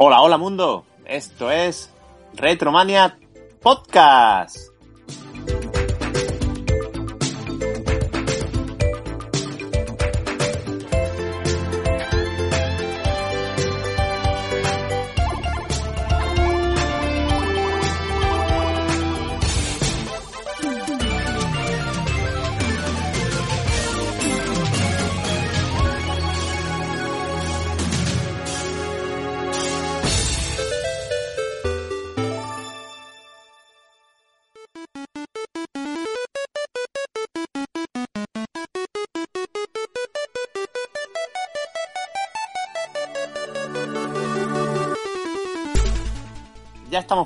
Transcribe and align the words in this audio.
Hola, 0.00 0.20
hola 0.20 0.38
mundo. 0.38 0.86
Esto 1.06 1.50
es 1.50 1.92
Retromania 2.34 3.18
Podcast. 3.60 4.67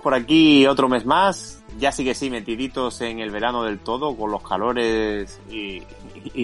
Por 0.03 0.15
aquí 0.15 0.67
otro 0.67 0.89
mes 0.89 1.07
más. 1.07 1.63
Ya 1.79 1.91
sí 1.91 2.05
que 2.05 2.15
sí, 2.15 2.29
metiditos 2.29 3.01
en 3.01 3.21
el 3.21 3.31
verano 3.31 3.65
del 3.65 3.79
todo, 3.79 4.15
con 4.15 4.31
los 4.31 4.43
calores 4.43 5.41
y, 5.49 5.83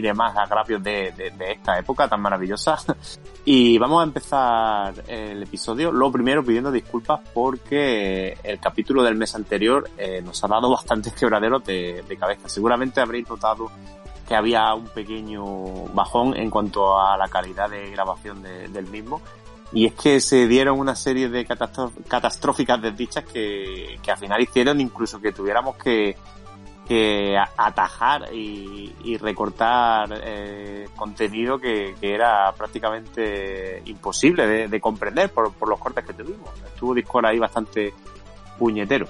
demás 0.00 0.36
agravios 0.36 0.82
de, 0.82 1.12
esta 1.50 1.78
época 1.78 2.08
tan 2.08 2.20
maravillosa. 2.20 2.78
Y 3.44 3.78
vamos 3.78 4.02
a 4.02 4.04
empezar 4.04 4.92
el 5.06 5.42
episodio. 5.42 5.90
Lo 5.90 6.12
primero 6.12 6.44
pidiendo 6.44 6.70
disculpas 6.70 7.20
porque 7.32 8.36
el 8.42 8.60
capítulo 8.60 9.02
del 9.02 9.14
mes 9.14 9.34
anterior 9.34 9.88
eh, 9.96 10.20
nos 10.22 10.44
ha 10.44 10.48
dado 10.48 10.68
bastantes 10.70 11.14
quebraderos 11.14 11.64
de, 11.64 12.04
cabeza. 12.20 12.46
Seguramente 12.50 13.00
habréis 13.00 13.26
notado 13.26 13.70
que 14.28 14.34
había 14.34 14.74
un 14.74 14.88
pequeño 14.88 15.44
bajón 15.94 16.36
en 16.36 16.50
cuanto 16.50 17.00
a 17.00 17.16
la 17.16 17.28
calidad 17.28 17.70
de 17.70 17.90
grabación 17.90 18.42
de, 18.42 18.68
del 18.68 18.86
mismo. 18.88 19.22
Y 19.72 19.86
es 19.86 19.94
que 19.94 20.20
se 20.20 20.46
dieron 20.48 20.78
una 20.78 20.94
serie 20.94 21.28
de 21.28 21.44
catastróficas 21.44 22.80
desdichas 22.80 23.24
que, 23.24 23.98
que 24.02 24.10
al 24.10 24.16
final 24.16 24.40
hicieron 24.40 24.80
incluso 24.80 25.20
que 25.20 25.32
tuviéramos 25.32 25.76
que, 25.76 26.16
atajar 27.56 28.32
y, 28.32 29.18
recortar 29.18 30.08
eh, 30.24 30.88
contenido 30.96 31.58
que, 31.58 31.94
que, 32.00 32.14
era 32.14 32.50
prácticamente 32.52 33.82
imposible 33.84 34.46
de, 34.46 34.68
de 34.68 34.80
comprender 34.80 35.30
por, 35.30 35.52
por, 35.52 35.68
los 35.68 35.78
cortes 35.78 36.04
que 36.06 36.14
tuvimos. 36.14 36.48
Estuvo 36.66 36.94
Discord 36.94 37.26
ahí 37.26 37.38
bastante 37.38 37.92
puñetero. 38.58 39.06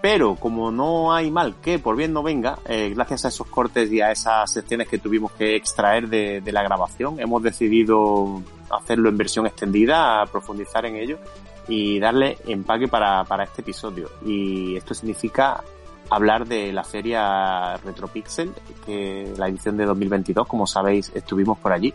Pero 0.00 0.36
como 0.36 0.70
no 0.70 1.12
hay 1.12 1.30
mal 1.30 1.56
que 1.60 1.78
por 1.78 1.96
bien 1.96 2.12
no 2.12 2.22
venga, 2.22 2.58
eh, 2.66 2.92
gracias 2.94 3.24
a 3.24 3.28
esos 3.28 3.48
cortes 3.48 3.90
y 3.90 4.00
a 4.00 4.12
esas 4.12 4.52
secciones 4.52 4.88
que 4.88 4.98
tuvimos 4.98 5.32
que 5.32 5.56
extraer 5.56 6.08
de, 6.08 6.40
la 6.52 6.62
grabación, 6.62 7.18
hemos 7.18 7.42
decidido 7.42 8.42
hacerlo 8.70 9.08
en 9.08 9.16
versión 9.18 9.46
extendida, 9.46 10.24
profundizar 10.26 10.86
en 10.86 10.96
ello 10.96 11.18
y 11.66 11.98
darle 11.98 12.38
empaque 12.46 12.86
para, 12.86 13.24
para 13.24 13.44
este 13.44 13.62
episodio. 13.62 14.08
Y 14.24 14.76
esto 14.76 14.94
significa 14.94 15.62
hablar 16.10 16.46
de 16.46 16.72
la 16.72 16.84
feria 16.84 17.76
Retropixel, 17.78 18.52
que 18.86 19.32
la 19.36 19.48
edición 19.48 19.76
de 19.76 19.84
2022, 19.84 20.46
como 20.46 20.66
sabéis, 20.66 21.10
estuvimos 21.14 21.58
por 21.58 21.72
allí. 21.72 21.92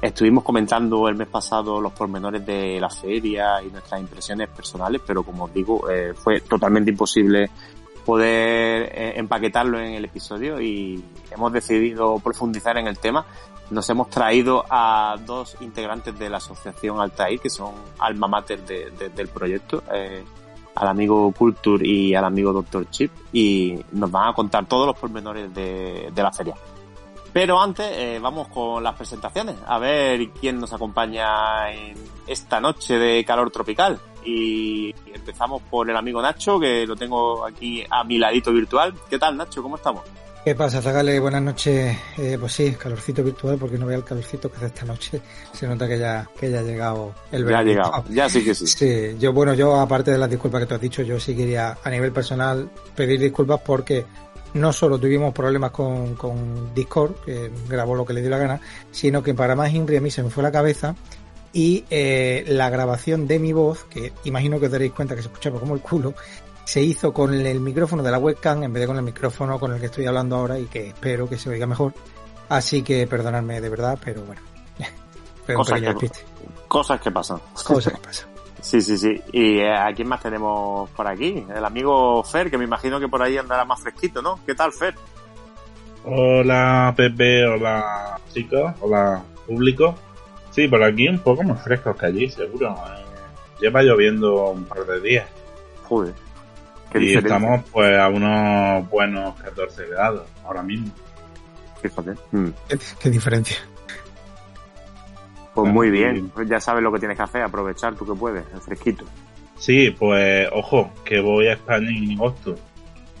Estuvimos 0.00 0.44
comentando 0.44 1.08
el 1.08 1.16
mes 1.16 1.26
pasado 1.26 1.80
los 1.80 1.92
pormenores 1.92 2.46
de 2.46 2.78
la 2.80 2.88
feria 2.88 3.60
y 3.62 3.70
nuestras 3.70 4.00
impresiones 4.00 4.48
personales, 4.48 5.02
pero 5.04 5.24
como 5.24 5.44
os 5.44 5.52
digo, 5.52 5.90
eh, 5.90 6.14
fue 6.14 6.40
totalmente 6.40 6.92
imposible 6.92 7.50
poder 8.04 8.92
eh, 8.94 9.12
empaquetarlo 9.16 9.80
en 9.80 9.94
el 9.94 10.04
episodio 10.04 10.60
y 10.60 11.02
hemos 11.32 11.52
decidido 11.52 12.20
profundizar 12.20 12.78
en 12.78 12.86
el 12.86 12.98
tema. 12.98 13.26
Nos 13.70 13.90
hemos 13.90 14.08
traído 14.08 14.64
a 14.70 15.16
dos 15.26 15.56
integrantes 15.60 16.16
de 16.16 16.30
la 16.30 16.36
asociación 16.36 17.00
Altair, 17.00 17.40
que 17.40 17.50
son 17.50 17.74
alma 17.98 18.28
mater 18.28 18.64
de, 18.64 18.92
de, 18.92 19.08
del 19.08 19.28
proyecto. 19.28 19.82
Eh, 19.92 20.24
al 20.76 20.88
amigo 20.88 21.32
Culture 21.32 21.84
y 21.84 22.14
al 22.14 22.24
amigo 22.24 22.52
Dr. 22.52 22.88
Chip 22.90 23.10
y 23.32 23.76
nos 23.90 24.12
van 24.12 24.28
a 24.28 24.32
contar 24.32 24.66
todos 24.66 24.86
los 24.86 24.96
pormenores 24.96 25.52
de, 25.52 26.12
de 26.14 26.22
la 26.22 26.30
feria. 26.30 26.54
Pero 27.32 27.60
antes 27.60 27.86
eh, 27.90 28.18
vamos 28.20 28.48
con 28.48 28.82
las 28.82 28.94
presentaciones, 28.94 29.56
a 29.66 29.78
ver 29.78 30.30
quién 30.30 30.58
nos 30.58 30.72
acompaña 30.72 31.70
en 31.72 31.96
esta 32.26 32.60
noche 32.60 32.98
de 32.98 33.24
calor 33.24 33.50
tropical. 33.50 33.98
Y 34.24 34.94
empezamos 35.14 35.62
por 35.62 35.88
el 35.88 35.96
amigo 35.96 36.20
Nacho, 36.20 36.58
que 36.58 36.86
lo 36.86 36.96
tengo 36.96 37.46
aquí 37.46 37.84
a 37.88 38.04
mi 38.04 38.18
ladito 38.18 38.52
virtual. 38.52 38.94
¿Qué 39.08 39.18
tal, 39.18 39.36
Nacho? 39.36 39.62
¿Cómo 39.62 39.76
estamos? 39.76 40.02
¿Qué 40.44 40.54
pasa, 40.54 40.80
Zagale? 40.80 41.20
Buenas 41.20 41.42
noches. 41.42 41.96
Eh, 42.16 42.38
pues 42.40 42.52
sí, 42.52 42.72
calorcito 42.72 43.22
virtual, 43.22 43.58
porque 43.58 43.76
no 43.76 43.84
veo 43.84 43.98
el 43.98 44.04
calorcito 44.04 44.50
que 44.50 44.56
hace 44.56 44.66
esta 44.66 44.86
noche. 44.86 45.20
Se 45.52 45.66
nota 45.66 45.86
que 45.86 45.98
ya, 45.98 46.26
que 46.38 46.50
ya 46.50 46.60
ha 46.60 46.62
llegado 46.62 47.12
el 47.32 47.44
verano. 47.44 47.70
Ya 47.70 47.70
ha 47.70 47.74
llegado, 47.74 48.04
ya 48.08 48.28
sí 48.30 48.44
que 48.44 48.54
sí. 48.54 48.66
Sí, 48.66 49.16
yo, 49.18 49.32
bueno, 49.32 49.52
yo 49.54 49.78
aparte 49.78 50.12
de 50.12 50.18
las 50.18 50.30
disculpas 50.30 50.62
que 50.62 50.66
te 50.66 50.74
has 50.74 50.80
dicho, 50.80 51.02
yo 51.02 51.20
sí 51.20 51.36
quería 51.36 51.76
a 51.82 51.90
nivel 51.90 52.12
personal 52.12 52.70
pedir 52.94 53.20
disculpas 53.20 53.60
porque 53.60 54.06
no 54.54 54.72
solo 54.72 54.98
tuvimos 54.98 55.32
problemas 55.34 55.70
con, 55.70 56.14
con 56.14 56.74
Discord, 56.74 57.14
que 57.24 57.50
grabó 57.68 57.94
lo 57.94 58.04
que 58.04 58.12
le 58.12 58.20
dio 58.20 58.30
la 58.30 58.38
gana, 58.38 58.60
sino 58.90 59.22
que 59.22 59.34
para 59.34 59.54
más 59.54 59.72
Inri 59.72 59.96
a 59.96 60.00
mí 60.00 60.10
se 60.10 60.22
me 60.22 60.30
fue 60.30 60.42
la 60.42 60.52
cabeza 60.52 60.94
y 61.52 61.84
eh, 61.90 62.44
la 62.48 62.70
grabación 62.70 63.26
de 63.26 63.38
mi 63.38 63.52
voz, 63.52 63.84
que 63.84 64.12
imagino 64.24 64.60
que 64.60 64.66
os 64.66 64.72
daréis 64.72 64.92
cuenta 64.92 65.14
que 65.14 65.22
se 65.22 65.28
escuchaba 65.28 65.58
como 65.60 65.74
el 65.74 65.80
culo, 65.80 66.14
se 66.64 66.82
hizo 66.82 67.12
con 67.12 67.32
el 67.34 67.60
micrófono 67.60 68.02
de 68.02 68.10
la 68.10 68.18
webcam 68.18 68.62
en 68.62 68.72
vez 68.72 68.82
de 68.82 68.86
con 68.86 68.96
el 68.96 69.02
micrófono 69.02 69.58
con 69.58 69.72
el 69.72 69.80
que 69.80 69.86
estoy 69.86 70.06
hablando 70.06 70.36
ahora 70.36 70.58
y 70.58 70.66
que 70.66 70.88
espero 70.88 71.28
que 71.28 71.38
se 71.38 71.48
oiga 71.48 71.66
mejor. 71.66 71.94
Así 72.48 72.82
que 72.82 73.06
perdonadme 73.06 73.60
de 73.60 73.68
verdad, 73.68 73.98
pero 74.04 74.22
bueno. 74.22 74.42
cosas, 75.56 75.80
que, 75.80 76.10
cosas 76.66 77.00
que 77.00 77.10
pasan. 77.10 77.40
Cosas 77.54 77.94
que 77.94 78.00
pasan. 78.00 78.37
Sí, 78.60 78.80
sí, 78.82 78.98
sí. 78.98 79.20
¿Y 79.32 79.58
eh, 79.58 79.76
a 79.76 79.92
quién 79.94 80.08
más 80.08 80.20
tenemos 80.20 80.90
por 80.90 81.06
aquí? 81.06 81.44
El 81.54 81.64
amigo 81.64 82.22
Fer, 82.24 82.50
que 82.50 82.58
me 82.58 82.64
imagino 82.64 82.98
que 82.98 83.08
por 83.08 83.22
ahí 83.22 83.36
andará 83.36 83.64
más 83.64 83.80
fresquito, 83.80 84.20
¿no? 84.20 84.40
¿Qué 84.44 84.54
tal, 84.54 84.72
Fer? 84.72 84.94
Hola, 86.04 86.92
Pepe, 86.96 87.46
hola, 87.46 88.18
chicos, 88.32 88.72
hola, 88.80 89.22
público. 89.46 89.94
Sí, 90.50 90.66
por 90.66 90.82
aquí 90.82 91.08
un 91.08 91.18
poco 91.18 91.42
más 91.42 91.62
frescos 91.62 91.96
que 91.96 92.06
allí, 92.06 92.30
seguro. 92.30 92.70
Eh, 92.70 93.04
lleva 93.60 93.82
lloviendo 93.82 94.50
un 94.50 94.64
par 94.64 94.84
de 94.86 95.00
días. 95.00 95.28
Joder. 95.84 96.14
¿Qué 96.90 96.98
y 96.98 97.00
diferencia? 97.02 97.36
estamos 97.36 97.64
pues 97.70 97.98
a 97.98 98.08
unos 98.08 98.88
buenos 98.88 99.34
14 99.40 99.86
grados 99.88 100.26
ahora 100.44 100.62
mismo. 100.62 100.90
Fíjate. 101.82 102.14
Mm. 102.32 102.48
¿Qué, 102.68 102.78
¿Qué, 103.00 103.10
diferencia? 103.10 103.58
Pues 105.62 105.72
muy 105.72 105.90
bien, 105.90 106.30
pues 106.34 106.48
ya 106.48 106.60
sabes 106.60 106.82
lo 106.82 106.92
que 106.92 106.98
tienes 106.98 107.16
que 107.16 107.22
hacer, 107.22 107.42
aprovechar 107.42 107.94
tú 107.94 108.06
que 108.06 108.14
puedes, 108.18 108.44
el 108.54 108.60
fresquito. 108.60 109.04
Sí, 109.56 109.90
pues 109.90 110.48
ojo, 110.52 110.92
que 111.04 111.20
voy 111.20 111.48
a 111.48 111.54
España 111.54 111.88
en 111.88 112.12
agosto. 112.12 112.54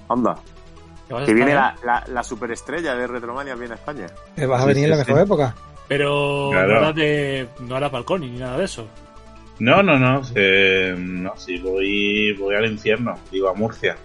Anda. 0.08 0.36
Que 1.24 1.32
viene 1.32 1.54
la, 1.54 1.74
la, 1.84 2.04
la, 2.06 2.22
superestrella 2.22 2.94
de 2.94 3.06
Retromania, 3.06 3.54
viene 3.54 3.72
a 3.72 3.76
España. 3.76 4.06
¿Te 4.34 4.44
vas 4.44 4.62
a 4.62 4.66
venir 4.66 4.80
sí, 4.80 4.84
en 4.84 4.90
la 4.90 4.96
mejor 4.98 5.16
sí. 5.16 5.22
época? 5.22 5.54
Pero 5.88 6.50
claro. 6.52 6.92
de. 6.92 7.48
no 7.60 7.76
era 7.78 7.88
Falconi 7.88 8.30
ni 8.30 8.38
nada 8.38 8.58
de 8.58 8.64
eso. 8.64 8.86
No, 9.58 9.82
no, 9.82 9.98
no. 9.98 10.20
Eh, 10.34 10.94
no, 10.98 11.34
sí, 11.36 11.58
voy, 11.58 12.34
voy 12.34 12.54
al 12.54 12.66
infierno, 12.66 13.18
digo 13.32 13.48
a 13.48 13.54
Murcia. 13.54 13.96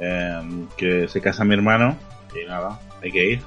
Eh, 0.00 0.66
que 0.76 1.06
se 1.06 1.20
casa 1.20 1.44
mi 1.44 1.54
hermano 1.54 1.96
y 2.34 2.46
nada, 2.46 2.80
hay 3.00 3.12
que 3.12 3.24
ir. 3.24 3.42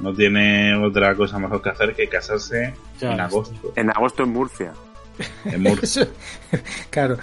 No 0.00 0.14
tiene 0.14 0.76
otra 0.76 1.14
cosa 1.16 1.38
mejor 1.38 1.62
que 1.62 1.70
hacer 1.70 1.94
que 1.94 2.08
casarse 2.08 2.74
ya, 3.00 3.12
en 3.12 3.20
agosto. 3.20 3.72
En 3.76 3.90
agosto 3.90 4.22
en 4.22 4.28
Murcia. 4.30 4.72
En 5.44 5.62
Murcia. 5.62 6.08
claro. 6.90 7.16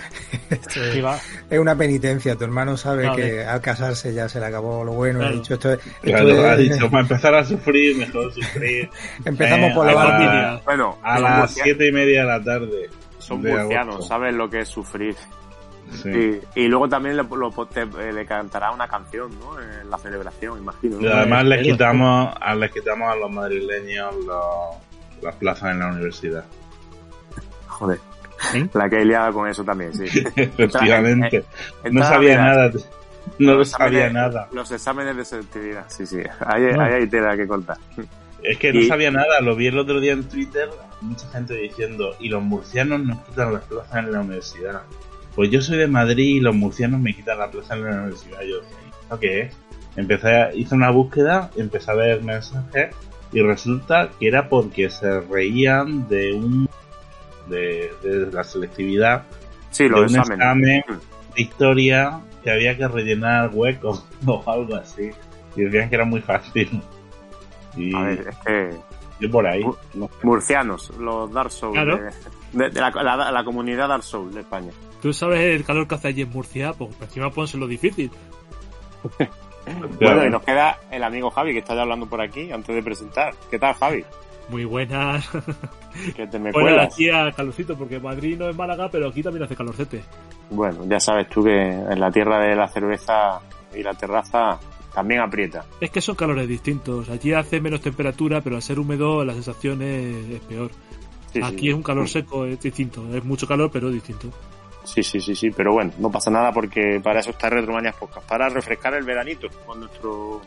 es 1.49 1.59
una 1.59 1.75
penitencia. 1.75 2.35
Tu 2.35 2.43
hermano 2.43 2.77
sabe 2.77 3.03
claro, 3.03 3.17
que 3.17 3.43
al 3.43 3.61
casarse 3.61 4.13
ya 4.13 4.27
se 4.29 4.39
le 4.39 4.47
acabó 4.47 4.83
lo 4.83 4.93
bueno. 4.93 5.19
Claro. 5.19 5.33
Ha 5.33 5.37
dicho, 5.37 5.53
esto, 5.53 5.73
esto 5.73 5.91
claro, 6.01 6.29
es... 6.29 6.45
ha 6.45 6.55
dicho, 6.55 6.89
para 6.89 7.01
empezar 7.01 7.35
a 7.35 7.45
sufrir, 7.45 7.97
mejor 7.97 8.33
sufrir. 8.33 8.89
Empezamos 9.25 9.71
eh, 9.71 9.73
por 9.75 9.85
la 9.85 9.93
la, 9.93 10.61
Bueno, 10.65 10.97
a 11.03 11.19
las 11.19 11.53
siete 11.53 11.87
y 11.87 11.91
media 11.91 12.21
de 12.21 12.27
la 12.27 12.43
tarde. 12.43 12.89
Son 13.19 13.41
murcianos, 13.41 14.07
saben 14.07 14.37
lo 14.37 14.49
que 14.49 14.61
es 14.61 14.69
sufrir. 14.69 15.15
Sí. 16.01 16.09
Y, 16.55 16.61
y, 16.61 16.67
luego 16.67 16.89
también 16.89 17.15
le, 17.15 17.23
lo, 17.23 17.51
te, 17.67 17.85
le, 17.85 18.25
cantará 18.25 18.71
una 18.71 18.87
canción, 18.87 19.29
¿no? 19.39 19.59
En 19.59 19.89
la 19.89 19.97
celebración, 19.97 20.57
imagino. 20.57 20.99
Y 20.99 21.07
además 21.07 21.45
les 21.45 21.61
quitamos, 21.61 22.33
a, 22.39 22.55
les 22.55 22.71
quitamos 22.71 23.11
a 23.11 23.15
los 23.15 23.29
madrileños 23.29 24.15
los, 24.25 24.77
las 25.23 25.35
plazas 25.35 25.71
en 25.71 25.79
la 25.79 25.87
universidad. 25.87 26.45
Joder. 27.67 27.99
La 28.73 28.89
que 28.89 29.01
he 29.01 29.05
liado 29.05 29.33
con 29.33 29.47
eso 29.47 29.63
también, 29.63 29.93
sí. 29.93 30.03
Efectivamente. 30.35 31.45
no 31.91 32.03
sabía 32.03 32.37
nada. 32.37 32.71
No 33.39 33.55
lo 33.55 33.65
sabía 33.65 34.09
nada. 34.09 34.49
Los 34.51 34.71
exámenes 34.71 35.15
de 35.15 35.25
selectividad, 35.25 35.85
sí, 35.87 36.05
sí. 36.05 36.19
Ahí, 36.45 36.63
no. 36.73 36.81
ahí 36.81 36.93
hay 36.93 37.07
tela 37.07 37.37
que 37.37 37.47
cortar. 37.47 37.77
Es 38.43 38.57
que 38.57 38.73
no 38.73 38.81
sabía 38.85 39.09
nada, 39.09 39.39
lo 39.41 39.55
vi 39.55 39.67
el 39.67 39.79
otro 39.79 40.01
día 40.01 40.11
en 40.11 40.25
Twitter, 40.25 40.69
mucha 40.99 41.27
gente 41.29 41.55
diciendo, 41.55 42.15
y 42.19 42.27
los 42.27 42.43
murcianos 42.43 43.01
nos 43.01 43.23
quitan 43.23 43.53
las 43.53 43.63
plazas 43.63 43.95
en 43.95 44.11
la 44.11 44.19
universidad. 44.19 44.81
Pues 45.35 45.49
yo 45.49 45.61
soy 45.61 45.77
de 45.77 45.87
Madrid 45.87 46.35
y 46.35 46.39
los 46.41 46.53
murcianos 46.53 46.99
me 46.99 47.15
quitan 47.15 47.39
la 47.39 47.49
plaza 47.49 47.75
en 47.75 47.85
la 47.85 47.91
universidad. 47.91 48.41
Yo, 48.41 48.57
¿esto 49.01 49.19
qué 49.19 49.41
es? 49.41 49.55
Empecé, 49.95 50.49
hice 50.55 50.75
una 50.75 50.91
búsqueda, 50.91 51.49
empecé 51.55 51.91
a 51.91 51.95
ver 51.95 52.21
mensajes 52.21 52.93
y 53.33 53.41
resulta 53.41 54.11
que 54.19 54.27
era 54.27 54.47
porque 54.47 54.89
se 54.89 55.19
reían 55.21 56.07
de 56.07 56.33
un 56.33 56.69
de, 57.47 57.91
la 58.31 58.43
selectividad 58.43 59.23
sí, 59.71 59.89
de 59.89 59.95
un 59.95 60.15
examen 60.15 60.83
de 60.87 61.41
historia 61.41 62.21
que 62.43 62.51
había 62.51 62.77
que 62.77 62.87
rellenar 62.87 63.49
huecos 63.53 64.05
o 64.25 64.43
algo 64.45 64.75
así. 64.75 65.09
Y 65.55 65.63
decían 65.63 65.89
que 65.89 65.95
era 65.95 66.05
muy 66.05 66.21
fácil. 66.21 66.81
Y 67.75 67.95
a 67.95 68.01
ver 68.03 68.27
es 68.27 68.37
que 68.37 68.69
yo 69.19 69.31
por 69.31 69.47
ahí. 69.47 69.63
Murcianos 70.21 70.91
los 70.97 71.31
Dark 71.31 71.51
Souls 71.51 71.75
de, 72.53 72.71
la, 72.71 73.43
comunidad 73.43 73.87
Dark 73.87 74.03
Souls 74.03 74.33
de 74.33 74.41
España. 74.41 74.71
Tú 75.01 75.11
sabes 75.11 75.39
el 75.39 75.63
calor 75.63 75.87
que 75.87 75.95
hace 75.95 76.09
allí 76.09 76.21
en 76.21 76.29
Murcia 76.29 76.73
pues 76.73 76.91
encima 77.01 77.31
lo 77.55 77.67
difícil 77.67 78.11
bueno, 79.99 80.25
y 80.25 80.29
nos 80.29 80.43
queda 80.43 80.77
el 80.91 81.03
amigo 81.03 81.29
Javi, 81.29 81.53
que 81.53 81.59
está 81.59 81.75
ya 81.75 81.81
hablando 81.81 82.05
por 82.07 82.21
aquí, 82.21 82.51
antes 82.51 82.75
de 82.75 82.83
presentar. 82.83 83.33
¿Qué 83.49 83.59
tal, 83.59 83.73
Javi? 83.75 84.03
Muy 84.49 84.65
buenas. 84.65 85.29
Que 86.15 86.25
te 86.25 86.39
me 86.39 86.51
bueno, 86.51 86.81
aquí 86.81 87.07
a 87.11 87.31
calorcito, 87.31 87.77
porque 87.77 87.99
Madrid 87.99 88.35
no 88.35 88.49
es 88.49 88.55
Málaga, 88.55 88.89
pero 88.89 89.09
aquí 89.09 89.21
también 89.21 89.43
hace 89.43 89.55
calorcete. 89.55 90.01
Bueno, 90.49 90.85
ya 90.87 90.99
sabes 90.99 91.29
tú 91.29 91.43
que 91.43 91.51
en 91.51 91.99
la 91.99 92.09
tierra 92.09 92.39
de 92.39 92.55
la 92.55 92.67
cerveza 92.67 93.39
y 93.75 93.83
la 93.83 93.93
terraza 93.93 94.59
también 94.91 95.21
aprieta. 95.21 95.65
Es 95.79 95.91
que 95.91 96.01
son 96.01 96.15
calores 96.15 96.47
distintos. 96.47 97.09
Allí 97.09 97.33
hace 97.33 97.61
menos 97.61 97.81
temperatura, 97.81 98.41
pero 98.41 98.55
al 98.55 98.63
ser 98.63 98.79
húmedo 98.79 99.23
la 99.23 99.33
sensación 99.33 99.83
es, 99.83 100.39
peor. 100.41 100.71
aquí 101.43 101.69
es 101.69 101.75
un 101.75 101.83
calor 101.83 102.09
seco, 102.09 102.45
es 102.45 102.59
distinto. 102.59 103.05
Es 103.13 103.23
mucho 103.23 103.47
calor, 103.47 103.69
pero 103.71 103.91
distinto. 103.91 104.29
Sí, 104.83 105.01
sí, 105.01 105.19
sí, 105.19 105.35
sí, 105.35 105.49
pero 105.51 105.73
bueno, 105.73 105.91
no 105.97 106.11
pasa 106.11 106.29
nada 106.29 106.51
porque 106.51 106.99
para 107.01 107.21
eso 107.21 107.29
está 107.29 107.49
Retromanias 107.49 107.95
Podcast, 107.95 108.27
para 108.27 108.49
refrescar 108.49 108.93
el 108.95 109.03
veranito 109.03 109.47
con 109.65 109.79
nuestro... 109.79 110.41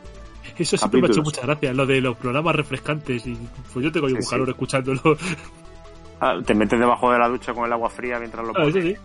Eso 0.56 0.76
siempre 0.76 1.00
me 1.00 1.08
ha 1.08 1.10
hecho 1.10 1.22
muchas 1.22 1.44
gracias, 1.44 1.74
lo 1.74 1.86
de 1.86 2.00
los 2.00 2.16
programas 2.16 2.54
refrescantes 2.54 3.26
y 3.26 3.36
pues 3.72 3.84
yo 3.84 3.90
tengo 3.90 4.06
un 4.06 4.24
calor 4.28 4.48
escuchándolo. 4.48 5.00
Ah, 6.18 6.38
te 6.42 6.54
metes 6.54 6.80
debajo 6.80 7.12
de 7.12 7.18
la 7.18 7.28
ducha 7.28 7.52
con 7.52 7.66
el 7.66 7.72
agua 7.74 7.90
fría 7.90 8.18
mientras 8.18 8.46
lo 8.46 8.54
pones. 8.54 8.72
sí, 8.72 8.96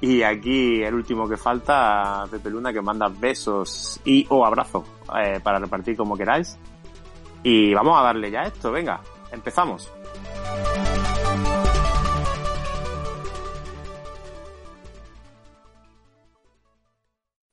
y 0.00 0.22
aquí 0.22 0.82
el 0.82 0.94
último 0.94 1.28
que 1.28 1.36
falta, 1.36 2.24
Pepe 2.30 2.48
Luna, 2.48 2.72
que 2.72 2.80
manda 2.80 3.08
besos 3.08 4.00
y 4.04 4.26
o 4.30 4.46
abrazos 4.46 4.84
eh, 5.14 5.40
para 5.42 5.58
repartir 5.58 5.94
como 5.94 6.16
queráis. 6.16 6.58
Y 7.42 7.74
vamos 7.74 7.98
a 7.98 8.02
darle 8.02 8.30
ya 8.30 8.44
esto, 8.44 8.72
venga, 8.72 9.00
empezamos. 9.30 9.92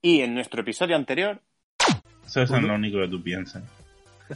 Y 0.06 0.20
en 0.20 0.36
nuestro 0.36 0.62
episodio 0.62 0.98
anterior. 0.98 1.40
Eso 2.28 2.42
es 2.42 2.52
lo 2.52 2.76
único 2.76 3.00
que 3.00 3.08
tú 3.08 3.24
piensas. 3.24 3.64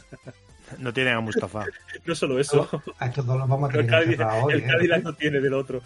No 0.76 0.92
tiene 0.92 1.12
a 1.12 1.20
Mustafa. 1.20 1.64
no 2.04 2.14
solo 2.14 2.38
eso. 2.38 2.68
A 2.98 3.06
estos 3.06 3.24
dos 3.24 3.38
los 3.38 3.48
vamos 3.48 3.70
a 3.70 3.72
tener 3.72 3.86
que 4.06 4.12
El, 4.12 4.22
hoy, 4.22 4.52
el 4.52 4.60
¿eh? 4.60 4.66
Cadillac 4.66 5.02
no 5.02 5.14
tiene 5.14 5.40
del 5.40 5.54
otro. 5.54 5.80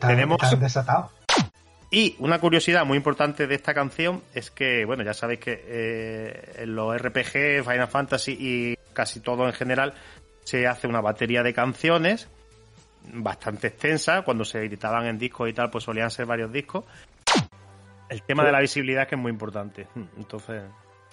Tenemos... 0.00 0.38
desatados. 0.60 1.10
Y 1.90 2.14
una 2.20 2.38
curiosidad 2.38 2.86
muy 2.86 2.96
importante 2.96 3.48
de 3.48 3.54
esta 3.56 3.74
canción 3.74 4.22
es 4.32 4.52
que, 4.52 4.84
bueno, 4.84 5.02
ya 5.02 5.12
sabéis 5.12 5.40
que 5.40 5.64
eh, 5.66 6.52
en 6.58 6.76
los 6.76 6.96
RPG, 6.96 7.64
Final 7.64 7.88
Fantasy 7.88 8.36
y 8.38 8.76
casi 8.92 9.18
todo 9.18 9.44
en 9.44 9.52
general 9.54 9.92
se 10.44 10.68
hace 10.68 10.86
una 10.86 11.00
batería 11.00 11.42
de 11.42 11.52
canciones 11.52 12.28
bastante 13.12 13.66
extensa. 13.66 14.22
Cuando 14.22 14.44
se 14.44 14.64
editaban 14.64 15.06
en 15.06 15.18
discos 15.18 15.50
y 15.50 15.52
tal, 15.52 15.68
pues 15.68 15.82
solían 15.82 16.12
ser 16.12 16.26
varios 16.26 16.52
discos. 16.52 16.84
El 18.12 18.22
tema 18.22 18.44
de 18.44 18.52
la 18.52 18.60
visibilidad 18.60 19.08
que 19.08 19.14
es 19.14 19.20
muy 19.20 19.30
importante. 19.30 19.86
Entonces. 20.18 20.62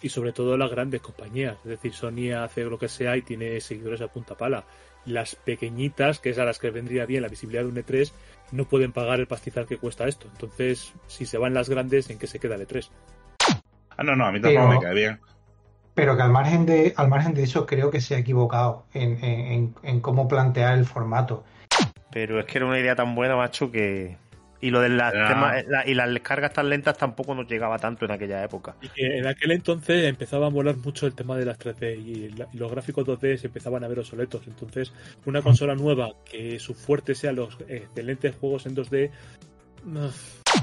Y 0.02 0.10
sobre 0.10 0.34
todo 0.34 0.58
las 0.58 0.70
grandes 0.70 1.00
compañías. 1.02 1.56
Es 1.64 1.70
decir, 1.70 1.94
Sony 1.94 2.34
hace 2.38 2.66
lo 2.66 2.78
que 2.78 2.90
sea 2.90 3.16
y 3.16 3.22
tiene 3.22 3.62
seguidores 3.62 4.02
a 4.02 4.10
punta 4.10 4.36
pala. 4.36 4.66
Las 5.06 5.36
pequeñitas, 5.36 6.20
que 6.20 6.32
es 6.32 6.40
a 6.40 6.44
las 6.44 6.60
que 6.60 6.72
vendría 6.72 7.06
bien 7.06 7.22
la 7.22 7.30
visibilidad 7.30 7.64
de 7.64 7.70
un 7.70 7.76
E3, 7.76 8.12
no 8.52 8.66
pueden 8.66 8.92
pagar 8.92 9.22
el 9.22 9.28
pastizal 9.28 9.66
que 9.66 9.78
cuesta 9.78 10.10
esto. 10.10 10.28
Entonces, 10.30 10.94
si 11.08 11.26
se 11.26 11.38
van 11.38 11.54
las 11.54 11.70
grandes, 11.70 12.10
¿en 12.10 12.20
qué 12.20 12.28
se 12.28 12.38
queda 12.40 12.56
el 12.56 12.68
E3? 12.68 12.90
Ah, 13.96 14.04
no, 14.04 14.18
no, 14.18 14.26
a 14.26 14.32
mí 14.34 14.42
tampoco 14.42 14.68
me 14.68 14.80
cae 14.80 14.94
bien. 14.94 15.20
Pero 15.94 16.18
que 16.18 16.22
al 16.22 16.32
margen 16.32 16.66
de, 16.66 16.94
al 16.98 17.08
margen 17.08 17.34
de 17.34 17.44
eso, 17.44 17.66
creo 17.66 17.90
que 17.92 18.02
se 18.02 18.16
ha 18.16 18.18
equivocado 18.18 18.86
en, 18.94 19.74
en 19.84 20.02
cómo 20.02 20.28
plantear 20.28 20.78
el 20.78 20.86
formato. 20.86 21.46
Pero 22.12 22.40
es 22.40 22.46
que 22.46 22.58
era 22.58 22.68
una 22.68 22.80
idea 22.80 22.96
tan 22.96 23.16
buena, 23.16 23.38
macho, 23.38 23.72
que 23.72 24.18
y 24.62 24.72
lo 24.72 24.82
de 24.82 24.90
las 24.90 25.14
y 25.86 25.94
las 25.94 26.14
descargas 26.14 26.54
tan 26.54 26.70
lentas 26.70 26.98
tampoco 26.98 27.34
nos 27.34 27.48
llegaba 27.48 27.78
tanto 27.80 28.06
en 28.06 28.12
aquella 28.12 28.44
época. 28.44 28.76
Y 28.82 28.90
que 28.90 29.18
en 29.18 29.28
aquel 29.28 29.52
entonces 29.52 30.06
empezaba 30.06 30.48
a 30.48 30.50
molar 30.50 30.78
mucho 30.78 31.08
el 31.08 31.14
tema 31.14 31.38
de 31.38 31.46
las 31.46 31.58
3D 31.58 31.98
y, 31.98 32.58
los 32.58 32.72
gráficos 32.72 33.06
2D 33.06 33.38
se 33.38 33.48
empezaban 33.48 33.84
a 33.84 33.88
ver 33.88 34.00
obsoletos. 34.00 34.42
Entonces, 34.48 34.94
una 35.26 35.42
consola 35.42 35.76
nueva 35.76 36.10
que 36.30 36.60
su 36.60 36.74
fuerte 36.74 37.16
sea 37.16 37.32
los 37.32 37.58
excelentes 37.68 38.36
juegos 38.36 38.66
en 38.66 38.76
2D. 38.76 39.12
Podcast. 39.84 40.59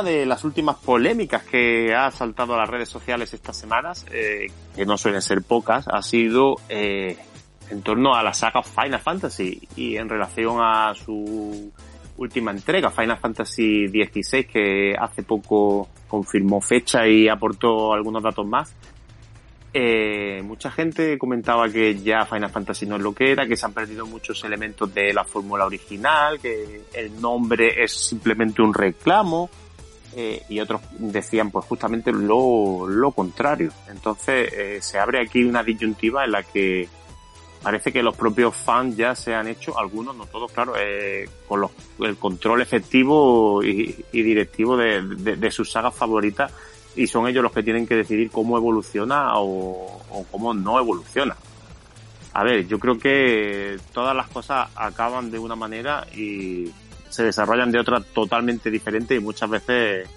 Una 0.00 0.10
de 0.10 0.26
las 0.26 0.44
últimas 0.44 0.76
polémicas 0.76 1.42
que 1.44 1.94
ha 1.94 2.10
saltado 2.10 2.54
a 2.54 2.58
las 2.58 2.68
redes 2.68 2.88
sociales 2.88 3.32
estas 3.32 3.56
semanas, 3.56 4.04
eh, 4.12 4.46
que 4.74 4.84
no 4.84 4.98
suelen 4.98 5.22
ser 5.22 5.42
pocas, 5.42 5.86
ha 5.88 6.02
sido 6.02 6.56
eh, 6.68 7.16
en 7.70 7.80
torno 7.80 8.14
a 8.14 8.22
la 8.22 8.34
saga 8.34 8.62
Final 8.62 9.00
Fantasy 9.00 9.66
y 9.74 9.96
en 9.96 10.08
relación 10.08 10.58
a 10.60 10.92
su 10.94 11.72
última 12.18 12.50
entrega, 12.50 12.90
Final 12.90 13.18
Fantasy 13.18 13.88
XVI, 13.88 14.44
que 14.44 14.94
hace 14.98 15.22
poco 15.22 15.88
confirmó 16.08 16.60
fecha 16.60 17.08
y 17.08 17.28
aportó 17.28 17.94
algunos 17.94 18.22
datos 18.22 18.46
más. 18.46 18.74
Eh, 19.72 20.42
mucha 20.42 20.70
gente 20.70 21.16
comentaba 21.16 21.70
que 21.70 21.96
ya 21.96 22.26
Final 22.26 22.50
Fantasy 22.50 22.84
no 22.84 22.96
es 22.96 23.02
lo 23.02 23.14
que 23.14 23.32
era, 23.32 23.46
que 23.46 23.56
se 23.56 23.64
han 23.64 23.72
perdido 23.72 24.04
muchos 24.04 24.44
elementos 24.44 24.92
de 24.92 25.14
la 25.14 25.24
fórmula 25.24 25.64
original, 25.64 26.38
que 26.38 26.82
el 26.92 27.18
nombre 27.18 27.82
es 27.82 27.92
simplemente 27.92 28.60
un 28.62 28.74
reclamo, 28.74 29.48
eh, 30.18 30.42
y 30.48 30.60
otros 30.60 30.80
decían 30.92 31.50
pues 31.50 31.66
justamente 31.66 32.10
lo, 32.10 32.88
lo 32.88 33.12
contrario. 33.12 33.70
Entonces 33.88 34.50
eh, 34.50 34.78
se 34.80 34.98
abre 34.98 35.20
aquí 35.20 35.44
una 35.44 35.62
disyuntiva 35.62 36.24
en 36.24 36.32
la 36.32 36.42
que 36.42 36.88
parece 37.62 37.92
que 37.92 38.02
los 38.02 38.16
propios 38.16 38.56
fans 38.56 38.96
ya 38.96 39.14
se 39.14 39.34
han 39.34 39.46
hecho, 39.46 39.78
algunos, 39.78 40.16
no 40.16 40.24
todos, 40.24 40.50
claro, 40.52 40.72
eh, 40.78 41.28
con 41.46 41.60
los, 41.60 41.70
el 42.00 42.16
control 42.16 42.62
efectivo 42.62 43.62
y, 43.62 43.94
directivo 44.10 44.78
de, 44.78 45.02
de, 45.02 45.50
sus 45.50 45.70
sagas 45.70 45.94
favoritas 45.94 46.50
y 46.94 47.06
son 47.06 47.28
ellos 47.28 47.42
los 47.42 47.52
que 47.52 47.62
tienen 47.62 47.86
que 47.86 47.96
decidir 47.96 48.30
cómo 48.30 48.56
evoluciona 48.56 49.38
o, 49.38 50.00
o 50.10 50.24
cómo 50.30 50.54
no 50.54 50.78
evoluciona. 50.78 51.36
A 52.32 52.42
ver, 52.42 52.66
yo 52.66 52.78
creo 52.78 52.98
que 52.98 53.76
todas 53.92 54.16
las 54.16 54.28
cosas 54.28 54.70
acaban 54.76 55.30
de 55.30 55.38
una 55.38 55.56
manera 55.56 56.06
y 56.14 56.70
se 57.08 57.24
desarrollan 57.24 57.70
de 57.70 57.78
otra 57.78 58.00
totalmente 58.00 58.70
diferente 58.70 59.14
y 59.14 59.20
muchas 59.20 59.48
veces 59.48 60.08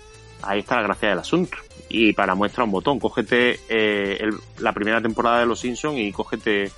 ahí 0.41 0.59
está 0.59 0.75
la 0.75 0.83
gracia 0.83 1.09
del 1.09 1.19
asunto. 1.19 1.57
Y 1.89 2.13
para 2.13 2.35
muestra 2.35 2.63
un 2.63 2.71
botón, 2.71 2.99
cógete 2.99 3.59
eh, 3.67 4.29
la 4.59 4.73
primera 4.73 5.01
temporada 5.01 5.39
de 5.39 5.45
Los 5.45 5.59
Simpsons 5.59 5.97
y 5.97 6.11
cógete 6.11 6.71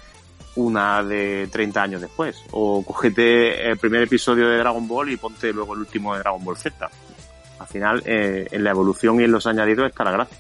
una 0.56 1.03
de 1.03 1.48
30 1.51 1.84
años 1.84 2.01
después. 2.01 2.41
O 2.51 2.84
cógete 2.84 3.70
el 3.70 3.77
primer 3.77 4.03
episodio 4.03 4.48
de 4.48 4.58
Dragon 4.58 4.88
Ball 4.88 5.12
y 5.12 5.18
ponte 5.18 5.51
luego 5.53 5.74
el 5.74 5.82
último 5.82 6.13
de 6.13 6.22
Dragon 6.22 6.44
Ball 6.44 6.58
Z. 6.58 6.89
Al 7.60 7.68
final, 7.68 8.01
eh, 8.06 8.48
en 8.51 8.63
la 8.63 8.72
evolución 8.72 9.20
y 9.20 9.24
en 9.25 9.32
los 9.32 9.46
añadidos 9.46 9.89
está 9.89 10.03
la 10.03 10.12
gracia. 10.12 10.38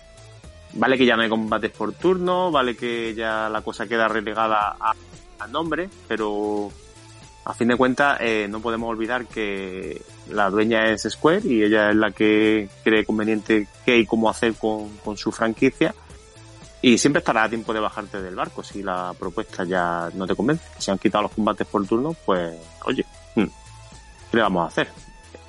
Vale 0.73 0.97
que 0.97 1.05
ya 1.05 1.15
no 1.17 1.23
hay 1.23 1.29
combates 1.29 1.71
por 1.71 1.93
turno, 1.93 2.49
vale 2.49 2.77
que 2.77 3.13
ya 3.13 3.49
la 3.49 3.61
cosa 3.61 3.87
queda 3.87 4.07
relegada 4.07 4.75
al 5.39 5.51
nombre, 5.51 5.89
pero 6.07 6.71
a 7.43 7.53
fin 7.53 7.69
de 7.69 7.75
cuentas, 7.75 8.19
eh, 8.21 8.47
no 8.49 8.59
podemos 8.59 8.89
olvidar 8.89 9.25
que 9.25 10.01
la 10.29 10.49
dueña 10.49 10.89
es 10.89 11.07
Square 11.09 11.41
y 11.43 11.63
ella 11.63 11.89
es 11.89 11.95
la 11.95 12.11
que 12.11 12.69
cree 12.83 13.05
conveniente 13.05 13.67
qué 13.83 13.97
y 13.97 14.05
cómo 14.05 14.29
hacer 14.29 14.53
con, 14.53 14.89
con 14.97 15.17
su 15.17 15.31
franquicia. 15.31 15.95
Y 16.83 16.97
siempre 16.97 17.19
estará 17.19 17.43
a 17.43 17.49
tiempo 17.49 17.73
de 17.73 17.79
bajarte 17.79 18.21
del 18.21 18.35
barco 18.35 18.63
si 18.63 18.81
la 18.81 19.13
propuesta 19.17 19.63
ya 19.63 20.09
no 20.13 20.25
te 20.25 20.35
convence. 20.35 20.63
Si 20.77 20.91
han 20.91 20.97
quitado 20.97 21.23
los 21.23 21.31
combates 21.31 21.67
por 21.67 21.85
turno, 21.85 22.15
pues, 22.25 22.55
oye. 22.85 23.05
Hmm. 23.35 23.45
¿Qué 24.29 24.37
le 24.37 24.43
vamos 24.43 24.63
a 24.63 24.67
hacer? 24.67 24.87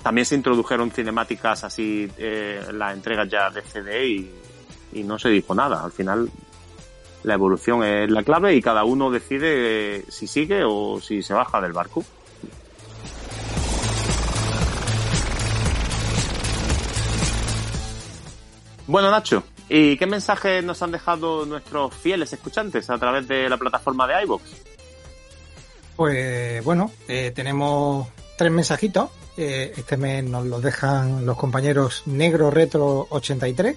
También 0.03 0.27
se 0.27 0.35
introdujeron 0.35 0.91
cinemáticas 0.91 1.65
así 1.65 2.11
eh, 2.19 2.63
las 2.73 2.95
entregas 2.95 3.29
ya 3.29 3.51
de 3.51 3.63
CD 3.63 4.07
y 4.93 5.05
no 5.05 5.19
se 5.19 5.29
dijo 5.29 5.55
nada. 5.55 5.85
Al 5.85 5.93
final 5.93 6.29
la 7.23 7.35
evolución 7.35 7.85
es 7.85 8.11
la 8.11 8.23
clave 8.23 8.55
y 8.55 8.63
cada 8.63 8.85
uno 8.85 9.11
decide 9.11 10.05
si 10.09 10.27
sigue 10.27 10.65
o 10.65 11.01
si 11.01 11.23
se 11.23 11.35
baja 11.35 11.61
del 11.61 11.73
barco. 11.73 12.05
Bueno, 18.87 19.11
Nacho, 19.11 19.45
¿y 19.69 19.97
qué 19.97 20.07
mensajes 20.07 20.63
nos 20.63 20.83
han 20.83 20.91
dejado 20.91 21.47
nuestros 21.47 21.95
fieles 21.95 22.33
escuchantes 22.33 22.91
a 22.91 22.99
través 22.99 23.27
de 23.29 23.49
la 23.49 23.57
plataforma 23.57 24.07
de 24.07 24.23
iVoox? 24.25 24.43
Pues 25.97 26.65
bueno, 26.65 26.91
eh, 27.09 27.33
tenemos 27.35 28.09
tres 28.37 28.51
mensajitos. 28.51 29.11
Eh, 29.37 29.73
este 29.77 29.97
mes 29.97 30.25
nos 30.25 30.45
los 30.47 30.63
dejan 30.63 31.25
los 31.25 31.39
compañeros 31.39 32.03
Negro 32.07 32.51
Retro 32.51 33.07
83, 33.09 33.77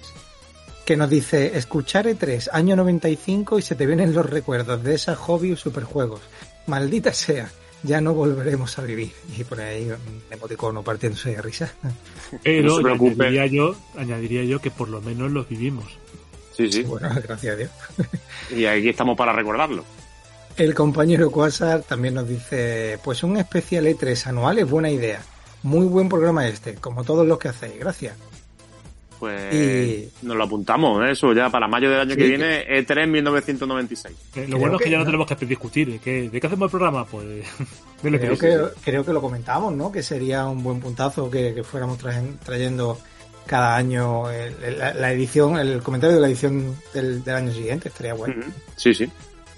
que 0.86 0.96
nos 0.96 1.10
dice, 1.10 1.58
escuchar 1.58 2.06
E3, 2.06 2.48
año 2.52 2.76
95 2.76 3.58
y 3.58 3.62
se 3.62 3.74
te 3.74 3.86
vienen 3.86 4.14
los 4.14 4.24
recuerdos 4.24 4.82
de 4.84 4.94
esa 4.94 5.16
hobby 5.16 5.52
o 5.52 5.56
superjuegos. 5.56 6.20
Maldita 6.68 7.12
sea, 7.12 7.50
ya 7.82 8.00
no 8.00 8.14
volveremos 8.14 8.78
a 8.78 8.82
vivir. 8.82 9.12
Y 9.36 9.42
por 9.44 9.60
ahí 9.60 9.90
un 9.90 10.22
emoticono 10.30 10.82
partiéndose 10.84 11.30
de 11.34 11.42
risa. 11.42 11.72
Pero 12.42 12.68
No 12.68 12.76
se 12.76 12.82
preocupe. 12.84 13.26
añadiría, 13.26 13.46
yo, 13.46 13.74
añadiría 13.98 14.44
yo 14.44 14.60
que 14.60 14.70
por 14.70 14.88
lo 14.88 15.02
menos 15.02 15.30
los 15.32 15.48
vivimos. 15.48 15.86
Sí, 16.56 16.70
sí. 16.72 16.82
Bueno, 16.84 17.10
gracias 17.22 17.52
a 17.52 17.56
Dios. 17.56 17.70
Y 18.56 18.64
aquí 18.64 18.88
estamos 18.88 19.16
para 19.18 19.32
recordarlo. 19.32 19.84
El 20.56 20.72
compañero 20.72 21.30
Quasar 21.32 21.82
también 21.82 22.14
nos 22.14 22.28
dice, 22.28 22.98
pues 23.02 23.24
un 23.24 23.36
especial 23.36 23.86
E3 23.86 24.28
anual 24.28 24.58
es 24.60 24.70
buena 24.70 24.88
idea. 24.88 25.20
Muy 25.64 25.86
buen 25.86 26.08
programa 26.08 26.46
este, 26.46 26.76
como 26.76 27.02
todos 27.02 27.26
los 27.26 27.38
que 27.38 27.48
hacéis. 27.48 27.78
Gracias. 27.80 28.14
Pues 29.18 29.54
Y- 29.54 30.10
nos 30.26 30.36
lo 30.36 30.44
apuntamos, 30.44 31.02
¿eh? 31.04 31.12
eso 31.12 31.32
ya 31.32 31.48
para 31.50 31.66
mayo 31.66 31.90
del 31.90 32.00
año 32.00 32.10
Sí, 32.10 32.16
que 32.16 32.22
que- 32.22 32.28
viene, 32.28 32.60
E 32.68 32.86
E3 32.86 33.06
1996. 33.08 34.14
Eh, 34.14 34.40
Lo 34.40 34.44
Creo 34.46 34.58
bueno 34.58 34.74
es 34.74 34.78
que 34.80 34.84
que 34.84 34.90
ya 34.90 34.96
no 34.98 35.04
no. 35.04 35.06
tenemos 35.10 35.26
que 35.26 35.46
discutir. 35.46 35.90
¿De 35.92 35.98
qué, 35.98 36.28
¿De 36.28 36.40
qué 36.40 36.46
hacemos 36.46 36.66
el 36.66 36.70
programa? 36.70 37.04
Pues 37.06 37.24
de 38.02 38.10
lo 38.10 38.18
que 38.20 38.26
Creo 38.36 38.38
que, 38.38 38.74
creo 38.84 39.04
que 39.04 39.12
lo 39.12 39.20
comentamos, 39.22 39.72
¿no? 39.74 39.90
Que 39.90 40.02
sería 40.02 40.46
un 40.46 40.62
buen 40.62 40.80
puntazo 40.80 41.30
que, 41.30 41.54
que 41.54 41.64
fuéramos 41.64 41.98
traen- 41.98 42.38
trayendo 42.44 42.98
cada 43.46 43.76
año 43.76 44.30
el- 44.30 44.54
el- 44.62 44.78
la, 44.78 44.92
la 44.92 45.12
edición, 45.12 45.56
el 45.58 45.82
comentario 45.82 46.16
de 46.16 46.20
la 46.22 46.28
edición 46.28 46.76
del, 46.92 47.22
del 47.24 47.34
año 47.34 47.52
siguiente. 47.52 47.88
Estaría 47.88 48.14
bueno. 48.14 48.34
Sí, 48.76 48.92
sí. 48.92 49.08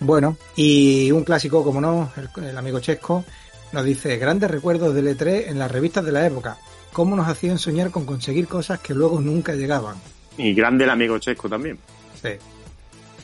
Bueno, 0.00 0.36
y 0.54 1.10
un 1.10 1.24
clásico, 1.24 1.64
como 1.64 1.80
no, 1.80 2.12
el, 2.16 2.44
el 2.44 2.56
amigo 2.56 2.78
Chesco 2.78 3.24
nos 3.72 3.84
dice 3.84 4.16
grandes 4.18 4.50
recuerdos 4.50 4.94
del 4.94 5.08
E3 5.08 5.48
en 5.48 5.58
las 5.58 5.70
revistas 5.72 6.04
de 6.04 6.12
la 6.12 6.24
época. 6.26 6.56
Cómo 6.92 7.16
nos 7.16 7.28
hacían 7.28 7.58
soñar 7.58 7.90
con 7.90 8.04
conseguir 8.04 8.48
cosas 8.48 8.80
que 8.80 8.94
luego 8.94 9.20
nunca 9.20 9.54
llegaban. 9.54 9.96
Y 10.36 10.54
grande 10.54 10.84
el 10.84 10.90
amigo 10.90 11.18
Chesco 11.18 11.48
también. 11.48 11.78
Sí. 12.20 12.30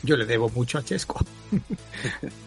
Yo 0.03 0.17
le 0.17 0.25
debo 0.25 0.49
mucho 0.49 0.77
a 0.77 0.83
Chesco. 0.83 1.23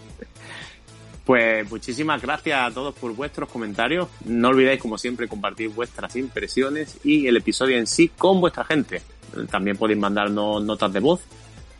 Pues 1.28 1.70
muchísimas 1.70 2.20
gracias 2.22 2.58
a 2.58 2.72
todos 2.72 2.94
por 2.94 3.14
vuestros 3.14 3.50
comentarios. 3.50 4.08
No 4.24 4.48
olvidéis, 4.48 4.80
como 4.80 4.96
siempre, 4.96 5.28
compartir 5.28 5.68
vuestras 5.68 6.16
impresiones 6.16 6.98
y 7.04 7.26
el 7.26 7.36
episodio 7.36 7.76
en 7.76 7.86
sí 7.86 8.08
con 8.08 8.40
vuestra 8.40 8.64
gente. 8.64 9.02
También 9.50 9.76
podéis 9.76 9.98
mandarnos 9.98 10.64
notas 10.64 10.90
de 10.90 11.00
voz 11.00 11.20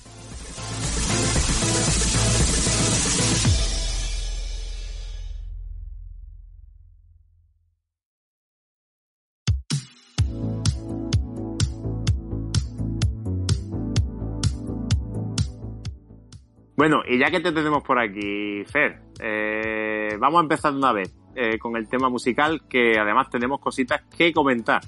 Bueno, 16.80 17.02
y 17.06 17.18
ya 17.18 17.30
que 17.30 17.40
te 17.40 17.52
tenemos 17.52 17.82
por 17.82 17.98
aquí, 17.98 18.64
Fer, 18.64 19.02
eh, 19.20 20.16
vamos 20.18 20.38
a 20.38 20.42
empezar 20.44 20.72
una 20.72 20.92
vez 20.94 21.14
eh, 21.34 21.58
con 21.58 21.76
el 21.76 21.86
tema 21.86 22.08
musical, 22.08 22.62
que 22.70 22.98
además 22.98 23.28
tenemos 23.28 23.60
cositas 23.60 24.00
que 24.16 24.32
comentar. 24.32 24.80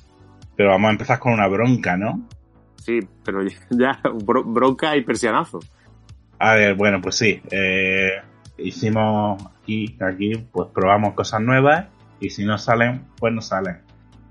Pero 0.56 0.70
vamos 0.70 0.88
a 0.88 0.92
empezar 0.92 1.18
con 1.18 1.34
una 1.34 1.46
bronca, 1.48 1.98
¿no? 1.98 2.26
Sí, 2.76 3.00
pero 3.22 3.42
ya 3.70 4.00
bro- 4.24 4.42
bronca 4.42 4.96
y 4.96 5.02
persianazo. 5.02 5.60
A 6.38 6.54
ver, 6.54 6.76
bueno, 6.76 6.98
pues 7.02 7.16
sí. 7.16 7.42
eh, 7.50 8.12
hicimos 8.56 9.46
aquí, 9.60 9.94
aquí, 10.00 10.32
pues 10.50 10.70
probamos 10.74 11.12
cosas 11.12 11.42
nuevas 11.42 11.88
y 12.20 12.30
si 12.30 12.46
no 12.46 12.56
salen, 12.56 13.04
pues 13.18 13.34
no 13.34 13.42
salen. 13.42 13.82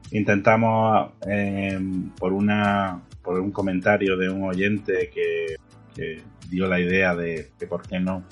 Intentamos 0.09 1.11
eh, 1.29 1.79
por 2.17 2.33
una 2.33 3.01
por 3.21 3.39
un 3.39 3.51
comentario 3.51 4.17
de 4.17 4.31
un 4.31 4.45
oyente 4.49 5.11
que, 5.13 5.57
que 5.95 6.23
dio 6.51 6.67
la 6.67 6.79
idea 6.79 7.15
de 7.15 7.51
que 7.57 7.65
por 7.65 7.81
qué 7.87 7.99
no 7.99 8.23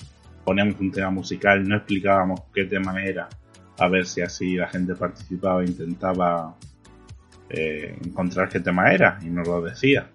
poníamos 0.44 0.78
un 0.78 0.92
tema 0.92 1.10
musical, 1.10 1.66
no 1.66 1.76
explicábamos 1.76 2.42
qué 2.54 2.66
tema 2.66 3.02
era, 3.02 3.28
a 3.78 3.88
ver 3.88 4.06
si 4.06 4.20
así 4.20 4.56
la 4.56 4.68
gente 4.68 4.94
participaba 4.94 5.62
e 5.62 5.66
intentaba 5.66 6.54
eh, 7.48 7.96
encontrar 8.04 8.48
qué 8.50 8.60
tema 8.60 8.92
era 8.92 9.18
y 9.22 9.30
nos 9.30 9.48
lo 9.48 9.62
decía. 9.62 10.10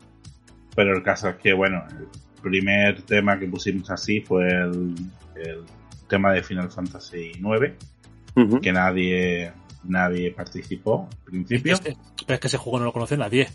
Pero 0.76 0.96
el 0.96 1.04
caso 1.04 1.30
es 1.30 1.36
que, 1.38 1.54
bueno, 1.54 1.84
el 1.90 2.08
primer 2.42 3.02
tema 3.02 3.40
que 3.40 3.48
pusimos 3.48 3.90
así 3.90 4.22
fue 4.22 4.48
el, 4.48 4.96
el 5.36 5.64
tema 6.08 6.32
de 6.32 6.44
Final 6.44 6.70
Fantasy 6.70 7.32
IX, 7.40 8.62
que 8.62 8.72
nadie 8.72 9.52
nadie 9.88 10.32
participó 10.32 11.08
al 11.12 11.32
principio. 11.32 11.74
Es 11.74 11.82
que, 11.82 11.96
es 12.28 12.40
que 12.40 12.48
ese 12.48 12.58
juego 12.58 12.80
no 12.80 12.86
lo 12.86 12.94
conoce 12.94 13.18
nadie. 13.18 13.48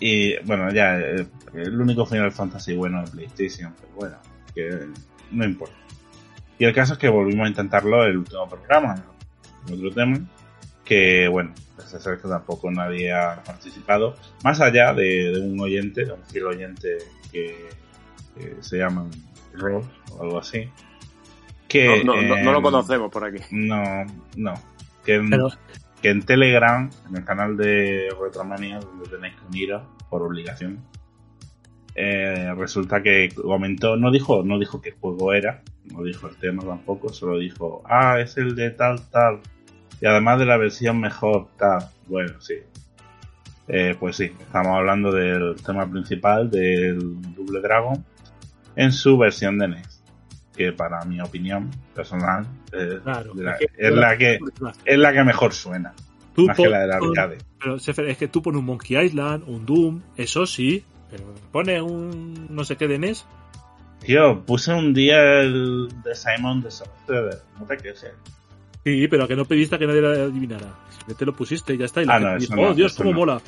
Y 0.00 0.36
bueno, 0.44 0.70
ya 0.72 0.98
eh, 0.98 1.26
el 1.54 1.80
único 1.80 2.04
Final 2.06 2.32
Fantasy 2.32 2.74
bueno 2.76 3.02
de 3.04 3.10
PlayStation, 3.10 3.74
pero 3.80 3.92
bueno, 3.94 4.16
que 4.54 4.86
no 5.30 5.44
importa. 5.44 5.74
Y 6.58 6.64
el 6.64 6.74
caso 6.74 6.94
es 6.94 6.98
que 6.98 7.08
volvimos 7.08 7.46
a 7.46 7.48
intentarlo 7.50 8.04
el 8.04 8.18
último 8.18 8.48
programa, 8.48 9.02
en 9.68 9.74
otro 9.74 9.90
tema, 9.92 10.18
que 10.84 11.28
bueno, 11.28 11.52
parece 11.76 11.98
ser 12.00 12.18
que 12.18 12.28
tampoco 12.28 12.70
nadie 12.70 13.12
ha 13.12 13.42
participado, 13.44 14.16
más 14.44 14.60
allá 14.60 14.92
de, 14.94 15.32
de 15.32 15.40
un 15.40 15.58
oyente, 15.60 16.04
de 16.04 16.12
un 16.12 16.22
fiel 16.24 16.46
oyente 16.46 16.98
que, 17.32 17.68
que 18.34 18.56
se 18.60 18.78
llama 18.78 19.06
Ross 19.54 19.84
o 20.12 20.22
algo 20.22 20.38
así. 20.38 20.68
Que, 21.68 22.04
No, 22.04 22.14
no, 22.14 22.22
no- 22.22 22.36
no 22.42 22.52
lo 22.52 22.58
em, 22.58 22.62
conocemos 22.62 23.10
por 23.10 23.24
aquí. 23.24 23.42
No, 23.50 23.82
no. 24.36 24.54
Que 25.04 25.20
Pero 25.28 25.48
que 26.02 26.10
en 26.10 26.22
Telegram, 26.22 26.90
en 27.08 27.16
el 27.16 27.24
canal 27.24 27.56
de 27.56 28.08
Retromania, 28.20 28.80
donde 28.80 29.08
tenéis 29.08 29.34
que 29.34 29.46
uniros 29.46 29.82
por 30.10 30.22
obligación, 30.22 30.84
eh, 31.94 32.52
resulta 32.54 33.02
que 33.02 33.30
comentó, 33.34 33.96
no 33.96 34.10
dijo, 34.10 34.42
no 34.42 34.58
dijo 34.58 34.82
qué 34.82 34.92
juego 34.92 35.32
era, 35.32 35.62
no 35.84 36.02
dijo 36.02 36.28
el 36.28 36.36
tema 36.36 36.62
tampoco, 36.62 37.10
solo 37.10 37.38
dijo, 37.38 37.82
ah, 37.86 38.20
es 38.20 38.36
el 38.36 38.54
de 38.54 38.70
tal, 38.70 39.00
tal, 39.08 39.40
y 40.00 40.06
además 40.06 40.38
de 40.38 40.44
la 40.44 40.58
versión 40.58 41.00
mejor, 41.00 41.48
tal, 41.56 41.88
bueno, 42.06 42.40
sí. 42.40 42.56
Eh, 43.68 43.96
pues 43.98 44.16
sí, 44.16 44.30
estamos 44.38 44.76
hablando 44.76 45.10
del 45.10 45.56
tema 45.56 45.90
principal 45.90 46.50
del 46.50 47.20
Double 47.34 47.60
Dragon 47.60 48.04
en 48.76 48.92
su 48.92 49.18
versión 49.18 49.58
de 49.58 49.68
NES, 49.68 49.95
que 50.56 50.72
para 50.72 51.04
mi 51.04 51.20
opinión 51.20 51.70
personal 51.94 52.46
es, 52.72 53.00
Claro, 53.02 53.32
la, 53.34 53.52
es 53.52 53.58
que- 53.58 53.66
es 53.86 53.92
la 53.94 54.16
que 54.18 54.38
es 54.84 54.98
la 54.98 55.12
que 55.12 55.24
mejor 55.24 55.52
suena, 55.52 55.92
tú 56.34 56.46
más 56.46 56.56
que 56.56 56.68
la 56.68 56.80
del 56.80 56.92
arcade. 56.92 57.38
pero, 57.60 57.76
es 57.76 58.16
que 58.18 58.28
tú 58.28 58.42
pones 58.42 58.58
un 58.60 58.66
Monkey 58.66 58.96
Island, 59.04 59.44
un 59.46 59.64
Doom, 59.66 60.02
eso 60.16 60.46
sí, 60.46 60.84
pero 61.10 61.24
pone 61.52 61.80
un 61.80 62.48
no 62.50 62.64
sé 62.64 62.76
qué 62.76 62.88
de 62.88 62.98
NES. 62.98 63.24
Tío, 64.00 64.44
puse 64.44 64.72
un 64.72 64.92
día 64.92 65.40
el 65.40 65.88
de 66.04 66.14
Simon 66.14 66.62
de 66.62 66.70
Sorcerer, 66.70 67.38
no 67.58 67.66
te 67.66 67.76
quejes. 67.76 68.12
Sí, 68.84 69.08
pero 69.08 69.24
a 69.24 69.28
que 69.28 69.34
no 69.34 69.44
pediste 69.46 69.74
a 69.74 69.78
que 69.78 69.86
nadie 69.86 70.00
lo 70.00 70.10
adivinara. 70.10 70.74
Si 71.08 71.14
te 71.14 71.24
lo 71.26 71.34
pusiste 71.34 71.74
y 71.74 71.78
ya 71.78 71.86
está. 71.86 72.02
Y 72.02 72.04
Ah, 72.08 72.18
la 72.18 72.20
no, 72.20 72.26
gente 72.38 72.40
dijo, 72.46 72.56
no, 72.56 72.62
oh, 72.70 72.74
Dios, 72.74 72.94
cómo 72.94 73.10
no. 73.10 73.16
mola. 73.18 73.40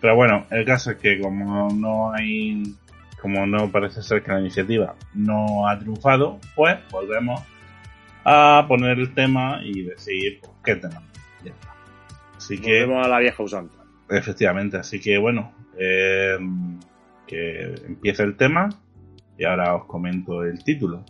Pero 0.00 0.16
bueno, 0.16 0.46
el 0.50 0.64
caso 0.64 0.90
es 0.92 0.96
que 0.98 1.20
como 1.20 1.68
no 1.72 2.12
hay, 2.12 2.74
como 3.24 3.46
no 3.46 3.72
parece 3.72 4.02
ser 4.02 4.22
que 4.22 4.32
la 4.32 4.40
iniciativa 4.40 4.96
no 5.14 5.66
ha 5.66 5.78
triunfado, 5.78 6.38
pues 6.54 6.76
volvemos 6.90 7.42
a 8.22 8.66
poner 8.68 8.98
el 8.98 9.14
tema 9.14 9.62
y 9.64 9.80
decir 9.80 10.40
pues, 10.42 10.52
qué 10.62 10.76
tenemos. 10.76 11.08
Ya 11.42 11.52
está. 11.52 11.74
Así 12.36 12.58
que, 12.60 12.82
Volvemos 12.82 13.06
a 13.06 13.08
la 13.08 13.18
vieja 13.20 13.42
usanza. 13.42 13.78
efectivamente, 14.10 14.76
así 14.76 15.00
que 15.00 15.16
bueno, 15.16 15.54
eh, 15.78 16.36
que 17.26 17.74
empiece 17.86 18.24
el 18.24 18.36
tema 18.36 18.68
y 19.38 19.44
ahora 19.46 19.74
os 19.74 19.86
comento 19.86 20.44
el 20.44 20.62
título. 20.62 21.02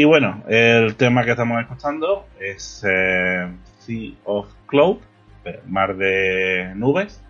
Y 0.00 0.04
bueno, 0.04 0.42
el 0.48 0.96
tema 0.96 1.26
que 1.26 1.32
estamos 1.32 1.60
escuchando 1.60 2.24
es 2.40 2.82
eh, 2.88 3.52
Sea 3.80 4.12
of 4.24 4.50
Cloud, 4.64 4.96
eh, 5.44 5.60
Mar 5.66 5.94
de 5.94 6.72
Nubes, 6.74 7.22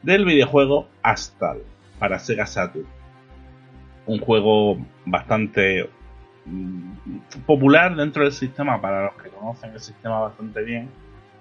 del 0.00 0.24
videojuego 0.24 0.88
Astal 1.02 1.58
para 1.98 2.18
Sega 2.18 2.46
Saturn. 2.46 2.86
Un 4.06 4.18
juego 4.18 4.78
bastante 5.04 5.90
mm, 6.46 7.42
popular 7.44 7.94
dentro 7.94 8.22
del 8.22 8.32
sistema 8.32 8.80
para 8.80 9.04
los 9.04 9.22
que 9.22 9.28
conocen 9.28 9.74
el 9.74 9.80
sistema 9.80 10.20
bastante 10.20 10.62
bien, 10.62 10.88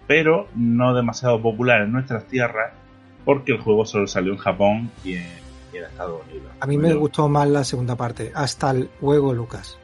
pero 0.08 0.50
no 0.56 0.94
demasiado 0.94 1.42
popular 1.42 1.84
en 1.84 1.94
nuestras 1.94 2.26
tierras 2.26 2.74
porque 3.24 3.54
el 3.54 3.62
juego 3.62 3.86
solo 3.86 4.08
salió 4.08 4.34
en 4.34 4.40
Japón 4.40 4.92
y 5.06 5.14
en, 5.14 5.28
y 5.72 5.78
en 5.78 5.86
Estados 5.86 6.22
Unidos. 6.26 6.52
A 6.60 6.68
mí 6.68 6.78
me 6.78 6.94
gustó 6.94 7.30
más 7.30 7.48
la 7.48 7.64
segunda 7.64 7.96
parte, 7.96 8.34
hasta 8.36 8.72
el 8.72 8.90
juego 9.00 9.34
Lucas. 9.34 9.80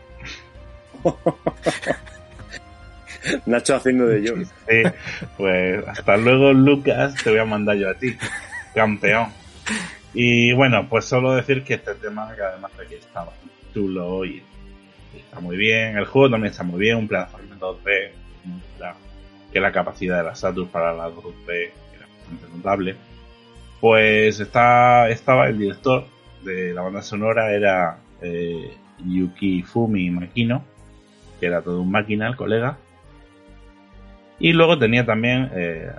Nacho 3.46 3.76
haciendo 3.76 4.08
de 4.08 4.24
yo. 4.24 4.34
Pues 5.38 5.88
hasta 5.88 6.18
luego, 6.18 6.54
Lucas. 6.54 7.14
Te 7.24 7.30
voy 7.30 7.40
a 7.40 7.46
mandar 7.46 7.78
yo 7.78 7.90
a 7.90 7.94
ti, 7.94 8.16
campeón. 8.74 9.28
Y 10.14 10.54
bueno, 10.54 10.88
pues 10.90 11.06
solo 11.06 11.36
decir 11.36 11.64
que 11.64 11.76
este 11.76 11.94
tema, 11.96 12.34
que 12.36 12.42
además 12.42 12.72
de 12.78 12.88
que 12.88 12.96
está 12.96 13.24
bastante 13.24 13.54
chulo 13.74 14.26
y 14.26 14.42
está 15.16 15.40
muy 15.40 15.56
bien, 15.56 15.98
el 15.98 16.06
juego 16.06 16.32
también 16.32 16.52
está 16.52 16.64
muy 16.64 16.80
bien, 16.80 16.98
un 16.98 17.08
plataforma 17.08 17.56
2D, 17.58 18.12
la- 18.80 18.96
que 19.54 19.60
la 19.60 19.72
capacidad 19.72 20.18
de 20.18 20.24
la 20.24 20.36
Saturn 20.36 20.68
para 20.70 20.94
la 20.94 21.10
2D 21.10 21.72
era 21.96 22.08
bastante 22.08 22.58
notable. 22.58 22.96
Pues 23.80 24.40
está, 24.40 25.10
estaba 25.10 25.48
el 25.48 25.60
director 25.60 26.06
de 26.44 26.74
la 26.74 26.82
banda 26.82 27.02
sonora, 27.02 27.54
era 27.54 28.00
eh, 28.22 28.74
Yuki 29.06 29.64
Fumi 29.64 30.10
Makino, 30.10 30.64
que 31.42 31.48
era 31.48 31.62
todo 31.64 31.82
un 31.82 31.92
máquina, 31.92 32.28
el 32.28 32.38
colega. 32.38 32.78
Y 34.40 34.54
luego 34.54 34.78
tenía 34.78 35.06
también, 35.06 35.50
eh, 35.56 35.92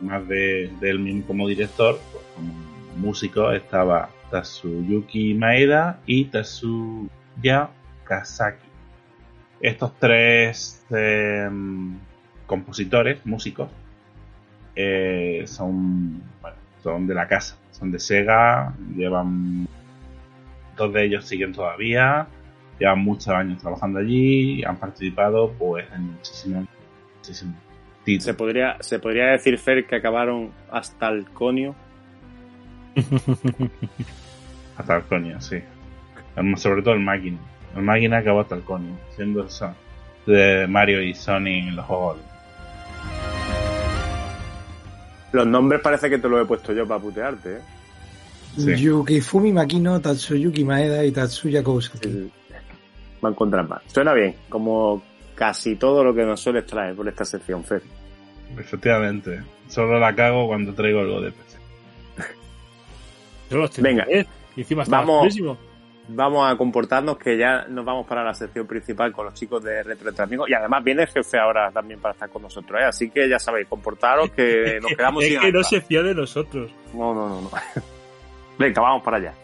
más 0.00 0.28
de, 0.28 0.70
él 0.82 0.98
mismo 0.98 1.26
como 1.26 1.48
director, 1.48 1.98
pues 2.12 2.24
como 2.36 2.52
músico 2.96 3.50
estaba 3.50 4.10
Tatsuyuki 4.30 5.34
Maeda 5.34 6.00
y 6.06 6.26
Tatsuya 6.26 7.70
Kazaki. 8.04 8.68
Estos 9.60 9.98
tres 9.98 10.84
eh, 10.90 11.48
compositores, 12.46 13.24
músicos, 13.24 13.70
eh, 14.76 15.44
son, 15.46 16.22
son 16.82 17.06
de 17.06 17.14
la 17.14 17.26
casa, 17.26 17.56
son 17.70 17.90
de 17.90 17.98
Sega, 17.98 18.74
llevan 18.94 19.66
dos 20.76 20.92
de 20.92 21.04
ellos 21.04 21.24
siguen 21.24 21.52
todavía, 21.52 22.26
llevan 22.82 22.98
muchos 22.98 23.28
años 23.28 23.60
trabajando 23.60 24.00
allí, 24.00 24.64
han 24.64 24.76
participado 24.76 25.52
pues 25.52 25.86
en 25.94 26.12
muchísimos, 26.12 26.66
muchísimos 27.16 27.54
títulos. 28.04 28.24
Se 28.24 28.34
podría, 28.34 28.76
se 28.80 28.98
podría 28.98 29.26
decir, 29.26 29.56
Fer, 29.58 29.86
que 29.86 29.96
acabaron 29.96 30.50
hasta 30.70 31.08
el 31.08 31.24
conio. 31.26 31.74
Hasta 34.76 34.96
el 34.96 35.02
coño, 35.02 35.40
sí. 35.40 35.58
Sobre 36.56 36.82
todo 36.82 36.94
el 36.94 37.00
máquina. 37.00 37.38
El 37.76 37.82
máquina 37.82 38.18
acabó 38.18 38.40
hasta 38.40 38.54
el 38.54 38.62
coño, 38.62 38.98
siendo 39.14 39.44
eso 39.44 39.74
de 40.26 40.66
Mario 40.66 41.02
y 41.02 41.14
Sonic 41.14 41.68
en 41.68 41.76
los 41.76 41.84
juegos. 41.84 42.16
Los 45.32 45.46
nombres 45.46 45.80
parece 45.82 46.08
que 46.08 46.18
te 46.18 46.28
los 46.28 46.42
he 46.42 46.46
puesto 46.46 46.72
yo 46.72 46.86
para 46.86 47.00
putearte, 47.00 47.56
¿eh? 47.56 47.60
Sí. 48.56 48.76
Yukifumi 48.76 49.52
Makino, 49.52 50.00
Tatsuyuki 50.00 50.64
Maeda 50.64 51.04
y 51.04 51.12
Tatsuya 51.12 51.62
Kousaki. 51.62 52.30
Va 53.24 53.28
a 53.28 53.32
encontrar 53.32 53.68
más. 53.68 53.82
Suena 53.86 54.12
bien, 54.14 54.34
como 54.48 55.02
casi 55.34 55.76
todo 55.76 56.02
lo 56.04 56.14
que 56.14 56.24
nos 56.24 56.40
sueles 56.40 56.66
traer 56.66 56.94
por 56.94 57.08
esta 57.08 57.24
sección, 57.24 57.64
Fer. 57.64 57.82
Efectivamente. 58.58 59.42
Solo 59.68 59.98
la 59.98 60.14
cago 60.14 60.46
cuando 60.46 60.74
traigo 60.74 61.00
algo 61.00 61.20
de 61.20 61.32
PC. 61.32 61.58
Venga. 63.82 64.04
¿eh? 64.08 64.26
Y 64.56 64.60
encima 64.62 64.82
está 64.82 64.98
Vamos. 64.98 65.18
buenísimo. 65.18 65.56
Vamos 66.08 66.52
a 66.52 66.56
comportarnos 66.56 67.16
que 67.16 67.38
ya 67.38 67.64
nos 67.68 67.84
vamos 67.84 68.06
para 68.06 68.24
la 68.24 68.34
sección 68.34 68.66
principal 68.66 69.12
con 69.12 69.26
los 69.26 69.34
chicos 69.34 69.62
de 69.62 69.82
Retro 69.84 70.08
Entre 70.08 70.24
Amigos. 70.24 70.50
Y 70.50 70.54
además 70.54 70.82
viene 70.82 71.02
el 71.02 71.08
jefe 71.08 71.38
ahora 71.38 71.70
también 71.70 72.00
para 72.00 72.12
estar 72.12 72.28
con 72.28 72.42
nosotros, 72.42 72.80
¿eh? 72.80 72.84
Así 72.84 73.08
que 73.08 73.28
ya 73.28 73.38
sabéis, 73.38 73.68
comportaros 73.68 74.30
que 74.32 74.78
nos 74.82 74.90
quedamos 74.96 75.22
es 75.22 75.30
sin 75.30 75.40
que 75.40 75.52
no 75.52 75.62
se 75.62 75.80
fía 75.80 76.02
de 76.02 76.14
nosotros. 76.14 76.72
No, 76.92 77.14
no, 77.14 77.28
no, 77.28 77.40
no. 77.42 77.50
Venga, 78.58 78.82
vamos 78.82 79.02
para 79.02 79.18
allá. 79.18 79.34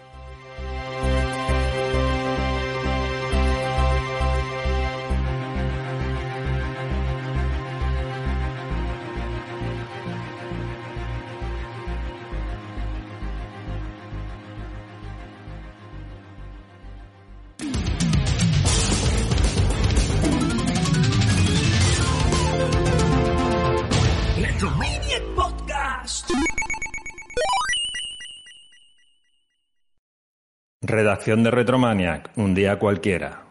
Redacción 30.98 31.44
de 31.44 31.52
Retromaniac, 31.52 32.30
un 32.34 32.56
día 32.56 32.76
cualquiera. 32.76 33.44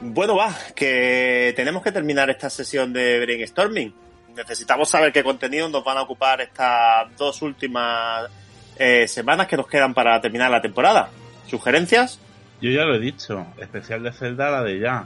Bueno, 0.00 0.36
va, 0.36 0.56
que 0.74 1.52
tenemos 1.54 1.82
que 1.82 1.92
terminar 1.92 2.30
esta 2.30 2.48
sesión 2.48 2.94
de 2.94 3.20
brainstorming. 3.20 3.92
Necesitamos 4.34 4.88
saber 4.88 5.12
qué 5.12 5.22
contenido 5.22 5.68
nos 5.68 5.84
van 5.84 5.98
a 5.98 6.02
ocupar 6.04 6.40
estas 6.40 7.14
dos 7.18 7.42
últimas 7.42 8.30
eh, 8.78 9.06
semanas 9.06 9.46
que 9.46 9.58
nos 9.58 9.66
quedan 9.66 9.92
para 9.92 10.18
terminar 10.22 10.50
la 10.50 10.62
temporada. 10.62 11.10
¿Sugerencias? 11.46 12.18
Yo 12.62 12.70
ya 12.70 12.84
lo 12.84 12.94
he 12.94 12.98
dicho, 12.98 13.46
especial 13.58 14.02
de 14.04 14.12
Zelda 14.12 14.48
la 14.50 14.62
de 14.62 14.78
ya. 14.78 15.04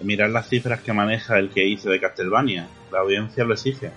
Mirar 0.00 0.30
las 0.30 0.48
cifras 0.48 0.80
que 0.80 0.92
maneja 0.92 1.38
el 1.38 1.50
que 1.50 1.64
hizo 1.64 1.90
de 1.90 2.00
Castlevania. 2.00 2.66
La 2.90 2.98
audiencia 2.98 3.44
lo 3.44 3.54
exige. 3.54 3.92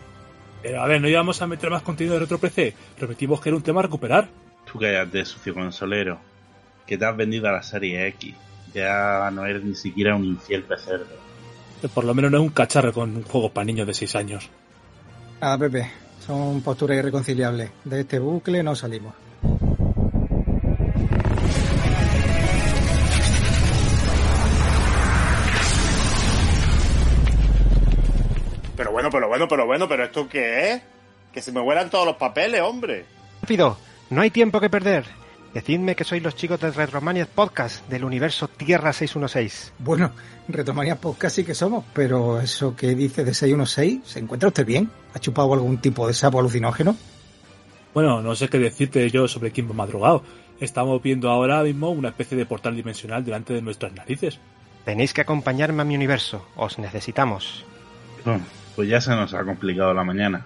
Pero 0.61 0.81
a 0.81 0.87
ver, 0.87 1.01
no 1.01 1.07
íbamos 1.07 1.41
a 1.41 1.47
meter 1.47 1.69
más 1.69 1.81
contenido 1.81 2.15
de 2.15 2.21
Retro 2.21 2.39
PC. 2.39 2.73
Prometimos 2.97 3.39
que 3.41 3.49
era 3.49 3.55
un 3.55 3.63
tema 3.63 3.79
a 3.79 3.83
recuperar. 3.83 4.27
Tú 4.71 4.79
cállate, 4.79 5.23
sucio 5.25 5.53
consolero. 5.53 6.19
Que 6.85 6.97
te 6.97 7.05
has 7.05 7.15
vendido 7.15 7.47
a 7.47 7.51
la 7.51 7.63
serie 7.63 8.07
X. 8.07 8.35
Ya 8.73 9.29
no 9.31 9.45
eres 9.45 9.63
ni 9.63 9.75
siquiera 9.75 10.15
un 10.15 10.25
infiel 10.25 10.63
pecerdo. 10.63 11.07
Que 11.81 11.87
por 11.87 12.03
lo 12.03 12.13
menos 12.13 12.31
no 12.31 12.37
es 12.37 12.43
un 12.43 12.49
cacharro 12.49 12.91
con 12.91 13.23
juegos 13.23 13.51
para 13.51 13.65
niños 13.65 13.87
de 13.87 13.93
6 13.93 14.15
años. 14.15 14.49
Nada, 15.39 15.57
Pepe, 15.57 15.91
son 16.25 16.61
posturas 16.61 16.97
irreconciliables. 16.97 17.69
De 17.83 18.01
este 18.01 18.19
bucle 18.19 18.63
no 18.63 18.75
salimos. 18.75 19.13
Bueno, 29.37 29.47
pero 29.47 29.67
bueno, 29.67 29.87
pero 29.87 30.03
¿esto 30.03 30.27
qué 30.27 30.71
es? 30.71 30.81
Que 31.31 31.43
se 31.43 31.51
me 31.51 31.61
vuelan 31.61 31.91
todos 31.91 32.07
los 32.07 32.15
papeles, 32.15 32.59
hombre. 32.61 33.05
Rápido, 33.39 33.77
no 34.09 34.21
hay 34.21 34.31
tiempo 34.31 34.59
que 34.59 34.67
perder. 34.67 35.05
Decidme 35.53 35.95
que 35.95 36.03
sois 36.03 36.23
los 36.23 36.35
chicos 36.35 36.59
de 36.59 36.71
Retromaniac 36.71 37.29
Podcast 37.29 37.87
del 37.87 38.03
universo 38.03 38.47
Tierra 38.47 38.93
616. 38.93 39.73
Bueno, 39.77 40.09
Retomania 40.47 40.95
Podcast 40.95 41.35
sí 41.35 41.43
que 41.43 41.53
somos, 41.53 41.85
pero 41.93 42.41
eso 42.41 42.75
que 42.75 42.95
dice 42.95 43.23
de 43.23 43.35
616, 43.35 43.99
¿se 44.05 44.17
encuentra 44.17 44.47
usted 44.47 44.65
bien? 44.65 44.89
¿Ha 45.13 45.19
chupado 45.19 45.53
algún 45.53 45.77
tipo 45.77 46.07
de 46.07 46.15
sapo 46.15 46.39
alucinógeno? 46.39 46.97
Bueno, 47.93 48.23
no 48.23 48.33
sé 48.33 48.49
qué 48.49 48.57
decirte 48.57 49.07
yo 49.11 49.27
sobre 49.27 49.51
Kimbo 49.51 49.75
Madrugado. 49.75 50.23
Estamos 50.59 50.99
viendo 51.03 51.29
ahora 51.29 51.61
mismo 51.61 51.91
una 51.91 52.09
especie 52.09 52.35
de 52.35 52.47
portal 52.47 52.75
dimensional 52.75 53.23
delante 53.23 53.53
de 53.53 53.61
nuestras 53.61 53.93
narices. 53.93 54.39
Tenéis 54.83 55.13
que 55.13 55.21
acompañarme 55.21 55.83
a 55.83 55.85
mi 55.85 55.93
universo. 55.93 56.43
Os 56.55 56.79
necesitamos. 56.79 57.63
Pues 58.77 58.89
ya 58.89 59.01
se 59.01 59.09
nos 59.09 59.33
ha 59.33 59.43
complicado 59.43 59.91
la 59.91 60.03
mañana. 60.03 60.45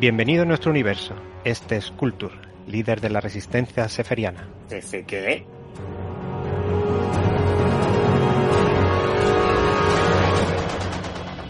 Bienvenido 0.00 0.44
a 0.44 0.46
nuestro 0.46 0.70
universo. 0.70 1.14
Este 1.44 1.76
es 1.76 1.90
Kultur, 1.90 2.32
líder 2.66 3.02
de 3.02 3.10
la 3.10 3.20
resistencia 3.20 3.86
seferiana. 3.90 4.48
¿Ese 4.70 5.04
qué? 5.04 5.44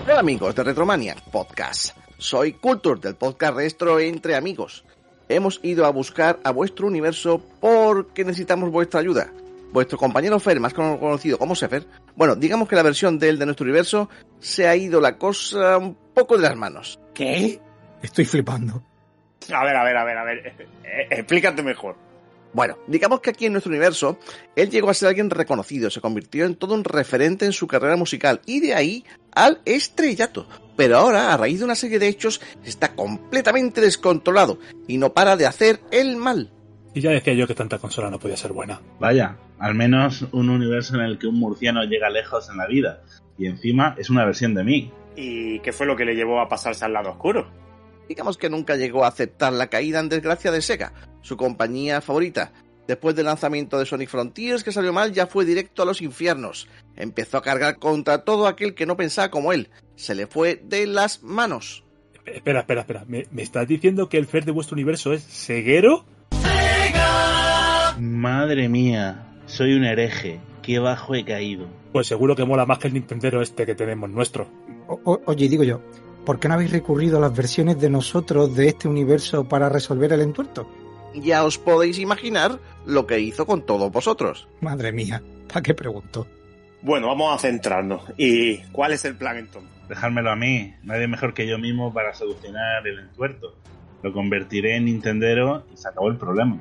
Hola 0.04 0.18
amigos 0.18 0.54
de 0.56 0.64
Retromaniac 0.64 1.20
Podcast. 1.30 1.96
Soy 2.18 2.54
Culture 2.54 3.00
del 3.00 3.14
podcast 3.14 3.54
Retro 3.56 4.00
Entre 4.00 4.34
Amigos. 4.34 4.84
hemos 5.28 5.60
ido 5.62 5.86
a 5.86 5.90
buscar 5.90 6.40
a 6.42 6.50
vuestro 6.50 6.88
universo 6.88 7.40
porque 7.60 8.24
necesitamos 8.24 8.70
vuestra 8.70 8.98
ayuda. 8.98 9.32
Vuestro 9.72 9.96
compañero 9.96 10.40
Fer, 10.40 10.58
más 10.58 10.74
conocido 10.74 11.38
como 11.38 11.54
Sefer, 11.54 11.86
bueno, 12.16 12.34
digamos 12.34 12.68
que 12.68 12.74
la 12.74 12.82
versión 12.82 13.18
de 13.18 13.28
él 13.28 13.38
de 13.38 13.46
nuestro 13.46 13.64
universo 13.64 14.10
se 14.40 14.66
ha 14.66 14.74
ido 14.74 15.00
la 15.00 15.16
cosa 15.18 15.78
un 15.78 15.96
poco 16.12 16.36
de 16.36 16.42
las 16.42 16.56
manos. 16.56 16.98
¿Qué? 17.14 17.60
Estoy 18.02 18.24
flipando. 18.24 18.82
A 19.54 19.64
ver, 19.64 19.76
a 19.76 19.84
ver, 19.84 19.96
a 19.96 20.04
ver, 20.04 20.18
a 20.18 20.24
ver. 20.24 20.38
Eh, 20.84 21.08
explícate 21.10 21.62
mejor. 21.62 21.96
Bueno, 22.52 22.76
digamos 22.86 23.20
que 23.20 23.30
aquí 23.30 23.46
en 23.46 23.52
nuestro 23.52 23.70
universo, 23.70 24.18
él 24.56 24.68
llegó 24.68 24.90
a 24.90 24.94
ser 24.94 25.08
alguien 25.08 25.30
reconocido, 25.30 25.88
se 25.88 26.02
convirtió 26.02 26.44
en 26.44 26.56
todo 26.56 26.74
un 26.74 26.84
referente 26.84 27.46
en 27.46 27.52
su 27.52 27.66
carrera 27.66 27.96
musical 27.96 28.42
y 28.44 28.60
de 28.60 28.74
ahí 28.74 29.04
al 29.34 29.60
estrellato. 29.64 30.46
Pero 30.76 30.96
ahora, 30.96 31.32
a 31.32 31.36
raíz 31.36 31.58
de 31.58 31.64
una 31.64 31.74
serie 31.74 31.98
de 31.98 32.08
hechos, 32.08 32.40
está 32.64 32.94
completamente 32.94 33.80
descontrolado 33.80 34.58
y 34.88 34.98
no 34.98 35.12
para 35.12 35.36
de 35.36 35.46
hacer 35.46 35.80
el 35.90 36.16
mal. 36.16 36.50
Y 36.94 37.00
ya 37.00 37.10
decía 37.10 37.34
yo 37.34 37.46
que 37.46 37.54
tanta 37.54 37.78
consola 37.78 38.10
no 38.10 38.18
podía 38.18 38.36
ser 38.36 38.52
buena. 38.52 38.80
Vaya, 38.98 39.36
al 39.58 39.74
menos 39.74 40.26
un 40.32 40.50
universo 40.50 40.94
en 40.96 41.02
el 41.02 41.18
que 41.18 41.26
un 41.26 41.38
murciano 41.38 41.84
llega 41.84 42.10
lejos 42.10 42.48
en 42.50 42.56
la 42.56 42.66
vida. 42.66 43.02
Y 43.38 43.46
encima 43.46 43.94
es 43.98 44.10
una 44.10 44.24
versión 44.24 44.54
de 44.54 44.64
mí. 44.64 44.92
¿Y 45.16 45.60
qué 45.60 45.72
fue 45.72 45.86
lo 45.86 45.96
que 45.96 46.04
le 46.04 46.14
llevó 46.14 46.40
a 46.40 46.48
pasarse 46.48 46.84
al 46.84 46.92
lado 46.92 47.10
oscuro? 47.10 47.50
Digamos 48.08 48.36
que 48.36 48.50
nunca 48.50 48.76
llegó 48.76 49.04
a 49.04 49.08
aceptar 49.08 49.52
la 49.52 49.68
caída 49.68 50.00
en 50.00 50.08
desgracia 50.08 50.50
de 50.50 50.60
Sega, 50.60 50.92
su 51.22 51.36
compañía 51.36 52.00
favorita. 52.00 52.52
Después 52.88 53.14
del 53.14 53.26
lanzamiento 53.26 53.78
de 53.78 53.86
Sonic 53.86 54.08
Frontiers, 54.08 54.64
que 54.64 54.72
salió 54.72 54.92
mal, 54.92 55.12
ya 55.12 55.26
fue 55.26 55.44
directo 55.44 55.82
a 55.82 55.86
los 55.86 56.02
infiernos. 56.02 56.68
Empezó 56.96 57.38
a 57.38 57.42
cargar 57.42 57.78
contra 57.78 58.24
todo 58.24 58.46
aquel 58.46 58.74
que 58.74 58.86
no 58.86 58.96
pensaba 58.96 59.30
como 59.30 59.52
él. 59.52 59.70
Se 59.96 60.14
le 60.14 60.26
fue 60.26 60.60
de 60.64 60.86
las 60.86 61.22
manos. 61.22 61.84
Espera, 62.26 62.60
espera, 62.60 62.80
espera. 62.82 63.04
¿Me, 63.06 63.26
me 63.30 63.42
estás 63.42 63.66
diciendo 63.68 64.08
que 64.08 64.18
el 64.18 64.26
Fer 64.26 64.44
de 64.44 64.52
vuestro 64.52 64.74
universo 64.74 65.12
es 65.12 65.22
ceguero? 65.24 66.04
Madre 67.98 68.68
mía, 68.68 69.26
soy 69.46 69.74
un 69.74 69.84
hereje. 69.84 70.40
Qué 70.62 70.78
bajo 70.78 71.14
he 71.14 71.24
caído. 71.24 71.66
Pues 71.92 72.06
seguro 72.06 72.34
que 72.36 72.44
mola 72.44 72.66
más 72.66 72.78
que 72.78 72.88
el 72.88 72.94
Nintendero 72.94 73.42
este 73.42 73.66
que 73.66 73.74
tenemos 73.74 74.10
nuestro. 74.10 74.48
O- 74.88 75.00
o- 75.04 75.20
oye, 75.26 75.48
digo 75.48 75.62
yo, 75.64 75.80
¿por 76.24 76.38
qué 76.38 76.48
no 76.48 76.54
habéis 76.54 76.70
recurrido 76.72 77.18
a 77.18 77.20
las 77.20 77.36
versiones 77.36 77.80
de 77.80 77.90
nosotros 77.90 78.54
de 78.56 78.68
este 78.68 78.88
universo 78.88 79.48
para 79.48 79.68
resolver 79.68 80.12
el 80.12 80.20
entuerto? 80.22 80.68
Ya 81.14 81.44
os 81.44 81.58
podéis 81.58 81.98
imaginar 81.98 82.58
lo 82.86 83.06
que 83.06 83.20
hizo 83.20 83.46
con 83.46 83.64
todos 83.64 83.90
vosotros. 83.92 84.48
Madre 84.60 84.92
mía, 84.92 85.22
¿para 85.48 85.62
qué 85.62 85.74
pregunto? 85.74 86.26
Bueno, 86.82 87.08
vamos 87.08 87.34
a 87.34 87.38
centrarnos. 87.38 88.02
¿Y 88.16 88.58
cuál 88.72 88.92
es 88.92 89.04
el 89.04 89.14
plan 89.14 89.36
entonces? 89.36 89.70
Dejármelo 89.88 90.30
a 90.30 90.36
mí. 90.36 90.74
Nadie 90.82 91.06
mejor 91.06 91.32
que 91.34 91.46
yo 91.46 91.58
mismo 91.58 91.92
para 91.92 92.12
solucionar 92.14 92.86
el 92.86 92.98
entuerto. 92.98 93.54
Lo 94.02 94.12
convertiré 94.12 94.76
en 94.76 94.86
Nintendero 94.86 95.64
y 95.72 95.76
se 95.76 95.88
acabó 95.88 96.08
el 96.08 96.16
problema. 96.16 96.58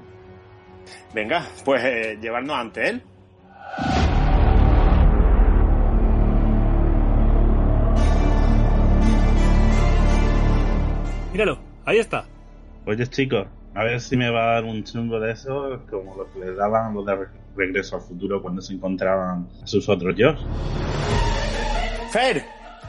Venga, 1.13 1.47
pues 1.65 1.83
eh, 1.83 2.17
llevarnos 2.21 2.55
ante 2.55 2.89
él. 2.89 3.03
Míralo, 11.31 11.57
ahí 11.85 11.97
está. 11.97 12.25
Oye, 12.85 13.07
chicos, 13.07 13.47
a 13.73 13.83
ver 13.83 14.01
si 14.01 14.17
me 14.17 14.29
va 14.29 14.43
a 14.43 14.53
dar 14.55 14.63
un 14.65 14.83
chungo 14.83 15.19
de 15.19 15.31
esos 15.31 15.79
como 15.89 16.15
los 16.17 16.27
que 16.29 16.39
les 16.39 16.57
daban 16.57 16.93
los 16.93 17.05
de 17.05 17.15
Re- 17.15 17.27
Regreso 17.55 17.95
al 17.97 18.01
Futuro 18.01 18.41
cuando 18.41 18.61
se 18.61 18.73
encontraban 18.73 19.47
a 19.63 19.67
sus 19.67 19.87
otros 19.89 20.15
yo. 20.15 20.33
¡Fer! 22.11 22.43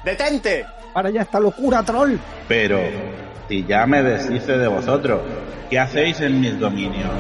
¡Detente! 0.04 0.64
¡Para 0.92 1.10
ya 1.10 1.22
esta 1.22 1.38
locura, 1.40 1.82
troll! 1.82 2.16
Pero, 2.48 2.78
si 3.48 3.64
ya 3.64 3.86
me 3.86 4.02
deshice 4.02 4.58
de 4.58 4.66
vosotros, 4.68 5.20
¿qué 5.70 5.78
hacéis 5.78 6.20
en 6.20 6.40
mis 6.40 6.58
dominios? 6.58 7.10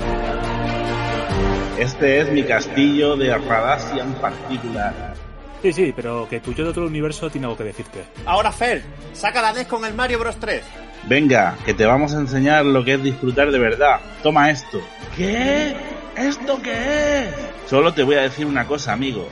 Este 1.78 2.20
es 2.20 2.30
mi 2.30 2.42
castillo 2.44 3.16
de 3.16 3.36
Radasia 3.38 4.02
en 4.04 4.12
particular. 4.14 5.14
Sí, 5.62 5.72
sí, 5.72 5.92
pero 5.94 6.28
que 6.28 6.40
tu 6.40 6.52
yo 6.52 6.64
de 6.64 6.70
otro 6.70 6.86
universo 6.86 7.30
tiene 7.30 7.46
algo 7.46 7.56
que 7.56 7.64
decirte. 7.64 8.04
Ahora, 8.26 8.50
Fer, 8.52 8.82
saca 9.12 9.40
la 9.40 9.52
NES 9.52 9.66
con 9.68 9.84
el 9.84 9.94
Mario 9.94 10.18
Bros 10.18 10.36
3. 10.36 10.62
Venga, 11.08 11.56
que 11.64 11.74
te 11.74 11.84
vamos 11.84 12.14
a 12.14 12.18
enseñar 12.18 12.64
lo 12.64 12.84
que 12.84 12.94
es 12.94 13.02
disfrutar 13.02 13.50
de 13.50 13.58
verdad. 13.58 14.00
Toma 14.22 14.50
esto. 14.50 14.80
¿Qué? 15.16 15.74
¿Esto 16.16 16.60
qué 16.62 17.24
es? 17.24 17.34
Solo 17.68 17.92
te 17.92 18.02
voy 18.02 18.16
a 18.16 18.22
decir 18.22 18.46
una 18.46 18.66
cosa, 18.66 18.92
amigo. 18.92 19.28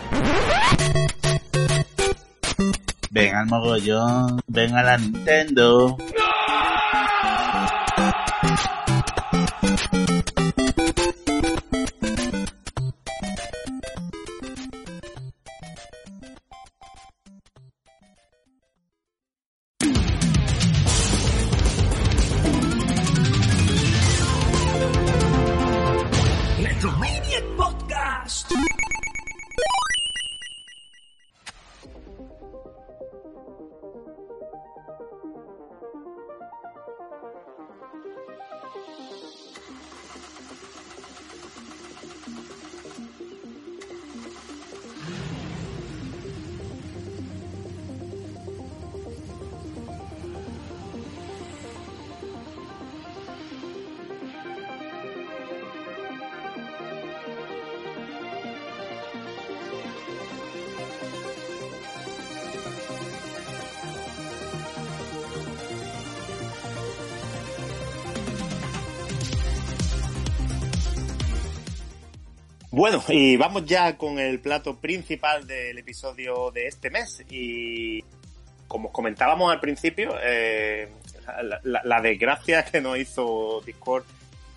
Ven 3.10 3.34
al 3.34 3.46
mogollón, 3.46 4.40
ven 4.46 4.74
a 4.76 4.82
la 4.82 4.98
Nintendo. 4.98 5.96
Bueno, 72.80 73.04
y 73.08 73.36
vamos 73.36 73.66
ya 73.66 73.98
con 73.98 74.18
el 74.18 74.40
plato 74.40 74.80
principal 74.80 75.46
del 75.46 75.76
episodio 75.76 76.50
de 76.50 76.66
este 76.66 76.88
mes. 76.88 77.22
Y 77.28 78.02
como 78.66 78.88
os 78.88 78.94
comentábamos 78.94 79.52
al 79.52 79.60
principio, 79.60 80.14
eh, 80.24 80.88
la 81.62 82.00
desgracia 82.00 82.64
que 82.64 82.80
nos 82.80 82.96
hizo 82.96 83.60
Discord 83.66 84.04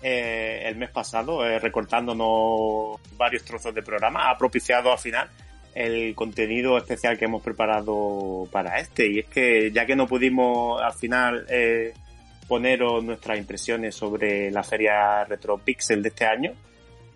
eh, 0.02 0.62
el 0.64 0.76
mes 0.76 0.88
pasado, 0.88 1.46
eh, 1.46 1.58
recortándonos 1.58 2.98
varios 3.14 3.44
trozos 3.44 3.74
de 3.74 3.82
programa, 3.82 4.30
ha 4.30 4.38
propiciado 4.38 4.90
al 4.90 4.98
final 4.98 5.28
el 5.74 6.14
contenido 6.14 6.78
especial 6.78 7.18
que 7.18 7.26
hemos 7.26 7.42
preparado 7.42 8.48
para 8.50 8.80
este. 8.80 9.06
Y 9.06 9.18
es 9.18 9.26
que 9.26 9.70
ya 9.70 9.84
que 9.84 9.96
no 9.96 10.06
pudimos 10.06 10.80
al 10.80 10.94
final 10.94 11.44
eh, 11.50 11.92
poneros 12.48 13.04
nuestras 13.04 13.36
impresiones 13.36 13.94
sobre 13.94 14.50
la 14.50 14.62
feria 14.62 15.24
Retro 15.24 15.58
Pixel 15.58 16.02
de 16.02 16.08
este 16.08 16.24
año, 16.24 16.54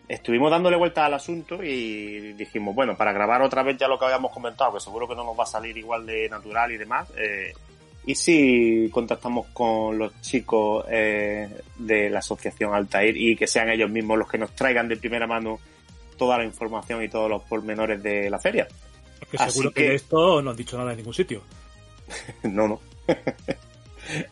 estuvimos 0.09 0.51
dándole 0.51 0.77
vuelta 0.77 1.05
al 1.07 1.15
asunto 1.15 1.63
y 1.63 2.33
dijimos, 2.33 2.75
bueno, 2.75 2.97
para 2.97 3.13
grabar 3.13 3.43
otra 3.43 3.63
vez 3.63 3.77
ya 3.77 3.87
lo 3.89 3.99
que 3.99 4.07
habíamos 4.07 4.33
comentado, 4.33 4.73
que 4.75 4.81
seguro 4.81 5.07
que 5.07 5.15
no 5.15 5.25
nos 5.25 5.39
va 5.39 5.43
a 5.45 5.47
salir 5.47 5.77
igual 5.77 6.07
de 6.07 6.29
natural 6.29 6.73
y 6.73 6.77
demás, 6.79 7.09
eh, 7.17 7.53
y 8.07 8.15
si 8.15 8.89
contactamos 8.91 9.49
con 9.53 9.99
los 9.99 10.19
chicos 10.23 10.87
eh, 10.91 11.49
de 11.77 12.09
la 12.09 12.21
asociación 12.21 12.73
Altair 12.75 13.15
y 13.17 13.37
que 13.37 13.47
sean 13.47 13.69
ellos 13.69 13.91
mismos 13.91 14.19
los 14.19 14.29
que 14.29 14.39
nos 14.39 14.53
traigan 14.53 14.89
de 14.89 14.97
primera 14.97 15.27
mano 15.27 15.59
toda 16.17 16.39
la 16.39 16.45
información 16.45 17.03
y 17.03 17.09
todos 17.09 17.29
los 17.29 17.43
pormenores 17.43 18.03
de 18.03 18.31
la 18.31 18.39
feria. 18.39 18.67
Porque 19.21 19.37
Así 19.37 19.51
seguro 19.53 19.73
que... 19.73 19.83
que- 19.83 19.89
de 19.91 19.95
esto 19.97 20.41
no 20.41 20.51
han 20.51 20.57
dicho 20.57 20.79
nada 20.79 20.93
en 20.93 20.97
ningún 20.99 21.15
sitio. 21.15 21.43
No, 22.45 22.67
no. 22.67 22.81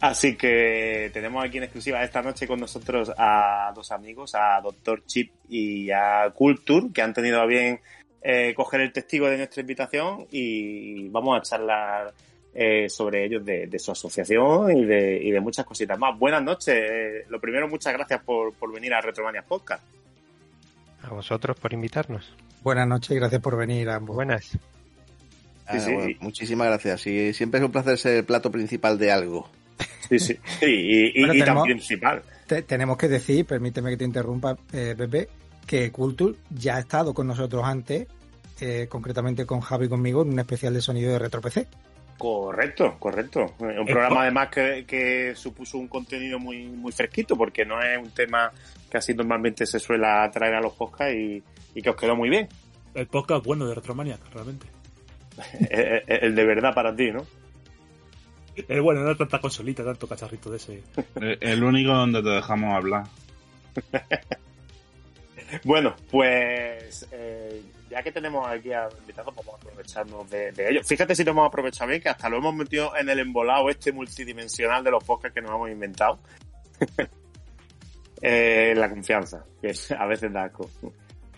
Así 0.01 0.37
que 0.37 1.11
tenemos 1.13 1.45
aquí 1.45 1.59
en 1.59 1.65
exclusiva 1.65 2.03
esta 2.03 2.23
noche 2.23 2.47
con 2.47 2.61
nosotros 2.61 3.13
a 3.17 3.73
dos 3.75 3.93
amigos, 3.93 4.35
a 4.35 4.61
Doctor 4.63 5.05
Chip 5.07 5.33
y 5.49 5.91
a 5.91 6.31
Culture, 6.35 6.89
que 6.93 7.03
han 7.03 7.13
tenido 7.13 7.41
a 7.41 7.47
bien 7.47 7.81
eh, 8.23 8.55
coger 8.55 8.81
el 8.81 8.93
testigo 8.93 9.29
de 9.29 9.37
nuestra 9.37 9.61
invitación 9.61 10.27
y 10.31 11.09
vamos 11.09 11.39
a 11.39 11.43
charlar 11.43 12.13
eh, 12.55 12.89
sobre 12.89 13.27
ellos 13.27 13.45
de, 13.45 13.67
de 13.67 13.79
su 13.79 13.93
asociación 13.93 14.77
y 14.77 14.85
de, 14.85 15.23
y 15.23 15.31
de 15.31 15.41
muchas 15.41 15.67
cositas 15.67 15.99
más. 15.99 16.19
Buenas 16.19 16.43
noches. 16.43 16.75
Eh, 16.75 17.25
lo 17.29 17.39
primero, 17.39 17.69
muchas 17.69 17.93
gracias 17.93 18.23
por, 18.23 18.55
por 18.55 18.73
venir 18.73 18.95
a 18.95 19.01
Retromania 19.01 19.43
Podcast. 19.43 19.85
A 21.03 21.11
vosotros 21.11 21.59
por 21.61 21.73
invitarnos. 21.73 22.35
Buenas 22.63 22.89
noches 22.89 23.11
y 23.11 23.17
gracias 23.17 23.43
por 23.43 23.57
venir 23.57 23.91
a 23.91 23.97
ambos. 23.97 24.17
Buenas. 24.17 24.59
Ah, 25.67 25.79
sí. 25.79 25.93
bueno, 25.93 26.17
muchísimas 26.21 26.69
gracias. 26.69 27.07
Y 27.07 27.35
siempre 27.35 27.61
es 27.61 27.67
un 27.67 27.73
placer 27.73 27.99
ser 27.99 28.17
el 28.17 28.25
plato 28.25 28.51
principal 28.51 28.99
de 28.99 29.13
algo. 29.13 29.49
Sí, 30.09 30.19
sí. 30.19 30.39
Sí, 30.61 30.67
y, 30.67 31.07
y- 31.07 31.21
Bueno, 31.21 31.35
y 31.35 31.39
tan 31.39 31.47
tenemos- 31.47 31.65
principal. 31.65 32.23
te- 32.47 32.63
tenemos 32.63 32.97
que 32.97 33.09
decir, 33.09 33.45
permíteme 33.45 33.91
que 33.91 33.97
te 33.97 34.05
interrumpa, 34.05 34.57
eh, 34.73 34.95
Pepe, 34.97 35.29
que 35.67 35.91
Culture 35.91 36.35
ya 36.51 36.77
ha 36.77 36.81
estado 36.81 37.13
con 37.13 37.27
nosotros 37.27 37.65
antes, 37.65 38.07
eh, 38.61 38.87
concretamente 38.89 39.45
con 39.47 39.61
Javi 39.61 39.87
y 39.87 39.89
conmigo, 39.89 40.23
en 40.23 40.29
un 40.33 40.39
especial 40.39 40.73
de 40.75 40.81
sonido 40.81 41.13
de 41.13 41.19
Retro 41.19 41.41
PC. 41.41 41.67
Correcto, 42.17 42.97
correcto. 42.99 43.55
Un 43.59 43.85
programa 43.85 44.23
además 44.23 44.49
que, 44.49 44.85
que 44.87 45.35
supuso 45.35 45.77
un 45.77 45.89
contenido 45.89 46.39
muy, 46.39 46.67
muy 46.67 46.91
fresquito, 46.93 47.37
porque 47.37 47.67
no 47.67 47.83
es 47.83 47.99
un 47.99 48.11
tema 48.11 48.51
que 48.91 48.97
así 48.97 49.13
normalmente 49.13 49.67
se 49.67 49.79
suele 49.79 50.07
traer 50.33 50.55
a 50.55 50.61
los 50.63 50.73
podcasts 50.73 51.15
y, 51.15 51.43
y 51.75 51.83
que 51.83 51.91
os 51.91 51.97
quedó 51.97 52.17
muy 52.17 52.31
bien. 52.31 52.49
El 52.95 53.07
podcast 53.09 53.45
bueno 53.45 53.67
de 53.67 53.75
Retromaniac, 53.75 54.21
realmente. 54.33 54.67
el, 55.71 56.03
el 56.09 56.35
de 56.35 56.45
verdad 56.47 56.73
para 56.75 56.95
ti, 56.97 57.11
¿no? 57.13 57.27
Eh, 58.57 58.81
bueno, 58.81 59.03
no 59.03 59.17
tanta 59.17 59.41
consolita, 59.41 59.85
tanto 59.85 60.07
cacharrito 60.07 60.51
de 60.51 60.57
ese. 60.57 60.83
El 61.41 61.63
único 61.63 61.93
donde 61.93 62.23
te 62.23 62.29
dejamos 62.31 62.75
hablar. 62.75 63.05
Bueno, 65.65 65.95
pues 66.11 67.07
eh, 67.13 67.63
ya 67.91 68.03
que 68.03 68.11
tenemos 68.11 68.49
aquí 68.49 68.73
a 68.73 68.89
invitados, 68.99 69.35
vamos 69.37 69.55
a 69.55 69.57
aprovecharnos 69.59 70.29
de, 70.31 70.53
de 70.53 70.71
ellos. 70.71 70.87
Fíjate 70.87 71.15
si 71.15 71.25
lo 71.25 71.33
hemos 71.33 71.47
aprovechado 71.47 71.89
bien, 71.89 72.03
que 72.03 72.09
hasta 72.09 72.29
lo 72.29 72.39
hemos 72.39 72.55
metido 72.55 72.97
en 72.97 73.09
el 73.09 73.21
embolado 73.21 73.71
este 73.71 73.93
multidimensional 73.93 74.83
de 74.83 74.91
los 74.91 75.05
podcasts 75.05 75.35
que 75.35 75.43
nos 75.43 75.53
hemos 75.53 75.71
inventado. 75.71 76.19
Eh, 78.23 78.73
la 78.75 78.89
confianza, 78.89 79.45
que 79.61 79.75
a 79.97 80.07
veces 80.07 80.33
da 80.33 80.45
asco. 80.45 80.71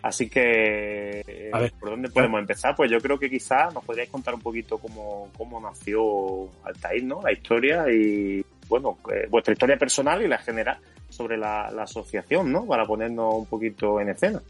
Así 0.09 0.29
que, 0.31 1.21
eh, 1.27 1.51
A 1.53 1.59
ver. 1.61 1.73
¿por 1.79 1.91
dónde 1.91 2.09
podemos 2.09 2.41
empezar? 2.41 2.75
Pues 2.75 2.91
yo 2.91 2.99
creo 2.99 3.19
que 3.19 3.29
quizás 3.29 3.75
nos 3.75 3.85
podríais 3.85 4.09
contar 4.09 4.33
un 4.35 4.41
poquito 4.41 4.79
cómo, 4.79 5.31
cómo 5.37 5.61
nació 5.61 6.49
Altair, 6.65 7.05
¿no? 7.05 7.21
La 7.23 7.31
historia 7.33 7.85
y, 7.93 8.43
bueno, 8.69 8.97
eh, 9.15 9.27
vuestra 9.29 9.53
historia 9.53 9.77
personal 9.77 10.23
y 10.23 10.29
la 10.29 10.39
general 10.39 10.79
sobre 11.11 11.37
la, 11.37 11.71
la 11.71 11.83
asociación, 11.83 12.51
¿no? 12.51 12.65
Para 12.67 12.87
ponernos 12.87 13.35
un 13.35 13.47
poquito 13.47 14.01
en 14.01 14.09
escena. 14.09 14.41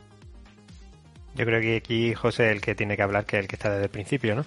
Yo 1.34 1.44
creo 1.44 1.60
que 1.60 1.76
aquí 1.76 2.14
José 2.14 2.46
es 2.46 2.52
el 2.52 2.60
que 2.60 2.74
tiene 2.76 2.96
que 2.96 3.02
hablar, 3.02 3.24
que 3.24 3.36
es 3.38 3.42
el 3.42 3.48
que 3.48 3.56
está 3.56 3.70
desde 3.70 3.84
el 3.84 3.90
principio, 3.90 4.36
¿no? 4.36 4.44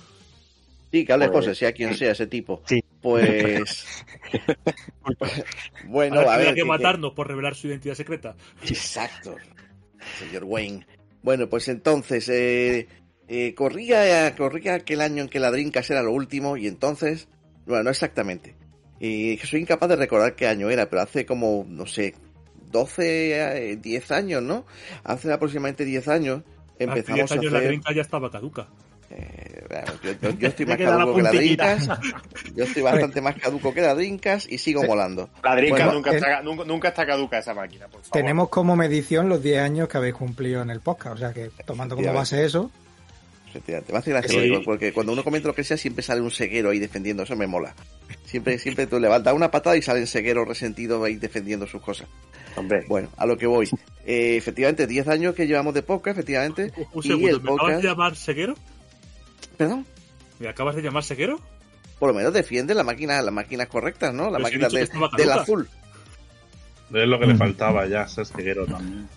Sí, 0.91 1.05
que 1.05 1.11
hable 1.13 1.27
Pues- 1.29 1.45
José, 1.45 1.55
sea 1.55 1.71
quien 1.73 1.93
sea 1.95 2.11
ese 2.11 2.27
tipo. 2.27 2.61
Sí. 2.65 2.81
Pues. 3.01 4.03
bueno, 5.87 6.19
Ahora 6.19 6.33
a 6.33 6.35
tendrá 6.35 6.37
ver. 6.37 6.55
que 6.55 6.61
¿qué- 6.61 6.65
matarnos 6.67 7.13
por 7.13 7.27
revelar 7.27 7.55
su 7.55 7.67
identidad 7.67 7.95
secreta. 7.95 8.35
Exacto, 8.63 9.35
señor 10.19 10.43
Wayne. 10.45 10.85
Bueno, 11.23 11.49
pues 11.49 11.67
entonces, 11.67 12.27
eh, 12.29 12.87
eh, 13.27 13.53
corría, 13.55 14.35
corría 14.35 14.75
aquel 14.75 15.01
año 15.01 15.23
en 15.23 15.29
que 15.29 15.39
la 15.39 15.51
Dreamcast 15.51 15.91
era 15.91 16.03
lo 16.03 16.11
último 16.11 16.57
y 16.57 16.67
entonces, 16.67 17.27
bueno, 17.65 17.83
no 17.83 17.89
exactamente. 17.89 18.55
Y 18.99 19.37
soy 19.37 19.61
incapaz 19.61 19.89
de 19.89 19.95
recordar 19.95 20.35
qué 20.35 20.47
año 20.47 20.69
era, 20.69 20.89
pero 20.89 21.01
hace 21.01 21.25
como, 21.25 21.65
no 21.67 21.85
sé, 21.85 22.15
12, 22.71 23.71
eh, 23.71 23.77
10 23.77 24.11
años, 24.11 24.43
¿no? 24.43 24.65
Hace 25.03 25.31
aproximadamente 25.31 25.85
10 25.85 26.07
años 26.07 26.41
Hace 26.41 26.85
10 26.85 26.89
empezamos 26.89 27.31
a 27.31 27.35
años 27.35 27.51
la 27.51 27.57
hacer... 27.59 27.69
Drinka 27.69 27.93
ya 27.93 28.01
estaba 28.01 28.29
caduca. 28.31 28.67
Eh, 29.13 29.63
yo, 30.03 30.11
yo- 30.21 30.37
yo 30.37 30.47
estoy 30.47 30.65
más 30.67 30.77
caduco 30.77 31.15
que 31.15 31.21
la. 31.21 31.31
Dreamcast. 31.31 31.91
Yo 32.55 32.63
estoy 32.63 32.81
bastante 32.83 33.21
más 33.21 33.35
caduco 33.35 33.73
que 33.73 33.81
la 33.81 33.93
Dreamcast 33.95 34.51
y 34.51 34.57
sigo 34.57 34.83
molando. 34.83 35.29
La 35.43 35.55
Drinka 35.55 35.75
Bueno, 35.85 35.93
nunca, 35.93 36.11
está, 36.11 36.41
nunca, 36.41 36.63
nunca 36.65 36.87
está 36.89 37.05
caduca 37.05 37.39
esa 37.39 37.53
máquina, 37.53 37.87
por 37.87 38.01
favor. 38.01 38.11
Tenemos 38.13 38.49
como 38.49 38.75
medición 38.75 39.29
los 39.29 39.41
10 39.43 39.59
años 39.61 39.87
que 39.89 39.97
habéis 39.97 40.15
cumplido 40.15 40.61
en 40.61 40.69
el 40.69 40.79
podcast, 40.81 41.15
o 41.15 41.17
sea 41.17 41.33
que 41.33 41.49
tomando 41.65 41.95
como 41.95 42.13
base 42.13 42.43
eso, 42.45 42.71
Efectivamente. 43.49 43.91
Me 43.91 43.99
hace 43.99 44.11
gracia 44.11 44.29
Sí. 44.29 44.35
lo 44.37 44.41
digo, 44.43 44.61
porque 44.63 44.93
cuando 44.93 45.11
uno 45.11 45.25
comenta 45.25 45.49
lo 45.49 45.53
que 45.53 45.65
sea 45.65 45.75
siempre 45.75 46.01
sale 46.03 46.21
un 46.21 46.31
ceguero 46.31 46.69
ahí 46.69 46.79
defendiendo, 46.79 47.23
eso 47.23 47.35
me 47.35 47.47
mola. 47.47 47.75
Siempre, 48.23 48.57
siempre 48.57 48.87
tú 48.87 48.97
le 48.97 49.09
vas 49.09 49.19
a 49.19 49.23
dar 49.23 49.33
una 49.33 49.51
patada 49.51 49.75
y 49.75 49.81
salen 49.81 50.07
cegueros 50.07 50.47
resentidos 50.47 51.03
ahí 51.03 51.15
defendiendo 51.17 51.67
sus 51.67 51.81
cosas. 51.81 52.07
Hombre, 52.55 52.85
Bueno, 52.87 53.09
a 53.17 53.25
lo 53.25 53.37
que 53.37 53.47
voy. 53.47 53.69
Eh, 54.05 54.37
efectivamente, 54.37 54.87
10 54.87 55.05
años 55.09 55.35
que 55.35 55.47
llevamos 55.47 55.73
de 55.73 55.83
podcast, 55.83 56.17
efectivamente. 56.17 56.71
Un 56.93 57.03
y 57.03 57.07
segundo, 57.09 57.27
el 57.27 57.33
¿me 57.33 57.49
acabas 57.51 57.59
podcast. 57.59 57.81
de 57.81 57.87
llamar 57.89 58.15
Seguero? 58.15 58.53
Perdón. 59.57 59.85
¿Me 60.39 60.47
acabas 60.47 60.75
de 60.75 60.81
llamar 60.81 61.03
Seguero? 61.03 61.39
Por 61.99 62.09
lo 62.09 62.15
menos 62.15 62.33
defiende 62.33 62.73
la 62.73 62.83
máquina, 62.83 63.21
las 63.21 63.33
máquinas 63.33 63.67
correctas, 63.67 64.13
¿no? 64.13 64.25
La 64.31 64.37
Pero 64.39 64.43
máquina 64.43 64.67
del 65.17 65.31
azul. 65.31 65.69
Es 66.93 67.07
lo 67.07 67.19
que 67.19 67.27
le 67.27 67.35
faltaba 67.35 67.85
ya, 67.87 68.07
ser 68.07 68.25
ceguero 68.25 68.65
también. 68.65 69.07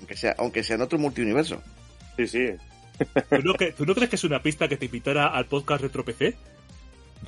Aunque 0.00 0.16
sea, 0.16 0.34
aunque 0.38 0.62
sea 0.64 0.76
en 0.76 0.82
otro 0.82 0.98
multiuniverso. 0.98 1.62
sí, 2.16 2.26
sí. 2.26 2.46
¿Tú 3.30 3.42
no, 3.44 3.54
que- 3.54 3.72
¿Tú 3.72 3.84
no 3.86 3.94
crees 3.94 4.08
que 4.10 4.16
es 4.16 4.24
una 4.24 4.42
pista 4.42 4.68
que 4.68 4.76
te 4.76 4.86
invitara 4.86 5.28
al 5.28 5.46
podcast 5.46 5.82
Retro 5.82 6.04
PC? 6.04 6.34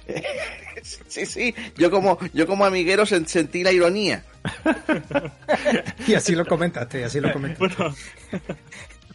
Sí, 1.08 1.26
sí. 1.26 1.54
Yo 1.76 1.90
como, 1.90 2.18
yo 2.32 2.46
como 2.46 2.64
amiguero 2.64 3.02
sen- 3.04 3.26
sentí 3.26 3.62
la 3.64 3.72
ironía. 3.72 4.24
y 6.06 6.14
así 6.14 6.34
lo 6.37 6.46
comentaste, 6.46 7.00
y 7.00 7.02
así 7.02 7.20
lo 7.20 7.32
comentaste. 7.32 7.74
Bueno, 7.76 7.94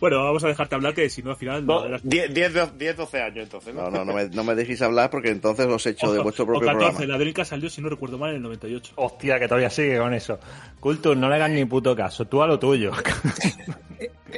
bueno, 0.04 0.22
vamos 0.22 0.44
a 0.44 0.48
dejarte 0.50 0.76
hablar 0.76 0.94
que 0.94 1.10
si 1.10 1.24
no 1.24 1.30
al 1.32 1.38
final... 1.38 1.66
no, 1.66 1.80
Do- 1.80 1.86
eras- 1.88 2.02
10, 2.04 2.34
10, 2.34 2.78
10, 2.78 2.98
12 2.98 3.22
años 3.22 3.44
entonces, 3.46 3.74
¿no? 3.74 3.90
No, 3.90 4.04
no, 4.04 4.14
me, 4.14 4.28
no 4.28 4.44
me 4.44 4.54
dejéis 4.54 4.82
hablar 4.82 5.10
porque 5.10 5.30
entonces 5.30 5.66
os 5.66 5.86
echo 5.86 6.12
de 6.12 6.20
o- 6.20 6.24
vuestro 6.24 6.44
o 6.44 6.48
propio 6.48 6.68
14, 6.68 6.90
programa. 6.90 7.14
la 7.14 7.18
Drinka 7.20 7.46
salió, 7.46 7.70
si 7.70 7.82
no 7.82 7.88
recuerdo 7.88 8.18
mal, 8.18 8.32
en 8.32 8.36
el 8.36 8.42
98. 8.42 8.94
Hostia, 8.98 9.40
que 9.40 9.48
todavía 9.48 9.70
sigue 9.70 9.98
con 9.98 10.14
eso. 10.14 10.40
Culture, 10.82 11.16
no 11.16 11.30
le 11.30 11.36
hagas 11.36 11.52
ni 11.52 11.64
puto 11.64 11.96
caso, 11.96 12.26
tú 12.26 12.42
a 12.44 12.48
lo 12.48 12.60
tuyo. 12.60 12.92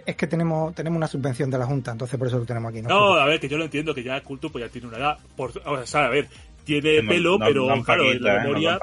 Es 0.05 0.15
que 0.17 0.27
tenemos, 0.27 0.75
tenemos 0.75 0.97
una 0.97 1.07
subvención 1.07 1.49
de 1.49 1.57
la 1.57 1.65
Junta, 1.65 1.91
entonces 1.91 2.19
por 2.19 2.27
eso 2.27 2.37
lo 2.37 2.45
tenemos 2.45 2.69
aquí. 2.69 2.81
¿no? 2.81 2.89
No, 2.89 3.13
a 3.15 3.25
ver, 3.25 3.39
que 3.39 3.47
yo 3.47 3.57
lo 3.57 3.63
entiendo, 3.63 3.95
que 3.95 4.03
ya 4.03 4.21
Culto 4.21 4.51
pues 4.51 4.63
ya 4.65 4.69
tiene 4.69 4.87
una 4.89 4.97
edad. 4.97 5.17
Por, 5.35 5.51
o 5.65 5.85
sea, 5.85 6.05
a 6.05 6.09
ver, 6.09 6.27
tiene 6.65 7.01
No- 7.01 7.09
pelo, 7.09 7.37
no- 7.39 7.45
pero 7.45 7.75
no 7.75 7.83
claro, 7.83 8.11
en 8.11 8.21
la 8.21 8.35
¿eh? 8.35 8.39
Memoria... 8.43 8.79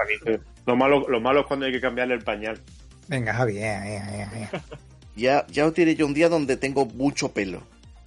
Lo 0.66 0.74
malo, 0.74 1.06
lo 1.08 1.20
malo 1.20 1.40
es 1.40 1.46
cuando 1.46 1.66
hay 1.66 1.72
que 1.72 1.80
cambiarle 1.80 2.14
el 2.14 2.24
pañal. 2.24 2.58
Venga, 3.08 3.34
Javi, 3.34 3.58
eh, 3.58 3.62
eh, 3.62 4.00
eh, 4.32 4.48
eh. 4.52 4.58
Ya, 5.16 5.46
ya 5.50 5.66
os 5.66 5.74
diré 5.74 5.94
yo 5.94 6.06
un 6.06 6.14
día 6.14 6.28
donde 6.28 6.56
tengo 6.56 6.86
mucho 6.86 7.32
pelo. 7.32 7.62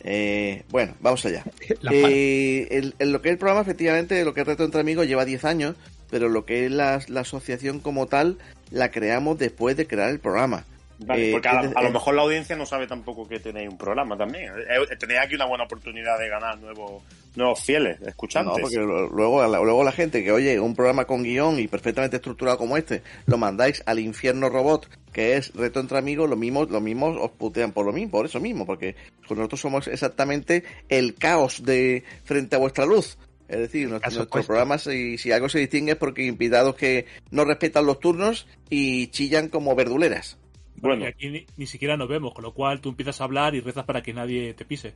Eh, 0.07 0.63
bueno, 0.69 0.93
vamos 0.99 1.25
allá. 1.25 1.43
Eh, 1.91 2.67
el- 2.99 3.11
lo 3.11 3.21
que 3.21 3.29
es 3.29 3.33
el 3.33 3.37
programa, 3.39 3.61
efectivamente, 3.61 4.23
lo 4.25 4.33
que 4.33 4.41
es 4.41 4.47
Reto 4.47 4.63
Entre 4.63 4.81
Amigos 4.81 5.07
lleva 5.07 5.25
10 5.25 5.45
años, 5.45 5.75
pero 6.09 6.29
lo 6.29 6.45
que 6.45 6.65
es 6.65 6.71
la, 6.71 6.99
la 7.07 7.21
asociación 7.21 7.79
como 7.79 8.05
tal, 8.07 8.37
la 8.71 8.91
creamos 8.91 9.37
después 9.39 9.75
de 9.77 9.87
crear 9.87 10.09
el 10.09 10.19
programa. 10.19 10.65
Vale, 10.99 11.29
Eh, 11.29 11.31
porque 11.33 11.47
a, 11.49 11.61
es 11.61 11.75
a 11.75 11.81
lo 11.81 11.89
eh, 11.89 11.93
mejor 11.93 12.15
la 12.15 12.21
audiencia 12.21 12.55
no 12.55 12.65
sabe 12.65 12.87
tampoco 12.87 13.27
que 13.27 13.39
tenéis 13.39 13.69
un 13.69 13.77
programa 13.77 14.15
también. 14.17 14.45
Eh, 14.69 14.95
Tenéis 14.99 15.19
aquí 15.21 15.35
una 15.35 15.45
buena 15.45 15.65
oportunidad 15.65 16.17
de 16.19 16.29
ganar 16.29 16.57
nuevos, 16.59 17.03
nuevos 17.35 17.61
fieles, 17.63 17.99
escuchantes. 18.01 18.53
No, 18.55 18.61
porque 18.61 18.77
luego, 18.77 19.41
la- 19.41 19.59
luego 19.59 19.83
la 19.83 19.91
gente 19.91 20.23
que 20.23 20.31
oye 20.31 20.59
un 20.59 20.75
programa 20.75 21.05
con 21.05 21.23
guion 21.23 21.59
y 21.59 21.67
perfectamente 21.67 22.17
estructurado 22.17 22.57
como 22.57 22.77
este, 22.77 23.01
lo 23.25 23.37
mandáis 23.37 23.83
al 23.85 23.99
infierno 23.99 24.49
robot, 24.49 24.89
que 25.11 25.35
es 25.37 25.53
reto 25.53 25.79
entre 25.79 25.97
amigos, 25.97 26.29
lo 26.29 26.35
mismo, 26.35 26.65
lo 26.65 26.81
mismo 26.81 27.07
os 27.07 27.31
putean 27.31 27.71
por 27.71 27.85
lo 27.85 27.93
mismo, 27.93 28.11
por 28.11 28.25
eso 28.25 28.39
mismo, 28.39 28.65
porque 28.65 28.95
nosotros 29.29 29.59
somos 29.59 29.87
exactamente 29.87 30.63
el 30.89 31.15
caos 31.15 31.63
de 31.63 32.03
frente 32.23 32.55
a 32.55 32.59
vuestra 32.59 32.85
luz. 32.85 33.17
Es 33.47 33.59
decir, 33.59 33.87
nuestro, 33.87 34.09
nuestro 34.11 34.41
programa, 34.43 34.77
si, 34.79 35.17
si 35.19 35.31
algo 35.31 35.49
se 35.49 35.59
distingue 35.59 35.91
es 35.91 35.97
porque 35.99 36.25
invitados 36.25 36.75
que 36.75 37.05
no 37.29 37.45
respetan 37.45 37.85
los 37.85 37.99
turnos 37.99 38.47
y 38.71 39.07
chillan 39.07 39.49
como 39.49 39.75
verduleras. 39.75 40.37
Bueno, 40.77 41.03
que 41.03 41.07
aquí 41.09 41.29
ni, 41.29 41.45
ni 41.55 41.67
siquiera 41.67 41.95
nos 41.95 42.09
vemos, 42.09 42.33
con 42.33 42.43
lo 42.43 42.53
cual 42.53 42.81
tú 42.81 42.89
empiezas 42.89 43.21
a 43.21 43.23
hablar 43.23 43.53
y 43.55 43.59
rezas 43.61 43.85
para 43.85 44.01
que 44.01 44.13
nadie 44.13 44.53
te 44.55 44.65
pise. 44.65 44.93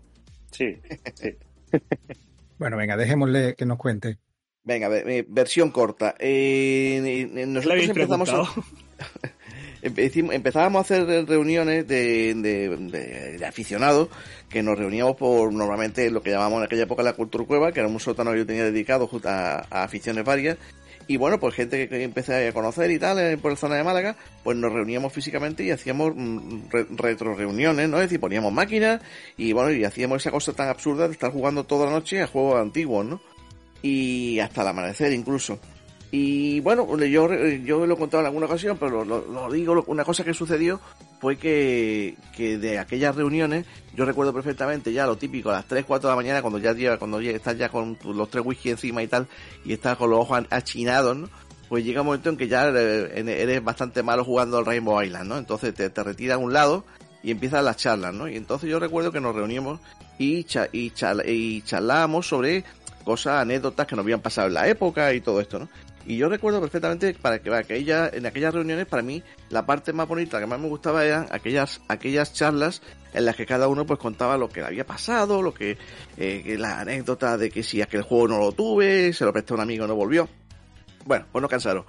sí. 0.52 0.78
sí. 1.14 1.30
Bueno, 2.60 2.78
venga, 2.78 2.96
dejémosle 2.98 3.56
que 3.56 3.66
nos 3.66 3.78
cuente. 3.80 4.20
Venga, 4.64 4.88
ve- 4.90 5.04
eh, 5.08 5.26
versión 5.28 5.72
corta. 5.72 6.14
Eh, 6.20 7.02
eh, 7.04 7.30
¿Le 7.34 7.46
nosotros 7.48 7.80
empezamos 7.90 8.30
a, 8.30 8.44
empezábamos 9.82 10.80
a 10.80 10.82
hacer 10.82 11.26
reuniones 11.28 11.88
de, 11.88 12.34
de- 12.36 12.76
de- 12.78 13.38
de 13.38 13.46
aficionados 13.46 14.10
que 14.50 14.62
nos 14.62 14.78
reuníamos 14.78 15.16
por 15.16 15.54
normalmente 15.54 16.12
lo 16.12 16.22
que 16.22 16.32
llamamos 16.32 16.60
en 16.60 16.66
aquella 16.66 16.84
época 16.84 17.02
la 17.02 17.14
cultura 17.14 17.46
cueva, 17.46 17.72
que 17.72 17.80
era 17.80 17.88
un 17.90 18.00
sótano 18.00 18.32
que 18.32 18.40
yo 18.40 18.46
tenía 18.46 18.66
dedicado 18.66 19.08
justo 19.08 19.30
a, 19.30 19.66
a 19.70 19.84
aficiones 19.84 20.26
varias. 20.26 20.58
Y 21.10 21.18
bueno, 21.18 21.40
pues 21.40 21.56
gente 21.56 21.90
que, 21.90 22.04
empecé 22.04 22.48
a 22.48 22.54
conocer 22.54 22.92
y 22.92 23.00
tal, 23.00 23.18
eh, 23.20 23.36
por 23.36 23.50
la 23.52 23.58
zona 23.58 23.76
de 23.76 23.84
Málaga, 23.84 24.16
pues 24.44 24.56
nos 24.56 24.72
reuníamos 24.72 25.12
físicamente 25.12 25.64
y 25.64 25.72
hacíamos 25.72 26.14
mm, 26.16 26.70
re- 26.70 26.86
retro 26.92 27.34
reuniones, 27.34 27.90
¿no? 27.90 27.98
Es 27.98 28.04
decir, 28.04 28.20
poníamos 28.20 28.54
máquinas 28.54 29.02
y 29.36 29.52
bueno, 29.52 29.72
y 29.72 29.84
hacíamos 29.84 30.22
esa 30.22 30.30
cosa 30.30 30.54
tan 30.54 30.70
absurda 30.70 31.08
de 31.08 31.14
estar 31.14 31.32
jugando 31.32 31.64
toda 31.64 31.88
la 31.88 31.94
noche 31.94 32.22
a 32.22 32.28
juegos 32.28 32.62
antiguos, 32.62 33.08
¿no? 33.08 33.22
Y 33.82 34.38
hasta 34.40 34.62
el 34.62 34.68
amanecer 34.68 35.12
incluso. 35.12 35.58
Y 36.12 36.60
bueno, 36.62 36.88
yo, 37.06 37.30
yo 37.32 37.86
lo 37.86 37.94
he 37.94 37.98
contado 37.98 38.22
en 38.22 38.28
alguna 38.28 38.48
ocasión, 38.48 38.78
pero 38.80 39.06
lo, 39.06 39.22
lo- 39.28 39.52
digo, 39.52 39.84
una 39.88 40.04
cosa 40.04 40.24
que 40.24 40.34
sucedió 40.34 40.80
fue 41.22 41.38
que, 41.38 42.16
que 42.36 42.58
de 42.58 42.80
aquellas 42.80 43.16
reuniones, 43.16 43.66
yo 43.96 44.06
recuerdo 44.06 44.34
perfectamente 44.34 44.92
ya 44.92 45.06
lo 45.06 45.18
típico, 45.18 45.50
a 45.52 45.54
las 45.54 45.66
3, 45.68 45.86
4 45.86 46.10
de 46.10 46.12
la 46.14 46.16
mañana, 46.16 46.42
cuando 46.42 46.58
ya 46.58 46.74
lleva, 46.74 46.98
cuando 46.98 47.22
ya 47.22 47.30
estás 47.32 47.58
ya 47.58 47.70
con 47.70 47.96
los 48.04 48.30
tres 48.32 48.44
whisky 48.44 48.72
encima 48.72 49.04
y 49.04 49.08
tal, 49.08 49.28
y 49.64 49.74
estás 49.74 49.98
con 49.98 50.10
los 50.10 50.20
ojos 50.22 50.46
achinados, 50.50 51.16
¿no? 51.16 51.30
Pues 51.68 51.86
llega 51.86 52.02
un 52.02 52.08
momento 52.08 52.30
en 52.32 52.38
que 52.38 52.48
ya 52.48 52.68
eres 52.70 53.64
bastante 53.64 54.02
malo 54.02 54.26
jugando 54.26 54.58
al 54.58 54.66
Rainbow 54.66 55.00
Island, 55.04 55.30
¿no? 55.30 55.38
Entonces 55.38 55.76
te, 55.76 55.92
te 55.92 56.04
retiras 56.04 56.36
a 56.36 56.40
un 56.40 56.52
lado 56.54 56.86
y 57.22 57.30
empiezan 57.30 57.66
las 57.66 57.78
charlas, 57.78 58.12
¿no? 58.16 58.28
Y 58.28 58.36
entonces 58.38 58.68
yo 58.68 58.80
recuerdo 58.80 59.12
que 59.12 59.20
nos 59.22 59.36
reuníamos 59.36 59.80
y, 60.18 60.44
y, 60.74 60.92
y 61.28 61.62
charlábamos 61.62 62.28
sobre 62.28 62.64
cosas, 63.04 63.42
anécdotas 63.44 63.86
que 63.86 63.96
nos 63.96 64.04
habían 64.04 64.22
pasado 64.22 64.48
en 64.48 64.56
la 64.56 64.68
época 64.68 65.14
y 65.14 65.22
todo 65.22 65.40
esto, 65.42 65.60
¿no? 65.60 65.70
Y 66.10 66.18
yo 66.18 66.28
recuerdo 66.28 66.60
perfectamente 66.60 67.14
para 67.14 67.38
que 67.40 67.54
aquella, 67.54 68.10
en 68.12 68.26
aquellas 68.26 68.52
reuniones, 68.52 68.88
para 68.88 69.04
mí, 69.04 69.22
la 69.50 69.68
parte 69.68 69.94
más 69.94 70.08
bonita, 70.08 70.40
que 70.40 70.48
más 70.48 70.60
me 70.60 70.68
gustaba 70.68 71.06
eran 71.06 71.28
aquellas, 71.30 71.82
aquellas 71.88 72.34
charlas 72.34 72.82
en 73.14 73.26
las 73.26 73.36
que 73.36 73.46
cada 73.46 73.68
uno 73.68 73.86
pues 73.86 74.00
contaba 74.00 74.36
lo 74.36 74.50
que 74.50 74.62
le 74.62 74.66
había 74.66 74.88
pasado, 74.88 75.44
lo 75.44 75.54
que, 75.54 75.78
eh, 76.18 76.56
la 76.58 76.80
anécdota 76.80 77.38
de 77.38 77.52
que 77.52 77.62
si 77.62 77.84
aquel 77.84 78.02
juego 78.02 78.28
no 78.28 78.40
lo 78.40 78.52
tuve, 78.54 79.14
se 79.14 79.24
lo 79.24 79.32
presté 79.32 79.54
a 79.54 79.58
un 79.58 79.62
amigo 79.62 79.86
y 79.86 79.88
no 79.88 79.94
volvió. 79.96 80.28
Bueno, 81.06 81.28
pues 81.32 81.44
no 81.44 81.48
cansaron. 81.48 81.86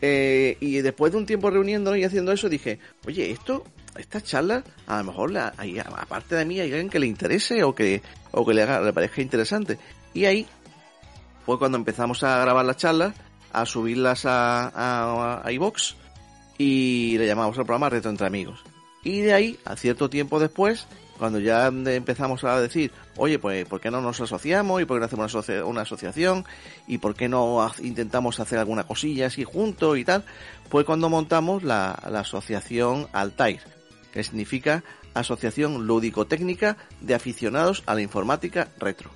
Eh, 0.00 0.56
y 0.60 0.76
después 0.80 1.10
de 1.10 1.18
un 1.18 1.26
tiempo 1.26 1.50
reuniéndonos 1.50 1.98
y 1.98 2.04
haciendo 2.04 2.30
eso, 2.30 2.48
dije, 2.48 2.78
oye, 3.08 3.32
esto, 3.32 3.64
esta 3.98 4.20
charla, 4.20 4.62
a 4.86 4.98
lo 4.98 5.04
mejor, 5.04 5.32
la, 5.32 5.52
aparte 5.96 6.36
de 6.36 6.44
mí, 6.44 6.60
hay 6.60 6.68
alguien 6.70 6.90
que 6.90 7.00
le 7.00 7.08
interese 7.08 7.64
o 7.64 7.74
que, 7.74 8.02
o 8.30 8.46
que 8.46 8.54
le, 8.54 8.62
haga- 8.62 8.80
le 8.82 8.92
parezca 8.92 9.20
interesante. 9.20 9.78
Y 10.12 10.26
ahí 10.26 10.46
fue 11.44 11.58
cuando 11.58 11.76
empezamos 11.76 12.22
a 12.22 12.38
grabar 12.38 12.64
las 12.64 12.76
charlas, 12.76 13.14
a 13.60 13.66
subirlas 13.66 14.24
a, 14.26 15.42
a, 15.44 15.52
y 16.58 17.18
le 17.18 17.26
llamamos 17.26 17.58
al 17.58 17.64
programa 17.64 17.88
Reto 17.90 18.08
entre 18.08 18.26
Amigos. 18.26 18.62
Y 19.02 19.20
de 19.20 19.34
ahí, 19.34 19.58
a 19.64 19.76
cierto 19.76 20.08
tiempo 20.08 20.38
después, 20.40 20.86
cuando 21.18 21.38
ya 21.38 21.66
empezamos 21.66 22.42
a 22.44 22.60
decir, 22.60 22.90
oye, 23.16 23.38
pues, 23.38 23.66
¿por 23.66 23.80
qué 23.80 23.90
no 23.90 24.00
nos 24.00 24.20
asociamos? 24.20 24.80
¿Y 24.80 24.84
por 24.84 24.96
qué 24.96 25.00
no 25.00 25.06
hacemos 25.06 25.34
una, 25.34 25.40
asocia- 25.42 25.64
una 25.64 25.80
asociación? 25.82 26.44
¿Y 26.86 26.98
por 26.98 27.14
qué 27.14 27.28
no 27.28 27.62
ha- 27.62 27.72
intentamos 27.82 28.40
hacer 28.40 28.58
alguna 28.58 28.84
cosilla 28.84 29.26
así 29.26 29.44
juntos 29.44 29.98
y 29.98 30.04
tal? 30.04 30.24
Fue 30.70 30.84
cuando 30.84 31.08
montamos 31.10 31.62
la, 31.64 31.98
la 32.10 32.20
asociación 32.20 33.08
Altair, 33.12 33.60
que 34.12 34.24
significa 34.24 34.82
Asociación 35.12 35.86
Lúdico-Técnica 35.86 36.76
de 37.00 37.14
Aficionados 37.14 37.82
a 37.86 37.94
la 37.94 38.00
Informática 38.02 38.68
Retro. 38.78 39.10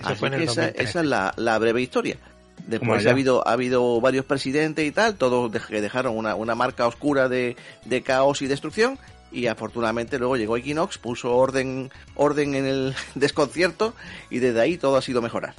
Eso 0.00 0.08
Así 0.08 0.18
fue 0.18 0.28
en 0.28 0.34
el 0.34 0.40
que 0.40 0.44
esa, 0.46 0.60
2013. 0.62 0.90
esa 0.90 1.00
es 1.00 1.06
la, 1.06 1.34
la 1.36 1.58
breve 1.58 1.82
historia. 1.82 2.18
Después 2.66 3.06
ha 3.06 3.10
habido, 3.12 3.46
ha 3.46 3.52
habido 3.52 4.00
varios 4.00 4.24
presidentes 4.24 4.84
y 4.84 4.90
tal, 4.90 5.14
todos 5.16 5.52
de- 5.52 5.60
que 5.60 5.80
dejaron 5.80 6.16
una, 6.16 6.34
una 6.34 6.54
marca 6.54 6.86
oscura 6.86 7.28
de, 7.28 7.56
de 7.84 8.02
caos 8.02 8.42
y 8.42 8.46
destrucción. 8.48 8.98
Y 9.32 9.46
afortunadamente 9.48 10.18
luego 10.18 10.36
llegó 10.36 10.56
Equinox, 10.56 10.98
puso 10.98 11.34
orden, 11.36 11.90
orden 12.14 12.54
en 12.54 12.64
el 12.66 12.94
desconcierto 13.14 13.94
y 14.30 14.38
desde 14.38 14.60
ahí 14.60 14.76
todo 14.78 14.96
ha 14.96 15.02
sido 15.02 15.22
mejorar. 15.22 15.54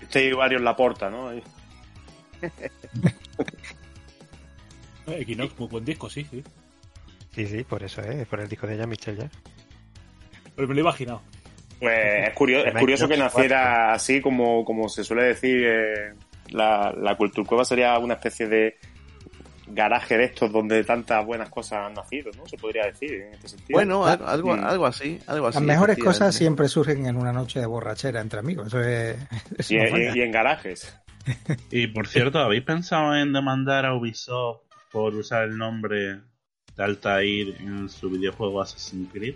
Este 0.00 0.32
varios 0.34 0.62
la 0.62 0.76
porta, 0.76 1.10
¿no? 1.10 1.32
Eh, 1.32 1.42
Equinox, 5.06 5.58
muy 5.58 5.68
buen 5.68 5.84
disco, 5.84 6.08
sí, 6.08 6.26
sí. 6.30 6.42
Sí, 7.34 7.46
sí, 7.46 7.64
por 7.64 7.82
eso 7.82 8.00
es, 8.00 8.26
por 8.26 8.40
el 8.40 8.48
disco 8.48 8.66
de 8.66 8.76
Jean-Michel 8.76 9.16
ya. 9.16 9.30
Pero 10.54 10.68
me 10.68 10.74
lo 10.74 10.80
he 10.80 10.82
imaginado. 10.82 11.22
Pues 11.80 12.28
es 12.28 12.34
curioso, 12.34 12.66
es 12.66 12.74
curioso 12.74 13.08
que 13.08 13.16
naciera 13.16 13.92
así 13.92 14.20
como, 14.20 14.64
como 14.64 14.88
se 14.88 15.02
suele 15.04 15.24
decir. 15.24 15.64
eh, 15.66 16.14
la, 16.50 16.92
la 16.96 17.16
Culture 17.16 17.46
Cueva 17.46 17.64
sería 17.64 17.98
una 17.98 18.14
especie 18.14 18.46
de 18.46 18.76
garaje 19.66 20.18
de 20.18 20.24
estos 20.24 20.52
donde 20.52 20.84
tantas 20.84 21.24
buenas 21.24 21.48
cosas 21.48 21.86
han 21.86 21.94
nacido, 21.94 22.30
¿no? 22.36 22.46
Se 22.46 22.56
podría 22.58 22.84
decir 22.86 23.12
en 23.14 23.34
este 23.34 23.48
sentido. 23.48 23.76
Bueno, 23.78 24.04
algo, 24.06 24.26
algo, 24.26 24.56
Mm. 24.56 24.64
algo 24.64 24.86
así, 24.86 25.18
algo 25.26 25.46
así. 25.46 25.54
Las 25.58 25.64
mejores 25.64 25.98
cosas 25.98 26.34
siempre 26.34 26.68
surgen 26.68 27.06
en 27.06 27.16
una 27.16 27.32
noche 27.32 27.60
de 27.60 27.66
borrachera 27.66 28.20
entre 28.20 28.40
amigos. 28.40 28.66
Eso 28.68 28.80
es. 28.80 29.16
eso 29.58 29.74
y, 29.74 29.78
no 29.78 29.84
y- 29.86 29.90
falla. 29.90 30.12
y 30.16 30.20
en 30.20 30.30
garajes. 30.32 30.96
Y 31.70 31.86
por 31.86 32.06
cierto, 32.06 32.38
¿habéis 32.40 32.62
pensado 32.64 33.16
en 33.16 33.32
demandar 33.32 33.86
a 33.86 33.94
Ubisoft 33.94 34.60
por 34.92 35.14
usar 35.14 35.44
el 35.44 35.56
nombre 35.56 36.20
de 36.76 36.84
Altair 36.84 37.56
en 37.60 37.88
su 37.88 38.10
videojuego 38.10 38.60
Assassin's 38.60 39.10
Creed? 39.10 39.34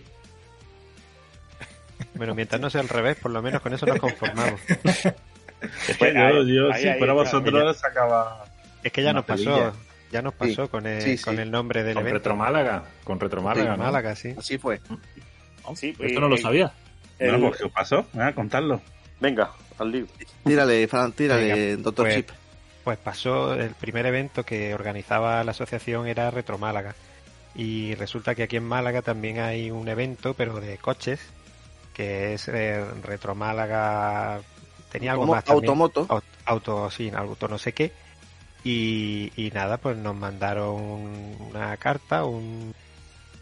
Bueno, 2.15 2.35
mientras 2.35 2.61
no 2.61 2.69
sea 2.69 2.81
al 2.83 2.89
revés, 2.89 3.17
por 3.17 3.31
lo 3.31 3.41
menos 3.43 3.61
con 3.63 3.73
eso 3.73 3.87
nos 3.87 3.99
conformamos. 3.99 4.61
Es 5.61 5.97
Pues 5.99 6.13
que 6.13 6.19
ahí- 6.19 6.35
yo, 6.35 6.43
yo 6.45 6.73
ahí- 6.73 6.75
si 6.83 6.89
fuera 6.89 6.99
claro, 6.99 7.15
vosotros 7.15 7.65
ya. 7.65 7.75
sacaba... 7.81 8.45
Es 8.83 8.93
que 8.93 9.03
ya 9.03 9.13
nos 9.13 9.25
pasó, 9.25 9.45
pelilla. 9.45 9.73
ya 10.13 10.23
nos 10.23 10.35
pasó 10.35 10.65
Sí. 10.65 10.69
con, 10.71 10.87
el, 10.87 11.03
Sí, 11.03 11.17
sí. 11.17 11.25
con 11.25 11.39
el 11.39 11.51
nombre 11.51 11.83
del 11.83 11.95
Con 11.95 12.03
evento. 12.03 12.19
Retro 12.19 12.37
Málaga. 12.37 12.85
Con 13.05 13.19
Retro 13.21 13.43
Málaga, 13.43 13.77
¿no? 13.77 13.85
Málaga, 13.85 14.15
sí. 14.17 14.35
Así 14.39 14.57
fue. 14.59 14.81
Sí, 15.75 15.91
Esto 15.91 16.07
y- 16.07 16.13
no 16.15 16.29
lo 16.29 16.37
sabía. 16.37 16.73
el- 17.19 17.31
Bueno, 17.33 17.49
pues 17.49 17.59
¿qué 17.61 17.67
os 17.67 17.73
pasó? 17.73 18.07
Ah, 18.17 18.33
contadlo. 18.33 18.81
Venga, 19.21 19.51
al 19.79 19.91
lío. 19.91 20.07
Tírale, 20.45 20.87
Fran, 20.89 21.13
tírale, 21.13 21.53
Venga, 21.53 21.83
doctor 21.83 22.05
pues- 22.07 22.15
Chip. 22.17 22.31
Pues 22.85 22.97
pasó, 22.99 23.53
el 23.55 23.71
primer 23.75 24.07
evento 24.07 24.45
que 24.45 24.73
organizaba 24.73 25.43
la 25.45 25.51
asociación 25.51 26.07
era 26.07 26.31
Retro 26.31 26.57
Málaga. 26.57 26.95
Y 27.55 27.95
resulta 27.97 28.35
que 28.35 28.45
aquí 28.45 28.57
en 28.57 28.65
Málaga 28.65 29.03
también 29.03 29.41
hay 29.41 29.71
un 29.71 29.89
evento, 29.89 30.33
pero 30.35 30.59
de 30.61 30.79
coches, 30.79 31.21
que 31.93 32.33
es 32.35 32.49
eh, 32.49 32.83
Retro 33.03 33.35
Málaga. 33.35 34.41
Tenía 34.91 35.13
algo 35.13 35.25
Automo- 35.25 35.35
más 35.35 35.45
también. 35.45 35.65
Automoto. 35.71 36.07
Au- 36.09 36.23
Auto, 36.47 36.91
sí, 36.91 37.11
auto 37.15 37.47
no 37.49 37.59
sé 37.59 37.73
qué. 37.73 37.93
Y, 38.65 39.33
y 39.37 39.51
nada, 39.51 39.77
pues 39.79 39.97
nos 39.97 40.17
mandaron 40.17 41.37
una 41.51 41.77
carta, 41.77 42.25
un 42.25 42.75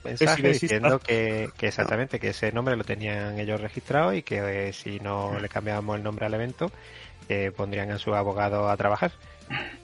mensaje 0.05 0.43
diciendo 0.53 0.99
que, 0.99 1.51
que 1.57 1.69
exactamente 1.69 2.21
que 2.21 2.29
ese 2.29 2.53
nombre 2.53 2.77
lo 2.77 2.85
tenían 2.85 3.39
ellos 3.39 3.61
registrado 3.61 4.13
y 4.13 4.23
que 4.23 4.69
eh, 4.69 4.73
si 4.73 5.01
no 5.01 5.39
le 5.41 5.49
cambiábamos 5.49 5.97
el 5.97 6.03
nombre 6.03 6.27
al 6.27 6.35
evento, 6.35 6.71
eh, 7.29 7.51
pondrían 7.57 7.91
a 7.91 7.99
su 7.99 8.15
abogado 8.15 8.69
a 8.69 8.77
trabajar. 8.77 9.13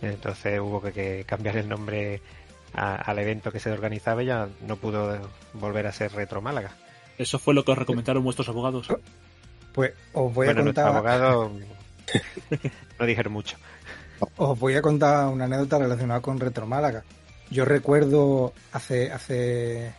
Entonces 0.01 0.61
hubo 0.61 0.83
que, 0.83 0.93
que 0.93 1.25
cambiar 1.27 1.57
el 1.57 1.69
nombre 1.69 2.21
a- 2.75 2.97
al 2.97 3.19
evento 3.19 3.51
que 3.53 3.61
se 3.61 3.71
organizaba 3.71 4.23
y 4.23 4.27
ya 4.27 4.49
no 4.67 4.77
pudo 4.77 5.19
volver 5.55 5.87
a 5.87 5.93
ser 5.93 6.13
Retro 6.13 6.41
Málaga. 6.43 6.73
Eso 7.19 7.39
fue 7.39 7.55
lo 7.55 7.65
que 7.65 7.73
os 7.73 7.79
recomendaron 7.79 8.23
vuestros 8.25 8.49
abogados. 8.49 8.89
Pues 9.73 9.93
os 10.13 10.33
voy 10.33 10.47
bueno, 10.47 10.61
a 10.61 10.65
contar. 10.65 10.87
abogado 10.89 11.51
no 12.99 13.07
dijeron 13.07 13.33
mucho. 13.33 13.57
Os 14.37 14.59
voy 14.59 14.77
a 14.77 14.83
contar 14.83 15.29
una 15.29 15.45
anécdota 15.47 15.79
relacionada 15.79 16.21
con 16.21 16.39
Retro 16.39 16.67
Málaga. 16.67 17.03
Yo 17.51 17.65
recuerdo 17.65 18.53
hace, 18.73 19.11
hace, 19.11 19.93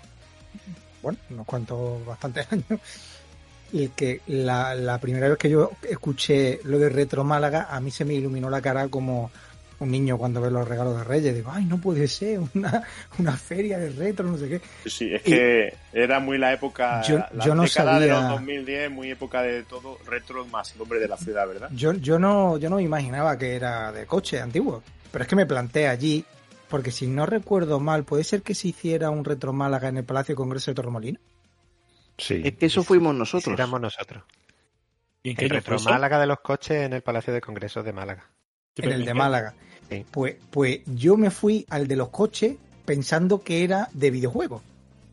bueno, 1.02 1.20
unos 1.30 1.46
cuantos, 1.46 2.06
bastantes 2.06 2.48
años, 2.52 2.80
y 3.72 3.90
que 3.90 4.22
la, 4.28 4.76
la 4.76 5.00
primera 5.00 5.28
vez 5.28 5.38
que 5.38 5.50
yo 5.50 5.72
escuché 5.90 6.60
lo 6.64 6.80
de 6.80 6.90
Retro 6.90 7.24
Málaga, 7.24 7.68
a 7.70 7.80
mí 7.80 7.92
se 7.92 8.06
me 8.06 8.14
iluminó 8.14 8.50
la 8.50 8.62
cara 8.62 8.88
como 8.88 9.32
un 9.84 9.92
niño 9.92 10.18
cuando 10.18 10.42
ve 10.42 10.50
los 10.50 10.68
regalos 10.68 10.98
de 10.98 11.04
Reyes. 11.04 11.36
Digo, 11.36 11.52
ay, 11.54 11.66
no 11.66 11.78
puede 11.78 12.08
ser 12.08 12.40
una, 12.56 12.84
una 13.20 13.34
feria 13.38 13.78
de 13.78 13.90
retro, 13.92 14.26
no 14.28 14.38
sé 14.38 14.50
qué. 14.50 14.90
Sí, 14.90 15.14
es 15.14 15.22
que 15.22 15.74
era 15.94 16.20
muy 16.20 16.38
la 16.38 16.54
época, 16.54 17.02
Yo- 17.04 17.20
la 17.34 17.46
yo 17.46 17.54
no 17.56 17.64
década 17.64 18.00
de 18.00 18.08
sabía- 18.08 18.22
los 18.22 18.30
2010, 18.32 18.90
muy 18.92 19.12
época 19.12 19.42
de 19.44 19.64
todo, 19.64 19.98
retro 20.08 20.46
más 20.48 20.76
nombre 20.76 21.00
de 21.00 21.08
la 21.08 21.18
ciudad, 21.18 21.48
¿verdad? 21.48 21.70
Yo, 21.74 21.94
yo 21.94 22.18
no, 22.20 22.58
yo 22.58 22.70
no 22.70 22.78
me 22.78 22.84
imaginaba 22.84 23.38
que 23.38 23.56
era 23.56 23.92
de 23.92 24.06
coche 24.06 24.42
antiguo, 24.42 24.82
pero 25.12 25.24
es 25.24 25.28
que 25.28 25.36
me 25.36 25.46
planteé 25.46 25.88
allí, 25.88 26.26
porque 26.70 26.90
si 26.92 27.06
no 27.08 27.26
recuerdo 27.26 27.80
mal, 27.80 28.04
puede 28.04 28.24
ser 28.24 28.42
que 28.42 28.56
se 28.56 28.70
hiciera 28.70 29.10
un 29.12 29.24
Retro 29.26 29.54
Málaga 29.54 29.90
en 29.90 29.98
el 29.98 30.04
Palacio 30.04 30.34
de 30.34 30.38
Congreso 30.38 30.72
de 30.72 30.76
Torremolinos. 30.76 31.22
Sí. 32.18 32.42
Es 32.44 32.54
que 32.56 32.66
eso 32.68 32.84
fuimos 32.84 33.14
nosotros. 33.16 33.54
Éramos 33.54 33.80
nosotros. 33.82 34.24
¿Y 35.24 35.32
en 35.32 35.36
qué 35.36 35.46
El 35.46 35.52
Retro? 35.52 35.80
Málaga 35.80 36.20
de 36.20 36.28
los 36.28 36.40
coches 36.42 36.78
en 36.84 36.94
el 36.94 37.02
Palacio 37.02 37.34
de 37.34 37.42
Congresos 37.42 37.86
de 37.86 37.94
Málaga. 37.94 38.26
en 38.76 38.92
el 38.92 39.06
de 39.06 39.14
Málaga. 39.14 39.54
Sí. 39.90 40.06
Pues, 40.12 40.36
pues 40.50 40.80
yo 40.88 41.18
me 41.18 41.30
fui 41.32 41.66
al 41.70 41.88
de 41.88 41.96
los 41.96 42.10
coches 42.10 42.56
pensando 42.86 43.42
que 43.42 43.64
era 43.64 43.90
de 43.94 44.12
videojuegos. 44.12 44.62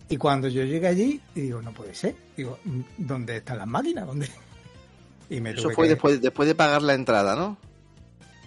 Y 0.09 0.17
cuando 0.17 0.49
yo 0.49 0.65
llegué 0.65 0.89
allí, 0.89 1.21
digo, 1.35 1.63
no 1.63 1.73
puede 1.73 1.95
ser. 1.95 2.17
Digo, 2.37 2.59
¿dónde 2.99 3.37
están 3.39 3.59
las 3.59 3.67
máquinas? 3.69 4.07
¿Dónde? 4.07 4.29
Y 5.31 5.41
me 5.41 5.51
Eso 5.53 5.71
fue 5.71 5.85
que- 5.85 5.91
después, 5.91 6.21
después 6.21 6.49
de 6.49 6.57
pagar 6.57 6.83
la 6.83 6.95
entrada, 6.95 7.37
¿no? 7.37 7.57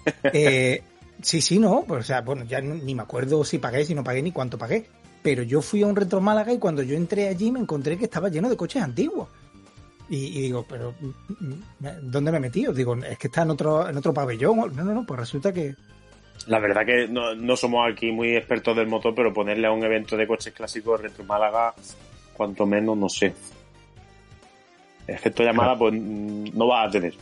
Eh, 0.34 0.84
sí, 1.22 1.40
sí, 1.40 1.58
no. 1.60 1.86
Pues, 1.88 2.02
o 2.02 2.04
sea, 2.04 2.20
bueno, 2.22 2.44
ya 2.44 2.60
ni 2.60 2.94
me 2.94 3.04
acuerdo 3.04 3.46
si 3.46 3.58
pagué, 3.60 3.86
si 3.86 3.96
no 3.96 4.04
pagué, 4.04 4.22
ni 4.22 4.34
cuánto 4.34 4.58
pagué. 4.58 4.86
Pero 5.22 5.44
yo 5.44 5.62
fui 5.62 5.82
a 5.84 5.88
un 5.88 5.96
Retro 5.96 6.20
Málaga 6.20 6.52
y 6.52 6.58
cuando 6.60 6.84
yo 6.84 6.98
entré 6.98 7.30
allí 7.30 7.50
me 7.54 7.62
encontré 7.62 7.98
que 7.98 8.04
estaba 8.06 8.28
lleno 8.28 8.50
de 8.50 8.58
coches 8.58 8.84
antiguos. 8.84 9.30
Y, 10.10 10.38
y 10.38 10.42
digo, 10.42 10.66
pero 10.68 10.94
mm, 11.00 11.46
mm, 11.48 12.12
¿dónde 12.12 12.32
me 12.32 12.38
he 12.40 12.42
metido? 12.42 12.74
Digo, 12.74 12.96
es 12.98 13.18
que 13.18 13.28
está 13.28 13.44
en 13.44 13.52
otro, 13.52 13.88
en 13.88 13.96
otro 13.96 14.14
pabellón. 14.14 14.76
No, 14.76 14.84
no, 14.84 14.94
no, 14.94 15.06
pues 15.06 15.18
resulta 15.22 15.54
que, 15.54 15.74
La 16.48 16.60
verdad 16.60 16.86
que 16.86 17.08
no, 17.08 17.34
no 17.36 17.56
somos 17.56 17.90
aquí 17.90 18.12
muy 18.12 18.36
expertos 18.36 18.76
del 18.76 18.88
motor, 18.88 19.14
pero 19.16 19.34
ponerle 19.34 19.68
a 19.68 19.72
un 19.72 19.84
evento 19.84 20.18
de 20.18 20.28
coches 20.28 20.54
clásicos 20.54 21.00
Retro 21.02 21.24
Málaga, 21.24 21.74
cuanto 22.34 22.66
menos, 22.66 22.98
no 22.98 23.08
sé. 23.10 23.34
Efecto 25.08 25.44
llamada, 25.44 25.78
pues 25.78 25.94
mm, 25.94 26.58
no 26.58 26.68
va 26.68 26.84
a 26.84 26.90
tener. 26.92 27.14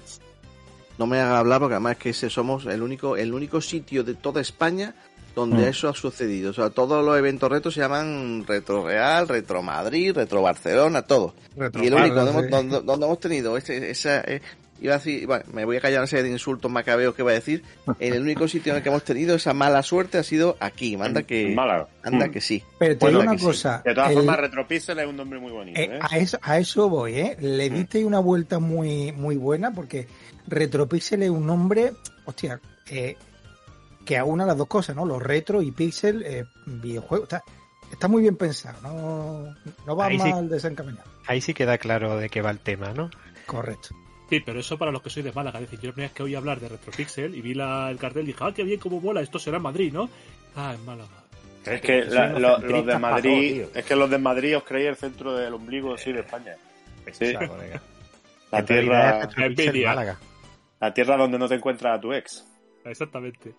No 0.97 1.07
me 1.07 1.19
haga 1.19 1.39
hablar 1.39 1.59
porque 1.59 1.75
además 1.75 1.93
es 1.93 1.97
que 1.97 2.09
ese 2.11 2.29
somos 2.29 2.65
el 2.67 2.81
único, 2.83 3.17
el 3.17 3.33
único 3.33 3.59
sitio 3.61 4.03
de 4.03 4.13
toda 4.15 4.41
España 4.41 4.93
donde 5.33 5.63
Mm. 5.65 5.69
eso 5.69 5.87
ha 5.89 5.93
sucedido. 5.93 6.51
O 6.51 6.53
sea, 6.53 6.69
todos 6.69 7.03
los 7.03 7.17
eventos 7.17 7.49
retro 7.49 7.71
se 7.71 7.79
llaman 7.79 8.43
Retro 8.45 8.85
Real, 8.85 9.27
Retro 9.27 9.61
Madrid, 9.63 10.11
Retro 10.13 10.41
Barcelona, 10.41 11.03
todo. 11.03 11.33
Retro 11.55 11.81
y 11.83 11.87
el 11.87 11.93
único 11.93 12.15
donde, 12.15 12.31
sí. 12.33 12.37
hemos, 12.39 12.49
donde- 12.51 12.81
donde 12.81 13.05
hemos 13.05 13.19
tenido 13.19 13.55
ese, 13.57 13.89
esa, 13.89 14.19
eh, 14.21 14.41
iba 14.81 14.95
a 14.95 14.97
decir, 14.97 15.25
bueno, 15.27 15.45
me 15.53 15.63
voy 15.63 15.77
a 15.77 15.79
callar 15.79 15.99
una 15.99 16.07
serie 16.07 16.23
de 16.23 16.31
insultos 16.31 16.69
macabeos 16.71 17.15
que 17.15 17.21
voy 17.23 17.31
a 17.31 17.35
decir. 17.35 17.63
En 17.99 18.13
el 18.13 18.21
único 18.23 18.47
sitio 18.47 18.73
en 18.73 18.77
el 18.77 18.83
que 18.83 18.89
hemos 18.89 19.03
tenido 19.03 19.35
esa 19.35 19.53
mala 19.53 19.83
suerte 19.83 20.17
ha 20.17 20.23
sido 20.23 20.57
aquí. 20.59 20.97
Manda 20.97 21.23
que, 21.23 21.53
Málaga. 21.55 21.87
anda 22.03 22.27
Mm. 22.27 22.31
que 22.31 22.41
sí. 22.41 22.63
Pero 22.79 22.97
te 22.97 23.07
digo 23.07 23.19
una 23.21 23.31
que 23.33 23.37
sí. 23.39 23.45
cosa. 23.45 23.81
De 23.85 23.93
todas 23.93 24.09
el- 24.09 24.15
formas, 24.17 24.39
Retropixel 24.39 24.99
es 24.99 25.07
un 25.07 25.15
nombre 25.17 25.39
muy 25.39 25.51
bonito, 25.51 25.79
eh, 25.79 25.89
¿eh? 25.93 25.99
a, 26.01 26.17
eso, 26.17 26.39
a 26.41 26.57
eso 26.57 26.89
voy, 26.89 27.13
¿eh? 27.15 27.37
Le 27.39 27.69
Mm. 27.69 27.73
diste 27.75 28.03
una 28.03 28.19
vuelta 28.19 28.59
muy, 28.59 29.11
muy 29.11 29.37
buena 29.37 29.71
porque 29.71 30.07
Retropixel 30.47 31.23
es 31.23 31.29
un 31.29 31.45
nombre, 31.45 31.93
hostia, 32.25 32.59
eh, 32.89 33.15
que 34.05 34.17
aúna 34.17 34.45
las 34.45 34.57
dos 34.57 34.67
cosas, 34.67 34.95
¿no? 34.95 35.05
Los 35.05 35.21
retro 35.21 35.61
y 35.61 35.71
pixel 35.71 36.23
eh, 36.25 36.43
videojuegos. 36.65 37.25
Está, 37.31 37.43
está 37.91 38.07
muy 38.07 38.23
bien 38.23 38.35
pensado, 38.35 38.79
no, 38.81 39.55
no 39.85 39.95
va 39.95 40.07
Ahí 40.07 40.19
sí. 40.19 40.29
mal 40.31 40.49
desencaminado. 40.49 41.07
Ahí 41.27 41.39
sí 41.39 41.53
queda 41.53 41.77
claro 41.77 42.17
de 42.17 42.29
qué 42.29 42.41
va 42.41 42.49
el 42.49 42.59
tema, 42.59 42.93
¿no? 42.93 43.11
Correcto. 43.45 43.89
Sí, 44.31 44.39
pero 44.39 44.61
eso 44.61 44.77
para 44.77 44.93
los 44.93 45.01
que 45.01 45.09
soy 45.09 45.23
de 45.23 45.33
Málaga. 45.33 45.59
Es 45.59 45.65
decir, 45.69 45.81
yo 45.81 45.87
la 45.89 45.93
primera 45.93 46.07
vez 46.07 46.15
que 46.15 46.23
oí 46.23 46.35
hablar 46.35 46.57
de 46.61 46.69
Retropixel 46.69 47.35
y 47.35 47.41
vi 47.41 47.53
la, 47.53 47.91
el 47.91 47.97
cartel 47.97 48.25
dije, 48.25 48.39
ah, 48.45 48.53
qué 48.55 48.63
bien, 48.63 48.79
cómo 48.79 49.01
mola, 49.01 49.19
esto 49.19 49.37
será 49.37 49.57
en 49.57 49.63
Madrid, 49.63 49.91
¿no? 49.91 50.09
Ah, 50.55 50.73
en 50.73 50.85
Málaga. 50.85 51.09
Es 51.65 51.81
que 51.81 52.05
la- 52.05 52.29
lo- 52.39 52.57
los 52.59 52.85
de 52.85 52.97
Madrid, 52.97 53.63
es 53.75 53.85
que 53.85 53.93
los 53.93 54.09
de 54.09 54.17
Madrid 54.17 54.55
os 54.55 54.63
creéis 54.63 54.87
el 54.91 54.95
centro 54.95 55.35
del 55.35 55.53
ombligo, 55.53 55.97
sí, 55.97 56.13
de 56.13 56.21
España. 56.21 56.55
Sí. 57.11 57.25
Esa, 57.25 57.45
colega. 57.45 57.81
La 58.53 58.59
es 58.59 58.65
tierra, 58.65 59.29
Envidia. 59.35 59.87
Málaga. 59.89 60.17
la 60.79 60.93
tierra 60.93 61.17
donde 61.17 61.37
no 61.37 61.49
te 61.49 61.55
encuentras 61.55 61.97
a 61.97 61.99
tu 61.99 62.13
ex. 62.13 62.47
Exactamente. 62.85 63.53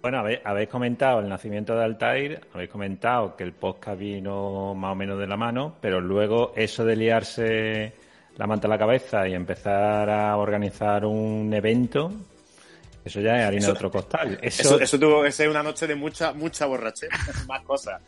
Bueno, 0.00 0.18
habéis, 0.20 0.38
habéis 0.44 0.68
comentado 0.68 1.18
el 1.18 1.28
nacimiento 1.28 1.74
de 1.74 1.82
Altair, 1.82 2.40
habéis 2.54 2.70
comentado 2.70 3.34
que 3.34 3.42
el 3.42 3.52
podcast 3.52 3.98
vino 3.98 4.76
más 4.76 4.92
o 4.92 4.94
menos 4.94 5.18
de 5.18 5.26
la 5.26 5.36
mano, 5.36 5.74
pero 5.80 6.00
luego 6.00 6.52
eso 6.54 6.84
de 6.84 6.94
liarse 6.94 7.92
la 8.36 8.46
manta 8.46 8.66
a 8.66 8.70
la 8.70 8.78
cabeza 8.78 9.26
y 9.28 9.34
empezar 9.34 10.08
a 10.10 10.36
organizar 10.36 11.04
un 11.04 11.52
evento, 11.54 12.12
eso 13.04 13.20
ya 13.20 13.38
es 13.38 13.44
harina 13.46 13.58
Eso- 13.62 13.66
de 13.68 13.72
otro 13.74 13.90
costal. 13.90 14.38
Eso, 14.42 14.62
Eso, 14.62 14.80
eso 14.80 14.98
tuvo 14.98 15.22
que 15.22 15.32
ser 15.32 15.48
una 15.48 15.62
noche 15.62 15.86
de 15.86 15.94
mucha, 15.94 16.32
mucha 16.32 16.66
borrachera. 16.66 17.16
Más 17.48 17.62
cosas. 17.62 18.00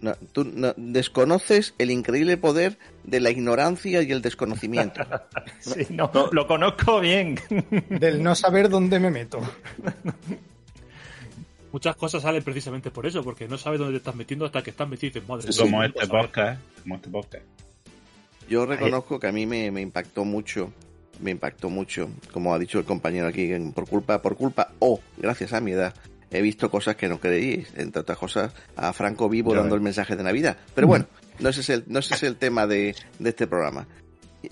No, 0.00 0.14
tú 0.32 0.44
no- 0.44 0.74
desconoces 0.76 1.74
el 1.78 1.90
increíble 1.90 2.36
poder 2.36 2.78
de 3.04 3.20
la 3.20 3.30
ignorancia 3.30 4.02
y 4.02 4.10
el 4.12 4.20
desconocimiento. 4.22 5.00
sí, 5.60 5.86
no, 5.90 6.10
lo 6.32 6.46
conozco 6.46 7.00
bien. 7.00 7.38
Del 7.88 8.22
no 8.22 8.34
saber 8.34 8.68
dónde 8.68 9.00
me 9.00 9.10
meto. 9.10 9.40
Muchas 11.72 11.96
cosas 11.96 12.22
salen 12.22 12.42
precisamente 12.42 12.90
por 12.90 13.04
eso, 13.06 13.24
porque 13.24 13.48
no 13.48 13.58
sabes 13.58 13.80
dónde 13.80 13.94
te 13.94 13.98
estás 13.98 14.14
metiendo 14.14 14.44
hasta 14.46 14.62
que 14.62 14.70
estás 14.70 14.88
metido 14.88 15.08
y 15.08 15.20
dices, 15.20 15.28
madre 15.28 15.48
mía, 15.48 15.58
Como 15.58 15.78
no 15.78 15.84
este 15.84 16.00
lo 16.00 16.06
sabes". 16.06 16.26
podcast, 16.26 16.62
como 16.82 16.94
este 16.96 17.08
podcast. 17.10 17.44
Yo 18.48 18.66
reconozco 18.66 19.18
que 19.18 19.26
a 19.28 19.32
mí 19.32 19.46
me, 19.46 19.70
me 19.70 19.80
impactó 19.80 20.24
mucho, 20.24 20.72
me 21.20 21.30
impactó 21.30 21.70
mucho, 21.70 22.10
como 22.32 22.54
ha 22.54 22.58
dicho 22.58 22.78
el 22.78 22.84
compañero 22.84 23.26
aquí, 23.26 23.50
por 23.74 23.88
culpa, 23.88 24.20
por 24.20 24.36
culpa 24.36 24.72
o 24.80 25.00
gracias 25.16 25.52
a 25.52 25.60
mi 25.60 25.72
edad, 25.72 25.94
he 26.30 26.42
visto 26.42 26.70
cosas 26.70 26.96
que 26.96 27.08
no 27.08 27.18
creíais, 27.20 27.68
entre 27.76 28.00
otras 28.02 28.18
cosas 28.18 28.52
a 28.76 28.92
Franco 28.92 29.28
Vivo 29.28 29.52
dando 29.62 29.74
el 29.76 29.80
mensaje 29.80 30.16
de 30.16 30.22
Navidad. 30.22 30.56
Pero 30.74 30.86
bueno, 30.88 31.06
no 31.38 31.48
ese 31.48 31.60
es 31.62 31.70
el, 31.70 31.84
no 31.86 32.00
ese 32.00 32.14
es 32.14 32.22
el 32.24 32.36
tema 32.36 32.66
de, 32.66 32.94
de 33.18 33.28
este 33.30 33.46
programa. 33.46 33.86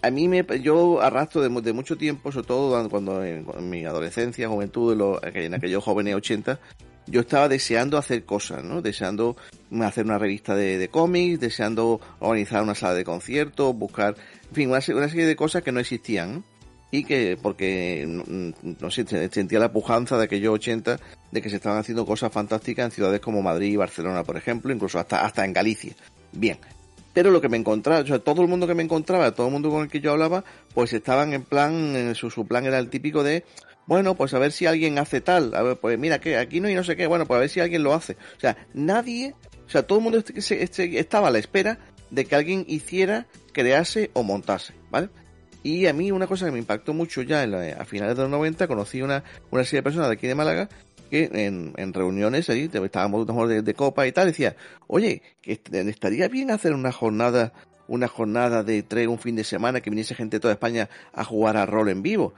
A 0.01 0.11
mí 0.11 0.27
me, 0.27 0.43
yo 0.63 1.03
arrastro 1.03 1.43
de, 1.43 1.51
mu- 1.51 1.61
de 1.61 1.75
mucho 1.75 1.99
tiempo, 1.99 2.33
sobre 2.33 2.47
todo 2.47 2.89
cuando 2.89 3.23
en, 3.23 3.45
en 3.59 3.69
mi 3.69 3.85
adolescencia, 3.85 4.49
juventud, 4.49 4.93
en, 4.93 4.99
lo- 4.99 5.21
en 5.23 5.53
aquellos 5.53 5.85
jóvenes 5.85 6.15
80, 6.15 6.59
yo 7.07 7.21
estaba 7.23 7.49
deseando 7.49 7.99
hacer 7.99 8.25
cosas, 8.25 8.63
¿no? 8.65 8.81
Deseando 8.83 9.37
hacer 9.81 10.05
una 10.05 10.19
revista 10.19 10.55
de, 10.55 10.79
de 10.79 10.89
cómics, 10.89 11.41
deseando 11.41 12.01
organizar 12.21 12.63
una 12.63 12.75
sala 12.75 12.95
de 12.95 13.05
conciertos, 13.05 13.75
buscar, 13.77 14.15
en 14.51 14.55
fin, 14.55 14.69
una, 14.71 14.81
una 14.95 15.09
serie 15.09 15.27
de 15.27 15.37
cosas 15.37 15.63
que 15.63 15.73
no 15.73 15.81
existían. 15.81 16.45
Y 16.95 17.05
que, 17.05 17.39
porque, 17.41 18.05
no, 18.07 18.91
sé, 18.91 19.07
se- 19.07 19.31
sentía 19.31 19.59
la 19.59 19.73
pujanza 19.73 20.19
de 20.19 20.25
aquellos 20.25 20.53
80 20.53 21.01
de 21.31 21.41
que 21.41 21.49
se 21.49 21.57
estaban 21.57 21.79
haciendo 21.79 22.05
cosas 22.05 22.31
fantásticas 22.31 22.85
en 22.85 22.91
ciudades 22.91 23.21
como 23.21 23.41
Madrid 23.41 23.73
y 23.73 23.77
Barcelona, 23.77 24.25
por 24.25 24.37
ejemplo, 24.37 24.75
incluso 24.75 24.99
hasta, 24.99 25.25
hasta 25.25 25.43
en 25.47 25.55
Galicia. 25.55 25.95
Bien. 26.33 26.59
Pero 27.15 27.31
lo 27.31 27.41
que 27.41 27.49
me 27.49 27.57
encontraba, 27.57 28.05
todo 28.05 28.43
el 28.43 28.49
mundo 28.49 28.67
que 28.67 28.75
me 28.75 28.83
encontraba, 28.83 29.33
todo 29.33 29.47
el 29.47 29.53
mundo 29.55 29.71
con 29.71 29.83
el 29.85 29.89
que 29.89 30.01
yo 30.01 30.13
hablaba, 30.13 30.45
pues 30.75 30.93
estaban 30.93 31.33
en 31.33 31.45
plan, 31.45 32.15
su, 32.15 32.29
su 32.31 32.47
plan 32.47 32.67
era 32.67 32.79
el 32.79 32.91
típico 32.91 33.23
de, 33.23 33.45
bueno, 33.87 34.15
pues 34.15 34.33
a 34.35 34.39
ver 34.39 34.53
si 34.53 34.67
alguien 34.67 34.99
hace 34.99 35.21
tal, 35.21 35.55
a 35.55 35.63
ver, 35.63 35.77
pues 35.77 35.99
mira 35.99 36.21
que 36.21 36.37
aquí 36.37 36.61
no 36.61 36.69
hay 36.69 36.75
no 36.75 36.85
sé 36.85 36.97
qué, 36.97 37.07
bueno, 37.07 37.27
pues 37.27 37.37
a 37.37 37.41
ver 37.41 37.49
si 37.49 37.61
alguien 37.61 37.83
lo 37.83 37.95
hace. 37.95 38.15
O 38.37 38.41
sea, 38.41 38.57
nadie, 38.75 39.35
o 39.67 39.71
sea, 39.71 39.83
todo 39.85 39.99
el 39.99 40.05
mundo 40.05 40.19
este- 40.19 40.63
este- 40.63 40.99
estaba 40.99 41.29
a 41.29 41.31
la 41.31 41.39
espera 41.39 41.79
de 42.11 42.25
que 42.25 42.35
alguien 42.35 42.65
hiciera, 42.69 43.27
crease 43.53 44.11
o 44.15 44.23
montase, 44.23 44.75
¿vale? 44.91 45.09
Y 45.63 45.87
a 45.87 45.93
mí 45.93 46.11
una 46.11 46.27
cosa 46.27 46.47
que 46.47 46.53
me 46.53 46.59
impactó 46.59 46.93
mucho 46.93 47.23
ya 47.23 47.43
en 47.45 47.53
la- 47.53 47.77
a 47.79 47.85
finales 47.85 48.17
de 48.17 48.23
los 48.23 48.31
90, 48.31 48.67
conocí 48.67 49.01
una, 49.03 49.23
una 49.51 49.65
serie 49.65 49.79
de 49.79 49.83
personas 49.85 50.09
de 50.09 50.15
aquí 50.15 50.27
de 50.27 50.35
Málaga 50.35 50.69
que 51.11 51.31
en, 51.33 51.93
reuniones 51.93 52.49
ahí, 52.51 52.71
estábamos 52.73 53.27
de, 53.49 53.61
de 53.63 53.75
copa 53.75 54.07
y 54.07 54.13
tal, 54.13 54.29
decía, 54.29 54.57
oye, 54.87 55.23
que 55.43 55.53
est- 55.53 55.75
estaría 55.75 56.27
bien 56.29 56.51
hacer 56.51 56.73
una 56.73 56.91
jornada, 56.91 57.53
una 57.87 58.09
jornada 58.09 58.63
de 58.63 58.83
tres, 58.83 59.09
un 59.09 59.19
fin 59.19 59.37
de 59.37 59.45
semana, 59.45 59.81
que 59.83 59.91
viniese 59.91 60.15
gente 60.15 60.37
de 60.37 60.41
toda 60.41 60.55
España 60.55 60.89
a 61.13 61.23
jugar 61.25 61.57
a 61.59 61.67
rol 61.67 61.91
en 61.91 62.03
vivo. 62.03 62.33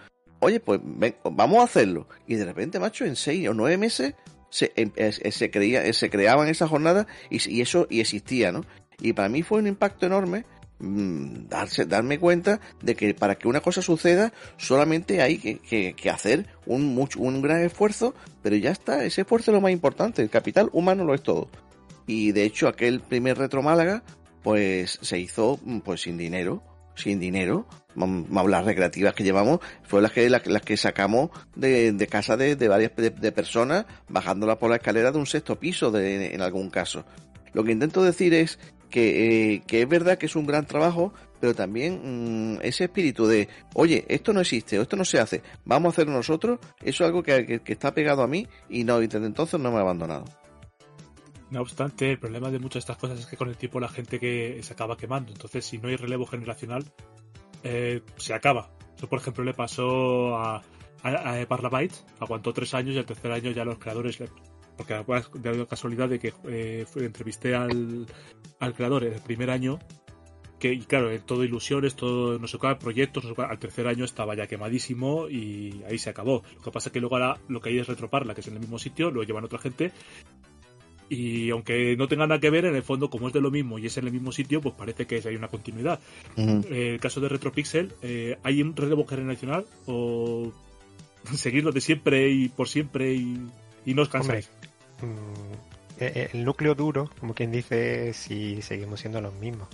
Oye, 0.45 0.61
pues 0.61 0.81
ven, 0.83 1.17
vamos 1.25 1.59
a 1.61 1.65
hacerlo. 1.65 2.07
Y 2.27 2.35
de 2.35 2.45
repente, 2.45 2.79
macho, 2.79 3.05
en 3.05 3.17
seis 3.17 3.49
o 3.49 3.55
nueve 3.55 3.77
meses 3.79 4.15
se, 4.51 4.73
em- 4.77 4.93
es- 4.97 5.21
se, 5.35 5.51
creía, 5.51 5.91
se 5.93 6.11
creaban 6.11 6.49
esas 6.49 6.69
jornadas 6.71 7.07
y, 7.31 7.61
eso 7.61 7.87
y 7.91 8.01
existía, 8.01 8.53
¿no? 8.53 8.65
Y 9.01 9.13
para 9.15 9.29
mí 9.29 9.43
fue 9.43 9.59
un 9.59 9.67
impacto 9.67 10.07
enorme 10.07 10.45
mm, 10.81 11.49
darse, 11.49 11.87
darme 11.87 12.19
cuenta 12.19 12.61
de 12.83 12.95
que 12.95 13.15
para 13.15 13.37
que 13.37 13.49
una 13.49 13.61
cosa 13.61 13.81
suceda 13.83 14.33
solamente 14.57 15.23
hay 15.23 15.39
que, 15.39 15.59
que- 15.59 15.95
que 15.95 16.11
hacer 16.11 16.47
un, 16.67 16.95
mucho, 16.95 17.21
un 17.21 17.41
gran 17.43 17.63
esfuerzo, 17.63 18.15
pero 18.43 18.55
ya 18.57 18.71
está, 18.71 19.05
ese 19.05 19.23
esfuerzo 19.23 19.51
es 19.51 19.55
lo 19.55 19.61
más 19.61 19.73
importante, 19.73 20.21
el 20.23 20.31
capital 20.31 20.69
humano 20.73 21.05
lo 21.05 21.15
es 21.15 21.23
todo. 21.23 21.49
Y 22.07 22.33
de 22.33 22.45
hecho 22.45 22.69
aquel 22.69 23.01
primer 23.01 23.39
Retro 23.39 23.63
Málaga, 23.63 24.03
pues 24.43 24.99
se 25.01 25.19
hizo 25.19 25.59
mm, 25.65 25.79
pues 25.79 26.03
sin 26.03 26.19
dinero, 26.19 26.63
sin 26.95 27.19
dinero, 27.21 27.67
las 27.97 28.65
recreativas 28.65 29.15
que 29.15 29.25
llevamos 29.25 29.61
fueron 29.83 30.05
las 30.05 30.13
que 30.13 30.29
las, 30.31 30.47
las 30.47 30.63
que 30.63 30.77
sacamos 30.77 31.31
de, 31.55 31.93
de 31.93 32.07
casa 32.07 32.37
de, 32.37 32.57
de 32.57 32.69
varias 32.69 32.95
de, 32.97 33.11
de 33.11 33.33
personas 33.33 33.87
bajándolas 34.09 34.57
por 34.59 34.71
la 34.71 34.77
escalera 34.77 35.13
de 35.13 35.19
un 35.19 35.27
sexto 35.27 35.59
piso 35.59 35.91
de, 35.91 36.35
en 36.35 36.41
algún 36.43 36.71
caso. 36.71 37.05
Lo 37.53 37.63
que 37.65 37.73
intento 37.73 38.03
decir 38.03 38.35
es 38.35 38.59
que, 38.91 39.55
eh, 39.55 39.63
que 39.67 39.83
es 39.83 39.89
verdad 39.89 40.19
que 40.19 40.27
es 40.27 40.37
un 40.37 40.47
gran 40.47 40.67
trabajo, 40.67 41.13
pero 41.41 41.55
también 41.55 42.55
mm, 42.55 42.61
ese 42.63 42.85
espíritu 42.85 43.27
de, 43.27 43.49
oye, 43.75 44.05
esto 44.09 44.33
no 44.33 44.41
existe, 44.41 44.79
o 44.79 44.83
esto 44.83 44.97
no 44.97 45.05
se 45.05 45.19
hace, 45.19 45.43
vamos 45.65 45.91
a 45.91 45.93
hacerlo 45.95 46.13
nosotros, 46.15 46.59
eso 46.83 47.05
es 47.05 47.09
algo 47.09 47.23
que, 47.23 47.45
que- 47.47 47.61
que 47.61 47.73
está 47.73 47.93
pegado 47.93 48.23
a 48.23 48.29
mí 48.29 48.47
y 48.69 48.85
no, 48.85 49.03
y 49.03 49.07
desde 49.09 49.27
entonces 49.27 49.59
no 49.61 49.71
me 49.71 49.79
ha 49.79 49.81
abandonado. 49.81 50.25
No 51.55 51.61
obstante, 51.61 52.11
el 52.11 52.19
problema 52.19 52.51
de 52.51 52.59
muchas 52.59 52.75
de 52.75 52.79
estas 52.81 52.97
cosas 52.97 53.21
es 53.21 53.27
que 53.27 53.37
con 53.37 53.49
el 53.49 53.57
tiempo 53.57 53.79
la 53.79 53.89
gente 53.89 54.19
que 54.19 54.61
se 54.65 54.73
acaba 54.73 54.97
quemando. 54.97 55.31
Entonces, 55.31 55.65
si 55.65 55.79
no 55.79 55.87
hay 55.87 55.95
relevo 55.95 56.27
generacional, 56.27 56.85
eh, 57.63 58.03
se 58.17 58.35
acaba. 58.35 58.73
Eso, 58.97 59.09
por 59.09 59.21
ejemplo, 59.21 59.45
le 59.45 59.55
pasó 59.55 60.37
a, 60.37 60.63
a, 61.05 61.11
a. 61.11 61.47
Aguantó 62.19 62.53
tres 62.53 62.75
años 62.75 62.97
y 62.97 62.99
al 62.99 63.07
tercer 63.07 63.31
año 63.31 63.53
ya 63.53 63.65
los 63.65 63.79
creadores... 63.79 64.19
Porque 64.77 64.95
de 65.39 65.57
la 65.57 65.67
casualidad 65.67 66.09
de 66.09 66.19
que 66.19 66.35
eh, 66.49 66.85
entrevisté 66.97 67.55
al, 67.55 68.09
creador 68.75 69.05
el 69.05 69.21
primer 69.21 69.51
año, 69.51 69.79
que, 70.59 70.73
y 70.73 70.81
claro, 70.81 71.13
eh, 71.13 71.21
todo 71.25 71.45
ilusiones, 71.45 71.95
todo 71.95 72.41
no 72.41 72.49
sé 72.49 72.59
qué, 72.59 72.75
proyectos, 72.75 73.23
no 73.23 73.31
sé 73.31 73.37
qué, 73.37 73.43
al 73.43 73.61
tercer 73.61 73.87
año 73.87 74.05
estaba 74.05 74.35
ya 74.35 74.49
quemadísimo 74.49 75.29
y 75.29 75.85
ahí 75.89 75.99
se 75.99 76.11
acabó. 76.11 76.43
Lo 76.57 76.63
que 76.63 76.73
pasa 76.73 76.89
es 76.89 76.93
que 76.93 76.99
luego 76.99 77.15
ahora 77.15 77.39
lo 77.47 77.61
que 77.61 77.69
hay 77.69 77.79
es 77.79 77.87
retroparla, 77.87 78.35
que 78.35 78.41
es 78.41 78.49
en 78.49 78.55
el 78.55 78.61
mismo 78.61 78.81
sitio, 78.81 79.13
lo 79.13 79.23
llevan 79.23 79.45
otra 79.45 79.61
gente 79.61 79.93
y 81.09 81.51
aunque 81.51 81.97
no 81.97 82.09
tenga 82.09 82.27
nada 82.27 82.41
que 82.41 82.51
ver, 82.51 82.65
en 82.65 82.75
el 82.75 82.83
fondo, 82.83 83.11
como 83.11 83.29
es 83.29 83.35
de 83.35 83.41
lo 83.41 83.51
mismo 83.51 83.79
y 83.79 83.87
es 83.87 83.97
en 83.99 84.07
el 84.07 84.13
mismo 84.13 84.33
sitio, 84.33 84.61
pues 84.61 84.75
parece 84.75 85.07
que 85.07 85.23
hay 85.27 85.37
una 85.37 85.49
continuidad. 85.49 86.01
Ujú. 86.37 86.65
Eh, 86.71 86.95
el 86.95 87.01
caso 87.01 87.21
de 87.21 87.29
Retropixel, 87.29 87.93
eh, 88.03 88.39
¿hay 88.43 88.63
un 88.63 88.75
relevo 88.75 89.07
generacional 89.07 89.67
o 89.87 90.53
seguirlo 91.35 91.73
de 91.73 91.81
siempre 91.81 92.31
y 92.31 92.49
por 92.49 92.69
siempre 92.69 93.15
y, 93.15 93.39
y 93.85 93.95
no 93.95 94.03
os 94.03 94.09
cansáis? 94.09 94.51
Mm, 95.03 96.01
eh, 96.01 96.31
el 96.33 96.45
núcleo 96.45 96.75
duro, 96.75 97.11
como 97.21 97.35
quien 97.35 97.53
dice, 97.53 98.13
sí 98.15 98.61
seguimos 98.63 99.01
siendo 99.01 99.21
los 99.21 99.35
mismos. 99.35 99.69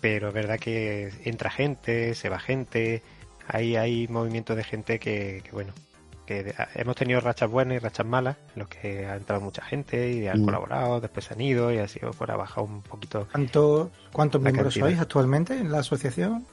Pero 0.00 0.28
es 0.28 0.34
verdad 0.34 0.58
que 0.58 1.10
entra 1.24 1.50
gente, 1.50 2.14
se 2.14 2.28
va 2.28 2.38
gente, 2.38 3.02
hay, 3.48 3.76
hay 3.76 4.06
movimientos 4.08 4.56
de 4.56 4.64
gente 4.64 4.98
que, 4.98 5.40
que, 5.42 5.50
bueno, 5.50 5.72
que 6.26 6.42
de- 6.44 6.50
a- 6.52 6.68
hemos 6.74 6.96
tenido 6.96 7.20
rachas 7.20 7.50
buenas 7.50 7.76
y 7.76 7.78
rachas 7.80 8.06
malas, 8.06 8.36
en 8.54 8.60
los 8.60 8.68
que 8.68 9.06
ha 9.06 9.16
entrado 9.16 9.40
mucha 9.42 9.62
gente 9.62 10.12
y 10.12 10.26
han 10.26 10.42
Mm. 10.42 10.44
colaborado, 10.44 11.00
después 11.00 11.26
se 11.26 11.34
han 11.34 11.40
ido 11.40 11.72
y 11.72 11.78
ha 11.78 11.88
sido 11.88 12.10
por 12.12 12.30
ha 12.30 12.36
bajado 12.36 12.66
un 12.66 12.82
poquito. 12.82 13.28
¿Cuántos, 13.30 13.88
cuántos 14.12 14.40
miembros 14.40 14.66
cantidad. 14.74 14.86
sois 14.86 14.98
actualmente 15.00 15.56
en 15.56 15.70
la 15.70 15.80
asociación? 15.80 16.46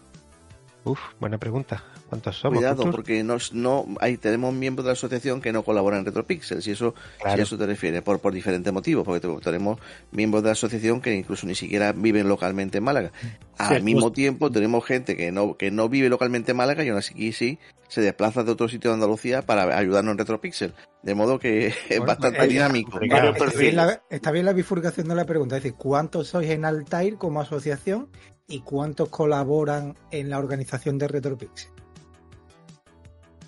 Uf, 0.83 0.99
buena 1.19 1.37
pregunta. 1.37 1.83
¿Cuántos 2.09 2.37
somos? 2.39 2.57
Cuidado, 2.57 2.89
porque 2.91 3.23
no, 3.23 3.37
no 3.53 3.85
hay, 4.01 4.17
tenemos 4.17 4.51
miembros 4.53 4.83
de 4.83 4.89
la 4.89 4.93
asociación 4.93 5.39
que 5.39 5.53
no 5.53 5.63
colaboran 5.63 5.99
en 5.99 6.05
Retropixel, 6.07 6.61
si 6.63 6.71
eso, 6.71 6.95
Claro. 7.21 7.37
si 7.37 7.41
eso 7.43 7.57
te 7.57 7.67
refieres, 7.67 8.01
por, 8.01 8.19
por 8.19 8.33
diferentes 8.33 8.73
motivos, 8.73 9.05
porque 9.05 9.21
te- 9.25 9.33
tenemos 9.41 9.79
miembros 10.11 10.41
de 10.43 10.47
la 10.47 10.53
asociación 10.53 10.99
que 11.01 11.15
incluso 11.15 11.45
ni 11.45 11.53
siquiera 11.55 11.93
viven 11.93 12.27
localmente 12.27 12.79
en 12.79 12.83
Málaga. 12.83 13.11
Al 13.59 13.77
Sí, 13.77 13.83
mismo 13.83 14.11
tiempo 14.11 14.49
tenemos 14.51 14.83
gente 14.83 15.15
que 15.15 15.31
no, 15.31 15.55
que 15.55 15.69
no 15.71 15.87
vive 15.87 16.09
localmente 16.09 16.51
en 16.51 16.57
Málaga 16.57 16.83
y 16.83 16.89
aún 16.89 16.97
así 16.97 17.31
sí 17.31 17.59
se 17.91 17.99
desplaza 17.99 18.41
de 18.43 18.51
otro 18.53 18.69
sitio 18.69 18.89
de 18.89 18.93
Andalucía 18.93 19.41
para 19.41 19.77
ayudarnos 19.77 20.13
en 20.13 20.17
Retropixel. 20.19 20.73
De 21.03 21.13
modo 21.13 21.37
que 21.37 21.67
es 21.89 21.89
Bueno, 21.89 22.05
bastante 22.05 22.41
eh, 22.45 22.47
dinámico. 22.47 22.97
Varios 22.99 23.35
Está 23.35 23.59
bien, 23.59 23.75
la, 23.75 24.01
está 24.09 24.31
bien 24.31 24.45
la 24.45 24.53
bifurcación 24.53 25.09
de 25.09 25.15
la 25.15 25.25
pregunta, 25.25 25.57
es 25.57 25.63
decir, 25.63 25.77
¿cuántos 25.77 26.29
sois 26.29 26.49
en 26.49 26.63
Altair 26.63 27.17
como 27.17 27.41
asociación 27.41 28.07
y 28.47 28.61
cuántos 28.61 29.09
colaboran 29.09 29.97
en 30.09 30.29
la 30.29 30.39
organización 30.39 30.97
de 30.97 31.09
Retropixel? 31.09 31.69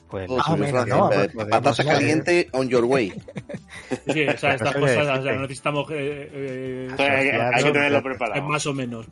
pues 0.09 0.29
Oh, 0.29 0.35
Más 0.37 0.47
o 0.49 0.57
menos, 0.57 0.87
¿no? 0.87 1.11
eh, 1.11 1.29
Pues, 1.33 1.47
Patata 1.47 1.83
caliente 1.85 2.47
on 2.51 2.67
your 2.69 2.83
way. 2.83 3.13
Sí, 4.13 4.27
o 4.27 4.37
sea, 4.37 4.55
estas 4.55 4.75
cosas, 4.75 5.19
o 5.19 5.23
sea, 5.23 5.33
necesitamos. 5.37 5.89
eh, 5.91 6.29
eh, 6.33 6.87
hay, 6.91 6.97
que- 6.97 7.31
hay 7.41 7.63
que 7.63 7.71
tenerlo 7.71 7.97
es 7.99 8.03
preparado. 8.03 8.43
más 8.49 8.65
o 8.67 8.73
menos. 8.73 9.05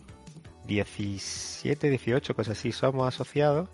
17, 0.67 1.89
18, 1.89 2.35
cosas 2.35 2.57
así, 2.57 2.71
somos 2.71 3.07
asociados 3.07 3.69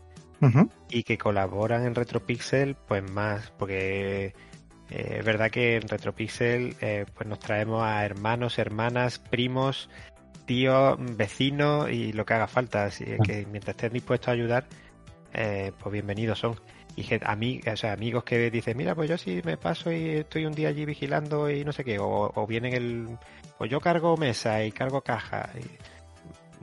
Y 0.89 1.03
que 1.03 1.17
colaboran 1.17 1.85
en 1.85 1.95
Retropixel, 1.95 2.75
pues 2.75 3.03
más, 3.11 3.51
porque 3.57 4.27
eh, 4.89 5.15
es 5.19 5.25
verdad 5.25 5.51
que 5.51 5.75
en 5.75 5.87
Retropixel 5.87 6.75
eh, 6.81 7.05
pues 7.15 7.27
nos 7.27 7.39
traemos 7.39 7.83
a 7.83 8.05
hermanos, 8.05 8.57
hermanas, 8.57 9.19
primos, 9.19 9.89
tíos, 10.45 10.97
vecinos 11.17 11.89
y 11.91 12.13
lo 12.13 12.25
que 12.25 12.33
haga 12.35 12.47
falta. 12.47 12.85
Así 12.85 13.05
que 13.23 13.45
mientras 13.51 13.75
estén 13.75 13.93
dispuestos 13.93 14.29
a 14.29 14.31
ayudar, 14.31 14.65
eh, 15.33 15.71
pues 15.79 15.91
bienvenidos 15.91 16.39
son. 16.39 16.55
Y 16.95 17.03
gen- 17.03 17.21
ami- 17.21 17.61
o 17.71 17.77
sea, 17.77 17.93
amigos 17.93 18.23
que 18.23 18.49
dicen, 18.49 18.75
mira, 18.77 18.95
pues 18.95 19.07
yo 19.09 19.17
sí 19.17 19.41
me 19.43 19.55
paso 19.57 19.91
y 19.91 20.09
estoy 20.11 20.45
un 20.45 20.53
día 20.53 20.69
allí 20.69 20.83
vigilando 20.85 21.49
y 21.49 21.63
no 21.63 21.71
sé 21.71 21.83
qué, 21.83 21.99
o, 21.99 22.31
o 22.33 22.47
vienen 22.47 22.73
el, 22.73 23.07
pues 23.57 23.69
yo 23.69 23.79
cargo 23.81 24.17
mesa 24.17 24.63
y 24.63 24.71
cargo 24.71 25.01
caja. 25.01 25.49
Y, 25.55 25.59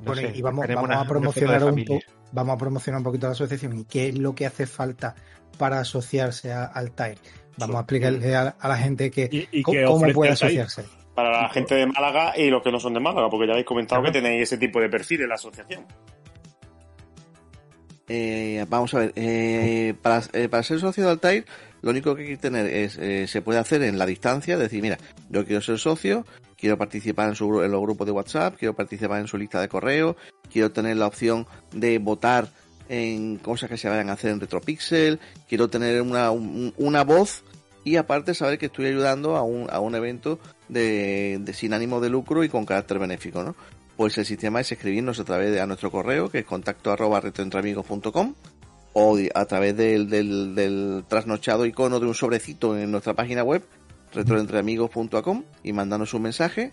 no 0.02 0.06
Bueno, 0.06 0.22
sé, 0.28 0.36
y 0.38 0.42
vamos, 0.42 0.66
vamos 0.66 0.84
una- 0.88 1.00
a 1.00 1.04
promocionar 1.06 1.62
un 1.62 1.70
familia. 1.70 2.00
Vamos 2.34 2.54
a 2.54 2.58
promocionar 2.58 2.98
un 2.98 3.04
poquito 3.04 3.26
la 3.26 3.32
asociación 3.32 3.78
y 3.78 3.84
qué 3.84 4.08
es 4.08 4.18
lo 4.18 4.34
que 4.34 4.44
hace 4.46 4.66
falta 4.66 5.14
para 5.58 5.78
asociarse 5.80 6.52
a- 6.52 6.64
al 6.64 6.90
TAIR. 6.92 7.18
Vamos 7.56 7.76
a 7.76 7.80
explicarle 7.80 8.34
a, 8.34 8.56
a 8.58 8.68
la 8.68 8.76
gente 8.76 9.10
que 9.10 9.28
Y, 9.30 9.48
y 9.60 9.62
cómo, 9.62 9.78
que 9.78 9.84
cómo 9.84 9.96
ofrece 9.98 10.14
puede 10.14 10.30
asociarse. 10.32 10.84
Para 11.14 11.42
la 11.42 11.48
gente 11.48 11.76
de 11.76 11.86
Málaga 11.86 12.36
y 12.36 12.50
los 12.50 12.60
que 12.62 12.72
no 12.72 12.80
son 12.80 12.92
de 12.92 12.98
Málaga, 13.00 13.30
porque 13.30 13.46
ya 13.46 13.52
habéis 13.52 13.66
comentado 13.66 14.02
que 14.02 14.10
tenéis 14.10 14.42
ese 14.42 14.58
tipo 14.58 14.80
de 14.80 14.88
perfil 14.88 15.22
en 15.22 15.28
la 15.28 15.36
asociación. 15.36 15.86
Eh, 18.08 18.66
vamos 18.68 18.92
a 18.94 18.98
ver, 18.98 19.12
eh, 19.16 19.94
para, 20.02 20.22
eh, 20.34 20.48
para 20.48 20.62
ser 20.62 20.78
socio 20.80 21.04
de 21.04 21.10
Altair, 21.10 21.46
lo 21.84 21.90
único 21.90 22.14
que 22.16 22.22
hay 22.22 22.28
que 22.28 22.36
tener 22.38 22.66
es, 22.66 22.96
eh, 22.98 23.26
se 23.28 23.42
puede 23.42 23.58
hacer 23.58 23.82
en 23.82 23.98
la 23.98 24.06
distancia, 24.06 24.56
decir, 24.56 24.80
mira, 24.80 24.96
yo 25.28 25.44
quiero 25.44 25.60
ser 25.60 25.78
socio, 25.78 26.24
quiero 26.56 26.78
participar 26.78 27.28
en, 27.28 27.34
su, 27.34 27.62
en 27.62 27.70
los 27.70 27.82
grupos 27.82 28.06
de 28.06 28.12
WhatsApp, 28.12 28.56
quiero 28.58 28.72
participar 28.74 29.20
en 29.20 29.28
su 29.28 29.36
lista 29.36 29.60
de 29.60 29.68
correo, 29.68 30.16
quiero 30.50 30.72
tener 30.72 30.96
la 30.96 31.06
opción 31.06 31.46
de 31.72 31.98
votar 31.98 32.48
en 32.88 33.36
cosas 33.36 33.68
que 33.68 33.76
se 33.76 33.88
vayan 33.88 34.08
a 34.08 34.14
hacer 34.14 34.30
en 34.30 34.40
Retropixel, 34.40 35.20
quiero 35.48 35.68
tener 35.68 36.00
una, 36.00 36.30
un- 36.30 36.72
una 36.78 37.04
voz 37.04 37.44
y 37.84 37.96
aparte 37.96 38.32
saber 38.34 38.58
que 38.58 38.66
estoy 38.66 38.86
ayudando 38.86 39.36
a 39.36 39.42
un, 39.42 39.68
a 39.70 39.78
un 39.80 39.94
evento 39.94 40.38
de, 40.70 41.36
de 41.42 41.52
sin 41.52 41.74
ánimo 41.74 42.00
de 42.00 42.08
lucro 42.08 42.44
y 42.44 42.48
con 42.48 42.64
carácter 42.64 42.98
benéfico, 42.98 43.42
¿no? 43.44 43.54
Pues 43.96 44.16
el 44.18 44.24
sistema 44.24 44.60
es 44.60 44.72
escribirnos 44.72 45.20
a 45.20 45.24
través 45.24 45.52
de 45.52 45.60
a 45.60 45.66
nuestro 45.66 45.90
correo, 45.90 46.28
que 46.30 46.38
es 46.40 46.44
contacto 46.46 46.90
arroba 46.90 47.20
retroentreamigos.com 47.20 48.34
o 48.94 49.18
a 49.34 49.44
través 49.44 49.76
del, 49.76 50.08
del, 50.08 50.54
del 50.54 51.04
trasnochado 51.06 51.66
icono 51.66 52.00
de 52.00 52.06
un 52.06 52.14
sobrecito 52.14 52.78
en 52.78 52.90
nuestra 52.90 53.12
página 53.12 53.42
web, 53.42 53.62
retroentreamigos.com 54.14 55.44
y 55.62 55.72
mandarnos 55.72 56.14
un 56.14 56.22
mensaje. 56.22 56.72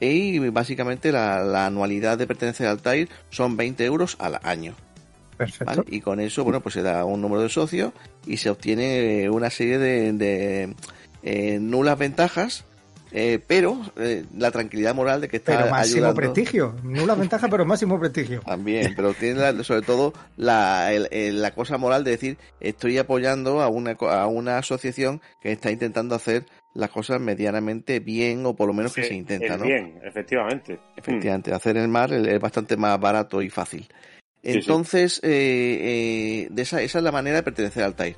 Y 0.00 0.38
básicamente 0.50 1.10
la, 1.10 1.42
la 1.42 1.66
anualidad 1.66 2.18
de 2.18 2.26
pertenecer 2.26 2.66
al 2.66 2.82
TAIR 2.82 3.08
son 3.30 3.56
20 3.56 3.84
euros 3.84 4.16
al 4.18 4.38
año. 4.42 4.74
Perfecto. 5.36 5.64
¿vale? 5.64 5.84
Y 5.88 6.00
con 6.00 6.20
eso, 6.20 6.44
bueno, 6.44 6.60
pues 6.60 6.74
se 6.74 6.82
da 6.82 7.04
un 7.04 7.20
número 7.20 7.42
de 7.42 7.48
socios 7.48 7.92
y 8.26 8.36
se 8.36 8.50
obtiene 8.50 9.28
una 9.30 9.50
serie 9.50 9.78
de, 9.78 10.12
de, 10.12 10.74
eh, 11.22 11.58
nulas 11.58 11.98
ventajas, 11.98 12.64
eh, 13.16 13.38
pero 13.46 13.80
eh, 13.96 14.24
la 14.36 14.50
tranquilidad 14.50 14.92
moral 14.92 15.20
de 15.20 15.28
que 15.28 15.36
está 15.36 15.56
Pero 15.56 15.70
máximo 15.70 15.98
ayudando. 15.98 16.14
prestigio. 16.20 16.74
Nula 16.82 17.14
ventaja, 17.14 17.46
pero 17.48 17.64
máximo 17.64 17.98
prestigio. 18.00 18.40
También, 18.40 18.92
pero 18.96 19.14
tiene 19.18 19.40
la- 19.40 19.62
sobre 19.62 19.82
todo 19.82 20.12
la, 20.36 20.92
el- 20.92 21.06
el- 21.12 21.40
la 21.40 21.52
cosa 21.52 21.78
moral 21.78 22.02
de 22.02 22.10
decir 22.10 22.38
estoy 22.60 22.98
apoyando 22.98 23.60
a 23.62 23.68
una, 23.68 23.94
co- 23.94 24.10
a 24.10 24.26
una 24.26 24.58
asociación 24.58 25.22
que 25.40 25.52
está 25.52 25.70
intentando 25.70 26.16
hacer 26.16 26.44
las 26.74 26.90
cosas 26.90 27.20
medianamente 27.20 28.00
bien 28.00 28.44
o 28.46 28.56
por 28.56 28.66
lo 28.66 28.74
menos 28.74 28.92
que 28.92 29.04
se 29.04 29.14
intenta, 29.14 29.56
¿no? 29.56 29.64
bien, 29.64 30.00
efectivamente. 30.02 30.80
Efectivamente, 30.96 31.54
hacer 31.54 31.76
el 31.76 31.86
mar 31.86 32.12
es 32.12 32.40
bastante 32.40 32.76
más 32.76 32.98
barato 32.98 33.40
y 33.42 33.48
fácil. 33.48 33.82
sí. 34.42 34.50
Entonces, 34.50 35.20
eh, 35.22 35.28
eh, 35.80 36.48
de 36.50 36.62
esa, 36.62 36.82
esa 36.82 36.98
es 36.98 37.04
la 37.04 37.12
manera 37.12 37.36
de 37.36 37.42
pertenecer 37.44 37.84
al 37.84 37.94
TAIR. 37.94 38.16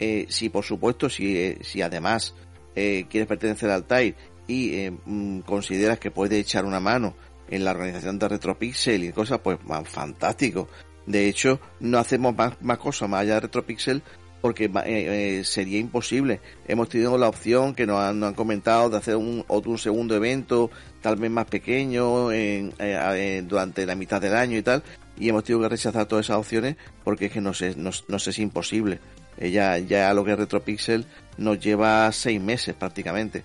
Eh, 0.00 0.26
si 0.28 0.48
por 0.48 0.64
supuesto, 0.64 1.08
si, 1.08 1.38
eh, 1.38 1.58
si 1.62 1.80
además 1.80 2.34
eh, 2.74 3.04
quieres 3.08 3.28
pertenecer 3.28 3.70
al 3.70 3.84
TAIR 3.84 4.16
y 4.46 4.74
eh, 4.74 4.92
mm, 5.04 5.40
consideras 5.40 5.98
que 5.98 6.10
puedes 6.10 6.38
echar 6.38 6.64
una 6.64 6.80
mano 6.80 7.14
en 7.48 7.64
la 7.64 7.72
organización 7.72 8.18
de 8.18 8.28
Retropixel 8.28 9.04
y 9.04 9.12
cosas, 9.12 9.40
pues 9.40 9.58
man, 9.64 9.84
fantástico. 9.84 10.68
De 11.06 11.28
hecho, 11.28 11.60
no 11.80 11.98
hacemos 11.98 12.34
más, 12.34 12.60
más 12.62 12.78
cosas 12.78 13.08
más 13.08 13.22
allá 13.22 13.34
de 13.34 13.40
Retropixel 13.40 14.02
porque 14.42 14.64
eh, 14.64 14.70
eh, 14.86 15.44
sería 15.44 15.78
imposible. 15.78 16.40
Hemos 16.66 16.88
tenido 16.88 17.16
la 17.16 17.28
opción 17.28 17.74
que 17.74 17.86
nos 17.86 18.00
han, 18.00 18.34
comentado 18.34 18.90
de 18.90 18.98
hacer 18.98 19.16
un, 19.16 19.44
otro, 19.46 19.70
un 19.70 19.78
segundo 19.78 20.16
evento, 20.16 20.70
tal 21.00 21.16
vez 21.16 21.30
más 21.30 21.46
pequeño, 21.46 22.32
en, 22.32 22.74
eh, 22.78 23.42
durante 23.46 23.86
la 23.86 23.94
mitad 23.94 24.20
del 24.20 24.34
año 24.34 24.58
y 24.58 24.62
tal, 24.62 24.82
y 25.16 25.28
hemos 25.28 25.44
tenido 25.44 25.62
que 25.62 25.68
rechazar 25.68 26.06
todas 26.06 26.26
esas 26.26 26.38
opciones 26.38 26.76
porque 27.04 27.26
es 27.26 27.32
que 27.32 27.40
nos 27.40 27.62
es, 27.62 27.76
nos, 27.76 28.04
nos 28.08 28.26
es 28.26 28.38
imposible. 28.40 28.98
Ya, 29.40 29.78
ya 29.78 30.12
lo 30.12 30.24
que 30.24 30.32
es 30.32 30.38
Retropixel 30.38 31.06
nos 31.38 31.58
lleva 31.58 32.10
seis 32.12 32.40
meses 32.40 32.74
prácticamente. 32.74 33.44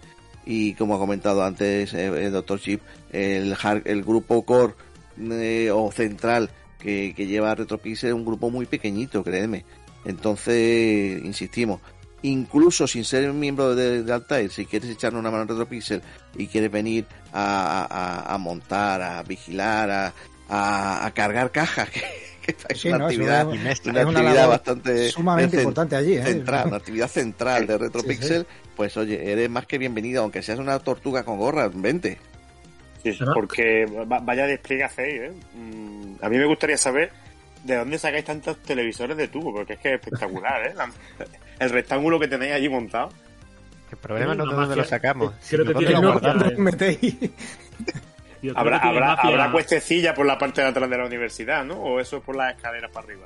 Y 0.50 0.76
como 0.76 0.96
ha 0.96 0.98
comentado 0.98 1.44
antes 1.44 1.94
eh, 1.94 2.06
el 2.26 2.32
Dr. 2.32 2.60
Chip, 2.62 2.82
el, 3.12 3.54
har- 3.62 3.82
el 3.84 4.02
grupo 4.04 4.44
core 4.46 4.76
eh, 5.20 5.70
o 5.74 5.92
central 5.92 6.50
que, 6.80 7.14
lleva 7.28 7.54
Retropixel 7.54 8.10
es 8.10 8.16
un 8.16 8.24
grupo 8.24 8.50
muy 8.50 8.66
pequeñito, 8.66 9.24
créeme. 9.26 9.66
Entonces, 10.06 11.22
insistimos, 11.26 11.82
incluso 12.22 12.88
sin 12.88 13.04
ser 13.04 13.26
miembro 13.34 13.76
de, 13.76 14.04
Altair, 14.14 14.50
si 14.52 14.66
quieres 14.66 14.90
echarnos 14.90 15.20
una 15.20 15.30
mano 15.32 15.44
en 15.44 15.50
Retropixel 15.50 16.02
y 16.38 16.48
quieres 16.48 16.72
venir 16.72 17.06
a, 17.34 17.86
a- 17.90 18.34
a 18.34 18.38
montar, 18.38 19.02
a 19.02 19.24
vigilar, 19.24 19.90
a, 19.92 20.14
a- 20.48 21.06
a 21.06 21.12
cargar 21.14 21.52
cajas, 21.52 21.90
que 21.92 22.02
es 22.70 22.80
Sí, 22.80 22.88
una 22.90 22.98
no, 23.00 23.06
actividad, 23.06 23.42
es- 23.42 23.60
una 23.60 23.72
es 23.72 23.86
una 23.86 24.02
actividad 24.02 24.34
labor 24.36 24.50
bastante 24.50 25.10
Sumamente 25.10 25.58
importante 25.58 25.96
allí, 25.96 26.14
¿eh? 26.18 26.24
central, 26.24 26.68
una 26.68 26.78
actividad 26.78 27.08
central 27.08 27.68
de 27.68 27.78
Retropixel, 27.78 28.48
pues 28.76 28.96
oye, 28.98 29.32
eres 29.32 29.50
más 29.50 29.66
que 29.66 29.78
bienvenido, 29.78 30.22
aunque 30.24 30.42
seas 30.42 30.60
una 30.60 30.78
tortuga 30.80 31.24
con 31.24 31.38
gorra, 31.38 31.70
vente. 31.74 32.18
Sí, 33.04 33.18
porque 33.34 33.86
va- 33.86 34.20
vaya 34.20 34.46
despliegue 34.48 34.84
hacéis, 34.84 35.22
¿eh? 35.22 35.32
Mm, 35.56 36.16
A 36.22 36.30
mí 36.30 36.38
me 36.38 36.46
gustaría 36.46 36.78
saber 36.78 37.12
de 37.64 37.76
dónde 37.76 37.98
sacáis 38.00 38.26
tantos 38.26 38.58
televisores 38.64 39.16
de 39.16 39.28
tubo, 39.28 39.54
porque 39.54 39.74
es 39.74 39.80
que 39.80 39.90
es 39.90 39.96
espectacular, 39.96 40.68
¿eh? 40.68 40.74
La- 40.76 40.90
el 41.60 41.70
rectángulo 41.70 42.20
que 42.20 42.28
tenéis 42.28 42.54
allí 42.54 42.70
montado. 42.70 43.10
El 43.92 43.98
problema 44.00 44.36
no 44.36 44.44
es 44.44 44.50
de 44.50 44.56
dónde 44.56 44.76
lo 44.76 44.84
sacamos, 44.84 45.32
Creo 45.50 45.64
sino 45.66 45.80
que 45.80 45.86
tiene 45.86 46.02
lo. 46.02 46.20
Metéis. 46.58 47.16
Yo 48.42 48.54
creo 48.54 48.58
Habrá, 48.60 48.78
habrá, 48.78 49.08
mafia- 49.16 49.30
habrá 49.32 49.52
cuestecilla 49.52 50.14
por 50.14 50.26
la 50.26 50.38
parte 50.38 50.62
de 50.62 50.68
atrás 50.68 50.90
de 50.90 50.98
la 50.98 51.06
universidad, 51.06 51.64
¿no? 51.66 51.76
O 51.76 52.00
eso 52.00 52.18
es 52.18 52.24
por 52.24 52.36
las 52.36 52.56
escaleras 52.56 52.92
para 52.92 53.06
arriba. 53.08 53.26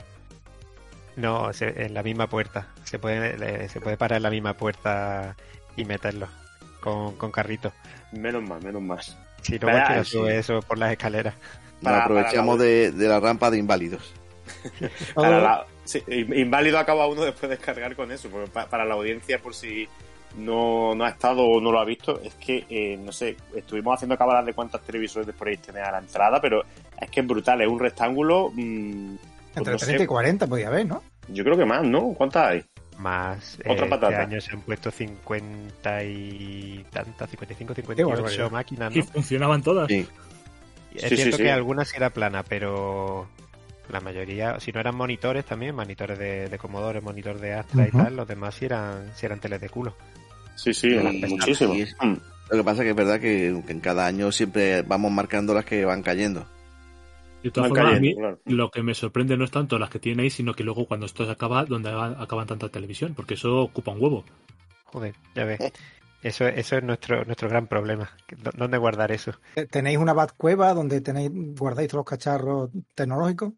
No, 1.16 1.52
se- 1.54 1.84
en 1.86 1.94
la 1.94 2.04
misma 2.04 2.28
puerta. 2.28 2.68
Se 2.86 2.98
puede, 3.00 3.68
se 3.70 3.82
puede 3.82 3.98
parar 3.98 4.18
en 4.18 4.24
la 4.24 4.30
misma 4.30 4.54
puerta 4.56 5.36
y 5.76 5.86
meterlo 5.86 6.28
con, 6.80 7.16
con 7.18 7.32
carrito. 7.32 7.74
Menos 8.14 8.42
mal, 8.44 8.62
menos 8.64 8.82
mal. 8.82 9.00
Si 9.42 9.60
no, 9.60 9.68
Vaya, 9.68 9.80
cualquiera 9.80 10.04
sí. 10.06 10.12
sube 10.12 10.38
eso 10.38 10.62
por 10.62 10.78
las 10.78 10.92
escaleras. 10.92 11.34
Nos 11.82 11.92
Para- 11.92 12.04
aprovechamos 12.04 12.58
para 12.58 12.70
la- 12.70 12.74
de, 12.76 12.92
de 12.92 13.08
la 13.08 13.20
rampa 13.20 13.52
de 13.52 13.58
inválidos. 13.58 14.14
Para 15.16 15.40
la- 15.42 15.66
sí, 15.86 16.02
inválido 16.08 16.78
acaba 16.80 17.08
uno 17.08 17.22
después 17.24 17.50
de 17.50 17.56
descargar 17.58 17.96
con 17.96 18.12
eso, 18.12 18.30
porque 18.30 18.50
pa- 18.52 18.68
para 18.68 18.86
la 18.86 18.94
audiencia, 18.96 19.40
por 19.40 19.54
si 19.54 19.88
no, 20.38 20.96
no 20.96 21.04
ha 21.06 21.10
estado 21.10 21.44
o 21.44 21.60
no 21.62 21.72
lo 21.72 21.80
ha 21.80 21.86
visto, 21.86 22.20
es 22.22 22.34
que, 22.36 22.66
eh, 22.70 22.98
no 22.98 23.12
sé, 23.12 23.36
estuvimos 23.56 23.96
haciendo 23.96 24.18
cábalas 24.18 24.46
de 24.46 24.54
cuántos 24.54 24.82
televisores 24.82 25.34
podéis 25.36 25.62
tener 25.62 25.84
a 25.84 25.92
la 25.92 26.00
entrada, 26.00 26.40
pero 26.42 26.64
es 27.00 27.10
que 27.10 27.20
es 27.22 27.28
brutal, 27.28 27.62
es 27.62 27.68
un 27.68 27.80
rectángulo. 27.80 28.50
mm, 28.54 29.16
pues 29.16 29.58
Entre 29.58 29.74
no 29.74 29.80
sé, 29.80 29.86
30 29.88 30.04
y 30.04 30.08
40 30.08 30.48
podía 30.48 30.68
haber, 30.68 30.86
¿no? 30.86 31.04
yo 31.28 31.44
creo 31.44 31.56
que 31.58 31.66
más, 31.66 31.84
¿no? 31.84 32.14
¿Cuántas 32.14 32.48
hay? 32.48 32.64
Más. 32.98 33.58
Otra 33.68 33.86
eh, 33.86 33.90
patata. 33.90 34.10
Este 34.22 34.34
año 34.36 34.42
se 34.42 34.52
han 34.54 34.62
puesto 34.62 34.92
50 34.92 36.04
y 36.04 36.86
tantas, 36.92 37.30
55, 37.30 37.74
Qué 37.74 37.82
58 37.82 38.10
barbaridad. 38.22 38.52
máquinas, 38.52 38.96
Y 38.96 39.00
¿no? 39.00 39.06
funcionaban 39.06 39.62
todas. 39.64 39.88
Sí. 39.88 40.08
Es 40.96 41.04
Sí, 41.10 41.16
cierto 41.16 41.38
sí. 41.38 41.44
que 41.44 41.52
algunas 41.52 41.88
sí 41.88 41.96
era 41.98 42.10
plana, 42.10 42.44
pero 42.44 43.28
la 43.90 44.02
mayoría, 44.02 44.60
si 44.60 44.72
no 44.72 44.80
eran 44.82 44.96
monitores 44.96 45.46
también, 45.46 45.74
monitores 45.76 46.20
de, 46.20 46.50
de 46.50 46.58
Commodore, 46.58 47.02
monitor 47.02 47.40
de 47.40 47.54
Astra 47.54 47.88
y 47.88 47.92
tal, 47.92 48.16
los 48.16 48.28
demás 48.28 48.56
sí 48.56 48.66
eran, 48.66 49.10
sí 49.16 49.26
eran 49.26 49.40
teles 49.40 49.62
de 49.62 49.70
culo. 49.70 49.96
Sí, 50.56 50.74
sí, 50.74 50.90
muchísimo. 51.28 51.74
es- 51.74 51.96
Mm. 52.02 52.16
Lo 52.52 52.58
que 52.58 52.64
pasa 52.66 52.84
que 52.84 52.90
es 52.90 52.96
verdad 52.96 53.20
que, 53.22 53.64
que 53.66 53.72
en 53.72 53.80
cada 53.80 54.06
año 54.06 54.30
siempre 54.32 54.82
vamos 54.82 55.10
marcando 55.12 55.54
las 55.54 55.64
que 55.64 55.86
van 55.86 56.04
cayendo. 56.04 56.46
De 57.42 57.50
todas 57.50 57.70
formas, 57.70 57.86
a 57.86 57.90
cayendo, 57.96 58.08
mí 58.08 58.16
claro. 58.16 58.40
lo 58.46 58.70
que 58.70 58.84
me 58.84 58.94
sorprende 58.94 59.38
no 59.38 59.46
es 59.46 59.52
tanto 59.52 59.80
las 59.80 59.90
que 59.90 60.00
tienen 60.00 60.20
ahí, 60.24 60.30
sino 60.30 60.54
que 60.54 60.64
luego 60.66 60.86
cuando 60.86 61.06
esto 61.06 61.26
se 61.26 61.32
acaba, 61.32 61.64
donde 61.64 61.90
acaban 61.90 62.48
tanta 62.48 62.68
televisión, 62.70 63.14
porque 63.16 63.36
eso 63.36 63.58
ocupa 63.62 63.92
un 63.92 64.02
huevo. 64.04 64.26
Joder, 64.86 65.16
ya 65.34 65.46
ves. 65.46 65.60
Eso, 66.22 66.46
eso 66.46 66.78
es 66.78 66.84
nuestro, 66.84 67.24
nuestro 67.24 67.48
gran 67.50 67.68
problema. 67.68 68.12
¿Dó- 68.44 68.52
¿Dónde 68.56 68.78
guardar 68.78 69.12
eso? 69.14 69.32
¿Tenéis 69.72 69.98
una 69.98 70.14
bat 70.14 70.34
cueva 70.38 70.74
donde 70.74 71.00
tenéis 71.02 71.32
guardáis 71.58 71.88
todos 71.90 72.00
los 72.02 72.06
cacharros 72.10 72.70
tecnológicos? 72.94 73.54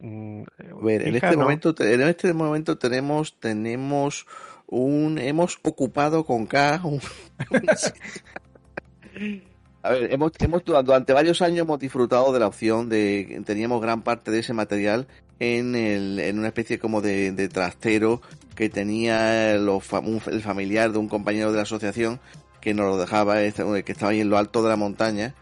mm, 0.00 0.42
A 0.42 0.84
ver, 0.84 1.06
en 1.08 1.14
este 1.14 1.32
no. 1.36 1.42
momento, 1.42 1.74
en 1.78 2.00
este 2.02 2.34
momento 2.34 2.76
tenemos, 2.76 3.38
tenemos 3.38 4.26
un, 4.70 5.18
hemos 5.18 5.58
ocupado 5.62 6.24
con 6.24 6.46
K 6.46 6.80
un- 6.84 7.00
A 9.82 9.90
ver, 9.90 10.12
hemos, 10.12 10.32
hemos 10.40 10.62
durante 10.64 11.12
varios 11.12 11.40
años 11.42 11.60
hemos 11.60 11.80
disfrutado 11.80 12.32
de 12.32 12.40
la 12.40 12.46
opción 12.46 12.88
de 12.88 13.42
teníamos 13.46 13.80
gran 13.80 14.02
parte 14.02 14.30
de 14.30 14.40
ese 14.40 14.52
material 14.52 15.06
en, 15.38 15.74
el, 15.74 16.18
en 16.20 16.38
una 16.38 16.48
especie 16.48 16.78
como 16.78 17.00
de, 17.00 17.32
de 17.32 17.48
trastero 17.48 18.20
que 18.54 18.68
tenía 18.68 19.56
los 19.56 19.84
el 20.26 20.42
familiar 20.42 20.92
de 20.92 20.98
un 20.98 21.08
compañero 21.08 21.50
de 21.50 21.56
la 21.56 21.62
asociación 21.62 22.20
que 22.60 22.74
nos 22.74 22.86
lo 22.86 22.98
dejaba, 22.98 23.42
este, 23.42 23.64
que 23.82 23.92
estaba 23.92 24.12
ahí 24.12 24.20
en 24.20 24.28
lo 24.28 24.36
alto 24.36 24.62
de 24.62 24.68
la 24.68 24.76
montaña 24.76 25.34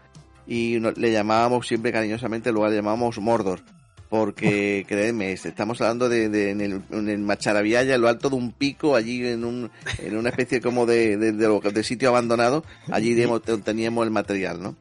y 0.47 0.79
le 0.79 1.11
llamábamos 1.11 1.67
siempre 1.67 1.91
cariñosamente, 1.91 2.53
lugar 2.53 2.69
le 2.71 2.77
llamábamos 2.77 3.19
Mordor. 3.19 3.59
Porque, 4.09 4.85
créeme, 4.87 5.31
estamos 5.49 5.79
hablando 5.81 6.09
de, 6.09 6.29
de- 6.29 6.49
en, 6.49 6.61
el, 6.61 6.81
en 6.91 7.09
en 7.93 8.01
lo 8.01 8.07
alto 8.07 8.29
de 8.29 8.35
un 8.37 8.51
pico, 8.51 8.95
allí 8.95 9.25
en, 9.27 9.45
un, 9.45 9.69
en 9.99 10.17
una 10.17 10.29
especie 10.29 10.61
como 10.61 10.85
de, 10.87 11.15
de, 11.17 11.31
de 11.31 11.83
sitio 11.83 12.09
abandonado, 12.09 12.65
allí 12.89 13.13
teníamos 13.63 14.03
el 14.05 14.11
material, 14.11 14.61
¿no? 14.63 14.75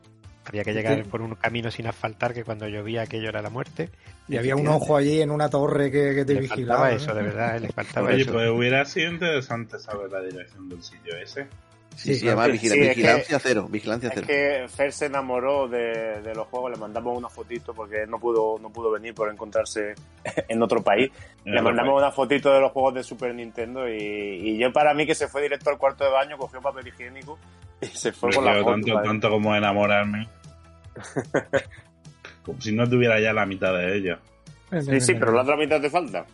Había 0.46 0.64
que 0.64 0.72
llegar 0.72 1.04
por 1.04 1.20
un 1.20 1.34
camino 1.34 1.70
sin 1.70 1.86
asfaltar 1.88 2.32
que 2.32 2.42
cuando 2.42 2.66
llovía 2.68 3.02
aquello 3.02 3.28
era 3.28 3.42
la 3.42 3.50
muerte. 3.50 3.90
Y 4.28 4.38
había 4.38 4.56
un 4.56 4.66
ojo 4.68 4.96
allí 4.96 5.20
en 5.20 5.30
una 5.30 5.50
torre 5.50 5.90
que, 5.90 6.14
que 6.14 6.24
te 6.24 6.32
Le 6.34 6.40
vigilaba. 6.40 6.90
eso, 6.90 7.14
de 7.14 7.22
verdad, 7.22 7.60
le 7.60 7.68
faltaba 7.68 8.08
Oye, 8.08 8.22
eso. 8.22 8.32
pues 8.32 8.48
hubiera 8.48 8.82
sido 8.86 9.12
interesante 9.12 9.78
saber 9.78 10.10
la 10.10 10.22
dirección 10.22 10.70
del 10.70 10.82
sitio 10.82 11.14
ese. 11.18 11.48
Sí, 11.96 12.14
Sí, 12.14 12.20
sí, 12.20 12.26
vigila- 12.26 12.58
sí, 12.74 12.80
es 12.80 12.88
vigilancia 12.96 13.38
cero, 13.40 13.66
vigilancia 13.68 14.08
Es 14.10 14.14
cero. 14.14 14.26
que 14.28 14.66
Fer 14.68 14.92
se 14.92 15.06
enamoró 15.06 15.66
de, 15.66 16.20
de 16.22 16.34
los 16.34 16.46
juegos, 16.46 16.70
le 16.70 16.76
mandamos 16.76 17.16
una 17.18 17.28
fotito 17.28 17.74
porque 17.74 18.06
no 18.06 18.20
pudo, 18.20 18.56
no 18.60 18.70
pudo 18.70 18.92
venir 18.92 19.14
por 19.14 19.28
encontrarse 19.32 19.94
en 20.48 20.62
otro 20.62 20.80
país. 20.82 21.10
Le 21.44 21.60
mandamos 21.60 21.94
país. 21.94 22.02
una 22.04 22.12
fotito 22.12 22.52
de 22.52 22.60
los 22.60 22.70
juegos 22.70 22.94
de 22.94 23.02
Super 23.02 23.34
Nintendo 23.34 23.88
y, 23.88 23.96
y 24.00 24.58
yo 24.58 24.72
para 24.72 24.94
mí 24.94 25.06
que 25.06 25.14
se 25.16 25.26
fue 25.26 25.42
directo 25.42 25.70
al 25.70 25.78
cuarto 25.78 26.04
de 26.04 26.10
baño, 26.10 26.38
cogió 26.38 26.60
papel 26.62 26.86
higiénico 26.86 27.36
y 27.80 27.86
se 27.86 28.12
fue 28.12 28.32
con 28.32 28.44
la 28.44 28.62
foto. 28.62 29.02
tanto, 29.02 29.28
como 29.30 29.56
enamorarme. 29.56 30.28
como 32.42 32.60
si 32.60 32.72
no 32.74 32.88
tuviera 32.88 33.20
ya 33.20 33.32
la 33.32 33.46
mitad 33.46 33.72
de 33.74 33.96
ello. 33.96 34.18
Sí, 34.82 35.00
sí, 35.00 35.14
pero 35.14 35.32
la 35.32 35.42
otra 35.42 35.56
mitad 35.56 35.80
te 35.80 35.90
falta. 35.90 36.26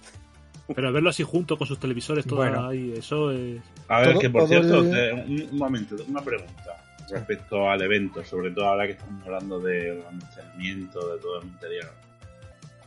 Pero 0.75 0.93
verlo 0.93 1.11
así 1.11 1.23
junto 1.23 1.59
con 1.59 1.67
sus 1.67 1.79
televisores, 1.79 2.25
todo 2.27 2.37
Bueno. 2.37 2.69
ahí, 2.69 2.95
eso 2.97 3.31
es. 3.31 3.61
A 3.89 4.01
ver, 4.01 4.11
Todo- 4.13 4.21
que 4.21 4.31
por 4.31 4.49
cierto, 4.49 4.81
el- 4.81 5.13
un, 5.27 5.49
un 5.53 5.59
momento, 5.59 5.97
una 6.09 6.23
pregunta 6.23 6.83
respecto 7.11 7.69
al 7.69 7.83
evento, 7.83 8.25
sobre 8.25 8.51
todo 8.51 8.67
ahora 8.69 8.87
que 8.87 8.93
estamos 8.93 9.23
hablando 9.27 9.61
del 9.61 10.03
almacenamiento 10.09 11.15
de 11.15 11.21
todo 11.21 11.41
el 11.43 11.49
interior. 11.49 11.93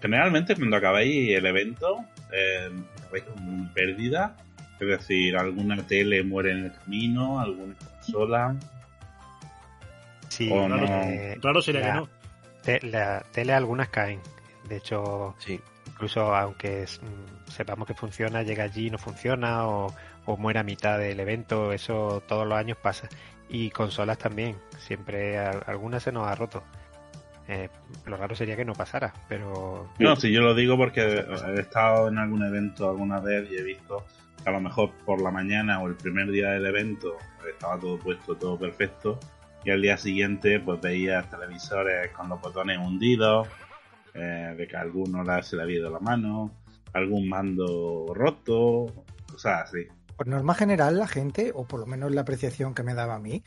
Generalmente 0.02 0.56
cuando 0.56 0.78
acabáis 0.78 1.30
el 1.38 1.46
evento, 1.46 2.00
eh, 2.32 2.70
acabáis 3.04 3.24
con 3.26 3.48
una 3.48 3.74
pérdida, 3.74 4.36
es 4.80 4.88
decir, 4.88 5.38
alguna 5.38 5.78
tele 5.86 6.24
muere 6.24 6.52
en 6.52 6.66
el 6.66 6.74
camino, 6.74 7.40
alguna 7.40 7.76
consola. 7.76 8.56
Sí, 10.30 10.50
o 10.52 10.68
no. 10.68 10.78
eh, 10.86 11.38
raro 11.42 11.62
sería 11.62 11.82
la- 11.82 11.88
que 11.88 12.00
no. 12.00 12.10
te- 12.64 12.82
la 12.88 13.24
tele 13.32 13.54
algunas 13.54 13.90
caen. 13.90 14.20
De 14.68 14.78
hecho, 14.78 15.36
Sí. 15.40 15.60
incluso 15.88 16.36
aunque 16.36 16.84
es- 16.84 17.02
mm, 17.02 17.37
sepamos 17.58 17.88
que 17.88 17.94
funciona, 17.94 18.44
llega 18.44 18.64
allí 18.64 18.88
y 18.88 18.90
no 18.90 18.98
funciona 18.98 19.68
o, 19.68 19.94
o 20.26 20.38
muere 20.38 20.60
a 20.60 20.64
mitad 20.64 20.98
del 21.00 21.20
evento, 21.20 21.74
eso 21.74 22.24
todos 22.28 22.48
los 22.48 22.58
años 22.58 22.78
pasa. 22.82 23.10
Y 23.50 23.70
consolas 23.72 24.18
también, 24.18 24.56
siempre 24.78 25.38
a- 25.40 25.52
alguna 25.68 26.00
se 26.00 26.12
nos 26.12 26.28
ha 26.28 26.36
roto. 26.36 26.64
Eh, 27.50 27.70
lo 28.06 28.18
raro 28.18 28.36
sería 28.36 28.58
que 28.58 28.66
no 28.66 28.74
pasara, 28.74 29.14
pero 29.30 29.90
No, 30.00 30.16
si 30.18 30.32
yo 30.34 30.42
lo 30.42 30.54
digo 30.54 30.76
porque 30.76 31.02
he 31.02 31.60
estado 31.62 32.10
en 32.10 32.18
algún 32.18 32.44
evento 32.46 32.90
alguna 32.90 33.22
vez 33.22 33.50
y 33.50 33.56
he 33.56 33.64
visto 33.64 34.06
que 34.44 34.50
a 34.50 34.52
lo 34.52 34.60
mejor 34.60 34.92
por 35.06 35.22
la 35.22 35.32
mañana 35.32 35.80
o 35.82 35.88
el 35.88 35.96
primer 35.96 36.30
día 36.30 36.50
del 36.52 36.66
evento 36.66 37.16
estaba 37.50 37.80
todo 37.80 37.98
puesto, 37.98 38.36
todo 38.36 38.60
perfecto, 38.60 39.18
y 39.64 39.72
al 39.72 39.82
día 39.82 39.96
siguiente 39.98 40.60
pues 40.60 40.82
veías 40.82 41.30
televisores 41.30 42.12
con 42.12 42.28
los 42.28 42.42
botones 42.42 42.78
hundidos, 42.80 43.48
eh, 44.14 44.54
de 44.58 44.68
que 44.68 44.76
alguno 44.76 45.24
se 45.42 45.56
le 45.56 45.64
había 45.64 45.78
ido 45.78 45.90
la 45.90 46.00
mano, 46.00 46.52
algún 46.98 47.28
mando 47.30 48.12
roto, 48.14 48.88
cosas 49.32 49.64
así. 49.70 49.80
Por 50.16 50.28
norma 50.28 50.54
general, 50.56 50.98
la 50.98 51.08
gente, 51.08 51.52
o 51.54 51.66
por 51.66 51.80
lo 51.80 51.86
menos 51.86 52.12
la 52.12 52.22
apreciación 52.22 52.74
que 52.74 52.84
me 52.84 52.94
daba 52.94 53.16
a 53.16 53.20
mí, 53.20 53.44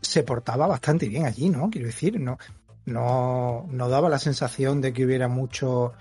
se 0.00 0.22
portaba 0.22 0.66
bastante 0.66 1.08
bien 1.08 1.26
allí, 1.26 1.48
¿no? 1.50 1.70
Quiero 1.70 1.86
decir, 1.86 2.18
no, 2.18 2.38
no, 2.86 3.66
no 3.70 3.88
daba 3.88 4.08
la 4.08 4.18
sensación 4.18 4.80
de 4.80 4.92
que 4.92 5.04
hubiera 5.04 5.28
muchos 5.28 5.92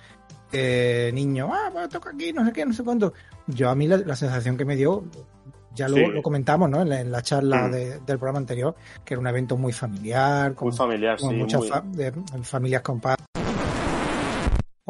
eh, 0.53 1.11
niños, 1.13 1.49
ah, 1.51 1.69
pues 1.71 1.89
toca 1.89 2.09
aquí, 2.11 2.33
no 2.33 2.45
sé 2.45 2.51
qué, 2.51 2.65
no 2.65 2.73
sé 2.73 2.83
cuánto. 2.83 3.13
Yo 3.47 3.69
a 3.69 3.75
mí 3.75 3.87
la, 3.87 3.97
la 3.97 4.15
sensación 4.15 4.57
que 4.57 4.65
me 4.65 4.75
dio, 4.75 5.03
ya 5.75 5.87
lo, 5.87 5.95
Sí. 5.97 6.05
lo 6.07 6.21
comentamos, 6.21 6.69
¿no? 6.69 6.81
En 6.81 6.89
la, 6.89 6.99
en 7.01 7.11
la 7.11 7.21
charla 7.21 7.67
Mm. 7.67 7.71
de- 7.71 7.89
del 7.99 8.17
programa 8.17 8.39
anterior, 8.39 8.75
que 9.05 9.13
era 9.13 9.21
un 9.21 9.27
evento 9.27 9.55
muy 9.57 9.71
familiar, 9.73 10.53
con 10.55 10.69
Muy 10.69 10.77
familiar, 10.77 11.17
con 11.19 11.29
sí. 11.31 11.35
muchas 11.35 11.61
muy- 11.61 11.69
fa- 11.69 11.81
de- 11.85 12.11
familias 12.43 12.81
con 12.81 12.99
paz. 12.99 13.17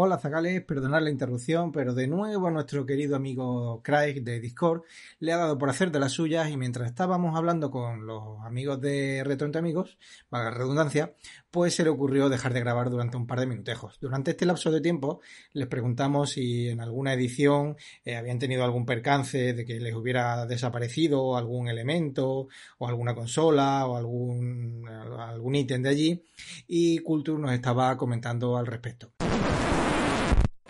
Hola 0.04 0.18
Zagales, 0.18 0.64
perdonad 0.64 1.04
la 1.04 1.12
interrupción, 1.12 1.72
pero 1.72 1.93
de 1.93 2.08
nuevo 2.08 2.47
a 2.47 2.52
nuestro 2.52 2.88
querido 2.88 3.16
amigo 3.16 3.84
Craig 3.84 4.24
de 4.24 4.39
Discord 4.39 4.82
le 5.20 5.32
ha 5.32 5.38
dado 5.38 5.60
por 5.60 5.70
hacer 5.70 5.91
de 5.91 5.99
las 5.99 6.14
suyas 6.14 6.49
y 6.49 6.58
mientras 6.58 6.89
estábamos 6.89 7.38
hablando 7.38 7.70
con 7.70 8.08
los 8.08 8.43
amigos 8.43 8.82
de 8.82 9.24
Retro 9.24 9.45
Entre 9.45 9.60
Amigos, 9.60 9.99
valga 10.32 10.49
la 10.49 10.58
redundancia, 10.58 11.14
pues 11.52 11.76
se 11.76 11.84
le 11.84 11.91
ocurrió 11.91 12.30
dejar 12.30 12.52
de 12.52 12.62
grabar 12.62 12.89
durante 12.89 13.16
un 13.16 13.28
par 13.28 13.41
de 13.41 13.45
minutejos. 13.45 13.99
Durante 14.02 14.32
este 14.32 14.47
lapso 14.47 14.72
de 14.72 14.82
tiempo 14.82 15.22
les 15.54 15.68
preguntamos 15.68 16.32
si 16.32 16.70
en 16.70 16.82
alguna 16.82 17.14
edición 17.14 17.78
eh, 18.04 18.16
habían 18.16 18.39
tenido 18.39 18.64
algún 18.64 18.88
percance 18.88 19.54
de 19.54 19.66
que 19.66 19.80
les 19.80 19.93
hubiera 19.93 20.47
desaparecido 20.47 21.38
algún 21.38 21.68
elemento 21.68 22.47
o 22.80 22.88
alguna 22.88 23.14
consola 23.14 23.86
o 23.86 23.97
algún, 23.97 24.84
algún 24.89 25.54
ítem 25.54 25.84
de 25.84 25.89
allí 25.89 26.26
y 26.68 26.97
Culture 26.97 27.39
nos 27.39 27.52
estaba 27.54 27.95
comentando 27.97 28.58
al 28.58 28.66
respecto. 28.66 29.12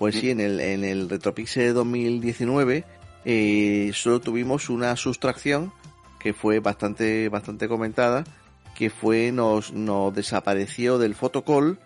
Pues 0.01 0.15
sí, 0.15 0.31
en 0.31 0.39
el, 0.39 0.59
en 0.59 0.83
el 0.83 1.07
Retropixel 1.07 1.75
2019 1.75 2.85
eh, 3.23 3.91
solo 3.93 4.19
tuvimos 4.19 4.71
una 4.71 4.95
sustracción 4.95 5.71
que 6.17 6.33
fue 6.33 6.59
bastante, 6.59 7.29
bastante 7.29 7.67
comentada, 7.67 8.23
que 8.75 8.89
fue 8.89 9.31
nos, 9.31 9.71
nos 9.73 10.11
desapareció 10.15 10.97
del 10.97 11.13
fotocall, 11.13 11.77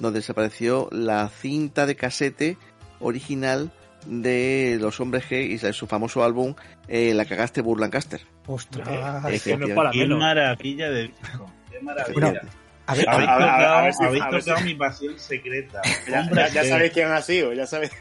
nos 0.00 0.12
desapareció 0.12 0.90
la 0.92 1.30
cinta 1.30 1.86
de 1.86 1.96
casete 1.96 2.58
original 3.00 3.72
de 4.04 4.76
los 4.78 5.00
hombres 5.00 5.24
G 5.30 5.42
y 5.48 5.56
de 5.56 5.72
su 5.72 5.86
famoso 5.86 6.24
álbum 6.24 6.54
eh, 6.88 7.14
La 7.14 7.24
cagaste 7.24 7.62
Burlancaster. 7.62 8.20
¡Ostras! 8.48 9.32
Es 9.32 9.44
que 9.44 9.56
no 9.56 9.66
es 9.66 9.74
para 9.74 9.92
Qué 9.92 10.00
menos. 10.00 10.18
maravilla 10.18 10.90
de 10.90 11.04
disco, 11.04 11.50
qué 11.70 11.80
maravilla. 11.80 12.20
Bueno, 12.20 12.40
Habéis 12.92 13.08
a 13.08 13.16
ver, 13.18 13.28
a 13.28 13.36
ver, 13.38 13.46
tocado, 13.46 13.74
a 13.74 13.82
ver 13.82 13.94
si- 13.94 14.04
habéis 14.04 14.22
a 14.22 14.30
ver 14.30 14.40
tocado 14.40 14.58
si- 14.58 14.64
mi 14.64 14.74
pasión 14.74 15.18
secreta. 15.18 15.82
Ya, 16.10 16.64
sabéis 16.64 16.92
quién 16.92 17.08
ha 17.08 17.22
sido, 17.22 17.52
ya 17.52 17.66
sabéis. 17.66 17.92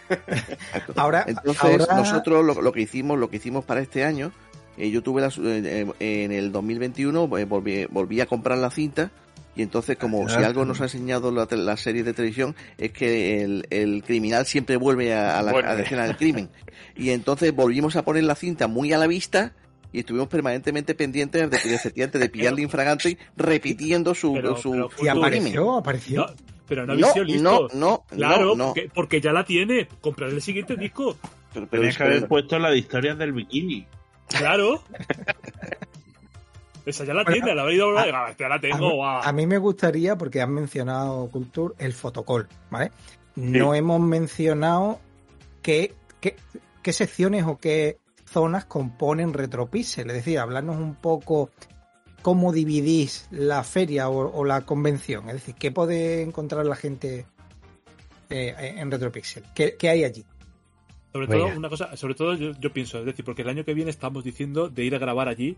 ahora, 0.95 1.25
Entonces 1.27 1.63
ahora- 1.63 1.95
nosotros 1.95 2.45
lo, 2.45 2.61
lo 2.61 2.71
que 2.71 2.81
hicimos, 2.81 3.17
lo 3.19 3.29
que 3.29 3.37
hicimos 3.37 3.65
para 3.65 3.81
este 3.81 4.03
año, 4.03 4.31
eh, 4.77 4.89
yo 4.89 5.01
tuve 5.01 5.21
la, 5.21 5.29
su- 5.29 5.47
eh, 5.47 5.61
eh, 5.99 6.23
en 6.23 6.31
el 6.31 6.51
2021 6.51 7.37
eh, 7.37 7.45
volví, 7.45 7.85
volví 7.89 8.21
a 8.21 8.25
comprar 8.25 8.57
la 8.57 8.69
cinta 8.71 9.11
y 9.55 9.63
entonces 9.63 9.97
como 9.97 10.29
si 10.29 10.35
algo 10.37 10.63
nos 10.63 10.79
ha 10.79 10.85
enseñado 10.85 11.29
la, 11.31 11.45
la 11.51 11.75
serie 11.75 12.03
de 12.03 12.13
televisión 12.13 12.55
es 12.77 12.91
que 12.93 13.43
el, 13.43 13.67
el 13.69 14.01
criminal 14.01 14.45
siempre 14.45 14.75
a, 14.75 14.79
Vuelve. 14.79 15.13
a 15.13 15.41
la 15.41 15.81
escena 15.81 16.03
del 16.05 16.15
crimen 16.15 16.49
y 16.95 17.09
entonces 17.09 17.53
volvimos 17.53 17.97
a 17.97 18.03
poner 18.03 18.23
la 18.23 18.35
cinta 18.35 18.67
muy 18.67 18.93
a 18.93 18.97
la 18.97 19.07
vista 19.07 19.51
y 19.91 19.99
estuvimos 19.99 20.27
permanentemente 20.27 20.95
pendientes 20.95 21.49
de, 21.49 21.57
de, 21.69 21.75
efectivamente 21.75 22.19
de 22.19 22.29
pillarle 22.29 22.61
infragante 22.61 23.17
repitiendo 23.35 24.15
su, 24.15 24.33
Pero- 24.33 24.57
su, 24.57 24.71
pero 24.71 24.89
y 24.99 25.05
su 25.05 25.09
apareció, 25.11 25.77
apareció. 25.77 26.21
No, 26.27 26.33
pero 26.67 26.85
no 26.85 26.95
No, 26.95 27.07
no, 27.41 27.67
no, 27.73 28.03
Claro, 28.09 28.45
no, 28.45 28.55
no. 28.55 28.65
Porque, 28.67 28.89
porque 28.93 29.21
ya 29.21 29.33
la 29.33 29.43
tiene. 29.43 29.87
Comprar 29.99 30.29
el 30.29 30.41
siguiente 30.41 30.75
disco. 30.77 31.17
Pero- 31.53 31.67
pero- 31.67 31.81
Tenías 31.81 31.97
que 31.97 32.03
haber 32.03 32.27
puesto 32.27 32.57
la 32.59 32.69
de 32.69 32.77
historias 32.77 33.17
del 33.17 33.33
bikini. 33.33 33.85
Claro. 34.29 34.81
Esa 36.85 37.03
ya 37.05 37.13
la 37.13 37.23
Bueno, 37.23 37.33
tiene, 37.43 37.55
la 37.55 37.61
habéis 37.61 37.77
ido 37.77 37.97
a... 37.97 38.05
Ya 38.37 38.47
la 38.49 38.55
A 38.55 38.57
mí, 38.57 38.61
tengo, 38.61 38.95
guau. 38.95 39.21
a 39.23 39.31
mí 39.33 39.45
me 39.45 39.57
gustaría, 39.59 40.15
porque 40.17 40.41
han 40.41 40.51
mencionado 40.53 41.29
Culture, 41.29 41.75
el 41.77 41.93
fotocall, 41.93 42.47
¿vale? 42.71 42.91
No 43.35 43.75
hemos 43.75 43.99
mencionado 44.01 44.99
qué, 45.61 45.93
qué, 46.19 46.35
qué 46.81 46.91
secciones 46.93 47.45
o 47.45 47.57
qué 47.59 47.97
zonas 48.31 48.65
componen 48.65 49.33
Retropixel. 49.33 50.09
Es 50.09 50.15
decir, 50.15 50.39
hablarnos 50.39 50.77
un 50.77 50.95
poco 50.95 51.49
cómo 52.21 52.53
dividís 52.53 53.27
la 53.31 53.63
feria 53.63 54.09
o, 54.09 54.31
o 54.35 54.45
la 54.45 54.61
convención. 54.61 55.27
Es 55.27 55.35
decir, 55.35 55.55
qué 55.55 55.71
puede 55.71 56.21
encontrar 56.21 56.65
la 56.65 56.75
gente 56.75 57.25
eh, 58.29 58.75
en 58.77 58.89
Retropixel. 58.91 59.43
¿Qué, 59.53 59.75
qué 59.77 59.89
hay 59.89 60.03
allí? 60.03 60.25
Sobre 61.13 61.27
todo, 61.27 61.47
una 61.47 61.67
cosa, 61.67 61.97
sobre 61.97 62.15
todo 62.15 62.35
yo, 62.35 62.51
yo 62.59 62.71
pienso, 62.71 62.99
es 62.99 63.05
decir, 63.05 63.25
porque 63.25 63.41
el 63.41 63.49
año 63.49 63.65
que 63.65 63.73
viene 63.73 63.91
estamos 63.91 64.23
diciendo 64.23 64.69
de 64.69 64.83
ir 64.85 64.95
a 64.95 64.97
grabar 64.97 65.27
allí 65.27 65.57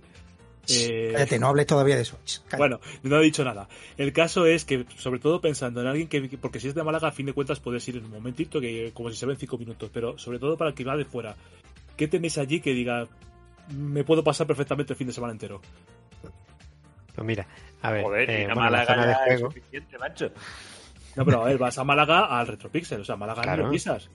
Eh, 0.70 1.12
Cállate, 1.12 1.40
no 1.40 1.48
hables 1.48 1.68
todavía 1.68 1.96
de 1.96 2.04
eso. 2.04 2.18
Cállate. 2.48 2.58
Bueno, 2.58 2.80
no 3.04 3.20
he 3.20 3.24
dicho 3.24 3.44
nada. 3.44 3.68
El 3.98 4.14
caso 4.14 4.46
es 4.46 4.64
que, 4.64 4.86
sobre 4.98 5.20
todo 5.20 5.42
pensando 5.42 5.82
en 5.82 5.88
alguien 5.88 6.08
que, 6.08 6.22
porque 6.40 6.60
si 6.60 6.70
es 6.70 6.76
de 6.76 6.84
Málaga, 6.84 7.10
a 7.10 7.12
fin 7.12 7.26
de 7.26 7.34
cuentas 7.34 7.60
puedes 7.60 7.86
ir 7.90 7.98
en 7.98 8.06
un 8.06 8.12
momentito, 8.12 8.62
que 8.62 8.92
como 8.94 9.10
si 9.10 9.18
se 9.18 9.26
ven 9.26 9.38
cinco 9.38 9.58
minutos, 9.58 9.90
pero 9.94 10.18
sobre 10.18 10.40
todo 10.40 10.56
para 10.58 10.70
el 10.70 10.76
que 10.76 10.86
va 10.86 10.96
de 10.96 11.06
fuera. 11.06 11.36
¿Qué 11.98 12.08
tenéis 12.08 12.38
allí 12.38 12.60
que 12.60 12.74
diga, 12.74 13.08
me 13.76 14.04
puedo 14.04 14.24
pasar 14.24 14.48
perfectamente 14.48 14.94
el 14.94 14.98
fin 14.98 15.08
de 15.08 15.14
semana 15.14 15.34
entero? 15.34 15.62
Pues 17.16 17.26
mira, 17.28 17.46
a 17.82 17.92
ver, 17.92 18.04
Joder, 18.04 18.30
eh, 18.30 18.48
la 18.48 18.56
Málaga 18.56 18.86
zona 18.96 19.06
de 19.08 19.16
juego. 19.16 19.52
suficiente, 19.52 19.98
macho. 20.00 20.32
No, 21.16 21.24
pero 21.26 21.44
a 21.44 21.46
ver, 21.46 21.58
vas 21.60 21.78
a 21.78 21.84
Málaga 21.84 22.26
al 22.26 22.48
Retropixel, 22.48 23.02
o 23.02 23.06
sea, 23.06 23.16
Málaga 23.16 23.44
Claro. 23.44 23.66
no 23.66 23.70
pisas. 23.72 24.10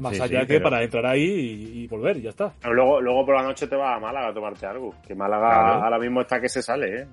Más 0.00 0.16
Sí, 0.16 0.22
allá 0.22 0.40
sí, 0.40 0.46
que 0.46 0.54
pero- 0.54 0.64
para 0.64 0.82
entrar 0.82 1.06
ahí 1.06 1.22
y, 1.22 1.82
y 1.82 1.86
volver, 1.86 2.16
y 2.16 2.22
ya 2.22 2.30
está. 2.30 2.52
Pero 2.60 2.74
luego, 2.74 3.00
luego 3.00 3.24
por 3.26 3.36
la 3.36 3.42
noche 3.42 3.66
te 3.68 3.76
vas 3.76 3.96
a 3.96 4.00
Málaga 4.00 4.28
a 4.28 4.34
tomarte 4.34 4.66
algo. 4.66 4.94
Que 5.06 5.14
Málaga 5.14 5.48
Claro. 5.48 5.84
ahora 5.84 5.98
mismo 5.98 6.22
está 6.22 6.40
que 6.40 6.48
se 6.48 6.62
sale, 6.62 7.02
¿eh? 7.02 7.06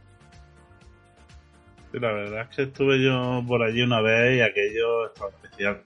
Sí, 1.91 1.99
la 1.99 2.11
verdad 2.13 2.47
es 2.49 2.55
que 2.55 2.63
estuve 2.63 3.01
yo 3.03 3.43
por 3.47 3.61
allí 3.61 3.81
una 3.81 4.01
vez 4.01 4.37
y 4.37 4.41
aquello 4.41 5.07
estaba 5.07 5.29
especial. 5.29 5.83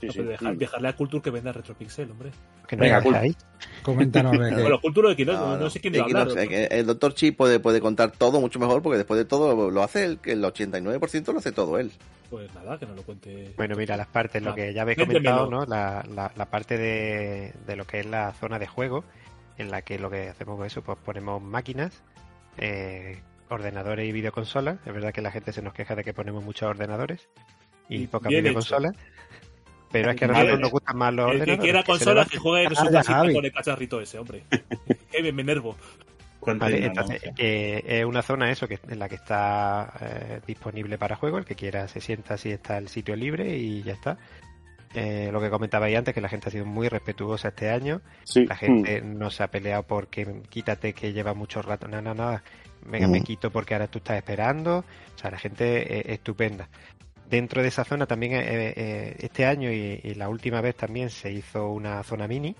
Sí, 0.00 0.06
No, 0.06 0.12
sí. 0.12 0.18
pero 0.18 0.30
dejar- 0.30 0.56
dejarle 0.56 0.88
a 0.88 0.96
Culture 0.96 1.22
que 1.22 1.30
venda 1.30 1.52
Retropixel, 1.52 2.10
hombre. 2.10 2.30
Que 2.66 2.76
no 2.76 2.82
Venga, 2.82 3.02
cool. 3.02 3.12
dejáis. 3.14 3.36
Coméntanos 3.82 4.36
Bueno, 4.36 4.80
Culture 4.80 5.08
de 5.08 5.14
Equinox, 5.14 5.38
No, 5.38 5.46
no, 5.48 5.56
no. 5.56 5.70
sé 5.70 5.80
quién 5.80 5.94
iba 5.94 6.04
a 6.04 6.06
hablar. 6.06 6.28
El 6.38 6.86
doctor 6.86 7.14
Chi 7.14 7.30
puede, 7.30 7.60
puede 7.60 7.80
contar 7.80 8.10
todo 8.10 8.40
mucho 8.40 8.58
mejor 8.58 8.82
porque 8.82 8.98
después 8.98 9.16
de 9.18 9.24
todo 9.24 9.70
lo 9.70 9.82
hace 9.82 10.04
él, 10.04 10.18
que 10.18 10.32
el 10.32 10.42
89% 10.42 11.32
lo 11.32 11.38
hace 11.38 11.52
todo 11.52 11.78
él. 11.78 11.92
Pues 12.28 12.52
nada, 12.54 12.78
que 12.78 12.86
no 12.86 12.94
lo 12.94 13.02
cuente. 13.02 13.52
Bueno, 13.56 13.76
mira, 13.76 13.96
las 13.96 14.08
partes, 14.08 14.42
lo 14.42 14.50
Ah, 14.50 14.54
que 14.56 14.74
ya 14.74 14.82
habéis 14.82 14.98
comentado, 14.98 15.48
¿no? 15.48 15.64
La, 15.64 16.04
la, 16.12 16.32
la 16.34 16.46
parte 16.46 16.76
de, 16.76 17.52
de 17.66 17.76
lo 17.76 17.86
que 17.86 18.00
es 18.00 18.06
la 18.06 18.32
zona 18.34 18.58
de 18.58 18.66
juego, 18.66 19.04
en 19.58 19.70
la 19.70 19.82
que 19.82 19.98
lo 20.00 20.10
que 20.10 20.28
hacemos 20.30 20.58
es 20.66 20.72
eso, 20.72 20.82
pues 20.82 20.98
ponemos 21.04 21.40
máquinas, 21.40 22.02
eh, 22.58 23.20
ordenadores 23.48 24.08
y 24.08 24.12
videoconsolas. 24.12 24.78
Es 24.84 24.92
verdad 24.92 25.12
que 25.12 25.22
la 25.22 25.30
gente 25.30 25.52
se 25.52 25.62
nos 25.62 25.72
queja 25.72 25.94
de 25.94 26.02
que 26.02 26.12
ponemos 26.12 26.42
muchos 26.44 26.68
ordenadores 26.68 27.28
y 27.88 28.08
pocas 28.08 28.30
videoconsolas. 28.30 28.94
Pero 29.92 30.10
es 30.10 30.16
que 30.16 30.24
a 30.24 30.28
nosotros 30.28 30.60
nos 30.60 30.70
gustan 30.70 30.96
más 30.98 31.14
los 31.14 31.32
el 31.34 31.44
que 31.44 31.58
quiera 31.58 31.82
consolas, 31.84 32.28
que 32.28 32.38
juegue 32.38 32.66
en 32.66 32.74
su 32.76 32.90
casita 32.90 33.32
con 33.32 33.44
el 33.44 33.52
cacharrito 33.52 34.00
ese, 34.00 34.18
hombre. 34.18 34.42
que 35.10 35.22
me, 35.22 35.32
me 35.32 35.42
enervo. 35.42 35.76
Vale, 36.40 36.86
entonces, 36.86 37.20
eh, 37.38 37.82
es 37.84 38.04
una 38.04 38.22
zona 38.22 38.50
eso 38.52 38.68
que 38.68 38.78
en 38.88 38.98
la 39.00 39.08
que 39.08 39.16
está 39.16 39.92
eh, 40.00 40.40
disponible 40.46 40.96
para 40.96 41.16
juego. 41.16 41.38
El 41.38 41.44
que 41.44 41.56
quiera 41.56 41.88
se 41.88 42.00
sienta 42.00 42.34
así 42.34 42.50
está 42.52 42.78
el 42.78 42.88
sitio 42.88 43.16
libre 43.16 43.56
y 43.56 43.82
ya 43.82 43.94
está. 43.94 44.16
Eh, 44.94 45.28
lo 45.32 45.40
que 45.40 45.50
comentabais 45.50 45.96
antes, 45.96 46.14
que 46.14 46.20
la 46.20 46.28
gente 46.28 46.48
ha 46.48 46.52
sido 46.52 46.64
muy 46.64 46.88
respetuosa 46.88 47.48
este 47.48 47.68
año. 47.70 48.00
Sí. 48.24 48.46
La 48.46 48.54
gente 48.56 49.00
no 49.02 49.30
se 49.30 49.42
ha 49.42 49.48
peleado 49.48 49.82
porque 49.82 50.42
quítate 50.48 50.92
que 50.92 51.12
lleva 51.12 51.34
mucho 51.34 51.62
rato. 51.62 51.88
No, 51.88 52.00
no, 52.00 52.14
nada. 52.14 52.42
Venga, 52.82 53.08
me 53.08 53.18
Mm. 53.20 53.24
quito 53.24 53.50
porque 53.50 53.74
ahora 53.74 53.88
tú 53.88 53.98
estás 53.98 54.16
esperando. 54.16 54.84
O 55.16 55.18
sea, 55.18 55.32
la 55.32 55.38
gente 55.38 55.98
es 55.98 56.06
estupenda. 56.14 56.68
Dentro 57.28 57.60
de 57.62 57.68
esa 57.68 57.84
zona 57.84 58.06
también 58.06 58.34
eh, 58.34 58.72
eh, 58.76 59.16
este 59.18 59.46
año 59.46 59.70
y, 59.72 60.00
y 60.02 60.14
la 60.14 60.28
última 60.28 60.60
vez 60.60 60.76
también 60.76 61.10
se 61.10 61.32
hizo 61.32 61.68
una 61.70 62.02
zona 62.04 62.28
mini. 62.28 62.54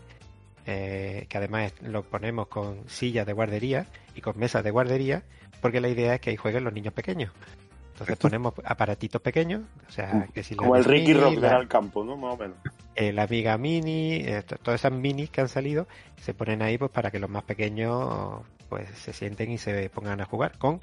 eh, 0.69 1.27
que 1.29 1.39
además 1.39 1.73
lo 1.83 2.03
ponemos 2.03 2.49
con 2.49 2.89
sillas 2.89 3.25
de 3.27 3.33
guardería 3.33 3.87
y 4.17 4.21
con 4.21 4.37
mesas 4.37 4.65
de 4.65 4.73
guardería, 4.73 5.23
porque 5.61 5.81
la 5.81 5.89
idea 5.89 6.15
es 6.17 6.21
que 6.21 6.31
ahí 6.31 6.37
jueguen 6.37 6.65
los 6.65 6.73
niños 6.73 6.93
pequeños. 6.93 7.31
Entonces 7.93 8.17
ponemos 8.19 8.53
aparatitos 8.65 9.23
pequeños, 9.23 9.63
o 9.89 9.93
sea, 9.93 10.27
que 10.35 10.43
si 10.43 10.55
la 10.57 10.63
Como 10.63 10.77
el 10.77 10.85
Ricky 10.85 11.15
Mini, 11.15 11.21
Rock 11.21 11.37
la- 11.39 11.49
era 11.49 11.59
el 11.61 11.69
campo, 11.69 12.05
¿no? 12.05 12.17
Más 12.17 12.35
o 12.35 12.37
menos. 12.37 12.57
eh, 12.97 13.13
la 13.13 13.23
Amiga 13.23 13.57
Mini, 13.57 14.15
eh, 14.17 14.43
to- 14.45 14.57
todas 14.57 14.81
esas 14.81 14.93
minis 14.93 15.31
que 15.31 15.41
han 15.41 15.49
salido 15.49 15.87
se 16.21 16.35
ponen 16.35 16.61
ahí 16.63 16.77
pues 16.77 16.91
para 16.91 17.11
que 17.13 17.21
los 17.21 17.31
más 17.31 17.45
pequeños 17.45 18.43
pues 18.69 18.89
se 18.99 19.13
sienten 19.13 19.53
y 19.53 19.59
se 19.59 19.89
pongan 19.91 20.21
a 20.21 20.25
jugar 20.25 20.59
con 20.59 20.81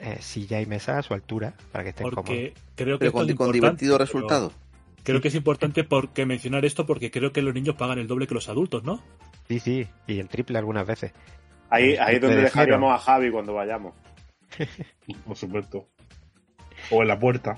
eh, 0.00 0.18
silla 0.20 0.60
y 0.60 0.66
mesa 0.66 0.98
a 0.98 1.02
su 1.02 1.14
altura 1.14 1.54
para 1.72 1.84
que 1.84 1.90
estén 1.90 2.10
cómodos. 2.10 2.24
Porque 2.26 2.54
creo 2.76 2.98
que 2.98 3.06
Pero 3.06 3.12
con, 3.12 3.20
es 3.28 3.34
con 3.36 3.48
importante, 3.48 3.52
divertido 3.56 3.98
resultado. 3.98 4.52
Creo 5.02 5.20
que 5.20 5.28
es 5.28 5.34
importante 5.34 5.84
porque 5.84 6.26
mencionar 6.26 6.64
esto 6.64 6.86
porque 6.86 7.10
creo 7.10 7.32
que 7.32 7.42
los 7.42 7.54
niños 7.54 7.76
pagan 7.76 7.98
el 7.98 8.06
doble 8.06 8.26
que 8.26 8.34
los 8.34 8.48
adultos, 8.48 8.84
¿no? 8.84 9.02
Sí, 9.48 9.58
sí, 9.60 9.86
y 10.06 10.18
el 10.20 10.28
triple 10.28 10.58
algunas 10.58 10.86
veces. 10.86 11.12
Ahí, 11.70 11.96
El 12.00 12.00
ahí 12.00 12.16
es 12.16 12.20
donde 12.20 12.36
de 12.36 12.42
dejaríamos 12.42 12.88
cero. 12.88 12.94
a 12.94 12.98
Javi 12.98 13.30
cuando 13.30 13.54
vayamos. 13.54 13.94
Por 15.24 15.36
supuesto. 15.36 15.88
O 16.90 17.02
en 17.02 17.08
la 17.08 17.18
puerta. 17.18 17.56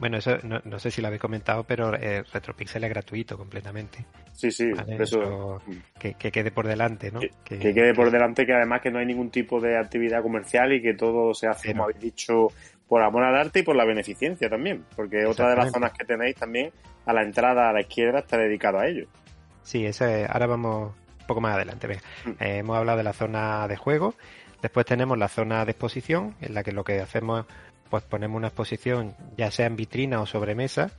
Bueno, 0.00 0.16
eso 0.16 0.38
no, 0.44 0.62
no 0.64 0.78
sé 0.78 0.90
si 0.90 1.02
lo 1.02 1.08
habéis 1.08 1.20
comentado, 1.20 1.62
pero 1.62 1.94
eh, 1.94 2.24
Retropixel 2.32 2.82
es 2.82 2.90
gratuito 2.90 3.36
completamente. 3.36 4.06
Sí, 4.32 4.50
sí. 4.50 4.72
¿vale? 4.72 4.96
Eso. 4.98 5.22
Eso 5.22 5.62
que, 5.98 6.14
que 6.14 6.32
quede 6.32 6.50
por 6.50 6.66
delante, 6.66 7.12
¿no? 7.12 7.20
Que, 7.20 7.58
que 7.58 7.74
quede 7.74 7.92
por 7.92 8.10
delante 8.10 8.46
que 8.46 8.54
además 8.54 8.80
que 8.80 8.90
no 8.90 8.98
hay 8.98 9.04
ningún 9.04 9.30
tipo 9.30 9.60
de 9.60 9.76
actividad 9.76 10.22
comercial 10.22 10.72
y 10.72 10.80
que 10.80 10.94
todo 10.94 11.34
se 11.34 11.48
hace, 11.48 11.72
como 11.72 11.84
habéis 11.84 12.00
dicho, 12.00 12.48
por 12.88 13.02
amor 13.02 13.24
al 13.24 13.36
arte 13.36 13.58
y 13.58 13.62
por 13.62 13.76
la 13.76 13.84
beneficencia 13.84 14.48
también. 14.48 14.86
Porque 14.96 15.26
otra 15.26 15.50
de 15.50 15.56
las 15.56 15.70
zonas 15.70 15.92
que 15.92 16.06
tenéis 16.06 16.34
también, 16.34 16.72
a 17.04 17.12
la 17.12 17.22
entrada 17.22 17.68
a 17.68 17.72
la 17.74 17.82
izquierda, 17.82 18.20
está 18.20 18.38
dedicado 18.38 18.78
a 18.78 18.86
ello. 18.86 19.06
Sí, 19.62 19.84
ese, 19.84 20.26
ahora 20.30 20.46
vamos 20.46 20.94
un 21.20 21.26
poco 21.26 21.42
más 21.42 21.56
adelante. 21.56 21.86
Venga. 21.86 22.02
Mm. 22.24 22.30
Eh, 22.42 22.58
hemos 22.58 22.78
hablado 22.78 22.96
de 22.96 23.04
la 23.04 23.12
zona 23.12 23.68
de 23.68 23.76
juego. 23.76 24.14
Después 24.62 24.84
tenemos 24.86 25.16
la 25.18 25.28
zona 25.28 25.64
de 25.64 25.72
exposición, 25.72 26.34
en 26.40 26.54
la 26.54 26.62
que 26.62 26.72
lo 26.72 26.84
que 26.84 27.00
hacemos, 27.00 27.46
pues 27.90 28.04
ponemos 28.04 28.36
una 28.36 28.48
exposición, 28.48 29.14
ya 29.36 29.50
sea 29.50 29.66
en 29.66 29.76
vitrina 29.76 30.20
o 30.20 30.26
sobre 30.26 30.54
mesa, 30.54 30.90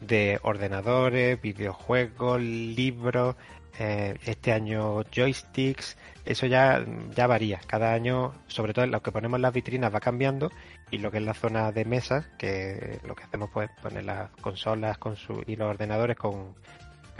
de 0.00 0.40
ordenadores, 0.42 1.40
videojuegos, 1.40 2.40
libros, 2.40 3.36
eh, 3.78 4.18
este 4.24 4.52
año 4.52 5.02
joysticks. 5.04 5.96
Eso 6.24 6.46
ya, 6.46 6.84
ya 7.14 7.26
varía. 7.26 7.60
Cada 7.66 7.92
año, 7.92 8.34
sobre 8.46 8.72
todo 8.74 8.86
lo 8.86 9.02
que 9.02 9.12
ponemos 9.12 9.40
las 9.40 9.52
vitrinas 9.52 9.94
va 9.94 10.00
cambiando 10.00 10.50
y 10.90 10.98
lo 10.98 11.10
que 11.10 11.18
es 11.18 11.24
la 11.24 11.34
zona 11.34 11.72
de 11.72 11.84
mesas, 11.84 12.26
que 12.38 12.98
lo 13.06 13.14
que 13.14 13.24
hacemos 13.24 13.50
pues 13.52 13.70
poner 13.82 14.04
las 14.04 14.30
consolas 14.42 14.98
con 14.98 15.16
su, 15.16 15.42
y 15.46 15.56
los 15.56 15.68
ordenadores 15.68 16.16
con 16.16 16.54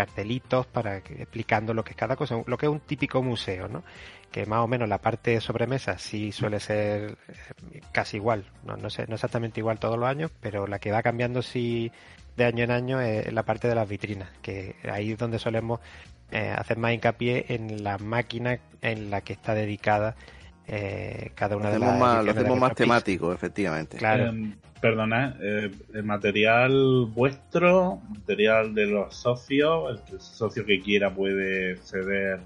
cartelitos 0.01 0.67
para 0.67 1.03
que, 1.03 1.13
explicando 1.15 1.75
lo 1.75 1.85
que 1.85 1.91
es 1.91 1.97
cada 1.97 2.17
cosa, 2.17 2.43
lo 2.47 2.57
que 2.57 2.65
es 2.65 2.73
un 2.73 2.81
típico 2.81 3.23
museo, 3.23 3.69
¿no? 3.69 3.85
Que 4.33 4.47
más 4.47 4.61
o 4.61 4.67
menos 4.67 4.89
la 4.89 4.97
parte 4.97 5.33
de 5.33 5.43
sobremesa 5.43 5.99
sí 5.99 6.33
suele 6.33 6.59
ser 6.59 7.19
eh, 7.29 7.81
casi 7.93 8.17
igual, 8.17 8.47
no, 8.65 8.79
no 8.79 8.89
sé, 8.89 9.07
no 9.09 9.17
exactamente 9.17 9.61
igual 9.61 9.79
todos 9.79 9.99
los 9.99 10.09
años, 10.09 10.31
pero 10.41 10.67
la 10.67 10.79
que 10.79 10.91
va 10.91 11.03
cambiando 11.03 11.43
sí 11.43 11.93
de 12.35 12.47
año 12.47 12.65
en 12.65 12.71
año 12.71 13.01
es 13.03 13.31
la 13.31 13.43
parte 13.43 13.69
de 13.69 13.75
las 13.75 13.87
vitrinas, 13.87 14.31
que 14.41 14.77
ahí 14.91 15.13
es 15.13 15.19
donde 15.19 15.39
solemos 15.39 15.81
eh, 16.31 16.55
hacer 16.57 16.79
más 16.79 16.95
hincapié 16.95 17.45
en 17.51 17.85
la 17.85 17.99
máquina 17.99 18.59
en 18.81 19.11
la 19.11 19.21
que 19.21 19.35
está 19.35 19.53
dedicada 19.53 20.17
eh, 20.73 21.33
cada 21.35 21.57
Lo 21.57 21.61
una 21.61 21.71
de 21.71 21.77
hacemos 21.77 21.93
las 21.93 22.01
más, 22.01 22.25
lo 22.25 22.31
hacemos 22.31 22.59
más 22.59 22.75
temático, 22.77 23.33
efectivamente. 23.33 23.97
Claro. 23.97 24.31
Eh, 24.31 24.53
perdona, 24.81 25.37
eh, 25.43 25.71
el 25.93 26.05
material 26.05 27.07
vuestro, 27.07 28.01
material 28.09 28.73
de 28.73 28.87
los 28.87 29.17
socios, 29.17 30.01
el 30.13 30.21
socio 30.21 30.65
que 30.65 30.81
quiera 30.81 31.13
puede 31.13 31.77
ceder 31.79 32.39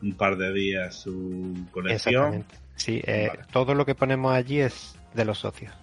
un 0.00 0.12
par 0.14 0.36
de 0.36 0.52
días 0.52 0.94
su 0.94 1.66
colección. 1.72 2.14
Exactamente. 2.14 2.54
Sí, 2.76 3.02
eh, 3.04 3.30
Vale. 3.30 3.44
todo 3.52 3.74
lo 3.74 3.84
que 3.84 3.96
ponemos 3.96 4.32
allí 4.32 4.60
es 4.60 4.96
de 5.14 5.24
los 5.24 5.38
socios. 5.38 5.74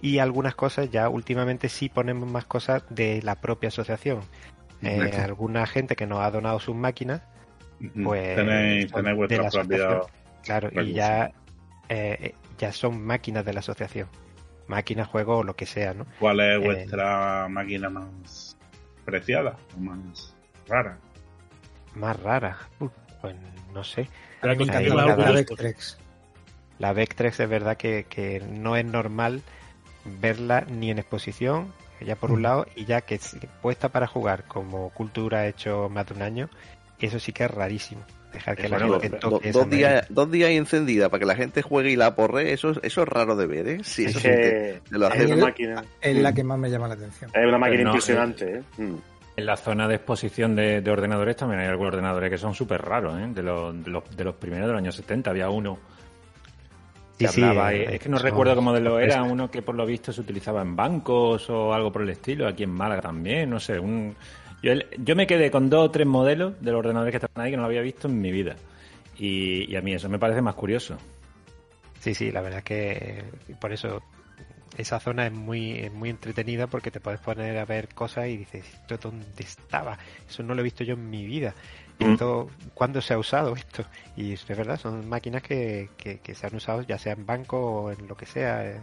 Y 0.00 0.18
algunas 0.18 0.54
cosas, 0.54 0.90
ya 0.90 1.10
últimamente 1.10 1.68
sí 1.68 1.90
ponemos 1.90 2.30
más 2.30 2.46
cosas 2.46 2.82
de 2.88 3.20
la 3.22 3.34
propia 3.34 3.68
asociación. 3.68 4.20
Eh, 4.82 5.12
alguna 5.22 5.66
gente 5.66 5.94
que 5.94 6.06
nos 6.06 6.20
ha 6.20 6.30
donado 6.30 6.58
sus 6.58 6.74
máquinas, 6.74 7.20
pues, 8.02 8.34
tenéis, 8.34 8.90
tenéis 8.90 9.16
vuestra 9.16 9.50
propia. 9.50 10.00
Claro, 10.42 10.70
y 10.82 10.92
ya, 10.92 11.32
eh, 11.88 12.34
ya 12.58 12.72
son 12.72 13.04
máquinas 13.04 13.44
de 13.44 13.52
la 13.52 13.60
asociación. 13.60 14.08
Máquinas, 14.66 15.08
juegos 15.08 15.40
o 15.40 15.44
lo 15.44 15.56
que 15.56 15.66
sea, 15.66 15.94
¿no? 15.94 16.06
¿Cuál 16.20 16.40
es 16.40 16.60
Eh, 16.60 16.64
vuestra 16.64 17.48
máquina 17.48 17.90
más 17.90 18.56
preciada 19.04 19.56
o 19.76 19.80
más 19.80 20.36
rara? 20.68 20.98
Más 21.94 22.20
raras. 22.22 22.56
Uf, 22.78 22.92
pues 23.20 23.34
no 23.74 23.82
sé. 23.82 24.08
La. 24.42 24.54
Vectrex. 24.54 25.98
La 26.78 26.92
Vectrex 26.92 27.40
es 27.40 27.48
verdad 27.48 27.76
que, 27.76 28.04
que 28.08 28.40
no 28.40 28.76
es 28.76 28.84
normal 28.84 29.42
verla 30.04 30.62
ni 30.62 30.90
en 30.90 30.98
exposición, 30.98 31.72
ya 32.00 32.16
por 32.16 32.30
un 32.30 32.42
lado, 32.42 32.66
y 32.74 32.84
ya 32.86 33.02
que 33.02 33.16
es 33.16 33.36
puesta 33.60 33.90
para 33.90 34.06
jugar 34.06 34.44
como 34.44 34.90
cultura 34.90 35.40
ha 35.40 35.46
hecho 35.46 35.88
más 35.90 36.06
de 36.06 36.14
un 36.14 36.22
año, 36.22 36.48
eso 37.00 37.18
sí 37.18 37.32
que 37.32 37.44
es 37.44 37.50
rarísimo. 37.50 38.02
Dejar 38.32 38.56
que 38.56 38.66
Eh, 38.66 38.68
la 38.68 38.78
bueno, 38.78 39.00
gente 39.00 39.18
Do- 39.18 39.30
toque 39.30 39.48
esa 39.50 39.58
dos, 39.58 39.70
días, 39.70 40.06
dos 40.08 40.30
días 40.30 40.50
encendida 40.50 41.08
para 41.08 41.18
que 41.20 41.26
la 41.26 41.34
gente 41.36 41.62
juegue 41.62 41.90
y 41.90 41.96
la 41.96 42.14
porre, 42.14 42.52
eso, 42.52 42.72
eso 42.82 43.02
es 43.02 43.08
raro 43.08 43.34
de 43.36 43.46
ver, 43.46 43.68
¿eh? 43.68 43.78
Sí, 43.82 44.04
Es 44.04 44.10
eso 44.10 44.20
sí, 44.20 44.28
te, 44.28 44.34
que 44.40 44.80
te 44.90 44.98
lo 44.98 45.06
es 45.06 45.12
hace 45.12 45.24
una 45.26 45.34
el- 45.34 45.40
máquina. 45.40 45.84
Es 46.00 46.16
la 46.16 46.32
que 46.32 46.44
más 46.44 46.58
me 46.58 46.70
llama 46.70 46.88
la 46.88 46.94
atención. 46.94 47.30
Es 47.34 47.46
una 47.46 47.58
máquina 47.58 47.82
no, 47.84 47.90
impresionante, 47.90 48.56
¿eh? 48.58 48.62
Mm. 48.78 48.94
En 49.36 49.46
la 49.46 49.56
zona 49.56 49.88
de 49.88 49.94
exposición 49.94 50.54
de, 50.54 50.80
de 50.82 50.90
ordenadores 50.90 51.36
también 51.36 51.60
hay 51.60 51.68
algunos 51.68 51.92
ordenadores 51.94 52.30
que 52.30 52.38
son 52.38 52.54
súper 52.54 52.82
raros, 52.82 53.18
¿eh? 53.18 53.26
De 53.34 53.42
los, 53.42 53.82
de, 53.84 53.90
los, 53.90 54.16
de 54.16 54.24
los 54.24 54.34
primeros 54.34 54.66
de 54.66 54.72
los 54.72 54.78
años 54.80 54.94
70 54.96 55.30
había 55.30 55.48
uno 55.48 55.78
que 57.18 57.26
Sí, 57.28 57.34
sí, 57.34 57.42
hablaba, 57.42 57.72
eh, 57.74 57.82
eh, 57.82 57.88
es 57.94 58.00
que 58.00 58.08
no 58.08 58.16
son 58.16 58.24
recuerdo 58.26 58.54
cómo 58.54 58.72
de 58.72 58.80
lo 58.80 58.98
era, 58.98 59.22
uno 59.22 59.50
que 59.50 59.60
por 59.62 59.74
lo 59.74 59.84
visto 59.84 60.10
se 60.12 60.20
utilizaba 60.22 60.62
en 60.62 60.74
bancos 60.74 61.50
o 61.50 61.72
algo 61.74 61.92
por 61.92 62.02
el 62.02 62.10
estilo, 62.10 62.46
aquí 62.48 62.62
en 62.62 62.70
Málaga 62.70 63.02
también, 63.02 63.50
no 63.50 63.60
sé, 63.60 63.78
un... 63.78 64.14
Yo, 64.62 64.74
yo 64.98 65.16
me 65.16 65.26
quedé 65.26 65.50
con 65.50 65.70
dos 65.70 65.86
o 65.86 65.90
tres 65.90 66.06
modelos 66.06 66.60
de 66.60 66.70
los 66.70 66.80
ordenadores 66.80 67.12
que 67.12 67.16
estaban 67.16 67.46
ahí 67.46 67.50
que 67.50 67.56
no 67.56 67.62
lo 67.62 67.68
había 67.68 67.82
visto 67.82 68.08
en 68.08 68.20
mi 68.20 68.30
vida. 68.30 68.56
Y, 69.18 69.70
y 69.70 69.76
a 69.76 69.82
mí 69.82 69.92
eso 69.92 70.08
me 70.08 70.18
parece 70.18 70.42
más 70.42 70.54
curioso. 70.54 70.96
Sí, 72.00 72.14
sí, 72.14 72.30
la 72.32 72.40
verdad 72.40 72.58
es 72.58 72.64
que 72.64 73.24
por 73.60 73.72
eso 73.72 74.02
esa 74.76 75.00
zona 75.00 75.26
es 75.26 75.32
muy, 75.32 75.72
es 75.72 75.92
muy 75.92 76.10
entretenida 76.10 76.66
porque 76.66 76.90
te 76.90 77.00
puedes 77.00 77.20
poner 77.20 77.58
a 77.58 77.64
ver 77.64 77.88
cosas 77.88 78.28
y 78.28 78.36
dices, 78.36 78.64
¿esto 78.72 78.96
dónde 79.10 79.26
estaba? 79.42 79.98
Eso 80.28 80.42
no 80.42 80.54
lo 80.54 80.60
he 80.60 80.64
visto 80.64 80.84
yo 80.84 80.94
en 80.94 81.10
mi 81.10 81.24
vida. 81.26 81.54
Mm. 81.98 82.12
Esto, 82.12 82.48
¿Cuándo 82.74 83.00
se 83.00 83.14
ha 83.14 83.18
usado 83.18 83.54
esto? 83.54 83.84
Y 84.16 84.32
es 84.32 84.46
verdad, 84.46 84.78
son 84.78 85.08
máquinas 85.08 85.42
que, 85.42 85.90
que, 85.96 86.18
que 86.20 86.34
se 86.34 86.46
han 86.46 86.54
usado 86.54 86.82
ya 86.82 86.98
sea 86.98 87.12
en 87.12 87.26
banco 87.26 87.58
o 87.58 87.90
en 87.90 88.06
lo 88.06 88.16
que 88.16 88.26
sea. 88.26 88.80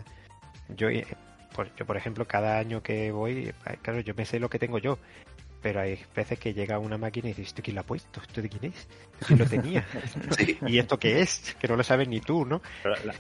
Yo, 0.70 0.90
eh, 0.90 1.08
por, 1.56 1.74
yo, 1.76 1.86
por 1.86 1.98
ejemplo, 1.98 2.28
cada 2.28 2.60
año 2.60 2.84
que 2.84 3.12
voy, 3.12 3.48
eh, 3.66 3.78
claro, 3.82 4.02
yo 4.02 4.14
me 4.16 4.26
sé 4.26 4.40
lo 4.40 4.50
que 4.50 4.60
tengo 4.60 4.78
yo. 4.78 5.00
Pero 5.68 5.82
hay 5.82 6.00
veces 6.16 6.40
que 6.40 6.54
llega 6.54 6.80
una 6.80 6.98
máquina 6.98 7.26
y 7.28 7.32
dices, 7.32 7.48
¿esto 7.48 7.62
quién 7.62 7.76
lo 7.76 7.82
ha 7.82 7.84
puesto? 7.84 8.22
¿Esto 8.22 8.42
de 8.42 8.48
quién 8.48 8.72
es? 8.72 8.88
¿Quién 9.28 9.38
lo 9.40 9.46
tenía? 9.46 9.86
¿Y 10.66 10.78
esto 10.80 10.98
qué 10.98 11.20
es? 11.20 11.58
Que 11.60 11.68
no 11.68 11.76
lo 11.76 11.84
sabes 11.84 12.08
ni 12.08 12.22
tú, 12.22 12.46
¿no? 12.46 12.62
Pero 12.82 12.96
la- 13.04 13.14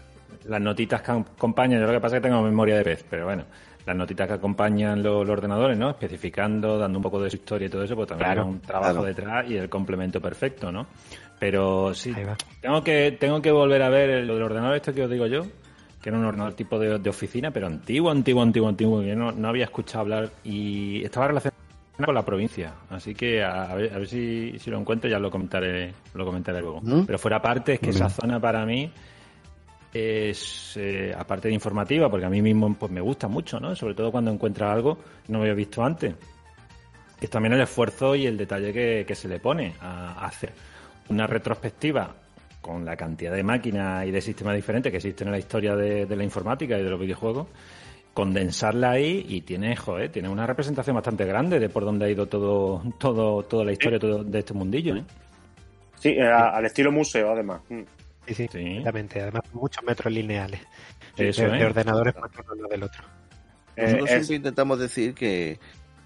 las 0.45 0.61
notitas 0.61 1.01
que 1.01 1.11
acompañan, 1.11 1.81
yo 1.81 1.87
lo 1.87 1.91
que 1.91 1.99
pasa 1.99 2.15
es 2.15 2.21
que 2.21 2.29
tengo 2.29 2.41
memoria 2.41 2.77
de 2.77 2.85
pez, 2.85 3.03
pero 3.09 3.25
bueno, 3.25 3.43
las 3.85 3.97
notitas 3.97 4.27
que 4.29 4.33
acompañan 4.35 5.03
lo- 5.03 5.25
los, 5.25 5.29
ordenadores, 5.29 5.77
¿no? 5.77 5.89
Especificando, 5.89 6.77
dando 6.77 6.99
un 6.99 7.03
poco 7.03 7.21
de 7.21 7.29
su 7.29 7.35
historia 7.35 7.67
y 7.67 7.69
todo 7.69 7.83
eso, 7.83 7.97
pues 7.97 8.07
también 8.07 8.27
Claro, 8.27 8.43
hay 8.43 8.47
un 8.47 8.61
trabajo 8.61 8.91
claro. 8.93 9.07
detrás 9.07 9.49
y 9.51 9.57
el 9.57 9.67
complemento 9.67 10.21
perfecto, 10.21 10.71
¿no? 10.71 10.87
Pero 11.37 11.93
sí, 11.93 12.13
tengo 12.61 12.81
que, 12.81 13.17
tengo 13.19 13.41
que 13.41 13.51
volver 13.51 13.81
a 13.81 13.89
ver 13.89 14.23
lo 14.23 14.35
del 14.35 14.43
ordenador 14.43 14.77
este 14.77 14.93
que 14.93 15.03
os 15.03 15.11
digo 15.11 15.27
yo, 15.27 15.45
que 16.01 16.07
era 16.07 16.17
un 16.17 16.23
ordenador 16.23 16.53
tipo 16.53 16.79
de, 16.79 16.97
de 16.97 17.09
oficina, 17.09 17.51
pero 17.51 17.67
antiguo, 17.67 18.09
antiguo, 18.09 18.41
antiguo, 18.41 18.69
antiguo, 18.69 19.01
que 19.01 19.15
no, 19.17 19.33
no 19.33 19.49
había 19.49 19.65
escuchado 19.65 19.99
hablar 20.01 20.29
y 20.45 21.03
estaba 21.03 21.27
relacionado 21.27 21.56
con 22.05 22.15
la 22.15 22.23
provincia. 22.23 22.73
Así 22.89 23.15
que 23.15 23.43
a, 23.43 23.63
a 23.63 23.75
ver, 23.75 23.93
a 23.93 23.97
ver 23.97 24.07
si, 24.07 24.57
si 24.59 24.69
lo 24.69 24.79
encuentro 24.79 25.09
ya 25.09 25.19
lo 25.19 25.31
comentaré, 25.31 25.93
lo 26.13 26.25
comentaré 26.25 26.61
luego. 26.61 26.81
¿Mm? 26.81 27.05
Pero 27.05 27.17
fuera 27.17 27.41
parte, 27.41 27.73
es 27.73 27.79
que 27.79 27.89
esa 27.89 28.09
zona 28.09 28.39
para 28.39 28.65
mí 28.65 28.91
es, 29.93 30.77
eh, 30.77 31.13
aparte 31.17 31.47
de 31.47 31.53
informativa, 31.53 32.09
porque 32.09 32.25
a 32.25 32.29
mí 32.29 32.41
mismo 32.41 32.73
pues, 32.75 32.91
me 32.91 33.01
gusta 33.01 33.27
mucho, 33.27 33.59
¿no? 33.59 33.75
Sobre 33.75 33.95
todo 33.95 34.11
cuando 34.11 34.31
encuentra 34.31 34.71
algo 34.71 34.97
que 35.25 35.31
no 35.31 35.39
había 35.39 35.53
visto 35.53 35.83
antes. 35.83 36.13
Es 37.19 37.29
también 37.29 37.53
el 37.53 37.61
esfuerzo 37.61 38.15
y 38.15 38.27
el 38.27 38.37
detalle 38.37 38.71
que, 38.71 39.03
que 39.07 39.15
se 39.15 39.27
le 39.27 39.39
pone 39.39 39.73
a 39.81 40.25
hacer 40.25 40.53
una 41.09 41.25
retrospectiva 41.25 42.13
con 42.61 42.85
la 42.85 42.95
cantidad 42.95 43.33
de 43.33 43.43
máquinas 43.43 44.05
y 44.05 44.11
de 44.11 44.21
sistemas 44.21 44.55
diferentes 44.55 44.91
que 44.91 44.97
existen 44.97 45.29
en 45.29 45.31
la 45.31 45.39
historia 45.39 45.75
de, 45.75 46.05
de 46.05 46.15
la 46.15 46.23
informática 46.23 46.77
y 46.77 46.83
de 46.83 46.89
los 46.89 46.99
videojuegos, 46.99 47.47
condensarla 48.17 48.89
ahí 48.93 49.23
y 49.29 49.41
tiene, 49.41 49.75
joder, 49.75 50.11
tiene 50.11 50.27
una 50.27 50.47
representación 50.47 50.95
bastante 50.95 51.23
grande 51.23 51.59
de 51.59 51.69
por 51.69 51.85
dónde 51.85 52.05
ha 52.05 52.09
ido 52.09 52.25
todo, 52.25 52.81
todo, 52.97 53.43
toda 53.43 53.63
la 53.63 53.73
historia 53.73 53.99
todo 53.99 54.23
de 54.23 54.39
este 54.39 54.55
mundillo, 54.55 54.95
¿eh? 54.95 55.03
Sí, 55.99 56.09
eh, 56.09 56.23
a- 56.27 56.49
al 56.49 56.65
estilo 56.65 56.91
museo, 56.91 57.31
además. 57.31 57.61
Mm. 57.69 57.81
Sí, 58.25 58.33
sí, 58.33 58.47
Sí. 58.51 58.57
exactamente. 58.59 59.21
Además, 59.21 59.43
muchos 59.53 59.83
metros 59.83 60.11
lineales. 60.11 60.59
Eso, 61.15 61.43
de, 61.43 61.49
de 61.51 61.59
¿eh? 61.61 61.65
ordenadores 61.67 62.15
puestos 62.15 62.43
uno 62.57 62.67
del 62.67 62.81
otro. 62.83 63.03
Eh, 63.75 63.83
Nosotros 63.83 64.09
es- 64.09 64.15
siempre 64.15 64.35
intentamos 64.37 64.79
decir 64.79 65.13
que, 65.13 65.59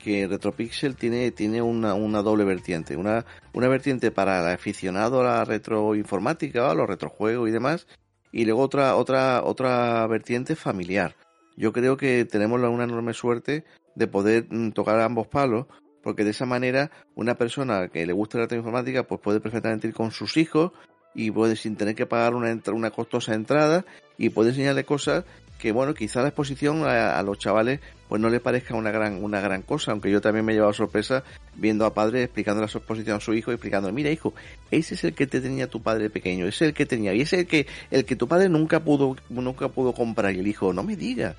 que 0.04 0.28
Retropixel 0.28 0.98
tiene, 0.98 1.32
tiene 1.32 1.62
una, 1.62 1.94
una 1.94 2.22
doble 2.22 2.44
vertiente. 2.44 2.98
Una, 2.98 3.24
una 3.54 3.70
vertiente 3.70 4.12
para 4.12 4.42
el 4.42 4.54
aficionado 4.54 5.22
a 5.22 5.24
la 5.24 5.46
retroinformática, 5.46 6.72
a 6.72 6.76
los 6.76 6.88
retrojuegos 6.90 7.48
y 7.48 7.54
demás. 7.54 7.88
Y 8.34 8.44
luego 8.44 8.64
otra, 8.64 8.98
otra, 8.98 9.44
otra 9.46 10.06
vertiente 10.08 10.58
familiar. 10.58 11.16
Yo 11.58 11.74
creo 11.74 11.98
que 11.98 12.26
tenemos 12.26 12.60
una 12.60 12.84
enorme 12.84 13.14
suerte 13.14 13.64
de 13.96 14.08
poder 14.08 14.48
mm, 14.50 14.72
tocar 14.72 15.00
ambos 15.00 15.28
palos, 15.28 15.68
porque 16.02 16.24
de 16.24 16.32
esa 16.32 16.46
manera 16.46 16.92
una 17.16 17.36
persona 17.36 17.88
que 17.90 18.06
le 18.06 18.14
gusta 18.14 18.38
la 18.38 18.46
retroinformática 18.46 19.04
pues 19.04 19.22
puede 19.22 19.40
perfectamente 19.40 19.88
ir 19.88 19.94
con 19.94 20.12
sus 20.12 20.38
hijos 20.38 20.72
y 21.14 21.30
puede 21.32 21.56
sin 21.56 21.76
tener 21.76 21.96
que 21.96 22.06
pagar 22.06 22.34
una, 22.34 22.58
una 22.74 22.92
costosa 22.92 23.34
entrada 23.34 23.86
y 24.18 24.30
puede 24.30 24.50
enseñarle 24.50 24.86
cosas 24.86 25.26
que 25.62 25.72
bueno, 25.72 25.94
quizá 25.94 26.22
la 26.22 26.30
exposición 26.30 26.84
a, 26.84 27.20
a 27.20 27.24
los 27.24 27.38
chavales 27.38 27.80
pues 28.10 28.20
no 28.20 28.30
le 28.30 28.40
parezca 28.42 28.76
una 28.76 28.92
gran, 28.92 29.24
una 29.24 29.40
gran 29.40 29.62
cosa, 29.62 29.92
aunque 29.92 30.12
yo 30.12 30.20
también 30.20 30.44
me 30.44 30.52
he 30.52 30.56
llevado 30.56 30.74
sorpresa 30.74 31.24
viendo 31.56 31.86
a 31.86 31.94
padres 31.94 32.26
explicando 32.26 32.60
la 32.62 32.66
exposición 32.68 33.18
a 33.18 33.20
su 33.22 33.34
hijo 33.34 33.52
y 33.52 33.54
explicando, 33.54 33.92
mira 33.94 34.10
hijo, 34.10 34.34
ese 34.72 34.96
es 34.96 35.04
el 35.06 35.14
que 35.14 35.28
te 35.28 35.40
tenía 35.40 35.68
tu 35.68 35.82
padre 35.82 36.10
pequeño, 36.10 36.46
ese 36.48 36.66
es 36.66 36.70
el 36.70 36.74
que 36.74 36.86
tenía, 36.86 37.14
y 37.14 37.22
ese 37.22 37.36
es 37.38 37.42
el 37.44 37.48
que, 37.48 37.68
el 37.92 38.04
que 38.04 38.16
tu 38.18 38.28
padre 38.28 38.50
nunca 38.50 38.82
pudo, 38.82 39.16
nunca 39.30 39.70
pudo 39.70 39.94
comprar, 39.94 40.34
y 40.36 40.40
el 40.40 40.48
hijo, 40.48 40.74
no 40.74 40.84
me 40.84 40.96
diga. 40.98 41.36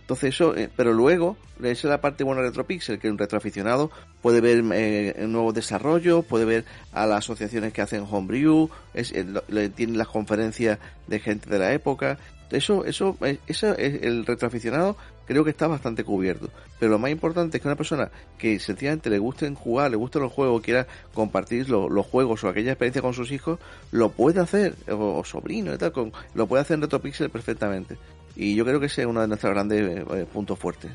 Entonces 0.00 0.34
eso, 0.34 0.56
eh, 0.56 0.70
pero 0.76 0.92
luego, 0.92 1.36
esa 1.58 1.68
es 1.70 1.84
la 1.84 2.00
parte 2.00 2.22
buena 2.22 2.40
de 2.40 2.48
Retropixel, 2.48 2.98
que 3.00 3.10
un 3.10 3.18
retroaficionado 3.18 3.90
puede 4.22 4.40
ver 4.40 4.62
eh, 4.72 5.24
nuevos 5.26 5.52
desarrollos, 5.52 6.24
puede 6.24 6.44
ver 6.44 6.64
a 6.92 7.06
las 7.06 7.18
asociaciones 7.18 7.72
que 7.72 7.82
hacen 7.82 8.06
Homebrew, 8.08 8.70
es, 8.94 9.10
eh, 9.12 9.24
lo- 9.24 9.42
le- 9.48 9.68
tiene 9.68 9.98
las 9.98 10.06
conferencias 10.08 10.78
de 11.08 11.18
gente 11.18 11.50
de 11.50 11.58
la 11.58 11.72
época. 11.72 12.18
Eso, 12.50 12.84
eso, 12.84 13.16
eh, 13.22 13.38
eso 13.46 13.76
es 13.76 14.02
el 14.02 14.24
retroaficionado 14.24 14.96
creo 15.26 15.42
que 15.42 15.50
está 15.50 15.66
bastante 15.66 16.04
cubierto. 16.04 16.48
Pero 16.78 16.92
lo 16.92 16.98
más 17.00 17.10
importante 17.10 17.56
es 17.56 17.62
que 17.62 17.66
una 17.68 17.74
persona 17.76 18.08
que 18.38 18.60
sencillamente 18.60 19.10
le 19.10 19.18
gusten 19.18 19.56
jugar, 19.56 19.90
le 19.90 19.96
gusten 19.96 20.22
los 20.22 20.32
juegos, 20.32 20.62
quiera 20.62 20.86
compartir 21.14 21.68
lo- 21.68 21.88
los 21.88 22.06
juegos 22.06 22.44
o 22.44 22.48
aquella 22.48 22.70
experiencia 22.72 23.02
con 23.02 23.12
sus 23.12 23.32
hijos, 23.32 23.58
lo 23.90 24.10
puede 24.12 24.40
hacer, 24.40 24.76
o, 24.88 25.18
o 25.18 25.24
sobrino 25.24 25.74
y 25.74 25.78
tal, 25.78 25.90
con, 25.90 26.12
lo 26.34 26.46
puede 26.46 26.62
hacer 26.62 26.74
en 26.76 26.82
Retropixel 26.82 27.28
perfectamente. 27.30 27.96
Y 28.36 28.54
yo 28.54 28.64
creo 28.64 28.78
que 28.78 28.86
ese 28.86 29.00
es 29.02 29.06
uno 29.08 29.20
de 29.20 29.26
nuestros 29.26 29.52
grandes 29.52 29.98
eh, 29.98 30.26
puntos 30.32 30.56
fuertes. 30.58 30.92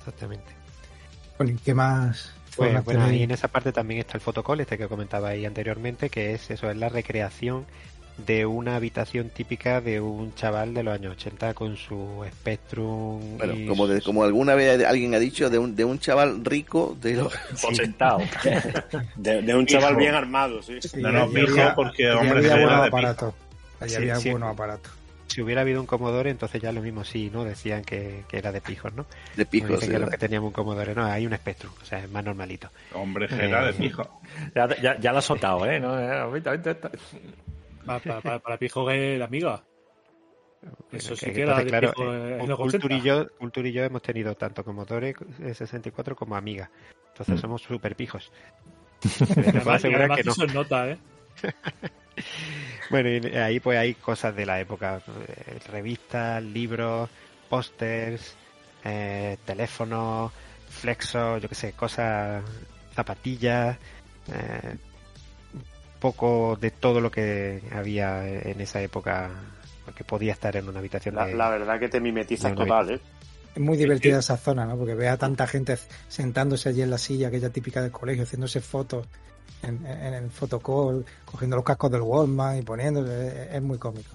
Exactamente. 0.00 0.52
Bueno, 1.38 1.52
¿y 1.52 1.56
¿Qué 1.56 1.72
más? 1.74 2.32
Pues, 2.56 2.70
bueno, 2.72 2.82
tenéis? 2.84 3.10
ahí 3.10 3.22
en 3.22 3.30
esa 3.30 3.48
parte 3.48 3.72
también 3.72 4.00
está 4.00 4.14
el 4.14 4.20
fotocall, 4.22 4.60
este 4.60 4.78
que 4.78 4.88
comentaba 4.88 5.28
ahí 5.28 5.44
anteriormente, 5.44 6.08
que 6.10 6.32
es 6.34 6.50
eso, 6.50 6.70
es 6.70 6.76
la 6.76 6.88
recreación 6.88 7.64
de 8.18 8.46
una 8.46 8.76
habitación 8.76 9.28
típica 9.28 9.80
de 9.80 10.00
un 10.00 10.34
chaval 10.34 10.72
de 10.74 10.82
los 10.82 10.94
años 10.94 11.12
80 11.16 11.52
con 11.54 11.76
su 11.76 12.24
Spectrum. 12.32 13.36
Bueno, 13.36 13.52
y 13.54 13.66
como, 13.66 13.86
de- 13.86 14.00
como 14.00 14.24
alguna 14.24 14.54
vez 14.54 14.82
alguien 14.84 15.14
ha 15.14 15.18
dicho, 15.18 15.50
de 15.50 15.58
un, 15.58 15.76
de 15.76 15.84
un 15.84 15.98
chaval 15.98 16.44
rico 16.44 16.96
de 17.00 17.14
los... 17.16 17.32
Potentado. 17.62 18.18
de, 19.16 19.42
de 19.42 19.54
un 19.54 19.66
chaval 19.66 19.92
Hijo. 19.92 20.00
bien 20.00 20.14
armado, 20.14 20.62
sí. 20.62 20.78
Sí, 20.80 21.00
No, 21.00 21.12
no, 21.12 21.28
porque 21.74 22.10
hombre 22.10 22.38
había 22.38 22.54
era 22.54 22.64
buenos 22.66 22.86
aparatos. 22.88 23.34
Allí 23.80 23.90
Sí, 23.90 23.96
había 23.96 24.16
sí. 24.16 24.30
buenos 24.30 24.50
aparatos. 24.52 24.92
Si 25.28 25.42
hubiera 25.42 25.60
habido 25.60 25.80
un 25.80 25.86
Commodore, 25.86 26.30
entonces 26.30 26.62
ya 26.62 26.72
lo 26.72 26.80
mismo 26.80 27.04
sí, 27.04 27.28
¿no? 27.30 27.44
Decían 27.44 27.84
que, 27.84 28.22
que 28.28 28.38
era 28.38 28.52
de 28.52 28.60
pijos, 28.62 28.94
¿no? 28.94 29.04
de 29.36 29.44
pijos. 29.44 29.72
dicen 29.72 29.90
que 29.90 29.96
eh, 29.96 29.98
los 29.98 30.08
que 30.08 30.16
teníamos 30.16 30.46
un 30.48 30.52
Commodore, 30.54 30.94
no, 30.94 31.04
hay 31.04 31.26
un 31.26 31.34
Spectrum, 31.36 31.72
o 31.82 31.84
sea, 31.84 31.98
es 31.98 32.10
más 32.10 32.24
normalito. 32.24 32.70
Hombre, 32.94 33.28
era 33.38 33.66
de 33.66 33.72
pijo. 33.74 34.08
Ya, 34.54 34.68
ya, 34.80 34.98
ya 34.98 35.12
lo 35.12 35.18
has 35.18 35.24
soltado, 35.26 35.66
¿eh? 35.66 35.78
¿No? 35.80 36.00
Eh, 36.00 36.08
ahorita, 36.18 36.50
ahorita, 36.50 36.70
ahorita. 36.70 36.90
Para, 37.86 38.20
para, 38.20 38.38
para, 38.40 38.58
Pijo 38.58 38.86
que 38.86 39.16
la 39.18 39.24
amiga. 39.26 39.62
Eso 40.92 41.14
sí 41.16 41.26
Que- 41.26 41.32
que 41.32 41.42
era 41.42 41.60
entonces, 41.60 41.64
de 41.64 41.70
claro, 41.70 41.92
Pijo 41.92 42.14
eh, 42.14 42.40
en 42.40 42.48
los 42.48 42.58
Culture 42.58 42.94
80. 42.94 42.96
y 42.96 43.00
yo, 43.02 43.26
y 43.68 43.72
yo 43.72 43.84
hemos 43.84 44.02
tenido 44.02 44.34
tanto 44.34 44.64
Commodore 44.64 45.14
64 45.54 46.16
como 46.16 46.36
Amiga. 46.36 46.70
Entonces 47.08 47.40
somos 47.40 47.62
super 47.62 47.94
pijos. 47.96 48.30
Y 49.02 49.08
Te 49.08 49.24
puedo 49.26 49.48
además, 49.48 49.66
y 49.66 49.70
asegurar 49.70 50.00
además 50.00 50.18
que 50.18 50.24
no. 50.24 50.32
eso 50.32 50.44
es 50.44 50.54
nota, 50.54 50.90
¿eh? 50.90 50.98
Bueno, 52.90 53.08
y 53.10 53.36
ahí 53.36 53.60
pues 53.60 53.78
hay 53.78 53.94
cosas 53.94 54.34
de 54.36 54.46
la 54.46 54.60
época, 54.60 55.00
eh, 55.28 55.58
revistas, 55.70 56.42
libros, 56.42 57.10
pósters, 57.48 58.36
eh, 58.84 59.36
teléfonos, 59.44 60.32
flexos, 60.68 61.42
yo 61.42 61.48
qué 61.48 61.54
sé, 61.54 61.72
cosas, 61.72 62.44
zapatillas, 62.94 63.76
eh, 64.32 64.76
poco 66.00 66.56
de 66.60 66.70
todo 66.70 67.00
lo 67.00 67.10
que 67.10 67.62
había 67.72 68.26
en 68.28 68.60
esa 68.60 68.80
época 68.82 69.30
que 69.94 70.04
podía 70.04 70.32
estar 70.32 70.56
en 70.56 70.68
una 70.68 70.78
habitación. 70.80 71.14
La, 71.14 71.26
de- 71.26 71.34
la 71.34 71.48
verdad 71.50 71.78
que 71.80 71.88
te 71.88 72.00
mimetizas 72.00 72.54
total, 72.54 72.90
¿eh? 72.90 73.00
Es 73.54 73.62
muy 73.62 73.76
divertida 73.78 74.18
esa 74.18 74.36
zona, 74.36 74.66
¿no? 74.66 74.76
Porque 74.76 74.94
ve 74.94 75.08
a 75.08 75.16
tanta 75.16 75.46
gente 75.46 75.78
sentándose 76.08 76.68
allí 76.68 76.82
en 76.82 76.90
la 76.90 76.98
silla, 76.98 77.28
aquella 77.28 77.48
típica 77.50 77.80
del 77.80 77.90
colegio, 77.90 78.24
haciéndose 78.24 78.60
fotos 78.60 79.06
en, 79.62 79.86
en 79.86 80.12
el 80.14 80.30
fotocall, 80.30 81.06
cogiendo 81.24 81.56
los 81.56 81.64
cascos 81.64 81.90
del 81.90 82.02
Walmart 82.02 82.58
y 82.58 82.62
poniéndose. 82.62 83.44
Es, 83.48 83.54
es 83.54 83.62
muy 83.62 83.78
cómico. 83.78 84.10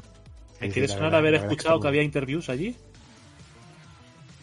Sí, 0.60 0.68
sí, 0.68 0.72
¿Quieres 0.74 0.92
la 0.92 0.96
sonar 0.98 1.12
verdad- 1.12 1.20
haber 1.20 1.34
es 1.36 1.40
que 1.42 1.48
escuchado 1.48 1.80
que 1.80 1.88
había 1.88 2.04
interviews 2.04 2.50
allí? 2.50 2.76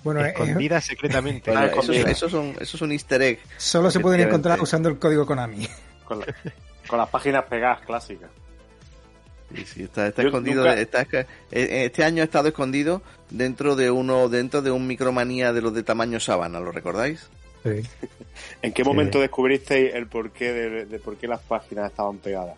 Bueno, 0.03 0.25
eh, 0.25 0.29
escondidas 0.31 0.85
secretamente. 0.87 1.51
Bueno, 1.51 1.67
Ah, 1.67 1.71
esos, 1.71 1.85
escondida. 1.91 2.11
esos 2.11 2.31
son, 2.33 2.55
esos 2.61 2.79
son 2.81 2.93
easter 2.93 3.23
egg. 3.23 3.39
solo 3.57 3.91
se 3.91 4.01
pueden 4.01 4.23
encontrar 4.23 4.61
usando 4.61 4.89
el 4.89 4.99
código 4.99 5.27
Konami. 5.27 5.69
Con, 6.05 6.21
la- 6.21 6.27
con 6.89 6.99
las 6.99 7.09
páginas 7.09 7.45
pegadas 7.45 7.81
clásicas. 7.83 8.31
Sí, 9.55 9.65
sí, 9.65 9.83
está, 9.85 10.09
está 10.09 10.23
escondido. 10.23 10.65
nunca- 10.65 10.79
está 10.81 11.03
esca- 11.07 11.27
eh, 11.51 11.85
este 11.87 12.05
año 12.05 12.23
ha 12.23 12.25
estado 12.25 12.49
escondido 12.49 13.01
dentro 13.31 13.77
de 13.77 13.91
uno, 13.91 14.29
dentro 14.29 14.61
de 14.61 14.71
un 14.71 14.87
micromanía 14.87 15.53
de 15.53 15.63
los 15.63 15.73
de 15.73 15.83
tamaño 15.83 16.19
sábana, 16.21 16.61
¿lo 16.61 16.71
recordáis? 16.73 17.29
¿En 18.63 18.73
qué 18.73 18.85
momento 18.85 19.21
descubristeis 19.21 19.95
el 19.95 20.07
porqué 20.07 20.53
de, 20.53 20.87
de 20.87 20.99
por 20.99 21.17
qué 21.17 21.27
las 21.29 21.41
páginas 21.41 21.91
estaban 21.91 22.19
pegadas? 22.19 22.57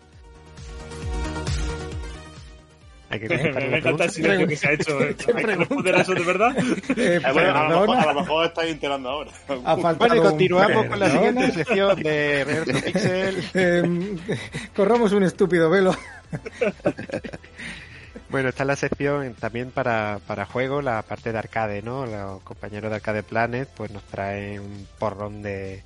Hay 3.11 3.19
que 3.19 3.27
Me, 3.69 3.77
encanta 3.77 4.05
el 4.05 4.09
silencio 4.11 4.47
que 4.47 4.55
se 4.55 4.67
ha 4.67 4.71
hecho. 4.73 5.01
¿eh? 5.01 5.15
¿Hay 5.35 5.45
que 5.45 5.55
responder 5.55 5.95
a 5.95 6.01
eso 6.01 6.13
de 6.13 6.23
verdad? 6.23 6.57
Eh, 6.57 7.19
Eh, 7.21 7.31
bueno, 7.33 7.55
a, 7.55 7.69
lo 7.69 7.81
mejor, 7.81 7.97
a 7.97 8.13
lo 8.13 8.21
mejor 8.21 8.45
estáis 8.47 8.71
enterando 8.71 9.09
ahora. 9.09 9.31
Bueno, 9.97 10.15
y 10.15 10.19
continuamos 10.19 10.85
con 10.85 10.99
la 10.99 11.09
siguiente 11.09 11.51
sección 11.51 12.01
de 12.01 12.43
RetroPixel. 12.43 13.43
Eh, 13.53 14.17
corramos 14.75 15.11
un 15.11 15.23
estúpido 15.23 15.69
velo. 15.69 15.95
Bueno, 18.29 18.49
está 18.49 18.63
la 18.63 18.75
sección 18.75 19.33
también 19.35 19.71
para, 19.71 20.19
para 20.25 20.45
juego, 20.45 20.81
la 20.81 21.01
parte 21.01 21.31
de 21.31 21.37
arcade, 21.37 21.81
¿no? 21.81 22.05
Los 22.05 22.41
compañeros 22.43 22.89
de 22.89 22.95
Arcade 22.95 23.23
Planet 23.23 23.69
pues 23.75 23.91
nos 23.91 24.03
traen 24.03 24.61
un 24.61 24.87
porrón 24.97 25.41
de, 25.41 25.83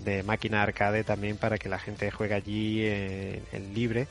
de 0.00 0.22
máquina 0.24 0.62
arcade 0.62 1.04
también 1.04 1.36
para 1.36 1.56
que 1.56 1.68
la 1.68 1.78
gente 1.78 2.10
juegue 2.10 2.34
allí 2.34 2.84
en, 2.86 3.42
en 3.52 3.74
libre 3.74 4.08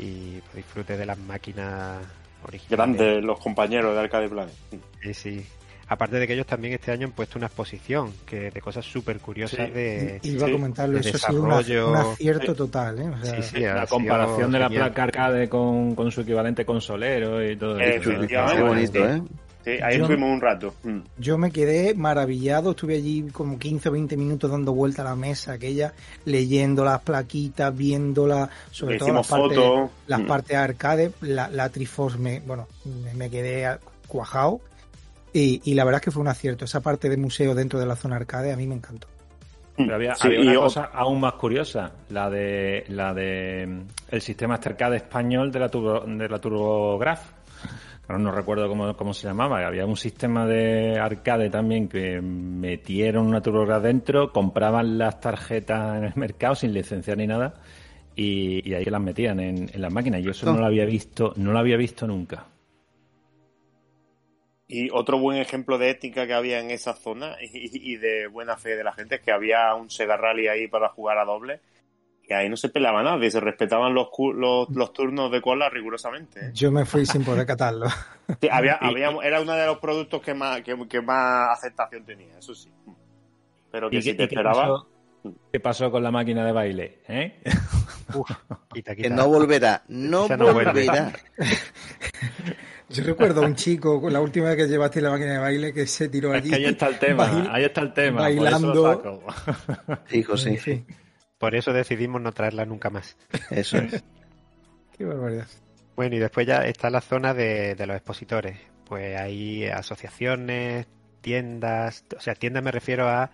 y 0.00 0.40
disfrute 0.54 0.96
de 0.96 1.06
las 1.06 1.18
máquinas 1.18 1.98
originales. 2.46 2.70
Grandes 2.70 3.24
los 3.24 3.38
compañeros 3.38 3.94
de 3.94 4.00
Arcade 4.00 4.28
Planet. 4.28 4.54
Sí, 5.02 5.14
sí. 5.14 5.46
Aparte 5.88 6.20
de 6.20 6.26
que 6.28 6.34
ellos 6.34 6.46
también 6.46 6.74
este 6.74 6.92
año 6.92 7.08
han 7.08 7.12
puesto 7.12 7.36
una 7.36 7.48
exposición 7.48 8.12
que 8.24 8.52
de 8.52 8.60
cosas 8.60 8.84
súper 8.84 9.18
curiosas 9.18 9.66
Sí. 9.66 9.72
de... 9.72 10.20
Iba 10.22 10.46
sí, 10.46 10.50
a 10.50 10.54
comentarlo, 10.54 11.00
de 11.00 11.10
eso 11.10 11.16
ha 11.26 11.62
sido 11.64 11.90
un 11.90 11.96
acierto 11.96 12.54
total. 12.54 12.98
¿eh? 13.00 13.08
O 13.08 13.24
sea, 13.24 13.42
Sí, 13.42 13.58
La 13.60 13.86
comparación 13.88 14.52
de 14.52 14.58
la 14.60 14.68
genial. 14.68 14.84
placa 14.92 15.02
arcade 15.02 15.48
con, 15.48 15.96
con 15.96 16.12
su 16.12 16.20
equivalente 16.20 16.64
consolero 16.64 17.44
y 17.44 17.56
todo 17.56 17.78
eso. 17.80 18.10
Qué 18.28 18.62
bonito, 18.62 19.04
¿eh? 19.04 19.20
Sí, 19.64 19.70
ahí 19.82 19.98
Yo- 19.98 20.04
estuvimos 20.04 20.30
un 20.30 20.40
rato. 20.40 20.74
Mm. 20.84 20.98
Yo 21.18 21.36
me 21.36 21.50
quedé 21.50 21.94
maravillado, 21.94 22.70
estuve 22.70 22.94
allí 22.96 23.28
como 23.32 23.58
15 23.58 23.90
o 23.90 23.92
20 23.92 24.16
minutos 24.16 24.50
dando 24.50 24.72
vuelta 24.72 25.02
a 25.02 25.04
la 25.04 25.16
mesa 25.16 25.52
aquella, 25.52 25.92
leyendo 26.24 26.84
las 26.84 27.00
plaquitas, 27.02 27.76
viéndolas, 27.76 28.48
sobre 28.70 28.94
Le 28.94 28.98
todo 29.00 29.12
las 29.12 29.26
fotos. 29.26 29.90
las 30.06 30.20
Mm. 30.20 30.26
partes 30.26 30.56
arcade, 30.56 31.12
la, 31.20 31.48
la 31.50 31.68
Triforce 31.68 32.16
me, 32.18 32.40
bueno, 32.40 32.66
me, 33.04 33.12
me 33.14 33.28
quedé 33.30 33.78
cuajado 34.08 34.60
y, 35.32 35.60
y 35.64 35.74
la 35.74 35.84
verdad 35.84 36.00
es 36.00 36.04
que 36.06 36.10
fue 36.10 36.22
un 36.22 36.28
acierto, 36.28 36.64
esa 36.64 36.80
parte 36.80 37.08
de 37.08 37.16
museo 37.16 37.54
dentro 37.54 37.78
de 37.78 37.86
la 37.86 37.96
zona 37.96 38.16
arcade 38.16 38.52
a 38.52 38.56
mí 38.56 38.66
me 38.66 38.74
encantó. 38.76 39.06
Pero 39.76 39.94
había, 39.94 40.14
Sí, 40.14 40.26
había 40.26 40.40
y 40.44 40.48
una 40.48 40.60
cosa 40.60 40.90
aún 40.92 41.20
más 41.20 41.34
curiosa, 41.34 41.92
la 42.10 42.28
de 42.28 42.84
la 42.88 43.14
de 43.14 43.66
mm, 43.66 43.80
el 44.14 44.20
sistema 44.20 44.56
este 44.56 44.68
arcade 44.70 44.96
español 44.96 45.50
de 45.52 45.58
la 45.60 45.68
Turbo, 45.70 46.00
de 46.00 46.28
la 46.28 46.38
TurboGraf. 46.38 47.20
Ahora 48.10 48.24
no 48.24 48.32
recuerdo 48.32 48.66
cómo, 48.66 48.96
cómo 48.96 49.14
se 49.14 49.28
llamaba. 49.28 49.64
Había 49.64 49.86
un 49.86 49.96
sistema 49.96 50.44
de 50.44 50.98
arcade 50.98 51.48
también 51.48 51.86
que 51.88 52.20
metieron 52.20 53.24
una 53.28 53.40
TurboGraf 53.40 53.84
dentro, 53.84 54.32
compraban 54.32 54.98
las 54.98 55.20
tarjetas 55.20 55.98
en 55.98 56.04
el 56.06 56.12
mercado 56.16 56.56
sin 56.56 56.72
licenciar 56.72 57.18
ni 57.18 57.28
nada 57.28 57.54
y, 58.16 58.68
y 58.68 58.74
ahí 58.74 58.84
las 58.86 59.00
metían 59.00 59.38
en, 59.38 59.70
en 59.72 59.80
las 59.80 59.92
máquinas. 59.92 60.24
Yo 60.24 60.32
eso 60.32 60.52
no 60.52 60.58
lo 60.58 60.66
había 60.66 60.84
visto, 60.86 61.34
no 61.36 61.52
lo 61.52 61.60
había 61.60 61.76
visto 61.76 62.08
nunca. 62.08 62.48
Y 64.66 64.90
otro 64.90 65.20
buen 65.20 65.38
ejemplo 65.38 65.78
de 65.78 65.90
ética 65.90 66.26
que 66.26 66.34
había 66.34 66.58
en 66.58 66.72
esa 66.72 66.94
zona 66.94 67.36
y, 67.40 67.92
y 67.92 67.96
de 67.96 68.26
buena 68.26 68.56
fe 68.56 68.74
de 68.74 68.82
la 68.82 68.92
gente 68.92 69.14
es 69.14 69.20
que 69.20 69.30
había 69.30 69.72
un 69.76 69.88
Sega 69.88 70.16
Rally 70.16 70.48
ahí 70.48 70.66
para 70.66 70.88
jugar 70.88 71.16
a 71.18 71.24
doble. 71.24 71.60
Y 72.30 72.32
ahí 72.32 72.48
no 72.48 72.56
se 72.56 72.68
peleaba 72.68 73.02
nada, 73.02 73.18
se 73.28 73.40
respetaban 73.40 73.92
los, 73.92 74.08
cu- 74.08 74.32
los, 74.32 74.68
los 74.70 74.92
turnos 74.92 75.32
de 75.32 75.42
cola 75.42 75.68
rigurosamente. 75.68 76.38
¿eh? 76.46 76.50
Yo 76.54 76.70
me 76.70 76.84
fui 76.84 77.04
sin 77.04 77.24
poder 77.24 77.44
catarlo. 77.44 77.86
Sí, 78.40 78.48
había, 78.48 78.74
había, 78.80 79.10
era 79.24 79.40
uno 79.40 79.52
de 79.54 79.66
los 79.66 79.78
productos 79.78 80.22
que 80.22 80.32
más, 80.34 80.60
que, 80.62 80.76
que 80.88 81.00
más 81.00 81.58
aceptación 81.58 82.04
tenía, 82.04 82.38
eso 82.38 82.54
sí. 82.54 82.70
Pero 83.72 83.90
que 83.90 83.96
¿Y 83.96 84.02
si 84.02 84.10
qué, 84.12 84.18
te 84.18 84.22
esperaba. 84.24 84.60
pasó, 84.62 84.86
qué 85.52 85.58
pasó 85.58 85.90
con 85.90 86.04
la 86.04 86.12
máquina 86.12 86.44
de 86.46 86.52
baile? 86.52 86.98
¿Eh? 87.08 87.42
Quita, 88.72 88.94
Que 88.94 89.10
no 89.10 89.26
volverá, 89.28 89.82
no 89.88 90.28
no 90.28 90.52
volverá. 90.52 91.12
Yo 92.88 93.04
recuerdo 93.04 93.42
a 93.42 93.46
un 93.46 93.54
chico, 93.54 94.00
la 94.10 94.20
última 94.20 94.46
vez 94.48 94.56
que 94.56 94.66
llevaste 94.68 95.00
la 95.00 95.10
máquina 95.10 95.32
de 95.34 95.38
baile, 95.38 95.72
que 95.72 95.86
se 95.86 96.08
tiró 96.08 96.34
Es 96.34 96.42
allí. 96.42 96.50
que 96.50 96.56
ahí 96.56 96.64
está 96.66 96.88
el 96.88 96.98
tema, 96.98 97.48
ahí 97.52 97.64
está 97.64 97.80
el 97.82 97.92
tema. 97.92 98.20
bailando. 98.22 98.72
Por 98.82 98.92
eso 98.92 99.22
lo 99.26 99.32
saco. 99.86 100.04
Hijo, 100.12 100.36
sí. 100.36 100.48
En 100.50 100.58
fin, 100.58 100.86
Por 101.40 101.54
eso 101.54 101.72
decidimos 101.72 102.20
no 102.20 102.32
traerla 102.32 102.66
nunca 102.66 102.90
más. 102.90 103.16
Eso 103.50 103.78
es. 103.78 104.04
qué 104.98 105.06
barbaridad. 105.06 105.46
Bueno, 105.96 106.16
y 106.16 106.18
después 106.18 106.46
ya 106.46 106.66
está 106.66 106.90
la 106.90 107.00
zona 107.00 107.32
de, 107.32 107.74
de 107.74 107.86
los 107.86 107.96
expositores. 107.96 108.58
Pues 108.84 109.18
hay 109.18 109.64
asociaciones, 109.64 110.86
tiendas, 111.22 112.04
o 112.14 112.20
sea, 112.20 112.34
tiendas 112.34 112.62
me 112.62 112.70
refiero 112.70 113.08
a 113.08 113.30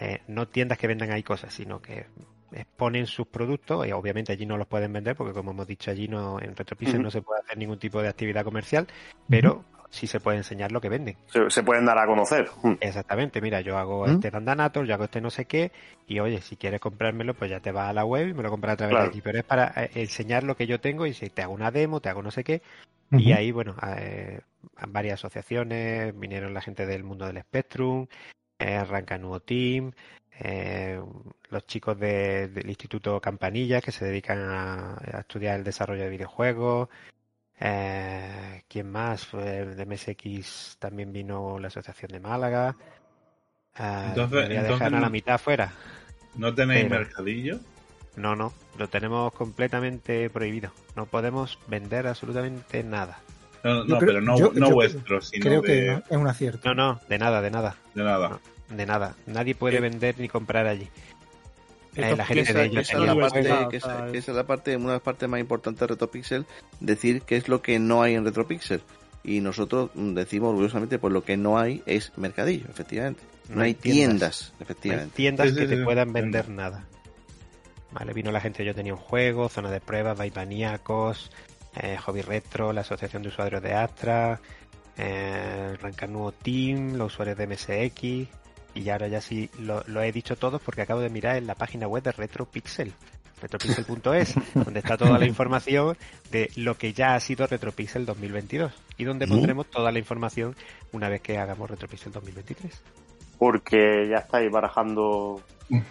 eh, 0.00 0.22
no 0.26 0.48
tiendas 0.48 0.78
que 0.78 0.88
vendan 0.88 1.12
ahí 1.12 1.22
cosas, 1.22 1.54
sino 1.54 1.80
que 1.80 2.06
exponen 2.50 3.06
sus 3.06 3.28
productos 3.28 3.86
y 3.86 3.92
obviamente 3.92 4.32
allí 4.32 4.46
no 4.46 4.56
los 4.56 4.66
pueden 4.66 4.92
vender 4.92 5.14
porque 5.14 5.32
como 5.32 5.52
hemos 5.52 5.66
dicho 5.66 5.90
allí 5.90 6.08
no 6.08 6.40
en 6.40 6.56
Retropixel 6.56 6.96
Ujú. 6.96 7.04
no 7.04 7.10
se 7.10 7.22
puede 7.22 7.40
hacer 7.40 7.56
ningún 7.56 7.78
tipo 7.78 8.02
de 8.02 8.08
actividad 8.08 8.44
comercial, 8.44 8.88
pero 9.28 9.64
sí 9.94 10.06
se 10.06 10.20
puede 10.20 10.36
enseñar 10.38 10.72
lo 10.72 10.80
que 10.80 10.88
venden. 10.88 11.16
Se, 11.26 11.48
se 11.48 11.62
pueden 11.62 11.84
dar 11.86 11.98
a 11.98 12.06
conocer. 12.06 12.48
Mm. 12.62 12.74
Exactamente, 12.80 13.40
mira, 13.40 13.60
yo 13.60 13.78
hago 13.78 14.06
¿Mm? 14.06 14.10
este 14.10 14.30
Dandanator, 14.30 14.84
yo 14.86 14.94
hago 14.94 15.04
este 15.04 15.20
no 15.20 15.30
sé 15.30 15.44
qué, 15.46 15.72
y 16.06 16.18
oye, 16.20 16.40
si 16.42 16.56
quieres 16.56 16.80
comprármelo, 16.80 17.34
pues 17.34 17.50
ya 17.50 17.60
te 17.60 17.72
vas 17.72 17.88
a 17.88 17.92
la 17.92 18.04
web 18.04 18.28
y 18.28 18.34
me 18.34 18.42
lo 18.42 18.50
compras 18.50 18.74
a 18.74 18.76
través 18.76 18.92
Claro. 18.92 19.04
de 19.04 19.08
aquí. 19.10 19.20
Pero 19.22 19.38
es 19.38 19.44
para 19.44 19.72
eh, 19.76 19.90
enseñar 19.94 20.42
lo 20.44 20.56
que 20.56 20.66
yo 20.66 20.80
tengo 20.80 21.06
y 21.06 21.14
si 21.14 21.30
te 21.30 21.42
hago 21.42 21.52
una 21.54 21.70
demo, 21.70 22.00
te 22.00 22.08
hago 22.08 22.22
no 22.22 22.30
sé 22.30 22.44
qué. 22.44 22.60
Y 23.12 23.30
ahí, 23.32 23.52
bueno, 23.52 23.76
eh, 23.96 24.40
varias 24.88 25.20
asociaciones, 25.20 26.18
vinieron 26.18 26.52
la 26.52 26.60
gente 26.60 26.84
del 26.84 27.04
mundo 27.04 27.26
del 27.26 27.40
Spectrum, 27.42 28.08
eh, 28.58 28.74
arranca 28.74 29.18
Nuevo 29.18 29.38
Team, 29.38 29.92
eh, 30.40 31.00
los 31.50 31.64
chicos 31.66 31.96
de- 32.00 32.48
del 32.48 32.68
Instituto 32.68 33.20
Campanilla 33.20 33.80
que 33.80 33.92
se 33.92 34.04
dedican 34.04 34.38
a, 34.40 34.94
a 34.94 35.20
estudiar 35.20 35.56
el 35.58 35.64
desarrollo 35.64 36.02
de 36.02 36.08
videojuegos. 36.10 36.88
Eh, 37.60 38.62
¿Quién 38.68 38.90
más? 38.90 39.24
Fue 39.26 39.64
de 39.64 39.86
MSX 39.86 40.76
también 40.78 41.12
vino 41.12 41.58
la 41.58 41.68
Asociación 41.68 42.10
de 42.12 42.20
Málaga. 42.20 42.76
Eh, 43.78 44.04
Entonces- 44.08 44.40
me 44.40 44.46
voy 44.46 44.56
a 44.56 44.60
entonces 44.60 44.68
dejar 44.78 44.86
a 44.94 45.00
la 45.00 45.06
no- 45.06 45.10
mitad 45.10 45.38
fuera. 45.38 45.72
¿No 46.34 46.54
tenéis 46.54 46.84
Pero- 46.88 47.00
mercadillo? 47.00 47.60
No, 48.16 48.36
no, 48.36 48.52
lo 48.78 48.88
tenemos 48.88 49.32
completamente 49.32 50.30
prohibido. 50.30 50.70
No 50.94 51.06
podemos 51.06 51.58
vender 51.66 52.06
absolutamente 52.06 52.84
nada. 52.84 53.18
No, 53.64 53.82
no, 53.84 53.98
creo- 53.98 54.08
pero 54.08 54.20
no, 54.20 54.38
yo- 54.38 54.52
no 54.54 54.68
yo 54.68 54.74
vuestro, 54.74 55.20
sino 55.20 55.42
Creo 55.44 55.62
de, 55.62 55.66
que 55.68 55.86
no, 55.92 55.98
es 56.10 56.16
un 56.16 56.26
acierto. 56.28 56.68
No, 56.68 56.74
no, 56.94 57.00
de 57.08 57.18
nada, 57.18 57.40
de 57.40 57.50
nada, 57.50 57.76
de 57.94 58.04
nada. 58.04 58.38
de 58.68 58.86
nada. 58.86 59.14
Nadie 59.26 59.54
puede 59.54 59.80
vender 59.80 60.16
ni 60.18 60.28
comprar 60.28 60.66
allí. 60.66 60.88
Esa, 61.94 62.64
ellos 62.64 62.88
esa 62.88 64.12
es 64.12 64.28
la 64.28 64.46
parte, 64.46 64.76
una 64.76 64.88
de 64.88 64.92
las 64.94 65.02
partes 65.02 65.28
más 65.28 65.40
importantes 65.40 65.80
de 65.80 65.86
Retropixel, 65.86 66.46
decir 66.80 67.22
qué 67.22 67.36
es 67.36 67.48
lo 67.48 67.62
que 67.62 67.78
no 67.78 68.02
hay 68.02 68.14
en 68.14 68.24
Retropixel. 68.24 68.82
Y 69.22 69.40
nosotros 69.40 69.90
mm, 69.94 70.14
decimos 70.14 70.50
orgullosamente, 70.50 70.98
pues 70.98 71.12
lo 71.12 71.24
que 71.24 71.36
no 71.36 71.58
hay 71.58 71.82
es 71.86 72.12
mercadillo, 72.16 72.66
efectivamente. 72.68 73.22
No, 73.48 73.62
hay 73.62 73.74
tiendas, 73.74 74.52
No 74.52 74.56
hay 74.58 74.62
efectivamente. 74.64 75.16
tiendas 75.16 75.52
que 75.52 75.66
te 75.66 75.82
puedan 75.82 76.12
vender 76.12 76.48
nada. 76.48 76.84
Vale, 77.92 78.12
vino 78.12 78.32
la 78.32 78.40
gente, 78.40 78.64
yo 78.64 78.74
tenía 78.74 78.92
un 78.92 79.00
juego, 79.00 79.48
zona 79.48 79.70
de 79.70 79.80
pruebas, 79.80 80.18
Vaivaniacos, 80.18 81.30
eh, 81.76 81.96
Hobby 81.96 82.22
Retro, 82.22 82.72
la 82.72 82.80
Asociación 82.80 83.22
de 83.22 83.28
Usuarios 83.28 83.62
de 83.62 83.72
Astra, 83.72 84.40
eh, 84.96 85.76
Rancar 85.80 86.08
Nuevo 86.08 86.32
Team, 86.32 86.94
los 86.96 87.12
usuarios 87.12 87.36
de 87.36 87.46
MSX, 87.46 88.28
y 88.74 88.88
ahora 88.90 89.08
ya 89.08 89.20
sí 89.20 89.48
lo, 89.58 89.82
lo 89.86 90.02
he 90.02 90.10
dicho 90.12 90.36
todo 90.36 90.58
porque 90.58 90.82
acabo 90.82 91.00
de 91.00 91.08
mirar 91.10 91.36
en 91.36 91.46
la 91.46 91.54
página 91.54 91.86
web 91.86 92.02
de 92.02 92.12
Retropixel, 92.12 92.92
retropixel.es, 93.40 94.34
donde 94.54 94.80
está 94.80 94.96
toda 94.96 95.18
la 95.18 95.26
información 95.26 95.96
de 96.30 96.50
lo 96.56 96.76
que 96.76 96.92
ya 96.92 97.14
ha 97.14 97.20
sido 97.20 97.46
Retropixel 97.46 98.06
2022 98.06 98.72
y 98.96 99.04
donde 99.04 99.26
pondremos 99.26 99.66
toda 99.70 99.92
la 99.92 99.98
información 99.98 100.54
una 100.92 101.08
vez 101.08 101.20
que 101.20 101.38
hagamos 101.38 101.70
Retropixel 101.70 102.12
2023. 102.12 102.82
Porque 103.38 104.08
ya 104.08 104.18
estáis 104.18 104.50
barajando 104.50 105.40
eh, 105.70 105.82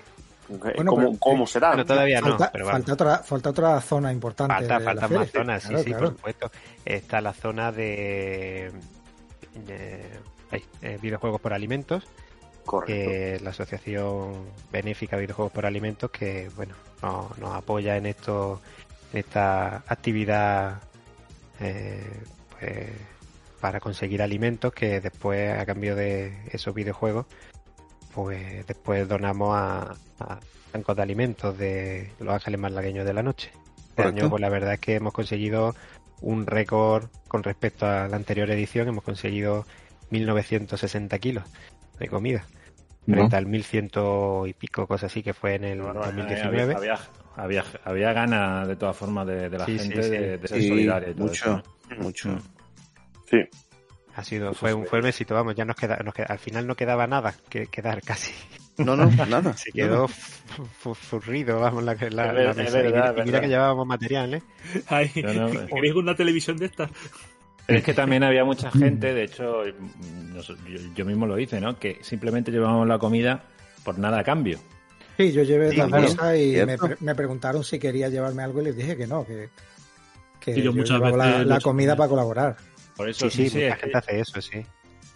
Bueno, 0.50 0.92
cómo, 0.92 0.96
pero- 1.08 1.20
cómo 1.20 1.48
será. 1.48 1.70
Bueno, 1.70 1.86
todavía 1.86 2.22
no, 2.22 2.30
falta, 2.30 2.52
pero 2.52 2.66
vamos. 2.66 2.80
falta 2.80 2.94
otra, 2.94 3.18
falta 3.20 3.50
otra 3.50 3.82
zona 3.82 4.12
importante. 4.12 4.54
Falta, 4.54 4.80
de 4.80 4.86
falta 4.86 5.02
la 5.02 5.08
más 5.20 5.30
feria. 5.32 5.32
zonas, 5.42 5.64
sí, 5.64 5.70
Claro, 5.70 5.84
sí, 5.84 5.90
claro. 5.90 6.06
por 6.10 6.16
supuesto. 6.18 6.52
Está 6.86 7.22
la 7.22 7.34
zona 7.34 7.72
de, 7.72 8.72
eh, 9.68 10.98
videojuegos 11.02 11.42
por 11.42 11.54
alimentos, 11.54 12.04
Correcto. 12.66 12.94
que 12.94 13.36
es 13.36 13.42
la 13.42 13.50
asociación 13.50 14.46
benéfica 14.72 15.18
Videojuegos 15.18 15.52
por 15.52 15.66
Alimentos, 15.66 16.12
que 16.12 16.50
bueno, 16.56 16.76
nos, 17.02 17.38
nos 17.38 17.54
apoya 17.54 17.98
en 17.98 18.06
esto, 18.06 18.62
en 19.12 19.20
esta 19.20 19.84
actividad 19.88 20.82
eh, 21.60 22.04
pues, 22.52 22.90
para 23.60 23.80
conseguir 23.80 24.22
alimentos 24.22 24.74
que 24.74 25.02
después, 25.02 25.58
a 25.58 25.66
cambio 25.66 25.96
de 25.96 26.34
esos 26.52 26.74
videojuegos, 26.74 27.26
pues 28.14 28.66
después 28.68 29.08
donamos 29.08 29.56
a, 29.56 29.96
a 30.20 30.40
bancos 30.72 30.96
de 30.96 31.02
alimentos 31.02 31.58
de 31.58 32.12
Los 32.20 32.34
Ángeles 32.34 32.60
Malagueños 32.60 33.06
de 33.06 33.14
la 33.14 33.24
Noche. 33.24 33.52
Este 33.90 34.04
año, 34.04 34.30
pues 34.30 34.42
la 34.42 34.50
verdad 34.50 34.74
es 34.74 34.80
que 34.80 34.96
hemos 34.96 35.14
conseguido 35.14 35.76
un 36.22 36.48
récord 36.48 37.10
con 37.28 37.44
respecto 37.44 37.86
a 37.86 38.08
la 38.08 38.16
anterior 38.16 38.50
edición, 38.50 38.88
hemos 38.88 39.04
conseguido 39.04 39.66
1960 40.10 41.20
kilos 41.20 41.44
de 42.00 42.08
comida, 42.08 42.46
frente 43.06 43.36
al 43.36 43.46
1100 43.46 43.90
y 44.48 44.54
pico, 44.54 44.88
cosas 44.88 45.12
así, 45.12 45.24
que 45.24 45.34
fue 45.34 45.56
en 45.56 45.64
el 45.66 45.82
Bueno, 45.82 46.02
2019. 46.02 46.74
Había, 46.76 46.96
había, 46.96 47.00
había, 47.36 47.64
había 47.84 48.14
ganas 48.14 48.68
de 48.68 48.76
todas 48.76 48.96
formas 48.96 49.28
de, 49.28 49.50
de 49.50 49.58
la 49.58 49.66
Sí, 49.66 49.78
sí, 49.80 49.86
gente 49.90 50.04
sí. 50.04 50.10
de, 50.10 50.38
de 50.38 50.48
ser 50.48 50.62
Sí, 50.62 50.68
solidaria 50.70 51.10
y 51.10 51.14
todo 51.14 51.28
mucho. 51.28 51.64
eso, 51.90 51.96
¿no? 51.96 52.04
mucho. 52.04 52.38
Sí. 53.30 53.38
Ha 54.16 54.24
sido, 54.24 54.54
fue 54.54 54.74
un, 54.74 54.86
fue 54.86 55.00
un 55.00 55.08
éxito, 55.08 55.34
vamos, 55.34 55.56
ya 55.56 55.66
nos 55.66 55.76
queda, 55.76 55.98
nos 56.04 56.14
queda- 56.14 56.28
al 56.28 56.38
final 56.40 56.68
no 56.68 56.76
quedaba 56.76 57.08
nada 57.08 57.34
que 57.50 57.66
quedar 57.68 58.02
casi. 58.04 58.32
No, 58.78 58.96
no, 58.96 59.06
nada. 59.26 59.54
Se 59.58 59.72
quedó 59.72 60.08
fu- 60.08 60.66
fu- 60.66 60.94
furrido, 60.96 61.60
vamos, 61.60 61.84
la, 61.84 61.94
la, 61.96 62.06
Es 62.06 62.14
la 62.14 62.32
verdad, 62.32 62.56
mira, 62.56 62.80
y 62.80 62.92
mira 62.92 63.12
verdad. 63.24 63.42
que 63.42 63.48
llevábamos 63.48 63.88
material, 63.88 64.34
¿eh? 64.36 64.44
Ay, 64.88 65.12
No, 65.24 65.34
no, 65.34 65.66
¿Queréis 65.68 65.96
una 65.96 66.16
televisión 66.16 66.58
de 66.58 66.66
estas? 66.68 66.92
Pero 67.66 67.80
es 67.80 67.86
que 67.86 67.94
también 67.94 68.24
había 68.24 68.44
mucha 68.44 68.70
gente, 68.72 69.14
de 69.14 69.24
hecho, 69.24 69.64
yo, 69.66 70.56
yo 70.96 71.06
mismo 71.06 71.26
lo 71.26 71.40
hice, 71.40 71.62
¿no? 71.62 71.80
Que 71.80 72.00
simplemente 72.02 72.52
llevábamos 72.52 72.88
la 72.88 73.00
comida 73.00 73.44
por 73.84 73.98
nada 73.98 74.20
a 74.20 74.24
cambio. 74.24 74.60
Sí, 75.18 75.32
yo 75.32 75.44
llevé 75.44 75.72
Sí, 75.72 75.78
la 75.78 75.88
mesa 75.88 76.36
y 76.36 76.58
me, 77.00 77.16
preguntaron 77.16 77.64
si 77.64 77.80
quería 77.80 78.10
llevarme 78.10 78.44
algo 78.44 78.62
y 78.62 78.66
les 78.66 78.76
dije 78.76 78.98
que 78.98 79.08
no, 79.08 79.26
que, 79.26 79.50
que 80.40 80.56
Sí, 80.56 80.60
yo 80.60 80.72
yo 80.72 80.74
muchas 80.74 80.98
llevaba 80.98 81.18
la, 81.18 81.26
veces 81.26 81.48
la 81.48 81.60
comida 81.60 81.96
para 81.96 82.10
colaborar. 82.10 82.58
Por 82.98 83.10
eso 83.10 83.30
Sí, 83.30 83.50
sí, 83.50 83.60
mucha 83.60 83.76
gente 83.76 83.98
hace 83.98 84.20
eso, 84.20 84.42
sí. 84.42 84.66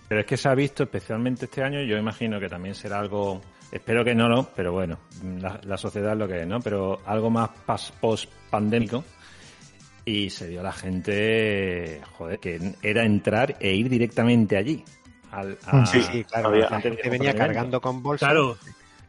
Pero 0.08 0.22
es 0.22 0.28
que 0.28 0.38
se 0.38 0.48
ha 0.48 0.56
visto 0.56 0.84
especialmente 0.84 1.46
este 1.46 1.64
año, 1.64 1.82
yo 1.82 1.98
imagino 1.98 2.40
que 2.40 2.48
también 2.48 2.76
será 2.76 3.00
algo, 3.00 3.42
espero 3.72 4.06
que 4.06 4.16
no, 4.16 4.30
no, 4.30 4.48
pero 4.56 4.72
bueno, 4.72 5.00
la, 5.40 5.60
la 5.64 5.78
sociedad 5.78 6.14
es 6.14 6.18
lo 6.20 6.28
que 6.28 6.42
es, 6.42 6.48
¿no? 6.48 6.62
Pero 6.62 7.02
algo 7.06 7.30
más 7.30 7.50
post 8.00 8.32
pandémico 8.50 9.04
y 10.08 10.30
se 10.30 10.48
dio 10.48 10.64
la 10.64 10.72
gente, 10.72 12.02
joder, 12.18 12.40
que 12.40 12.74
era 12.82 13.04
entrar 13.06 13.58
e 13.60 13.74
ir 13.74 13.90
directamente 13.90 14.56
allí. 14.58 14.84
Al, 15.32 15.58
a- 15.66 15.86
Sí, 15.86 16.02
sí, 16.02 16.24
claro. 16.24 16.48
había- 16.50 16.70
la 16.70 16.80
gente 16.82 17.10
venía 17.10 17.36
cargando 17.36 17.82
con 17.82 18.02
bolsas. 18.02 18.30
Claro. 18.30 18.58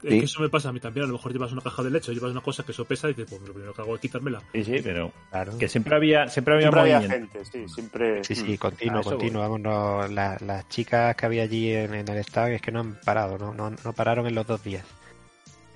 Es 0.02 0.10
Sí. 0.12 0.18
que 0.20 0.24
eso 0.26 0.40
me 0.42 0.48
pasa 0.48 0.68
a 0.68 0.72
mí 0.72 0.78
también. 0.78 1.04
A 1.04 1.06
lo 1.08 1.14
mejor 1.14 1.32
llevas 1.32 1.50
una 1.52 1.60
caja 1.60 1.82
de 1.82 1.90
leche 1.90 2.12
o 2.12 2.14
llevas 2.14 2.30
una 2.30 2.40
cosa 2.40 2.62
que 2.64 2.70
eso 2.70 2.84
pesa 2.84 3.08
y 3.10 3.14
dices, 3.14 3.26
pues 3.30 3.42
lo 3.48 3.52
primero 3.52 3.74
que 3.74 3.82
hago 3.82 3.94
es 3.96 4.00
quitármela. 4.00 4.40
Sí, 4.52 4.62
sí, 4.64 4.80
pero 4.82 5.12
Claro. 5.30 5.58
que 5.58 5.68
siempre 5.68 5.96
había, 5.96 6.28
siempre 6.28 6.54
había 6.54 6.66
Siempre 6.70 6.80
había 6.94 7.00
gente, 7.10 7.44
sí, 7.44 7.68
siempre. 7.68 8.22
Sí, 8.24 8.34
sí, 8.36 8.52
Mm. 8.52 8.56
continuo, 8.58 8.98
a 8.98 9.00
eso 9.00 9.10
continuo. 9.10 9.42
Vamos, 9.42 9.60
no, 9.60 10.06
la- 10.08 10.36
las 10.46 10.68
chicas 10.68 11.16
que 11.16 11.26
había 11.26 11.42
allí 11.44 11.72
en, 11.72 11.94
en 11.94 12.08
el 12.08 12.18
stand 12.18 12.52
es 12.54 12.62
que 12.62 12.70
no 12.70 12.80
han 12.80 13.00
parado, 13.04 13.38
no, 13.38 13.52
no, 13.54 13.70
no 13.70 13.92
pararon 13.92 14.26
en 14.28 14.34
los 14.36 14.46
dos 14.46 14.62
días. 14.62 14.84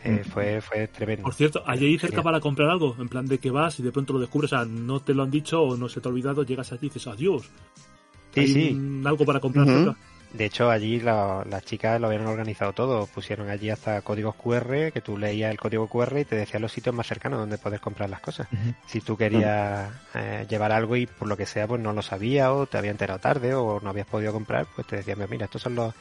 Eh, 0.05 0.25
fue, 0.25 0.61
fue 0.61 0.89
tremendo. 0.89 1.23
Por 1.23 1.35
cierto, 1.35 1.63
¿hay 1.67 1.79
ahí 1.85 1.99
cerca 1.99 2.23
para 2.23 2.41
comprar 2.41 2.71
algo? 2.71 2.97
En 2.99 3.09
plan 3.09 3.27
de 3.27 3.39
que 3.39 3.51
vas 3.51 3.79
y 3.79 3.83
de 3.83 3.93
pronto 3.93 4.13
lo 4.13 4.19
descubres, 4.19 4.53
o 4.53 4.57
sea, 4.57 4.65
no 4.65 5.01
te 5.01 5.15
lo 5.15 5.23
han 5.23 5.31
dicho 5.31 5.63
o 5.63 5.77
no 5.77 5.89
se 5.89 6.01
te 6.01 6.09
ha 6.09 6.11
olvidado, 6.13 6.43
llegas 6.43 6.73
allí 6.73 6.87
y 6.87 6.89
dices, 6.89 7.07
adiós. 7.07 7.49
Sí, 8.35 8.41
¿Hay 8.41 8.47
sí. 8.49 9.03
algo 9.05 9.25
para 9.25 9.41
comprar 9.41 9.67
cerca? 9.67 9.97
De 10.33 10.47
hecho, 10.47 10.71
allí 10.71 10.99
la- 10.99 11.45
las 11.47 11.63
chicas 11.63 12.01
lo 12.01 12.07
habían 12.07 12.27
organizado 12.27 12.73
todo. 12.73 13.07
Pusieron 13.07 13.51
allí 13.51 13.69
hasta 13.69 14.01
códigos 14.01 14.35
QR, 14.35 14.91
que 14.91 15.03
tú 15.03 15.19
leías 15.19 15.51
el 15.51 15.59
código 15.59 15.87
QR 15.89 16.19
y 16.21 16.25
te 16.25 16.37
decía 16.37 16.59
los 16.59 16.73
sitios 16.73 16.95
más 16.95 17.07
cercanos 17.07 17.39
donde 17.39 17.59
puedes 17.59 17.81
comprar 17.81 18.09
las 18.09 18.21
cosas. 18.21 18.49
Si 18.87 19.03
tú 19.03 19.15
querías 19.19 19.93
eh, 20.15 20.47
llevar 20.49 20.73
algo 20.73 20.97
y 20.97 21.05
por 21.05 21.29
lo 21.29 21.37
que 21.37 21.45
sea, 21.45 21.69
pues 21.69 21.83
no 21.83 21.93
lo 21.93 22.01
sabías 22.01 22.49
o 22.49 22.65
te 22.67 22.79
había 22.79 22.91
enterado 22.93 23.21
tarde 23.21 23.53
o 23.55 23.79
no 23.81 23.91
habías 23.91 24.07
podido 24.07 24.33
comprar, 24.33 24.67
pues 24.75 24.87
te 24.87 24.97
decían, 24.97 25.19
mira, 25.29 25.45
estos 25.45 25.61
son 25.61 25.75
los, 25.75 25.95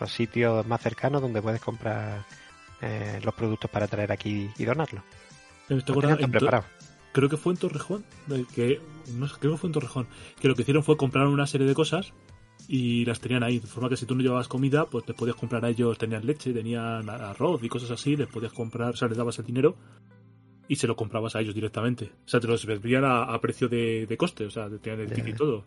los 0.00 0.12
sitios 0.12 0.66
más 0.66 0.80
cercanos 0.80 1.22
donde 1.22 1.40
puedes 1.40 1.60
comprar 1.60 2.24
eh, 2.80 3.20
los 3.22 3.34
productos 3.34 3.70
para 3.70 3.86
traer 3.88 4.12
aquí 4.12 4.50
y 4.58 4.64
donarlos. 4.64 5.02
Preparados. 6.30 6.66
creo 7.12 7.28
que 7.28 7.36
fue 7.36 7.54
en 7.54 7.58
Torrejón, 7.58 8.04
que 8.54 8.80
no 9.14 9.26
sé, 9.26 9.34
creo 9.40 9.52
que 9.52 9.58
fue 9.58 9.68
en 9.68 9.72
Torrejón, 9.72 10.06
que 10.40 10.48
lo 10.48 10.54
que 10.54 10.62
hicieron 10.62 10.82
fue 10.82 10.96
comprar 10.96 11.26
una 11.26 11.46
serie 11.46 11.66
de 11.66 11.74
cosas 11.74 12.12
y 12.68 13.04
las 13.04 13.20
tenían 13.20 13.42
ahí, 13.42 13.58
de 13.58 13.66
forma 13.66 13.88
que 13.88 13.96
si 13.96 14.06
tú 14.06 14.14
no 14.14 14.22
llevabas 14.22 14.48
comida, 14.48 14.86
pues 14.86 15.04
te 15.04 15.14
podías 15.14 15.36
comprar 15.36 15.64
a 15.64 15.68
ellos, 15.68 15.96
tenían 15.98 16.26
leche, 16.26 16.52
tenían 16.52 17.08
arroz 17.08 17.62
y 17.62 17.68
cosas 17.68 17.90
así, 17.90 18.16
les 18.16 18.28
podías 18.28 18.52
comprar, 18.52 18.90
o 18.90 18.96
sea, 18.96 19.08
les 19.08 19.16
dabas 19.16 19.38
el 19.38 19.46
dinero 19.46 19.76
y 20.68 20.76
se 20.76 20.86
lo 20.86 20.96
comprabas 20.96 21.36
a 21.36 21.40
ellos 21.40 21.54
directamente. 21.54 22.12
O 22.24 22.28
sea, 22.28 22.40
te 22.40 22.48
los 22.48 22.66
vendían 22.66 23.04
a, 23.04 23.22
a 23.22 23.40
precio 23.40 23.68
de, 23.68 24.06
de 24.06 24.16
coste, 24.16 24.46
o 24.46 24.50
sea, 24.50 24.68
te 24.68 24.78
tenían 24.78 25.02
el 25.02 25.12
ticket 25.12 25.34
y 25.34 25.36
todo. 25.38 25.64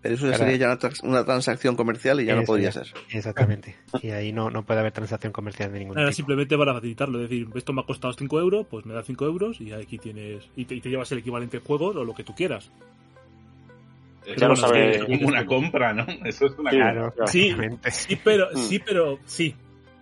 Pero 0.00 0.14
eso 0.14 0.30
ya 0.30 0.36
sería 0.38 0.56
ya 0.56 0.66
una, 0.66 0.78
trans- 0.78 1.02
una 1.02 1.24
transacción 1.24 1.74
comercial 1.74 2.20
y 2.20 2.24
ya 2.26 2.34
no 2.34 2.42
Eso 2.42 2.46
podría 2.52 2.70
ya. 2.70 2.84
ser. 2.84 2.94
Exactamente. 3.10 3.74
Y 4.02 4.10
ahí 4.10 4.32
no, 4.32 4.48
no 4.48 4.62
puede 4.64 4.78
haber 4.80 4.92
transacción 4.92 5.32
comercial 5.32 5.72
de 5.72 5.80
ningún 5.80 5.98
Era 5.98 6.08
tipo. 6.10 6.16
simplemente 6.16 6.56
para 6.56 6.72
facilitarlo, 6.74 7.22
es 7.22 7.28
decir, 7.28 7.48
esto 7.54 7.72
me 7.72 7.80
ha 7.80 7.84
costado 7.84 8.12
5 8.12 8.38
euros, 8.40 8.66
pues 8.70 8.86
me 8.86 8.94
da 8.94 9.02
5 9.02 9.24
euros 9.24 9.60
y 9.60 9.72
aquí 9.72 9.98
tienes, 9.98 10.48
y 10.54 10.66
te, 10.66 10.76
y 10.76 10.80
te 10.80 10.88
llevas 10.90 11.10
el 11.12 11.18
equivalente 11.18 11.56
en 11.56 11.64
juegos 11.64 11.96
o 11.96 12.04
lo 12.04 12.14
que 12.14 12.22
tú 12.22 12.32
quieras. 12.34 12.70
Es 14.26 14.36
Ya 14.36 14.46
lo 14.48 14.54
como- 14.54 14.66
sabe- 14.68 14.96
es 14.96 15.04
como 15.04 15.28
una 15.28 15.46
compra, 15.46 15.92
¿no? 15.94 16.06
Eso 16.24 16.46
es 16.46 16.52
una 16.58 16.70
Claro, 16.70 17.04
compra. 17.06 17.26
Sí, 17.26 17.54
sí, 17.90 18.18
pero, 18.22 18.48
sí, 18.56 18.78
pero, 18.78 19.18
sí. 19.24 19.54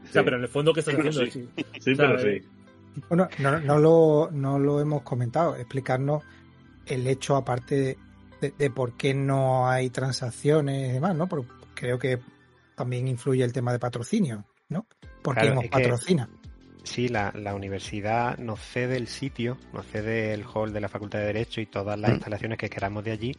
O 0.09 0.12
sea, 0.12 0.23
Sí. 0.23 0.24
pero 0.24 0.36
en 0.36 0.43
el 0.43 0.48
fondo, 0.48 0.73
¿qué 0.73 0.81
estás 0.81 0.94
Pero 0.94 1.09
haciendo? 1.09 1.31
sí. 1.32 1.48
Sí, 1.81 1.93
O 1.93 1.94
sea, 1.94 2.06
pero 2.09 2.20
eh, 2.28 2.43
sí. 2.43 3.02
Bueno, 3.09 3.28
no, 3.39 3.60
no, 3.60 3.78
lo, 3.78 4.31
no 4.32 4.59
lo 4.59 4.81
hemos 4.81 5.02
comentado, 5.02 5.55
explicarnos 5.56 6.23
el 6.86 7.06
hecho 7.06 7.36
aparte 7.36 7.98
de, 8.41 8.53
de 8.57 8.71
por 8.71 8.93
qué 8.97 9.15
no 9.15 9.69
hay 9.69 9.91
transacciones 9.91 10.91
y 10.91 10.93
demás, 10.93 11.15
¿no? 11.17 11.29
Pero 11.29 11.45
creo 11.75 11.99
que 11.99 12.19
también 12.75 13.09
influye 13.09 13.43
el 13.45 13.53
tema 13.53 13.73
de 13.73 13.79
patrocinio, 13.79 14.45
¿no? 14.69 14.87
Porque 15.23 15.41
Claro, 15.43 15.55
nos 15.57 15.65
que- 15.65 15.71
patrocina. 15.71 16.29
Sí, 16.85 17.09
la, 17.09 17.33
la 17.35 17.55
universidad 17.57 18.39
nos 18.39 18.61
cede 18.61 18.97
el 18.97 19.09
sitio, 19.09 19.59
nos 19.73 19.85
cede 19.87 20.33
el 20.33 20.45
hall 20.45 20.73
de 20.73 20.81
la 20.81 20.89
Facultad 20.89 21.19
de 21.19 21.27
Derecho 21.27 21.61
y 21.61 21.67
todas 21.67 21.99
las 21.99 22.11
Mm. 22.11 22.15
instalaciones 22.15 22.59
que 22.59 22.71
queramos 22.71 23.03
de 23.03 23.11
allí, 23.11 23.33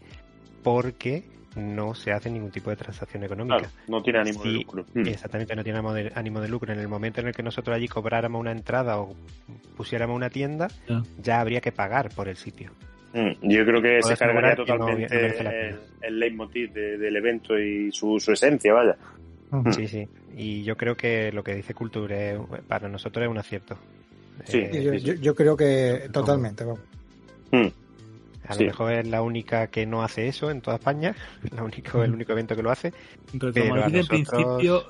porque 0.64 1.24
no 1.56 1.96
se 1.96 2.12
hace 2.12 2.30
ningún 2.30 2.52
tipo 2.52 2.70
de 2.70 2.76
transacción 2.76 3.24
económica. 3.24 3.58
Claro, 3.60 3.74
no 3.88 4.04
tiene 4.04 4.20
ánimo 4.20 4.44
de 4.44 4.50
lucro. 4.52 4.86
Mm. 4.94 5.08
Exactamente, 5.08 5.56
no 5.56 5.64
tiene 5.64 5.80
ánimo 5.80 5.94
de, 5.94 6.12
ánimo 6.14 6.42
de 6.42 6.50
lucro. 6.50 6.74
En 6.74 6.80
el 6.80 6.88
momento 6.88 7.22
en 7.22 7.28
el 7.28 7.34
que 7.34 7.42
nosotros 7.42 7.76
allí 7.76 7.88
cobráramos 7.88 8.40
una 8.40 8.52
entrada 8.52 9.00
o 9.00 9.16
pusiéramos 9.76 10.16
una 10.16 10.30
tienda, 10.30 10.68
ya 11.18 11.40
habría 11.40 11.62
que 11.62 11.72
pagar 11.72 12.10
por 12.14 12.28
el 12.28 12.36
sitio. 12.38 12.72
Mm, 13.14 13.32
Yo 13.50 13.66
creo 13.66 13.82
que 13.82 14.04
se 14.04 14.18
cargaría 14.18 14.50
no- 14.52 14.56
totalmente 14.66 15.16
no 15.44 15.50
el, 16.02 16.20
leitmotiv 16.20 16.74
de- 16.74 16.98
del 16.98 17.16
evento 17.16 17.58
y 17.58 17.92
su, 17.92 18.20
su 18.20 18.32
esencia, 18.34 18.74
vaya. 18.74 18.96
Ujú. 19.52 19.72
Sí, 19.74 19.88
sí. 19.88 20.08
Y 20.36 20.64
yo 20.64 20.76
creo 20.78 20.96
que 20.96 21.32
lo 21.32 21.44
que 21.44 21.56
dice 21.56 21.74
Culture 21.74 22.32
es- 22.34 22.40
para 22.68 22.88
nosotros 22.90 23.24
es 23.24 23.30
un 23.32 23.38
acierto. 23.38 23.78
Sí, 24.46 24.60
Eh, 24.60 24.84
yo, 24.84 24.94
yo- 24.94 25.14
yo 25.22 25.36
creo 25.36 25.56
que 25.58 26.10
totalmente, 26.12 26.64
vamos. 26.64 26.82
Mm. 27.52 27.68
A 28.50 28.54
Sí. 28.54 28.64
lo 28.64 28.68
mejor 28.68 28.94
es 28.94 29.08
la 29.08 29.22
única 29.22 29.68
que 29.68 29.86
no 29.86 30.04
hace 30.04 30.28
eso 30.28 30.52
en 30.52 30.62
toda 30.62 30.78
España, 30.78 31.16
la 31.56 31.64
único, 31.64 32.04
el 32.04 32.14
único 32.14 32.32
evento 32.34 32.56
que 32.56 32.64
lo 32.64 32.72
hace. 32.72 32.94
Pero 33.32 33.48
a 33.74 33.76
Madrid, 33.78 33.96
en 33.96 34.08
nosotros- 34.08 34.08
principio. 34.10 34.84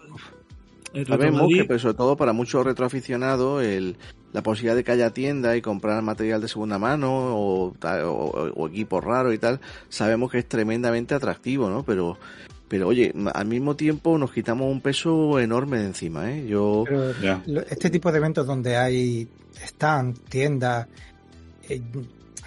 Sabemos 1.05 1.49
que, 1.53 1.65
pero 1.65 1.79
sobre 1.79 1.95
todo 1.95 2.17
para 2.17 2.33
muchos 2.33 2.65
retroaficionados, 2.65 3.63
el, 3.63 3.97
la 4.33 4.43
posibilidad 4.43 4.75
de 4.75 4.83
que 4.83 4.91
haya 4.91 5.11
tienda 5.11 5.55
y 5.55 5.61
comprar 5.61 6.01
material 6.01 6.41
de 6.41 6.47
segunda 6.47 6.79
mano 6.79 7.11
o, 7.11 7.73
o, 7.73 8.51
o 8.55 8.67
equipos 8.67 9.03
raros 9.03 9.33
y 9.33 9.37
tal, 9.37 9.59
sabemos 9.89 10.31
que 10.31 10.39
es 10.39 10.47
tremendamente 10.47 11.15
atractivo, 11.15 11.69
¿no? 11.69 11.83
Pero, 11.83 12.17
pero 12.67 12.87
oye, 12.87 13.13
al 13.33 13.47
mismo 13.47 13.75
tiempo 13.75 14.17
nos 14.17 14.31
quitamos 14.31 14.71
un 14.71 14.81
peso 14.81 15.39
enorme 15.39 15.79
de 15.79 15.85
encima, 15.85 16.31
¿eh? 16.31 16.47
Yo, 16.47 16.83
Pero 16.85 17.61
este 17.69 17.89
tipo 17.89 18.11
de 18.11 18.17
eventos 18.17 18.45
donde 18.45 18.75
hay 18.75 19.27
stand, 19.55 20.19
tiendas, 20.29 20.87
eh, 21.69 21.81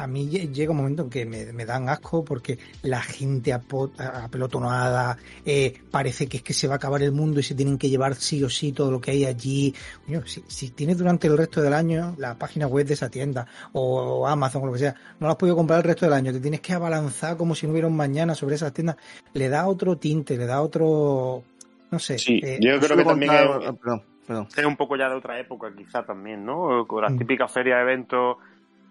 a 0.03 0.07
mí 0.07 0.29
lle- 0.31 0.51
llega 0.53 0.71
un 0.71 0.79
momento 0.79 1.03
en 1.03 1.11
que 1.11 1.27
me, 1.27 1.53
me 1.53 1.65
dan 1.67 1.89
asco 1.89 2.25
porque 2.25 2.59
la 2.83 3.01
gente 3.03 3.53
apelotonada, 3.53 5.17
eh, 5.45 5.75
parece 5.91 6.27
que 6.27 6.39
es 6.39 6.43
que 6.43 6.53
se 6.53 6.67
va 6.69 6.75
a 6.75 6.77
acabar 6.77 7.03
el 7.03 7.13
mundo 7.13 7.41
y 7.41 7.43
se 7.43 7.55
tienen 7.55 7.79
que 7.79 7.89
llevar 7.89 8.15
sí 8.15 8.43
o 8.45 8.49
sí 8.49 8.73
todo 8.73 8.91
lo 8.91 9.01
que 9.01 9.11
hay 9.13 9.25
allí. 9.25 9.75
Coño, 10.07 10.23
si, 10.27 10.43
si 10.47 10.71
tienes 10.71 10.99
durante 10.99 11.27
el 11.27 11.37
resto 11.37 11.61
del 11.61 11.75
año 11.75 12.15
la 12.19 12.35
página 12.35 12.67
web 12.67 12.87
de 12.87 12.95
esa 12.95 13.09
tienda 13.11 13.47
o 13.73 14.27
Amazon 14.27 14.63
o 14.63 14.67
lo 14.67 14.73
que 14.73 14.79
sea, 14.79 14.95
no 15.19 15.27
la 15.27 15.33
has 15.33 15.39
podido 15.39 15.57
comprar 15.57 15.79
el 15.81 15.85
resto 15.85 16.07
del 16.07 16.15
año, 16.15 16.33
te 16.33 16.41
tienes 16.41 16.61
que 16.61 16.73
abalanzar 16.73 17.37
como 17.37 17.55
si 17.55 17.67
no 17.67 17.73
hubiera 17.73 17.89
un 17.89 17.97
mañana 17.97 18.35
sobre 18.35 18.55
esas 18.55 18.73
tiendas, 18.73 18.97
le 19.35 19.49
da 19.49 19.67
otro 19.67 19.97
tinte, 19.97 20.37
le 20.37 20.47
da 20.47 20.63
otro... 20.63 21.43
No 21.91 21.99
sé. 21.99 22.19
Sí, 22.19 22.41
eh, 22.43 22.59
yo 22.61 22.79
creo 22.79 22.97
que 22.97 23.05
también 23.05 23.33
contar- 23.33 23.63
es, 23.63 23.69
ah, 23.69 23.73
perdón, 23.73 24.03
perdón. 24.25 24.49
es 24.57 24.65
un 24.65 24.77
poco 24.77 24.97
ya 24.97 25.09
de 25.09 25.17
otra 25.17 25.41
época, 25.41 25.73
quizá 25.77 26.05
también, 26.05 26.45
¿no? 26.45 26.87
Con 26.87 27.03
las 27.03 27.13
Mm. 27.13 27.19
típicas 27.19 27.51
ferias 27.51 27.79
de 27.79 27.83
eventos, 27.83 28.37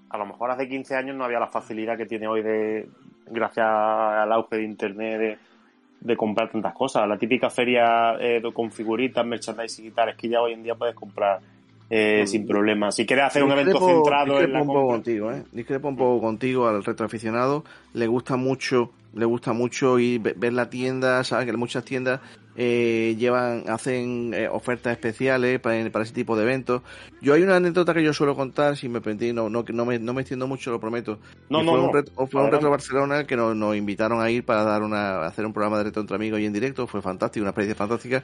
a 0.09 0.17
lo 0.17 0.25
mejor 0.25 0.51
hace 0.51 0.67
15 0.67 0.95
años 0.95 1.15
no 1.15 1.23
había 1.25 1.39
la 1.39 1.47
facilidad 1.47 1.97
que 1.97 2.05
tiene 2.05 2.27
hoy 2.27 2.41
de, 2.41 2.89
gracias 3.27 3.65
al 3.67 4.31
auge 4.31 4.57
de 4.57 4.63
internet, 4.63 5.19
de, 5.19 5.37
de 6.01 6.17
comprar 6.17 6.49
tantas 6.51 6.73
cosas. 6.73 7.07
La 7.07 7.17
típica 7.17 7.49
feria 7.49 8.15
eh, 8.19 8.41
con 8.53 8.71
figuritas, 8.71 9.25
merchandising 9.25 9.85
y 9.87 9.91
tal, 9.91 10.09
es 10.09 10.15
que 10.15 10.29
ya 10.29 10.41
hoy 10.41 10.53
en 10.53 10.63
día 10.63 10.75
puedes 10.75 10.95
comprar 10.95 11.39
eh, 11.89 12.25
sin 12.27 12.45
problema. 12.47 12.91
Si 12.91 13.05
quieres 13.05 13.25
hacer 13.25 13.43
un 13.43 13.51
evento 13.51 13.79
centrado 13.79 14.41
en 14.41 14.53
la 14.53 14.61
un 14.61 14.67
poco 14.67 14.79
compra, 14.81 14.95
contigo, 14.97 15.31
¿eh? 15.31 15.43
Discrepo 15.51 15.87
un 15.87 15.97
poco 15.97 16.21
contigo 16.21 16.67
al 16.67 16.83
retroaficionado. 16.83 17.63
Le 17.93 18.05
gusta 18.07 18.35
mucho, 18.35 18.91
le 19.13 19.25
gusta 19.25 19.53
mucho 19.53 19.97
ir 19.97 20.21
ve- 20.21 20.33
ver 20.37 20.53
la 20.53 20.69
tienda, 20.69 21.23
sabes 21.23 21.47
que 21.47 21.53
muchas 21.57 21.83
tiendas 21.83 22.19
eh, 22.55 23.15
llevan, 23.17 23.63
hacen 23.69 24.33
eh, 24.33 24.49
ofertas 24.49 24.91
especiales 24.93 25.59
para, 25.59 25.89
para 25.91 26.03
ese 26.03 26.13
tipo 26.13 26.35
de 26.35 26.43
eventos. 26.43 26.81
Yo 27.21 27.33
hay 27.33 27.43
una 27.43 27.55
anécdota 27.57 27.93
que 27.93 28.03
yo 28.03 28.11
suelo 28.13 28.35
contar, 28.35 28.75
si 28.75 28.89
me 28.89 29.01
permitís, 29.01 29.33
no, 29.33 29.49
no, 29.49 29.63
no 29.67 29.85
me, 29.85 29.99
no 29.99 30.13
me 30.13 30.21
extiendo 30.21 30.47
mucho, 30.47 30.71
lo 30.71 30.79
prometo. 30.79 31.19
No, 31.49 31.61
Y 31.61 31.65
no, 31.65 31.71
fue 31.71 31.79
no. 31.79 31.87
un 31.87 31.93
retro, 31.93 32.13
fue 32.15 32.25
un 32.25 32.47
Adelante. 32.47 32.55
retro 32.57 32.69
Barcelona 32.71 33.23
que 33.25 33.35
nos, 33.35 33.55
nos 33.55 33.75
invitaron 33.75 34.21
a 34.21 34.29
ir 34.29 34.43
para 34.45 34.63
dar 34.63 34.83
una, 34.83 35.25
hacer 35.25 35.45
un 35.45 35.53
programa 35.53 35.77
de 35.77 35.85
reto 35.85 35.99
entre 36.01 36.15
amigos 36.15 36.39
y 36.39 36.45
en 36.45 36.53
directo. 36.53 36.87
Fue 36.87 37.01
fantástico, 37.01 37.43
una 37.43 37.51
experiencia 37.51 37.75
fantástica. 37.77 38.23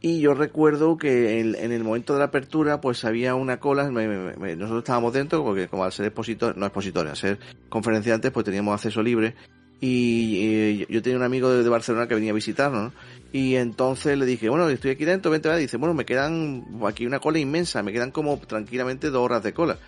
Y 0.00 0.20
yo 0.20 0.34
recuerdo 0.34 0.96
que 0.96 1.40
en, 1.40 1.54
en 1.54 1.72
el 1.72 1.84
momento 1.84 2.12
de 2.14 2.20
la 2.20 2.26
apertura, 2.26 2.80
pues 2.80 3.04
había 3.04 3.34
una 3.34 3.58
cola. 3.60 3.90
me- 3.90 4.56
nosotros 4.56 4.80
estábamos 4.82 5.12
dentro, 5.12 5.44
porque 5.44 5.68
como 5.68 5.84
al 5.84 5.92
ser 5.92 6.06
expositores, 6.06 6.56
no 6.56 6.66
expositores, 6.66 7.10
al 7.10 7.16
ser 7.16 7.38
conferenciantes, 7.68 8.30
pues 8.30 8.44
teníamos 8.44 8.74
acceso 8.74 9.02
libre. 9.02 9.34
Y 9.80 10.86
yo 10.92 11.02
tenía 11.02 11.18
un 11.18 11.24
amigo 11.24 11.50
de, 11.50 11.62
de 11.62 11.68
Barcelona 11.68 12.08
que 12.08 12.14
venía 12.14 12.32
a 12.32 12.34
visitarnos, 12.34 12.92
¿no? 12.92 12.92
Y 13.32 13.56
entonces 13.56 14.16
le 14.18 14.26
dije, 14.26 14.48
bueno, 14.48 14.68
estoy 14.68 14.90
aquí 14.92 15.04
dentro, 15.04 15.30
vente, 15.30 15.48
vente. 15.48 15.62
Dice, 15.62 15.76
bueno, 15.76 15.94
me 15.94 16.04
quedan 16.04 16.64
aquí 16.86 17.06
una 17.06 17.20
cola 17.20 17.38
inmensa, 17.38 17.82
me 17.82 17.92
quedan 17.92 18.10
como 18.10 18.38
tranquilamente 18.38 19.10
dos 19.10 19.22
horas 19.24 19.42
de 19.42 19.52
cola. 19.52 19.78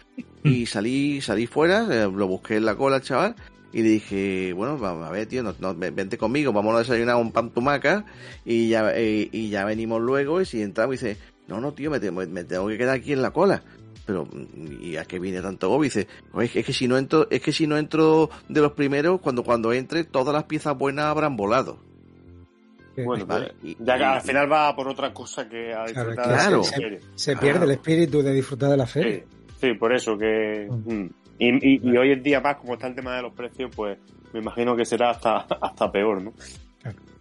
Y 0.45 0.67
salí, 0.67 1.21
salí 1.21 1.47
fuera, 1.47 1.87
eh, 1.91 2.11
lo 2.13 2.27
busqué 2.27 2.57
en 2.57 2.67
la 2.67 2.77
cola 2.77 2.97
al 2.97 3.03
chaval, 3.03 3.35
y 3.73 3.83
le 3.83 3.89
dije, 3.89 4.53
bueno, 4.53 4.77
vamos 4.79 5.07
a 5.07 5.11
ver, 5.11 5.27
tío, 5.27 5.43
no, 5.43 5.55
no, 5.59 5.75
ven- 5.75 5.95
vente 5.95 6.19
conmigo, 6.19 6.53
vamos 6.53 6.75
a 6.75 6.79
desayunar 6.81 7.17
un 7.17 7.33
pan 7.33 7.51
tumaca, 7.51 8.05
y 8.45 8.69
ya, 8.69 8.93
eh, 8.95 9.29
y 9.33 9.49
ya 9.49 9.65
venimos 9.65 10.01
luego, 10.03 10.41
y 10.41 10.45
si 10.47 10.61
entramos, 10.61 10.97
y 10.97 10.99
dice, 11.07 11.21
no, 11.49 11.61
no, 11.61 11.73
tío, 11.73 11.91
me, 11.91 11.99
me 12.27 12.45
tengo 12.45 12.69
que 12.69 12.79
quedar 12.79 12.97
aquí 12.97 13.13
en 13.13 13.23
la 13.23 13.31
cola. 13.33 13.63
Pero, 14.11 14.29
¿y 14.83 14.97
a 14.97 15.05
qué 15.05 15.19
viene 15.21 15.41
tanto 15.41 15.69
gobi? 15.69 15.87
Dice, 15.87 16.09
"Pues 16.33 16.47
es 16.49 16.53
que, 16.53 16.61
es 16.61 16.67
que 16.67 16.73
si 16.73 16.89
no 16.89 16.99
entro, 16.99 17.29
es 17.31 17.41
que 17.41 17.53
si 17.53 17.67
no 17.67 17.79
entro 17.79 18.29
de 18.49 18.61
los 18.61 18.73
primeros, 18.73 19.21
cuando, 19.21 19.45
cuando 19.45 19.73
entre, 19.73 20.03
todas 20.05 20.35
las 20.35 20.45
piezas 20.45 20.77
buenas 20.77 21.05
habrán 21.07 21.37
volado. 21.37 21.79
Bueno, 23.05 23.25
Vale, 23.25 23.53
pues, 23.61 23.73
y- 23.73 23.77
ya 23.85 23.97
que 23.97 24.05
al 24.05 24.21
final 24.21 24.51
va 24.53 24.75
por 24.75 24.89
otra 24.89 25.13
cosa 25.15 25.49
que 25.49 25.73
a 25.73 25.85
Claro, 25.85 26.11
disfrutar 26.11 26.25
claro. 26.25 26.63
de 26.63 26.91
la 26.93 26.99
se, 27.01 27.01
se 27.15 27.37
pierde 27.37 27.65
el 27.65 27.71
espíritu 27.71 28.21
de 28.23 28.33
disfrutar 28.35 28.69
de 28.71 28.77
la 28.77 28.87
feria. 28.87 29.23
sí, 29.61 29.75
por 29.75 29.95
eso 29.95 30.19
que... 30.19 30.67
mm. 30.69 31.07
Y, 31.39 31.49
y- 31.77 31.81
y 31.83 31.97
hoy 31.97 32.11
en 32.13 32.23
día 32.23 32.41
más, 32.41 32.57
como 32.57 32.75
está 32.75 32.89
el 32.89 32.95
tema 32.95 33.17
de 33.17 33.23
los 33.23 33.33
precios, 33.33 33.71
pues 33.75 33.97
me 34.35 34.41
imagino 34.41 34.77
que 34.77 34.85
será 34.85 35.11
hasta, 35.11 35.37
hasta 35.63 35.91
peor, 35.91 36.21
¿no? 36.21 36.33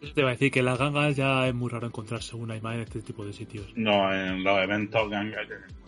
Eso 0.02 0.14
te 0.14 0.24
va 0.24 0.30
a 0.30 0.32
decir 0.32 0.50
que 0.52 0.62
las 0.64 0.78
gangas 0.80 1.16
ya 1.16 1.46
es 1.48 1.54
muy 1.54 1.70
raro 1.70 1.88
encontrarse 1.88 2.36
una 2.36 2.60
más 2.62 2.76
en 2.76 2.82
este 2.82 3.02
tipo 3.02 3.26
de 3.26 3.32
sitios. 3.34 3.66
No, 3.76 4.14
en 4.14 4.44
los 4.44 4.58
eventos 4.60 5.10
ganga 5.10 5.38
que- 5.48 5.79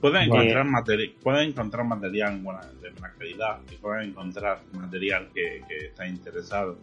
Pueden 0.00 0.22
encontrar, 0.22 0.64
materi 0.66 1.08
pueden 1.22 1.50
encontrar 1.50 1.86
material 1.86 2.38
buena- 2.40 2.66
de 2.82 2.90
buena 2.90 3.12
calidad 3.18 3.58
y 3.70 3.76
pueden 3.76 4.10
encontrar 4.10 4.60
material 4.72 5.28
que, 5.34 5.62
que 5.68 5.86
está 5.86 6.06
interesado. 6.06 6.78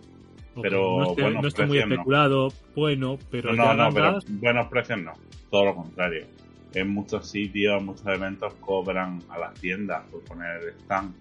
Pero 0.61 0.97
no 0.97 1.09
esté, 1.11 1.31
no 1.31 1.47
esté 1.47 1.65
muy 1.65 1.77
no. 1.79 1.83
especulado, 1.85 2.53
bueno, 2.75 3.17
pero 3.29 3.53
no, 3.53 3.65
ya 3.65 3.73
no, 3.73 3.93
pero 3.93 4.19
buenos 4.29 4.67
precios 4.67 5.01
no. 5.01 5.13
Todo 5.49 5.65
lo 5.65 5.75
contrario. 5.75 6.25
En 6.73 6.89
muchos 6.89 7.29
sitios, 7.29 7.81
muchos 7.83 8.05
eventos 8.07 8.53
cobran 8.55 9.21
a 9.29 9.37
las 9.37 9.53
tiendas 9.55 10.03
por 10.09 10.23
poner 10.23 10.75
stand. 10.83 11.13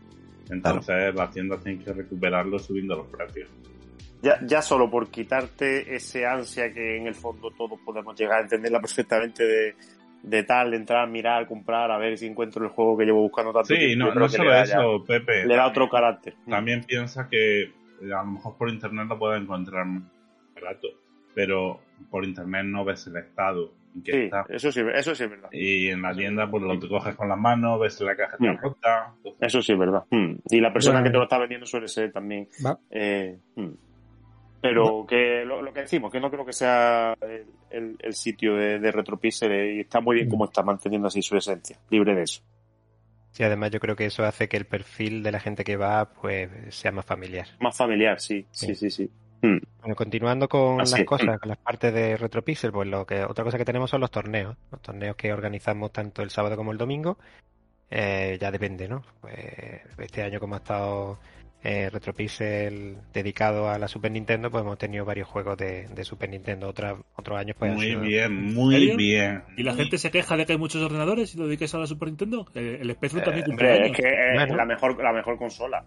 Entonces 0.50 1.14
las 1.14 1.30
tiendas 1.30 1.62
tienen 1.62 1.82
que 1.82 1.92
recuperarlo 1.92 2.58
subiendo 2.58 2.96
los 2.96 3.06
precios. 3.06 3.48
Ya, 4.22 4.38
ya 4.46 4.60
solo 4.62 4.90
por 4.90 5.08
quitarte 5.08 5.94
ese 5.94 6.26
ansia 6.26 6.72
que 6.72 6.96
en 6.98 7.06
el 7.06 7.14
fondo 7.14 7.50
todos 7.52 7.80
podemos 7.80 8.18
llegar 8.18 8.40
a 8.40 8.42
entenderla 8.42 8.80
perfectamente 8.80 9.44
de, 9.44 9.74
de 10.22 10.42
tal, 10.44 10.70
de 10.70 10.76
entrar, 10.76 11.08
mirar, 11.08 11.46
comprar, 11.46 11.90
a 11.90 11.98
ver 11.98 12.18
si 12.18 12.26
encuentro 12.26 12.62
el 12.64 12.70
juego 12.70 12.96
que 12.96 13.04
llevo 13.06 13.22
buscando 13.22 13.52
tanto 13.52 13.66
Sí, 13.74 13.76
tiempo. 13.78 14.06
no, 14.06 14.14
no 14.14 14.28
solo 14.28 14.44
le 14.44 14.50
da 14.56 14.64
ya- 14.64 14.74
eso, 14.78 15.04
Pepe. 15.06 15.46
le 15.46 15.56
da 15.56 15.66
otro 15.66 15.88
carácter. 15.88 16.34
También 16.48 16.84
piensa 16.84 17.28
que 17.28 17.62
eh, 17.62 17.70
a 18.14 18.22
lo 18.22 18.32
mejor 18.32 18.56
por 18.56 18.68
internet 18.70 19.06
lo 19.08 19.18
puedes 19.18 19.40
encontrar 19.42 19.86
barato, 20.54 20.88
pero 21.34 21.80
por 22.10 22.24
internet 22.24 22.64
no 22.66 22.84
ves 22.84 23.06
el 23.06 23.16
estado 23.16 23.72
en 23.94 24.02
que 24.02 24.12
Sí, 24.12 24.18
está. 24.24 24.44
eso 24.48 24.70
sí, 24.70 24.82
eso 24.94 25.14
sí 25.14 25.24
es 25.24 25.30
verdad. 25.30 25.48
Y 25.52 25.88
en 25.88 26.02
la 26.02 26.14
tienda 26.14 26.50
pues 26.50 26.62
lo 26.62 26.78
te 26.78 26.88
coges 26.88 27.14
con 27.16 27.28
las 27.28 27.38
manos, 27.38 27.80
ves 27.80 28.00
la 28.02 28.14
caja 28.16 28.36
está 28.38 28.52
Mm. 28.52 28.58
rota. 28.58 29.12
entonces- 29.16 29.42
Eso 29.42 29.62
sí 29.62 29.72
es 29.72 29.78
verdad. 29.78 30.04
Mm. 30.10 30.34
Y 30.50 30.60
la 30.60 30.72
persona 30.72 31.02
que 31.02 31.10
te 31.10 31.16
lo 31.16 31.24
está 31.24 31.38
vendiendo 31.38 31.66
suele 31.66 31.88
ser 31.88 32.12
también. 32.12 32.46
Va. 32.64 32.78
eh, 32.90 33.38
mm. 33.56 33.68
Pero 34.60 35.06
que 35.08 35.44
lo, 35.44 35.62
lo 35.62 35.72
que 35.72 35.80
decimos, 35.80 36.12
que 36.12 36.20
no 36.20 36.30
creo 36.30 36.44
que 36.44 36.52
sea 36.52 37.14
el, 37.22 37.46
el- 37.70 37.96
el 38.00 38.14
sitio 38.14 38.54
de, 38.56 38.78
de 38.78 38.92
Retropixel 38.92 39.76
y 39.76 39.80
está 39.80 40.00
muy 40.00 40.16
bien 40.16 40.28
como 40.28 40.44
está 40.44 40.62
manteniendo 40.62 41.08
así 41.08 41.22
su 41.22 41.36
esencia, 41.36 41.78
libre 41.90 42.14
de 42.14 42.22
eso. 42.24 42.42
Sí, 43.32 43.42
además 43.44 43.70
yo 43.70 43.80
creo 43.80 43.96
que 43.96 44.06
eso 44.06 44.24
hace 44.24 44.48
que 44.48 44.56
el 44.56 44.66
perfil 44.66 45.22
de 45.22 45.32
la 45.32 45.40
gente 45.40 45.64
que 45.64 45.76
va 45.76 46.10
pues 46.12 46.50
sea 46.74 46.92
más 46.92 47.06
familiar. 47.06 47.46
Más 47.60 47.76
familiar, 47.76 48.20
sí, 48.20 48.44
sí, 48.50 48.74
sí, 48.74 48.90
sí. 48.90 49.10
Bueno, 49.42 49.94
continuando 49.96 50.48
con 50.48 50.80
Así 50.82 50.90
las 50.92 51.00
es. 51.00 51.06
cosas, 51.06 51.38
con 51.38 51.48
las 51.48 51.56
partes 51.58 51.94
de 51.94 52.16
Retropixel, 52.18 52.72
pues 52.72 52.86
lo 52.88 53.06
que 53.06 53.24
otra 53.24 53.44
cosa 53.44 53.56
que 53.56 53.64
tenemos 53.64 53.88
son 53.88 54.02
los 54.02 54.10
torneos, 54.10 54.54
los 54.70 54.82
torneos 54.82 55.16
que 55.16 55.32
organizamos 55.32 55.90
tanto 55.92 56.22
el 56.22 56.28
sábado 56.28 56.56
como 56.56 56.72
el 56.72 56.76
domingo. 56.78 57.16
Eh, 57.90 58.36
ya 58.40 58.50
depende, 58.50 58.86
¿no? 58.88 59.02
Pues 59.22 59.34
este 59.98 60.22
año 60.22 60.38
como 60.38 60.56
ha 60.56 60.58
estado 60.58 61.18
eh, 61.62 61.90
Retropixel 61.90 62.96
dedicado 63.12 63.68
a 63.68 63.78
la 63.78 63.86
Super 63.88 64.10
Nintendo, 64.10 64.50
pues 64.50 64.62
hemos 64.62 64.78
tenido 64.78 65.04
varios 65.04 65.28
juegos 65.28 65.58
de, 65.58 65.88
de 65.88 66.04
Super 66.04 66.30
Nintendo. 66.30 66.68
Otra, 66.68 66.96
otros 67.16 67.38
años 67.38 67.56
pues 67.58 67.72
muy 67.74 67.86
sido- 67.86 68.00
bien, 68.00 68.54
muy 68.54 68.74
serio? 68.74 68.96
bien. 68.96 69.42
y 69.56 69.62
la 69.62 69.74
gente 69.74 69.98
se 69.98 70.10
queja 70.10 70.36
de 70.36 70.46
que 70.46 70.52
hay 70.52 70.58
muchos 70.58 70.82
ordenadores 70.82 71.34
y 71.34 71.38
lo 71.38 71.44
dediques 71.46 71.74
a 71.74 71.78
la 71.78 71.86
Super 71.86 72.08
Nintendo. 72.08 72.46
El, 72.54 72.64
el 72.80 72.92
Spectrum 72.92 73.22
también 73.22 73.44
cumple 73.46 73.72
Hombre, 73.72 73.86
es 73.90 73.96
que 73.96 74.06
es 74.08 74.34
Bueno. 74.34 74.56
la 74.56 74.64
mejor, 74.64 75.02
la 75.02 75.12
mejor 75.12 75.36
consola. 75.38 75.84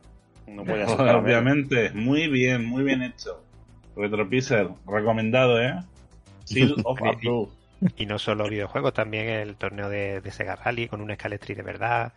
No 0.47 0.63
puede 0.63 0.85
ser. 0.87 0.97
para 0.97 1.13
menos. 1.13 1.23
Obviamente, 1.25 1.91
muy 1.93 2.27
bien, 2.27 2.65
muy 2.65 2.83
bien 2.83 3.01
hecho. 3.01 3.43
Retropixel, 3.95 4.69
recomendado, 4.87 5.61
¿eh? 5.61 5.73
Seal 6.45 6.75
of 6.83 6.99
Y- 7.01 7.07
approve. 7.07 7.49
Y 7.97 8.05
no 8.05 8.17
solo 8.17 8.47
videojuegos, 8.47 8.93
también 8.93 9.27
el 9.27 9.55
torneo 9.57 9.89
de, 9.89 10.21
de 10.21 10.31
Sega 10.31 10.55
Rally 10.55 10.87
con 10.87 11.01
un 11.01 11.13
Scalestri 11.13 11.53
de 11.53 11.63
verdad. 11.63 12.13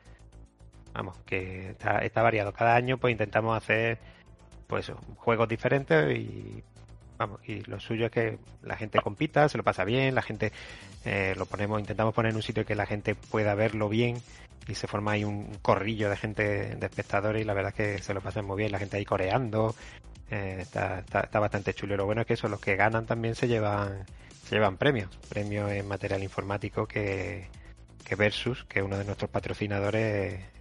Vamos, 0.96 1.18
que 1.26 1.72
está, 1.72 1.98
está 1.98 2.22
variado. 2.22 2.54
Cada 2.54 2.74
año 2.74 2.96
pues 2.96 3.12
intentamos 3.12 3.54
hacer 3.54 3.98
pues 4.66 4.90
juegos 5.16 5.46
diferentes 5.46 6.16
y 6.16 6.64
vamos, 7.18 7.38
y 7.46 7.60
lo 7.64 7.78
suyo 7.78 8.06
es 8.06 8.10
que 8.10 8.38
la 8.62 8.76
gente 8.76 9.00
compita, 9.02 9.46
se 9.50 9.58
lo 9.58 9.62
pasa 9.62 9.84
bien, 9.84 10.14
la 10.14 10.22
gente 10.22 10.52
eh, 11.04 11.34
lo 11.36 11.44
ponemos, 11.44 11.80
intentamos 11.80 12.14
poner 12.14 12.30
en 12.30 12.36
un 12.36 12.42
sitio 12.42 12.64
que 12.64 12.74
la 12.74 12.86
gente 12.86 13.14
pueda 13.14 13.54
verlo 13.54 13.90
bien 13.90 14.16
y 14.66 14.74
se 14.74 14.86
forma 14.86 15.12
ahí 15.12 15.24
un 15.24 15.58
corrillo 15.60 16.08
de 16.08 16.16
gente, 16.16 16.76
de 16.76 16.86
espectadores 16.86 17.42
y 17.42 17.44
la 17.44 17.52
verdad 17.52 17.74
es 17.76 17.98
que 17.98 18.02
se 18.02 18.14
lo 18.14 18.22
pasan 18.22 18.46
muy 18.46 18.56
bien, 18.56 18.72
la 18.72 18.78
gente 18.78 18.96
ahí 18.96 19.04
coreando, 19.04 19.74
eh, 20.30 20.56
está, 20.60 21.00
está, 21.00 21.20
está 21.20 21.38
bastante 21.38 21.74
chulo. 21.74 21.94
Lo 21.98 22.06
bueno 22.06 22.22
es 22.22 22.26
que 22.26 22.34
eso, 22.34 22.48
los 22.48 22.60
que 22.60 22.74
ganan 22.74 23.04
también 23.04 23.34
se 23.34 23.48
llevan, 23.48 24.06
se 24.44 24.54
llevan 24.54 24.78
premios, 24.78 25.14
premios 25.28 25.70
en 25.70 25.86
material 25.86 26.22
informático 26.22 26.86
que, 26.86 27.48
que 28.02 28.14
Versus, 28.14 28.64
que 28.64 28.78
es 28.78 28.84
uno 28.84 28.96
de 28.96 29.04
nuestros 29.04 29.30
patrocinadores, 29.30 30.55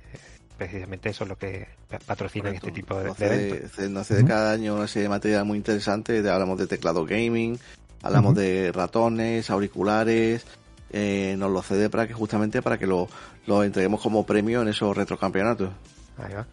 precisamente 0.58 1.14
son 1.14 1.30
los 1.30 1.38
que 1.38 1.68
patrocinan 2.06 2.56
este 2.56 2.72
tipo 2.72 2.98
de, 2.98 3.06
Nos 3.08 3.18
de 3.18 3.26
hace, 3.26 3.48
eventos. 3.50 4.02
hace- 4.02 4.16
de 4.16 4.26
cada 4.26 4.52
año 4.54 4.76
una 4.76 4.88
serie 4.88 5.04
de 5.04 5.10
material 5.10 5.46
muy 5.46 5.58
interesante. 5.58 6.22
de- 6.22 6.30
hablamos 6.32 6.58
de 6.58 6.68
teclado 6.68 7.06
gaming, 7.06 7.60
hablamos 8.02 8.36
de 8.36 8.72
ratones, 8.74 9.50
auriculares. 9.50 10.46
Eh, 10.92 11.36
nos 11.38 11.52
lo 11.52 11.62
cede 11.62 11.90
para 11.90 12.08
que 12.08 12.14
justamente 12.14 12.62
para 12.62 12.78
que 12.78 12.88
lo, 12.88 13.10
lo 13.48 13.64
entreguemos 13.64 14.02
como 14.02 14.26
premio 14.26 14.62
en 14.62 14.70
esos 14.70 14.96
retrocampeonatos. 14.96 15.70
Ahí 16.18 16.34
va. 16.34 16.46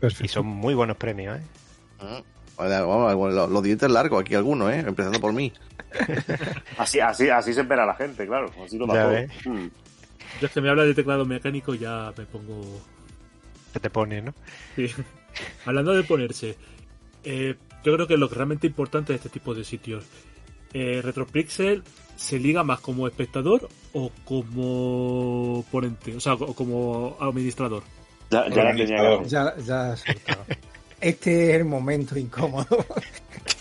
Perfecto. 0.00 0.24
Y 0.24 0.28
son 0.28 0.46
muy 0.46 0.74
buenos 0.74 0.96
premios, 0.96 1.38
¿eh? 1.38 2.22
Bueno, 2.56 3.30
los, 3.30 3.50
los 3.50 3.62
dientes 3.62 3.90
largos 3.90 4.20
aquí 4.20 4.34
algunos, 4.34 4.70
¿eh? 4.72 4.80
empezando 4.86 5.20
por 5.20 5.32
mí. 5.32 5.52
Así, 6.76 7.00
así, 7.00 7.30
así 7.30 7.54
se 7.54 7.62
espera 7.62 7.86
la 7.86 7.94
gente, 7.94 8.26
claro. 8.26 8.50
Así 8.64 8.76
lo 8.76 8.86
Ya. 8.92 9.26
Mm. 9.46 9.70
Yo 10.40 10.46
es 10.46 10.52
que 10.52 10.60
me 10.60 10.68
habla 10.68 10.84
de 10.84 10.94
teclado 10.94 11.24
mecánico 11.24 11.74
ya 11.74 12.12
me 12.16 12.24
pongo... 12.26 12.60
Te 13.80 13.90
pone, 13.90 14.22
¿no? 14.22 14.34
Sí. 14.76 14.88
Hablando 15.66 15.92
de 15.92 16.02
ponerse, 16.02 16.56
eh, 17.24 17.54
yo 17.84 17.94
creo 17.94 18.06
que 18.06 18.16
lo 18.16 18.28
que 18.28 18.34
realmente 18.34 18.66
importante 18.66 19.12
de 19.12 19.16
este 19.16 19.28
tipo 19.28 19.54
de 19.54 19.64
sitios, 19.64 20.04
eh, 20.72 21.00
Retropixel 21.02 21.82
se 22.16 22.38
liga 22.38 22.64
más 22.64 22.80
como 22.80 23.06
espectador 23.06 23.68
o 23.92 24.10
como 24.24 25.64
ponente, 25.70 26.16
o 26.16 26.20
sea, 26.20 26.34
o 26.34 26.54
como 26.54 27.16
administrador. 27.20 27.82
Ya, 28.30 28.48
ya 28.48 28.64
la 28.64 28.70
tenía 28.74 28.86
que 28.86 28.94
hacer. 28.96 29.26
Ya, 29.26 29.56
ya. 29.58 29.94
Este 31.00 31.50
es 31.50 31.56
el 31.56 31.64
momento 31.64 32.18
incómodo. 32.18 32.66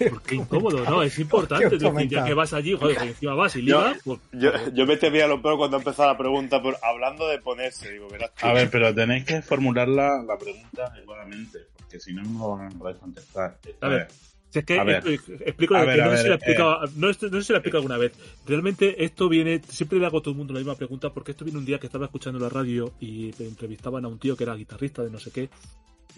Porque 0.10 0.36
incómodo, 0.36 0.84
¿no? 0.84 1.02
Es 1.02 1.18
importante. 1.18 1.70
¿Qué 1.70 1.76
os 1.76 1.84
es 1.84 1.94
decir, 1.94 2.10
ya 2.10 2.26
que 2.26 2.34
vas 2.36 2.54
allí, 2.54 2.74
joder, 2.76 2.98
que 2.98 3.04
encima 3.06 3.34
vas 3.34 3.56
y 3.56 3.62
ligas, 3.64 3.98
pues, 4.04 4.20
Yo, 4.34 4.52
yo 4.74 4.86
me 4.86 4.98
temía 4.98 5.28
lo 5.28 5.42
peor 5.42 5.58
cuando 5.58 5.78
empezó 5.78 6.06
la 6.06 6.18
pregunta, 6.18 6.62
por, 6.62 6.78
hablando 6.84 7.28
de 7.28 7.40
ponerse, 7.40 7.92
digo, 7.94 8.08
verás. 8.10 8.32
A 8.42 8.54
ver, 8.54 8.70
pero 8.70 8.94
tenéis 8.94 9.26
que 9.26 9.42
formular 9.42 9.88
la, 9.88 10.22
la 10.24 10.38
pregunta 10.38 10.86
adecuadamente, 10.88 11.60
porque 11.78 12.00
si 12.00 12.14
no, 12.14 12.22
no 12.24 12.40
lo 12.40 12.58
van 12.58 12.68
a 12.68 12.78
poder 12.78 12.98
contestar. 12.98 13.58
A 13.82 13.88
ver. 13.88 14.08
Si 14.50 14.60
es 14.60 14.66
que 14.66 14.80
A 14.80 14.84
esto- 14.84 15.10
explico 15.46 15.76
A 15.76 15.84
ver, 15.84 16.02
a 16.02 16.06
no, 16.06 16.12
sé 16.16 16.22
si 16.24 16.28
lo 16.28 16.34
he 16.34 16.36
eh. 16.36 16.38
explicado, 16.38 16.80
no, 16.96 17.10
esto- 17.10 17.28
no 17.30 17.38
sé 17.40 17.44
si 17.48 17.54
lo 17.54 17.58
he 17.58 17.60
explicado 17.60 17.80
alguna 17.80 17.98
vez. 17.98 18.12
Realmente 18.46 19.04
esto 19.04 19.28
viene, 19.30 19.62
siempre 19.68 20.00
le 20.00 20.06
hago 20.06 20.20
a 20.20 20.22
todo 20.22 20.32
el 20.32 20.38
mundo 20.38 20.54
la 20.54 20.60
misma 20.60 20.76
pregunta, 20.76 21.10
porque 21.12 21.32
esto 21.32 21.44
viene 21.44 21.60
un 21.60 21.66
día 21.66 21.80
que 21.80 21.88
estaba 21.88 22.06
escuchando 22.06 22.40
la 22.40 22.50
radio 22.50 22.94
y 23.00 23.32
le 23.38 23.48
entrevistaban 23.48 24.06
a 24.06 24.08
un 24.08 24.20
tío 24.20 24.38
que 24.38 24.44
era 24.44 24.56
guitarrista 24.56 25.04
de 25.04 25.10
no 25.12 25.20
sé 25.20 25.32
qué, 25.32 25.50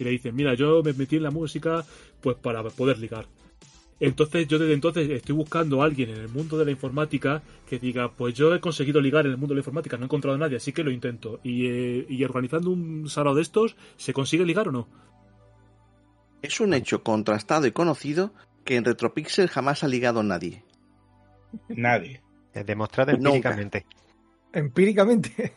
y 0.00 0.04
le 0.04 0.10
dicen, 0.10 0.34
mira, 0.34 0.54
yo 0.54 0.82
me 0.82 0.92
metí 0.94 1.16
en 1.16 1.22
la 1.24 1.30
música 1.30 1.84
pues 2.20 2.36
para 2.36 2.62
poder 2.64 2.98
ligar. 2.98 3.26
Entonces 4.00 4.48
yo 4.48 4.58
desde 4.58 4.72
entonces 4.72 5.10
estoy 5.10 5.34
buscando 5.34 5.82
a 5.82 5.84
alguien 5.84 6.08
en 6.08 6.16
el 6.16 6.28
mundo 6.30 6.56
de 6.56 6.64
la 6.64 6.70
informática 6.70 7.42
que 7.68 7.78
diga, 7.78 8.10
pues 8.10 8.32
yo 8.34 8.54
he 8.54 8.60
conseguido 8.60 8.98
ligar 8.98 9.26
en 9.26 9.32
el 9.32 9.36
mundo 9.36 9.52
de 9.52 9.56
la 9.56 9.60
informática, 9.60 9.98
no 9.98 10.04
he 10.04 10.06
encontrado 10.06 10.36
a 10.36 10.38
nadie, 10.38 10.56
así 10.56 10.72
que 10.72 10.82
lo 10.82 10.90
intento. 10.90 11.38
Y, 11.44 11.66
eh, 11.66 12.06
y 12.08 12.24
organizando 12.24 12.70
un 12.70 13.08
sarao 13.10 13.34
de 13.34 13.42
estos, 13.42 13.76
¿se 13.98 14.14
consigue 14.14 14.46
ligar 14.46 14.68
o 14.68 14.72
no? 14.72 14.88
Es 16.40 16.60
un 16.60 16.72
hecho 16.72 17.02
contrastado 17.02 17.66
y 17.66 17.72
conocido 17.72 18.32
que 18.64 18.76
en 18.76 18.86
Retropixel 18.86 19.48
jamás 19.48 19.84
ha 19.84 19.88
ligado 19.88 20.22
nadie. 20.22 20.64
Nadie, 21.68 22.22
Es 22.54 22.64
demostrado 22.64 23.12
Nunca. 23.12 23.50
empíricamente. 23.50 23.86
Empíricamente. 24.52 25.52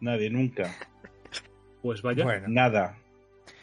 nadie, 0.00 0.30
nunca, 0.30 0.72
Pues 1.82 2.02
vaya. 2.02 2.22
Bueno, 2.22 2.46
nada. 2.48 3.01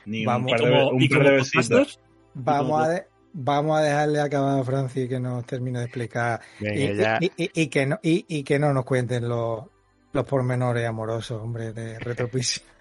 Ni 0.06 0.26
Vamos. 0.26 0.52
un 0.52 0.58
par 0.58 0.66
de, 0.68 0.72
como, 0.78 0.90
un 0.92 1.02
y 1.02 1.10
par 1.10 1.18
como 1.20 1.30
de 1.30 1.36
besitos. 1.38 2.00
Vamos 2.34 2.82
a, 2.84 2.90
de- 2.90 3.06
vamos 3.34 3.78
a 3.80 3.82
dejarle 3.84 4.20
acabar 4.22 4.60
a 4.60 4.64
Francis 4.64 5.08
que 5.10 5.20
nos 5.20 5.46
termine 5.46 5.80
de 5.80 5.86
explicar 5.86 6.42
Venga, 6.60 6.76
y, 6.80 6.96
ya. 6.96 7.18
y- 7.22 7.32
y- 7.44 7.52
y 7.64 7.68
que 7.68 7.86
no, 7.86 8.00
y, 8.02 8.26
y 8.28 8.44
que 8.44 8.60
no 8.60 8.74
nos 8.74 8.86
cuenten 8.86 9.28
los, 9.28 9.66
los 10.14 10.26
pormenores 10.26 10.88
amorosos, 10.88 11.42
hombre, 11.42 11.74
de 11.74 12.00
Retropisi. 12.00 12.62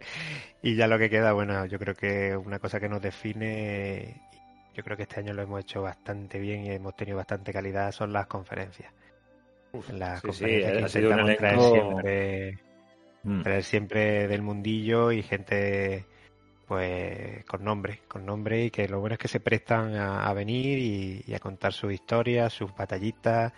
Y 0.64 0.76
ya 0.76 0.86
lo 0.86 0.96
que 0.96 1.10
queda, 1.10 1.32
bueno, 1.32 1.66
yo 1.66 1.76
creo 1.80 1.94
que 1.96 2.36
una 2.36 2.60
cosa 2.60 2.78
que 2.78 2.88
nos 2.88 3.02
define, 3.02 4.20
yo 4.76 4.84
creo 4.84 4.96
que 4.96 5.02
este 5.02 5.18
año 5.18 5.32
lo 5.32 5.42
hemos 5.42 5.60
hecho 5.60 5.82
bastante 5.82 6.38
bien 6.38 6.64
y 6.64 6.70
hemos 6.70 6.94
tenido 6.94 7.16
bastante 7.16 7.52
calidad, 7.52 7.90
son 7.90 8.12
las 8.12 8.28
conferencias. 8.28 8.92
Las 9.92 10.20
sí, 10.20 10.26
conferencias 10.28 10.72
sí, 10.72 10.78
que 10.78 10.84
ha 10.84 10.88
sido 10.88 11.10
un 11.10 11.20
intentamos 11.20 11.36
traer 11.38 11.60
siempre, 11.72 12.58
Mm. 13.24 13.42
traer 13.42 13.64
siempre 13.64 14.28
del 14.28 14.42
mundillo 14.42 15.10
y 15.12 15.22
gente 15.24 16.04
pues 16.72 17.44
con 17.44 17.62
nombre, 17.62 18.00
con 18.08 18.24
nombre 18.24 18.64
y 18.64 18.70
que 18.70 18.88
lo 18.88 18.98
bueno 18.98 19.12
es 19.12 19.18
que 19.18 19.28
se 19.28 19.40
prestan 19.40 19.94
a, 19.94 20.26
a 20.26 20.32
venir 20.32 20.78
y, 20.78 21.22
y 21.26 21.34
a 21.34 21.38
contar 21.38 21.74
sus 21.74 21.92
historias, 21.92 22.50
sus 22.50 22.74
batallitas 22.74 23.52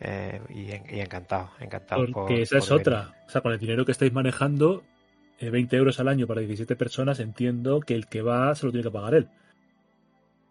eh, 0.00 0.40
y, 0.48 0.70
y 0.96 1.00
encantado, 1.00 1.50
encantado 1.60 2.06
porque 2.10 2.36
por, 2.36 2.40
esa 2.40 2.56
es 2.56 2.70
venir. 2.70 2.80
otra. 2.80 3.14
O 3.26 3.30
sea, 3.30 3.42
con 3.42 3.52
el 3.52 3.58
dinero 3.58 3.84
que 3.84 3.92
estáis 3.92 4.14
manejando, 4.14 4.82
eh, 5.38 5.50
20 5.50 5.76
euros 5.76 6.00
al 6.00 6.08
año 6.08 6.26
para 6.26 6.40
17 6.40 6.74
personas, 6.74 7.20
entiendo 7.20 7.80
que 7.80 7.94
el 7.94 8.06
que 8.06 8.22
va 8.22 8.54
se 8.54 8.64
lo 8.64 8.72
tiene 8.72 8.84
que 8.84 8.92
pagar 8.92 9.14
él. 9.14 9.28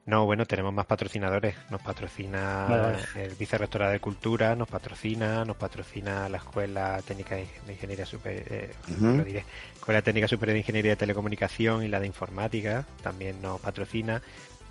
No, 0.08 0.26
bueno, 0.26 0.46
tenemos 0.46 0.74
más 0.74 0.86
patrocinadores. 0.86 1.54
Nos 1.70 1.82
patrocina 1.82 2.66
Vale, 2.70 2.82
vale. 2.82 3.26
el 3.26 3.36
Vicerrectorado 3.36 3.92
de 3.92 4.00
Cultura, 4.00 4.56
nos 4.56 4.68
patrocina, 4.70 5.44
nos 5.44 5.58
patrocina 5.58 6.30
la 6.30 6.38
Escuela 6.38 7.00
Técnica 7.06 7.36
de 7.36 7.46
Ingeniería 7.74 8.06
Super, 8.06 8.44
eh, 8.50 8.72
Ujú. 8.90 9.06
lo 9.18 9.24
diré, 9.26 9.44
Escuela 9.76 10.02
Técnica 10.02 10.28
Superior 10.30 10.54
de 10.54 10.60
Ingeniería 10.60 10.92
de 10.94 10.96
Telecomunicación 10.96 11.84
y 11.84 11.90
la 11.90 12.00
de 12.00 12.08
Informática 12.08 12.86
también 13.04 13.42
nos 13.42 13.60
patrocina 13.60 14.22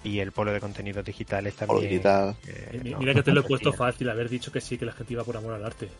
y 0.02 0.20
el 0.20 0.32
Polo 0.32 0.52
de 0.52 0.60
Contenidos 0.60 1.04
Digitales 1.04 1.54
también. 1.54 1.82
Digital. 1.90 2.34
eh, 2.46 2.70
Eh, 2.72 2.94
Mira 2.98 3.12
que 3.12 3.22
te 3.22 3.32
lo 3.32 3.40
he 3.40 3.44
puesto 3.44 3.72
fácil, 3.74 4.08
haber 4.08 4.30
dicho 4.30 4.50
que 4.50 4.60
sí, 4.62 4.78
que 4.78 4.86
la 4.86 4.92
gente 4.92 5.12
iba 5.12 5.22
por 5.24 5.36
amor 5.36 5.52
al 5.54 5.64
arte. 5.66 5.90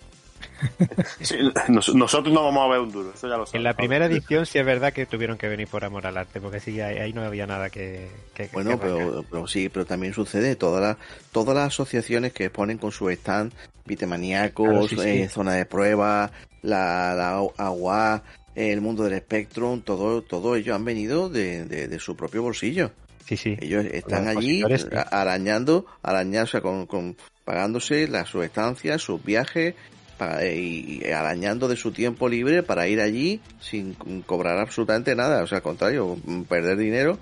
Sí, 1.21 1.37
nos- 1.69 1.95
nosotros 1.95 2.33
no 2.35 2.45
vamos 2.45 2.65
a 2.65 2.69
ver 2.73 2.81
un 2.81 2.91
duro, 2.93 3.13
eso 3.15 3.29
ya 3.29 3.37
lo 3.37 3.45
sabes. 3.47 3.55
En 3.55 3.63
la 3.65 3.75
primera 3.75 4.07
edición 4.07 4.47
sí 4.47 4.59
es 4.59 4.65
verdad 4.67 4.93
que 4.93 5.07
tuvieron 5.07 5.37
que 5.39 5.49
venir 5.49 5.69
por 5.69 5.85
amor 5.85 6.07
al 6.07 6.17
arte, 6.17 6.41
porque 6.41 6.61
sí, 6.61 6.81
ahí, 6.81 6.99
ahí 6.99 7.13
no 7.13 7.23
había 7.23 7.47
nada 7.47 7.71
que... 7.71 8.09
que- 8.35 8.49
Bueno, 8.53 8.71
que 8.73 8.77
pero, 8.79 9.25
pero 9.31 9.47
sí, 9.47 9.69
pero 9.69 9.85
también 9.87 10.13
sucede 10.15 10.57
todas 10.57 10.81
las 10.83 10.97
todas 11.33 11.55
las 11.55 11.67
asociaciones 11.69 12.33
que 12.33 12.51
ponen 12.51 12.79
con 12.79 12.93
su 12.93 13.09
stand 13.11 13.53
Vitemaníacos, 13.85 14.67
Claro, 14.67 14.89
sí, 14.89 14.97
sí. 14.97 15.09
eh, 15.23 15.29
zona 15.29 15.55
de 15.55 15.65
prueba, 15.67 16.31
la, 16.63 17.15
la 17.15 17.39
agua, 17.57 18.23
el 18.55 18.81
mundo 18.81 19.05
del 19.05 19.19
Spectrum, 19.21 19.81
todo 19.83 20.23
todo 20.23 20.57
ellos 20.57 20.75
han 20.75 20.85
venido 20.85 21.29
de, 21.29 21.65
de, 21.67 21.87
de 21.89 21.99
su 22.01 22.17
propio 22.17 22.43
bolsillo. 22.43 22.91
Sí, 23.27 23.37
sí. 23.37 23.57
Ellos 23.61 23.85
están 23.85 24.25
Los 24.27 24.37
allí 24.37 24.63
arañando, 25.11 25.87
arañando, 26.03 26.45
o 26.45 26.47
sea, 26.47 26.61
con, 26.61 26.87
con- 26.87 27.17
pagándose 27.45 28.09
las 28.09 28.29
sus 28.29 28.45
estancias, 28.45 29.03
sus 29.03 29.23
viajes 29.25 29.75
pa- 30.19 30.45
y, 30.45 31.01
y 31.05 31.11
arañando 31.13 31.69
de 31.69 31.77
su 31.77 31.93
tiempo 31.93 32.29
libre 32.29 32.63
para 32.63 32.89
ir 32.89 33.01
allí 33.01 33.41
sin 33.61 33.95
cobrar 34.27 34.59
absolutamente 34.59 35.15
nada, 35.15 35.43
o 35.43 35.47
sea, 35.47 35.59
al 35.59 35.63
contrario, 35.63 36.17
perder 36.49 36.77
dinero 36.79 37.19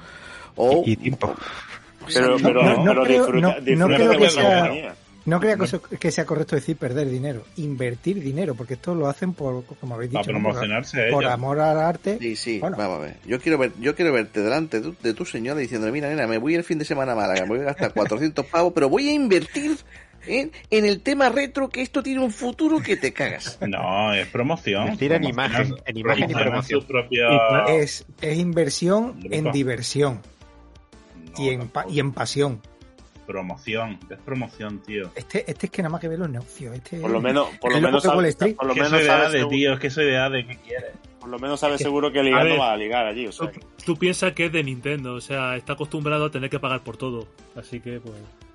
o 0.57 0.83
Y- 0.87 0.93
y 0.93 0.97
tiempo. 0.97 1.35
Pero, 2.13 2.39
No, 2.39 2.49
pero, 2.49 2.63
no, 2.63 2.77
no 2.77 2.85
pero 2.85 3.03
creo- 3.05 3.19
disfruta, 3.23 3.57
no- 3.77 3.87
creo 3.87 4.09
de 4.11 4.17
que 4.19 4.25
la 4.25 4.31
sea-. 4.31 4.95
No 5.27 5.41
que, 5.41 6.11
sea 6.13 6.27
correcto 6.27 6.55
decir 6.55 6.77
perder 6.77 7.09
dinero, 7.09 7.45
invertir 7.57 8.21
dinero, 8.23 8.55
porque 8.55 8.75
esto 8.75 8.95
lo 8.95 9.07
hacen 9.09 9.33
por, 9.33 9.65
como 9.81 9.95
habéis 9.95 10.13
Para 10.13 10.23
dicho, 10.27 10.33
¿no? 10.39 10.43
por, 10.43 10.53
por 11.13 11.25
amor 11.25 11.61
al 11.61 11.79
arte. 11.81 12.19
Sí, 12.21 12.37
sí, 12.37 12.59
Bueno. 12.59 12.77
vamos 12.77 12.99
a 12.99 13.03
ver. 13.05 13.17
Yo 13.27 13.41
quiero 13.41 13.57
ver, 13.57 13.73
yo 13.81 13.95
quiero 13.95 14.13
verte 14.13 14.43
delante 14.43 14.83
de 14.83 14.91
tu, 14.91 14.97
de 15.03 15.15
tu 15.15 15.25
señora 15.25 15.59
diciéndole, 15.59 15.93
mira, 15.93 16.11
nena, 16.11 16.27
me 16.27 16.37
voy 16.37 16.55
el 16.57 16.63
fin 16.63 16.79
de 16.79 16.85
semana 16.85 17.13
a 17.13 17.17
Málaga, 17.17 17.41
me 17.45 17.49
voy 17.49 17.61
a 17.61 17.65
gastar 17.65 17.95
400 17.95 18.45
pavos, 18.45 18.75
pero 18.75 18.91
voy 18.91 19.09
a 19.09 19.15
invertir 19.15 19.79
en, 20.27 20.53
en 20.71 20.85
el 20.85 21.01
tema 21.01 21.29
retro, 21.29 21.69
que 21.69 21.83
esto 21.83 22.03
tiene 22.03 22.21
un 22.21 22.31
futuro 22.31 22.81
que 22.83 22.97
te 22.97 23.13
cagas. 23.13 23.59
No, 23.67 24.13
es 24.15 24.27
promoción. 24.29 24.87
Decir 24.91 25.13
en 25.13 25.25
imagen, 25.25 25.75
en 25.87 25.97
imagen 25.99 26.31
y 26.31 26.35
promoción. 26.35 26.85
Es, 27.69 28.05
es 28.21 28.39
inversión 28.39 29.19
en 29.31 29.51
diversión 29.53 30.21
No, 31.37 31.45
y, 31.45 31.49
en, 31.51 31.71
y 31.89 32.01
en 32.01 32.13
pasión. 32.13 32.61
Promoción, 33.27 33.99
es 34.11 34.19
promoción, 34.19 34.81
tío. 34.81 35.11
Este, 35.15 35.51
este 35.51 35.67
es 35.67 35.73
que 35.73 35.81
nada 35.83 35.93
más 35.93 36.01
que 36.03 36.09
ve 36.09 36.19
los 36.19 36.29
negocios. 36.29 36.75
Este, 36.77 36.99
Por 37.01 37.11
lo 37.11 37.23
menos, 37.23 37.49
por 37.59 37.71
lo 37.71 37.79
El 37.79 37.85
menos, 37.85 38.05
loco 38.05 38.17
de 38.17 38.23
Wall 38.23 38.33
sabe, 38.33 38.51
Street. 38.51 38.57
por 38.57 38.67
lo 38.67 38.75
menos 38.75 38.91
soy 38.91 38.99
de 39.01 39.07
sabe 39.07 39.23
ADE, 39.23 39.39
seguro, 39.39 39.49
tío, 39.57 39.73
es 39.73 39.81
que 39.81 39.91
soy 39.91 40.05
de 40.05 40.17
ADE, 40.19 40.47
¿qué 40.47 40.57
quieres? 40.59 40.91
por 41.21 41.31
lo 41.31 41.39
menos 41.39 41.59
sabe 41.59 41.79
seguro 41.79 42.13
que 42.13 42.23
ligar 42.23 42.43
A 42.43 42.45
no 42.45 42.51
ver. 42.51 42.61
va 42.61 42.73
a 42.75 42.77
ligar 42.77 43.07
allí, 43.07 43.27
o 43.27 43.33
sea, 43.33 43.51
Tú, 43.51 43.59
tú 43.87 43.97
piensas 43.97 44.35
que 44.35 44.45
es 44.45 44.53
de 44.53 44.63
Nintendo, 44.63 45.15
o 45.15 45.23
sea, 45.23 45.57
está 45.57 45.73
acostumbrado 45.73 46.27
a 46.27 46.31
tener 46.31 46.51
que 46.51 46.61
pagar 46.61 46.83
por 46.83 46.99
todo. 46.99 47.27
Así 47.57 47.81
que, 47.81 47.99
pues. 47.99 48.15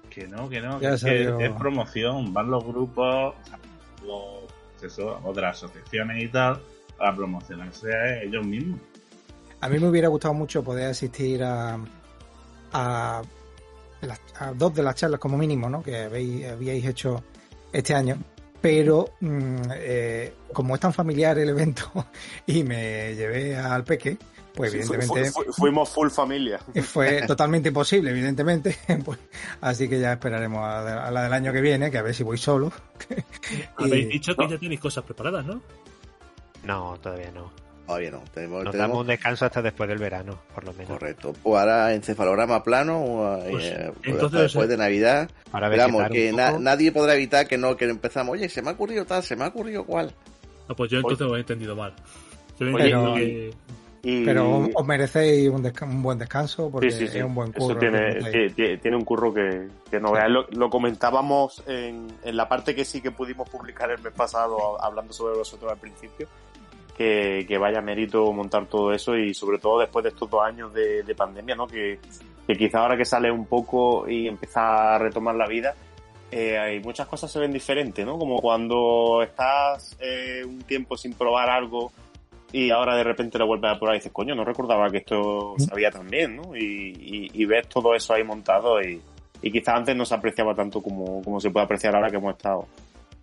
Que 0.09 0.27
no, 0.27 0.49
que 0.49 0.61
no, 0.61 0.79
que 0.79 0.93
es, 0.93 1.51
promoción, 1.57 2.33
van 2.33 2.49
los 2.49 2.63
grupos, 2.65 3.35
los, 4.05 4.43
eso, 4.83 5.19
otras 5.23 5.57
asociaciones 5.57 6.23
y 6.23 6.27
tal, 6.27 6.61
a 6.99 7.15
promocionarse 7.15 7.93
a 7.95 8.23
ellos 8.23 8.45
mismos. 8.45 8.79
A 9.61 9.69
mí 9.69 9.77
me 9.77 9.87
hubiera 9.87 10.07
gustado 10.07 10.33
mucho 10.33 10.63
poder 10.63 10.89
asistir 10.89 11.43
a, 11.43 11.77
a 12.71 13.21
dos 14.55 14.73
de 14.73 14.83
las 14.83 14.95
charlas 14.95 15.19
como 15.19 15.37
mínimo, 15.37 15.69
¿no? 15.69 15.83
Que 15.83 16.03
habéis, 16.03 16.47
habíais 16.47 16.85
hecho 16.85 17.23
este 17.71 17.93
año. 17.93 18.17
Pero 18.61 19.13
mm, 19.21 19.55
eh, 19.73 20.33
como 20.51 20.75
es 20.75 20.81
tan 20.81 20.93
familiar 20.93 21.37
el 21.37 21.49
evento 21.49 21.91
y 22.45 22.63
me 22.63 23.15
llevé 23.15 23.55
al 23.57 23.83
peque, 23.83 24.17
pues 24.59 24.71
fu- 24.71 24.93
evidentemente 24.93 25.31
fu- 25.31 25.43
fu- 25.43 25.53
fuimos 25.53 25.89
full 25.89 26.09
familia. 26.09 26.59
fue 26.83 27.21
totalmente 27.27 27.69
imposible, 27.69 28.11
evidentemente. 28.11 28.75
Pues, 29.05 29.17
así 29.61 29.87
que 29.87 29.99
ya 29.99 30.13
esperaremos 30.13 30.59
a, 30.59 31.07
a 31.07 31.11
la 31.11 31.23
del 31.23 31.33
año 31.33 31.53
que 31.53 31.61
viene, 31.61 31.89
que 31.89 31.97
a 31.97 32.01
ver 32.01 32.13
si 32.13 32.23
voy 32.23 32.37
solo. 32.37 32.71
Habéis 33.77 34.05
Y- 34.07 34.09
dicho 34.09 34.35
que 34.35 34.43
no. 34.45 34.51
ya 34.51 34.57
tenéis 34.57 34.79
cosas 34.81 35.03
preparadas, 35.03 35.45
¿no? 35.45 35.61
No, 36.63 36.97
todavía 37.01 37.31
no. 37.31 37.51
Todavía 37.87 38.11
no, 38.11 38.21
tenemos, 38.33 38.63
Nos 38.63 38.71
tenemos- 38.71 38.89
damos 38.89 39.01
un 39.01 39.07
descanso 39.07 39.45
hasta 39.45 39.61
después 39.63 39.89
del 39.89 39.97
verano, 39.97 40.37
por 40.53 40.63
lo 40.63 40.73
menos. 40.73 40.89
correcto. 40.89 41.33
Pues 41.41 41.59
ahora 41.59 41.91
encefalograma 41.95 42.63
plano, 42.63 42.99
o, 43.03 43.39
Pues, 43.49 43.63
eh, 43.65 43.91
entonces, 44.03 44.41
después 44.41 44.69
de 44.69 44.77
Navidad. 44.77 45.27
Para 45.49 45.67
Esperamos 45.69 46.07
que 46.11 46.31
na- 46.31 46.59
nadie 46.59 46.91
podrá 46.91 47.15
evitar 47.15 47.47
que 47.47 47.57
no, 47.57 47.75
que 47.77 47.85
empezamos, 47.85 48.33
oye, 48.33 48.47
se 48.47 48.61
me 48.61 48.69
ha 48.69 48.73
ocurrido 48.73 49.05
tal, 49.05 49.23
se 49.23 49.35
me 49.35 49.43
ha 49.45 49.47
ocurrido 49.47 49.85
cual. 49.85 50.13
Ah, 50.67 50.75
pues 50.75 50.91
yo 50.91 50.97
entonces 50.99 51.25
lo 51.25 51.35
he 51.35 51.39
entendido 51.39 51.75
mal. 51.75 51.95
Yo 52.59 52.67
he 52.67 52.73
Oye, 52.73 52.83
entendido 52.91 53.17
y- 53.17 53.21
que- 53.21 53.53
Y, 54.01 54.23
Pero 54.23 54.67
os 54.73 54.85
merecéis 54.87 55.49
un, 55.49 55.65
un 55.81 56.01
buen 56.03 56.17
descanso 56.17 56.69
porque 56.71 56.89
sí, 56.89 56.99
sí, 56.99 57.07
sí. 57.09 57.17
es 57.17 57.23
un 57.23 57.35
buen 57.35 57.49
Eso 57.49 57.59
curro. 57.67 57.79
tiene, 57.79 58.17
que 58.31 58.49
ti- 58.49 58.53
ti- 58.55 58.77
tiene 58.77 58.95
un 58.97 59.03
curro 59.03 59.33
que, 59.33 59.67
que 59.91 59.99
no 59.99 60.13
veas. 60.13 60.29
Lo, 60.29 60.45
lo 60.51 60.69
comentábamos 60.69 61.61
en, 61.67 62.07
en 62.23 62.37
la 62.37 62.47
parte 62.47 62.73
que 62.73 62.85
sí 62.85 63.01
que 63.01 63.11
pudimos 63.11 63.49
publicar 63.49 63.91
el 63.91 63.99
mes 64.01 64.13
pasado, 64.13 64.81
hablando 64.81 65.11
sobre 65.11 65.37
vosotros 65.37 65.71
al 65.71 65.77
principio. 65.77 66.27
Que, 66.97 67.45
que 67.47 67.57
vaya 67.57 67.79
mérito 67.81 68.29
montar 68.33 68.65
todo 68.65 68.91
eso 68.93 69.15
y 69.15 69.33
sobre 69.33 69.57
todo 69.57 69.79
después 69.79 70.03
de 70.03 70.09
estos 70.09 70.29
dos 70.29 70.43
años 70.43 70.73
de, 70.73 71.01
de 71.03 71.15
pandemia, 71.15 71.55
¿no? 71.55 71.65
Que, 71.65 71.97
que 72.45 72.57
quizá 72.57 72.79
ahora 72.79 72.97
que 72.97 73.05
sale 73.05 73.31
un 73.31 73.45
poco 73.45 74.05
y 74.09 74.27
empieza 74.27 74.95
a 74.95 74.97
retomar 74.97 75.35
la 75.35 75.47
vida, 75.47 75.75
eh, 76.29 76.57
hay 76.57 76.79
muchas 76.81 77.07
cosas 77.07 77.31
se 77.31 77.39
ven 77.39 77.53
diferentes, 77.53 78.05
¿no? 78.05 78.17
Como 78.19 78.41
cuando 78.41 79.21
estás 79.23 79.95
eh, 80.01 80.41
un 80.45 80.61
tiempo 80.63 80.97
sin 80.97 81.13
probar 81.13 81.49
algo 81.49 81.89
y 82.51 82.71
ahora 82.71 82.95
de 82.95 83.03
repente 83.03 83.37
lo 83.37 83.47
vuelves 83.47 83.71
a 83.71 83.77
probar 83.79 83.95
y 83.95 83.99
dices, 83.99 84.11
coño, 84.11 84.35
no 84.35 84.43
recordaba 84.43 84.89
que 84.89 84.97
esto 84.97 85.55
sabía 85.59 85.91
tan 85.91 86.09
bien, 86.09 86.37
¿no? 86.37 86.55
Y, 86.55 86.61
y, 86.63 87.31
y 87.33 87.45
ves 87.45 87.67
todo 87.67 87.93
eso 87.95 88.13
ahí 88.13 88.23
montado 88.23 88.81
y, 88.81 89.01
y 89.41 89.51
quizás 89.51 89.75
antes 89.75 89.95
no 89.95 90.05
se 90.05 90.15
apreciaba 90.15 90.55
tanto 90.55 90.81
como, 90.81 91.21
como 91.23 91.39
se 91.39 91.49
puede 91.51 91.65
apreciar 91.65 91.95
ahora 91.95 92.09
que 92.09 92.17
hemos 92.17 92.35
estado. 92.35 92.67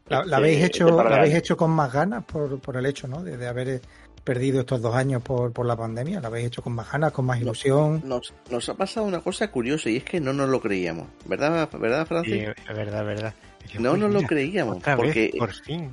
La, 0.08 0.18
la 0.18 0.22
este- 0.24 0.34
habéis 0.36 0.56
este 0.58 0.66
hecho, 0.66 1.02
la 1.02 1.16
habéis 1.16 1.34
hecho 1.34 1.56
con 1.56 1.70
más 1.72 1.92
ganas 1.92 2.24
por, 2.24 2.60
por 2.60 2.76
el 2.76 2.86
hecho, 2.86 3.08
¿no? 3.08 3.22
De, 3.24 3.36
de 3.36 3.48
haber 3.48 3.80
perdido 4.22 4.60
estos 4.60 4.80
dos 4.82 4.94
años 4.94 5.22
por, 5.22 5.52
por 5.52 5.66
la 5.66 5.76
pandemia. 5.76 6.20
La 6.20 6.28
habéis 6.28 6.46
hecho 6.46 6.62
con 6.62 6.74
más 6.74 6.90
ganas, 6.90 7.12
con 7.12 7.24
más 7.26 7.40
ilusión. 7.40 8.02
Nos, 8.04 8.32
nos 8.50 8.68
ha 8.68 8.74
pasado 8.74 9.06
una 9.06 9.20
cosa 9.20 9.50
curiosa 9.50 9.90
y 9.90 9.96
es 9.96 10.04
que 10.04 10.20
no 10.20 10.32
nos 10.32 10.48
lo 10.48 10.60
creíamos. 10.60 11.08
¿Verdad, 11.24 11.68
verdad 11.78 12.02
Sí, 12.02 12.06
Francis? 12.08 12.34
es 12.68 12.76
verdad, 12.76 13.00
es 13.00 13.06
verdad. 13.06 13.34
Yo, 13.68 13.80
no 13.80 13.90
pues 13.90 14.00
nos 14.02 14.12
lo 14.12 14.22
creíamos. 14.22 14.76
Otra 14.76 14.96
Porque 14.96 15.30
vez, 15.32 15.38
por 15.38 15.52
fin. 15.52 15.92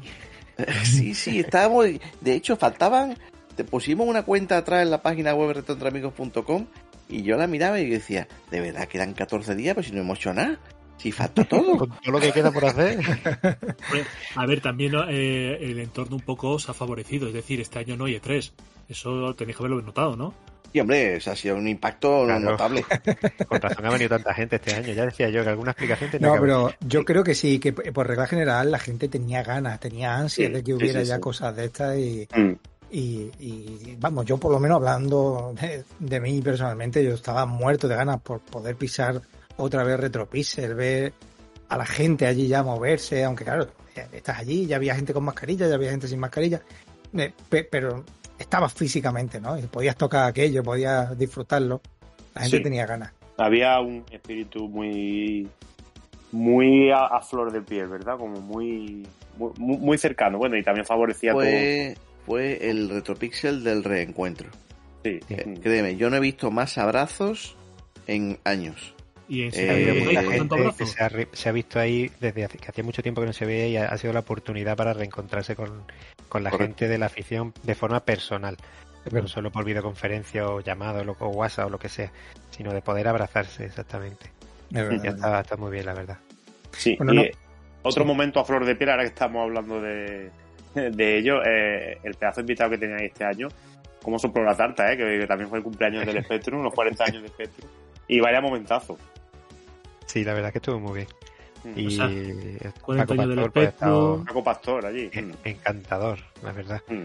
sí, 0.83 1.13
sí, 1.13 1.39
estábamos. 1.39 1.87
De 2.21 2.33
hecho, 2.33 2.55
faltaban. 2.55 3.17
Te 3.55 3.63
pusimos 3.63 4.07
una 4.07 4.23
cuenta 4.23 4.57
atrás 4.57 4.81
en 4.81 4.89
la 4.89 5.03
página 5.03 5.35
web 5.35 5.51
retroentreamigos.com 5.55 6.65
y 7.09 7.21
yo 7.21 7.37
la 7.37 7.45
miraba 7.45 7.79
y 7.79 7.87
decía, 7.87 8.27
de 8.49 8.59
verdad 8.59 8.87
quedan 8.87 9.13
14 9.13 9.53
días, 9.55 9.75
pero 9.75 9.85
si 9.87 9.93
no 9.93 10.01
hemos 10.01 10.17
hecho 10.17 10.33
nada. 10.33 10.59
Si 10.97 11.11
falta 11.11 11.43
todo. 11.43 11.77
Con 11.77 11.89
todo 11.89 12.11
lo 12.11 12.19
que 12.19 12.31
queda 12.31 12.51
por 12.51 12.65
hacer. 12.65 12.99
A 14.35 14.45
ver, 14.45 14.61
también 14.61 14.93
eh, 15.09 15.57
el 15.61 15.79
entorno 15.79 16.15
un 16.15 16.21
poco 16.21 16.51
os 16.51 16.69
ha 16.69 16.73
favorecido. 16.73 17.27
Es 17.27 17.33
decir, 17.33 17.59
este 17.59 17.79
año 17.79 17.97
no 17.97 18.05
hay 18.05 18.15
E3. 18.15 18.51
Eso 18.89 19.33
tenéis 19.35 19.57
que 19.57 19.63
haberlo 19.63 19.81
notado, 19.81 20.15
¿no? 20.15 20.33
Y 20.73 20.79
hombre, 20.79 21.17
eso 21.17 21.31
ha 21.31 21.35
sido 21.35 21.55
un 21.55 21.67
impacto 21.67 22.25
Claro. 22.25 22.39
notable. 22.51 22.83
Con 23.47 23.61
razón 23.61 23.85
ha 23.85 23.91
venido 23.91 24.09
tanta 24.09 24.33
gente 24.33 24.55
este 24.57 24.73
año. 24.73 24.91
Ya 24.93 25.05
decía 25.05 25.29
yo 25.29 25.43
que 25.43 25.49
alguna 25.49 25.71
explicación 25.71 26.09
tenía 26.11 26.27
No, 26.27 26.33
que 26.33 26.37
haber. 26.39 26.49
pero 26.49 26.73
yo 26.81 27.05
creo 27.05 27.23
que 27.23 27.35
sí, 27.35 27.59
que 27.59 27.71
por 27.73 28.07
regla 28.07 28.25
general 28.27 28.71
la 28.71 28.79
gente 28.79 29.07
tenía 29.07 29.43
ganas, 29.43 29.79
tenía 29.79 30.15
ansias 30.15 30.47
Sí, 30.47 30.53
de 30.53 30.59
que 30.63 30.71
sí, 30.71 30.73
hubiera 30.73 31.01
sí, 31.01 31.07
ya 31.07 31.15
sí. 31.15 31.21
cosas 31.21 31.55
de 31.55 31.65
estas 31.65 31.97
y, 31.97 32.27
Mm. 32.35 32.53
Y, 32.95 33.31
y, 33.39 33.97
vamos, 33.99 34.23
yo 34.25 34.37
por 34.37 34.51
lo 34.51 34.59
menos 34.59 34.75
hablando 34.75 35.55
de, 35.59 35.83
de, 35.97 36.19
mí 36.19 36.39
personalmente, 36.43 37.03
yo 37.03 37.15
estaba 37.15 37.43
muerto 37.47 37.87
de 37.87 37.95
ganas 37.95 38.21
por 38.21 38.39
poder 38.41 38.75
pisar 38.75 39.19
otra 39.57 39.83
vez 39.83 39.99
Retropixel, 39.99 40.75
ver 40.75 41.11
a 41.69 41.77
la 41.79 41.87
gente 41.87 42.27
allí 42.27 42.47
ya 42.47 42.61
moverse, 42.61 43.23
aunque 43.23 43.45
claro, 43.45 43.67
estás 44.11 44.37
allí, 44.37 44.67
ya 44.67 44.75
había 44.75 44.93
gente 44.93 45.11
con 45.11 45.23
mascarilla, 45.23 45.67
ya 45.67 45.73
había 45.73 45.89
gente 45.89 46.07
sin 46.07 46.19
mascarilla, 46.19 46.61
eh, 47.17 47.33
pero 47.49 48.03
estabas 48.39 48.73
físicamente, 48.73 49.39
¿no? 49.39 49.57
Y 49.57 49.63
podías 49.63 49.95
tocar 49.95 50.27
aquello, 50.29 50.63
podías 50.63 51.17
disfrutarlo. 51.17 51.81
La 52.35 52.41
gente 52.41 52.57
Sí. 52.57 52.63
tenía 52.63 52.85
ganas. 52.85 53.11
Había 53.37 53.79
un 53.79 54.03
espíritu 54.11 54.67
muy 54.67 55.47
muy 56.31 56.89
a, 56.91 57.05
a 57.05 57.21
flor 57.21 57.51
de 57.51 57.61
piel, 57.61 57.87
¿verdad? 57.87 58.17
Como 58.17 58.39
muy, 58.41 59.07
muy 59.37 59.77
muy 59.77 59.97
cercano. 59.97 60.37
Bueno, 60.39 60.57
y 60.57 60.63
también 60.63 60.85
favorecía 60.85 61.31
todo. 61.31 61.41
Fue, 61.41 61.95
fue 62.25 62.69
el 62.69 62.89
retropixel 62.89 63.63
del 63.63 63.83
reencuentro. 63.83 64.49
Sí. 65.03 65.19
Eh, 65.29 65.59
créeme, 65.61 65.95
yo 65.95 66.09
no 66.09 66.15
he 66.17 66.19
visto 66.19 66.49
más 66.49 66.77
abrazos 66.77 67.55
en 68.07 68.39
años. 68.45 68.95
Y 69.29 69.43
en 69.43 69.47
Eh, 69.49 69.51
serio, 69.51 69.93
¿por 69.99 70.07
qué 70.09 70.13
la 70.13 70.21
gente 70.23 70.55
que 70.77 70.85
se 70.85 71.03
ha, 71.03 71.09
re- 71.09 71.27
se 71.31 71.49
ha 71.49 71.51
visto 71.51 71.79
ahí 71.79 72.11
desde 72.19 72.43
hace, 72.43 72.57
que 72.57 72.67
hacía 72.69 72.83
mucho 72.83 73.01
tiempo 73.01 73.21
que 73.21 73.27
no 73.27 73.33
se 73.33 73.45
veía 73.45 73.67
y 73.67 73.77
ha, 73.77 73.85
ha 73.87 73.97
sido 73.97 74.11
la 74.13 74.19
oportunidad 74.19 74.75
para 74.75 74.93
reencontrarse 74.93 75.55
con, 75.55 75.83
con 76.29 76.43
la 76.43 76.49
Correcto. 76.49 76.67
gente 76.75 76.87
de 76.89 76.97
la 76.97 77.05
afición 77.07 77.53
de 77.63 77.75
forma 77.75 78.01
personal. 78.01 78.57
No 79.11 79.27
solo 79.27 79.51
por 79.51 79.65
videoconferencia 79.65 80.47
o 80.47 80.61
llamado 80.61 81.03
o 81.19 81.27
WhatsApp 81.29 81.67
o 81.67 81.69
lo 81.69 81.77
que 81.79 81.89
sea, 81.89 82.09
sino 82.51 82.73
de 82.73 82.81
poder 82.81 83.07
abrazarse 83.07 83.65
exactamente. 83.65 84.27
Es 84.69 84.87
verdad. 84.87 85.03
Ya 85.03 85.09
está, 85.11 85.41
está 85.41 85.57
muy 85.57 85.71
bien, 85.71 85.85
la 85.85 85.93
verdad. 85.93 86.17
Sí, 86.71 86.95
Bueno, 86.97 87.13
y 87.13 87.15
no- 87.17 87.21
eh, 87.23 87.31
otro 87.81 88.03
sí. 88.03 88.07
momento 88.07 88.39
a 88.39 88.45
flor 88.45 88.65
de 88.65 88.75
piel, 88.75 88.89
ahora 88.91 89.03
que 89.03 89.09
estamos 89.09 89.43
hablando 89.43 89.81
de, 89.81 90.31
de 90.75 91.17
ello, 91.17 91.43
eh, 91.45 91.97
el 92.03 92.13
pedazo 92.15 92.37
de 92.37 92.41
invitado 92.43 92.69
que 92.71 92.77
teníais 92.77 93.03
este 93.11 93.25
año, 93.25 93.49
cómo 94.01 94.17
sopló 94.17 94.43
la 94.43 94.55
tarta, 94.55 94.91
eh, 94.91 94.95
que, 94.97 95.19
que 95.19 95.27
también 95.27 95.49
fue 95.49 95.57
el 95.57 95.63
cumpleaños 95.65 96.05
del 96.05 96.21
Spectrum, 96.23 96.61
los 96.63 96.73
40 96.73 97.03
años 97.03 97.23
de 97.23 97.27
Spectrum. 97.29 97.69
Y 98.07 98.19
vaya 98.21 98.39
momentazo. 98.41 98.97
Sí, 100.05 100.23
la 100.23 100.33
verdad 100.33 100.51
que 100.51 100.57
estuvo 100.59 100.79
muy 100.79 100.93
bien. 100.99 101.07
Mm. 101.63 101.79
Y 101.79 101.87
O 101.87 101.89
sea, 101.91 102.07
Paco 102.73 102.85
40 102.85 103.13
años 103.13 103.27
del 103.29 103.35
Pastor 103.37 103.51
pues, 103.53 103.65
ha 103.65 103.69
estado. 103.69 104.23
Paco 104.25 104.43
Pastor 104.43 104.85
allí. 104.85 105.09
en- 105.13 105.29
Mm, 105.29 105.33
encantador, 105.45 106.19
la 106.41 106.51
verdad. 106.51 106.81
mm. 106.87 107.03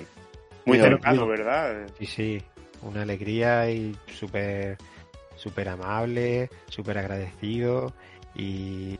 Muy 0.66 0.78
cercano, 0.78 1.26
¿verdad? 1.26 1.86
Sí, 1.98 2.06
sí, 2.06 2.42
una 2.82 3.02
alegría 3.02 3.70
y 3.70 3.96
súper 4.06 4.76
súper 5.36 5.68
amable, 5.68 6.50
súper 6.68 6.98
agradecido 6.98 7.94
y, 8.34 8.96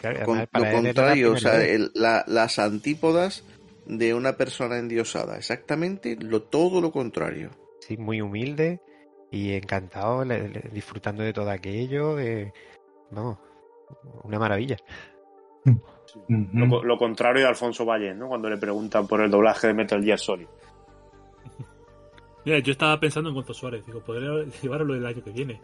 claro, 0.00 0.24
Con- 0.24 0.36
además 0.38 0.48
para 0.52 0.70
lo 0.72 0.82
contrario, 0.82 1.32
o 1.32 1.36
sea, 1.38 1.52
vez. 1.58 1.70
el- 1.70 1.90
la- 1.94 2.24
las 2.28 2.58
antípodas 2.58 3.44
de 3.86 4.12
una 4.14 4.36
persona 4.36 4.78
endiosada. 4.78 5.36
Exactamente 5.38 6.16
lo, 6.20 6.42
todo 6.42 6.80
lo 6.80 6.92
contrario. 6.92 7.50
sí, 7.80 7.96
muy 7.96 8.20
humilde 8.20 8.80
y 9.32 9.52
encantado, 9.54 10.24
le- 10.24 10.48
le- 10.48 10.68
disfrutando 10.72 11.22
de 11.22 11.32
todo 11.32 11.50
aquello, 11.50 12.18
eh, 12.20 12.52
vamos, 13.10 13.38
una 14.22 14.38
maravilla. 14.38 14.76
Lo, 16.28 16.68
co- 16.68 16.82
lo 16.82 16.98
contrario 16.98 17.42
de 17.42 17.48
Alfonso 17.48 17.84
Valle, 17.84 18.14
¿no? 18.14 18.28
Cuando 18.28 18.48
le 18.48 18.56
preguntan 18.56 19.06
por 19.06 19.20
el 19.20 19.30
doblaje 19.30 19.68
de 19.68 19.74
Metal 19.74 20.02
Gear 20.02 20.18
Solid. 20.18 20.46
Mira, 22.44 22.58
yo 22.60 22.72
estaba 22.72 22.98
pensando 22.98 23.28
en 23.28 23.34
Gonzo 23.36 23.52
Suárez. 23.54 23.84
Digo, 23.86 24.00
podría 24.00 24.30
llevarlo 24.62 24.94
el 24.94 25.04
año 25.06 25.22
que 25.22 25.30
viene. 25.30 25.60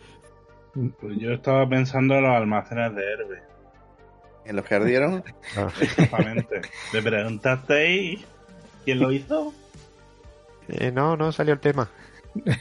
Pues 1.01 1.17
yo 1.19 1.33
estaba 1.33 1.67
pensando 1.69 2.15
en 2.17 2.23
los 2.23 2.33
almacenes 2.37 2.95
de 2.95 3.03
Herbe. 3.13 3.43
En 4.45 4.57
los 4.57 4.65
que 4.65 4.75
ardieron, 4.77 5.25
Exactamente. 5.81 6.61
¿Le 6.93 7.03
preguntasteis 7.03 8.25
quién 8.85 9.01
lo 9.01 9.11
hizo? 9.11 9.53
Eh, 10.69 10.93
no, 10.93 11.17
no 11.17 11.33
salió 11.33 11.55
el 11.55 11.61
tema. 11.61 11.89
Pues 12.35 12.57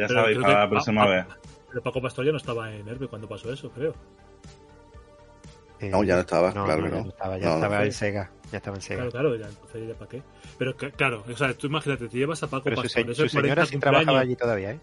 ya 0.00 0.06
Pero 0.08 0.20
sabéis 0.20 0.38
para 0.38 0.48
que- 0.54 0.58
la 0.60 0.68
próxima 0.68 1.02
ah, 1.04 1.06
vez. 1.08 1.26
Pero 1.76 1.82
Paco 1.84 2.00
Pastor 2.00 2.24
ya 2.24 2.30
no 2.32 2.38
estaba 2.38 2.72
en 2.74 2.88
Herbe 2.88 3.06
cuando 3.06 3.28
pasó 3.28 3.52
eso, 3.52 3.68
creo. 3.70 3.92
Eh, 5.78 5.90
No, 5.90 6.02
ya 6.04 6.14
no 6.14 6.20
estaba, 6.22 6.50
no, 6.54 6.64
claro 6.64 6.80
no, 6.80 6.86
que 6.86 6.90
ya 6.92 6.96
no. 6.96 7.02
no 7.04 7.10
estaba, 7.10 7.36
ya 7.38 7.54
estaba 7.54 7.84
en 7.84 7.92
Sega, 7.92 8.30
ya 8.50 8.56
estaba 8.56 8.76
en 8.78 8.82
Sega. 8.82 8.96
Claro, 9.10 9.10
claro, 9.10 9.36
ya, 9.36 9.46
entonces 9.46 9.88
ya 9.88 9.94
para 9.94 10.08
qué. 10.08 10.22
Pero 10.56 10.74
claro, 10.74 11.22
o 11.30 11.36
sea, 11.36 11.52
tú 11.52 11.66
imagínate, 11.66 12.08
te 12.08 12.16
llevas 12.16 12.42
a 12.42 12.46
Paco 12.46 12.64
Pero 12.64 12.76
su, 12.76 12.82
Pastor, 12.84 13.02
esos 13.10 13.16
su 13.18 13.28
señora 13.28 13.48
40 13.56 13.66
sí 13.66 13.78
trabajaba 13.78 14.04
cumpleaños, 14.06 14.22
allí 14.24 14.36
todavía, 14.36 14.70
¿eh? 14.70 14.80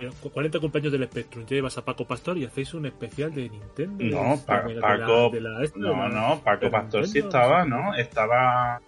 eh, 0.00 0.10
40 0.34 0.60
cumpleaños 0.60 0.92
del 0.92 1.04
Spectrum, 1.06 1.46
te 1.46 1.54
llevas 1.54 1.78
a 1.78 1.84
Paco 1.86 2.06
Pastor 2.06 2.36
y 2.36 2.44
hacéis 2.44 2.74
un 2.74 2.84
especial 2.84 3.34
de 3.34 3.48
Nintendo. 3.48 4.04
No, 4.04 4.36
de- 4.36 4.42
Pa- 4.44 4.62
de 4.64 4.74
la- 4.74 4.80
Paco- 4.82 5.30
de 5.30 5.40
la- 5.40 5.64
esta, 5.64 5.78
de 5.78 5.82
No, 5.86 5.96
la- 5.96 6.08
no, 6.10 6.40
Paco 6.44 6.70
Pastor 6.70 7.06
sí 7.08 7.20
estaba. 7.20 7.64
¿no? 7.64 7.94
Estaba. 7.94 8.82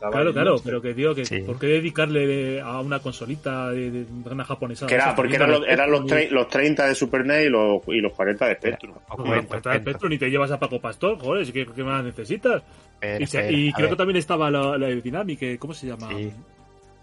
Claro, 0.00 0.32
claro, 0.32 0.56
pero 0.64 0.80
que 0.80 0.94
digo 0.94 1.14
que 1.14 1.24
Sí. 1.26 1.40
¿por 1.42 1.58
qué 1.58 1.66
dedicarle 1.66 2.60
a 2.60 2.80
una 2.80 3.00
consolita 3.00 3.70
de, 3.70 3.90
de 3.90 4.06
una 4.30 4.44
japonesa? 4.44 4.86
Que 4.86 4.94
era, 4.94 5.14
porque 5.14 5.36
eran 5.36 5.50
los, 5.50 5.66
eran 5.68 5.90
los, 5.90 6.00
tre- 6.02 6.08
tres 6.08 6.32
los 6.32 6.48
30 6.48 6.86
de 6.86 6.94
Super 6.94 7.26
NES 7.26 7.46
y 7.46 7.48
los, 7.50 7.82
y 7.88 8.00
los 8.00 8.12
40 8.14 8.46
de 8.46 8.54
Spectrum. 8.54 8.94
Os 9.08 9.18
No, 9.18 9.24
cuento, 9.24 9.48
pues 9.48 9.56
os 9.58 9.62
trae 9.62 9.74
cuento. 9.76 9.90
Spectrum 9.90 10.12
y 10.12 10.18
te 10.18 10.30
llevas 10.30 10.50
a 10.50 10.58
Paco 10.58 10.80
Pastor, 10.80 11.18
joder, 11.18 11.52
¿qué, 11.52 11.66
qué 11.66 11.84
más 11.84 12.02
necesitas? 12.02 12.62
Espera, 12.94 13.22
Y, 13.22 13.26
se- 13.26 13.38
espera, 13.40 13.58
y 13.58 13.72
creo 13.72 13.84
ver, 13.86 13.90
que 13.90 13.96
también 13.98 14.16
estaba 14.16 14.50
la, 14.50 14.78
la 14.78 14.86
de 14.86 15.00
Dynamic, 15.02 15.42
eh, 15.42 15.58
¿cómo 15.58 15.74
se 15.74 15.86
llama? 15.86 16.08
Sí. 16.08 16.32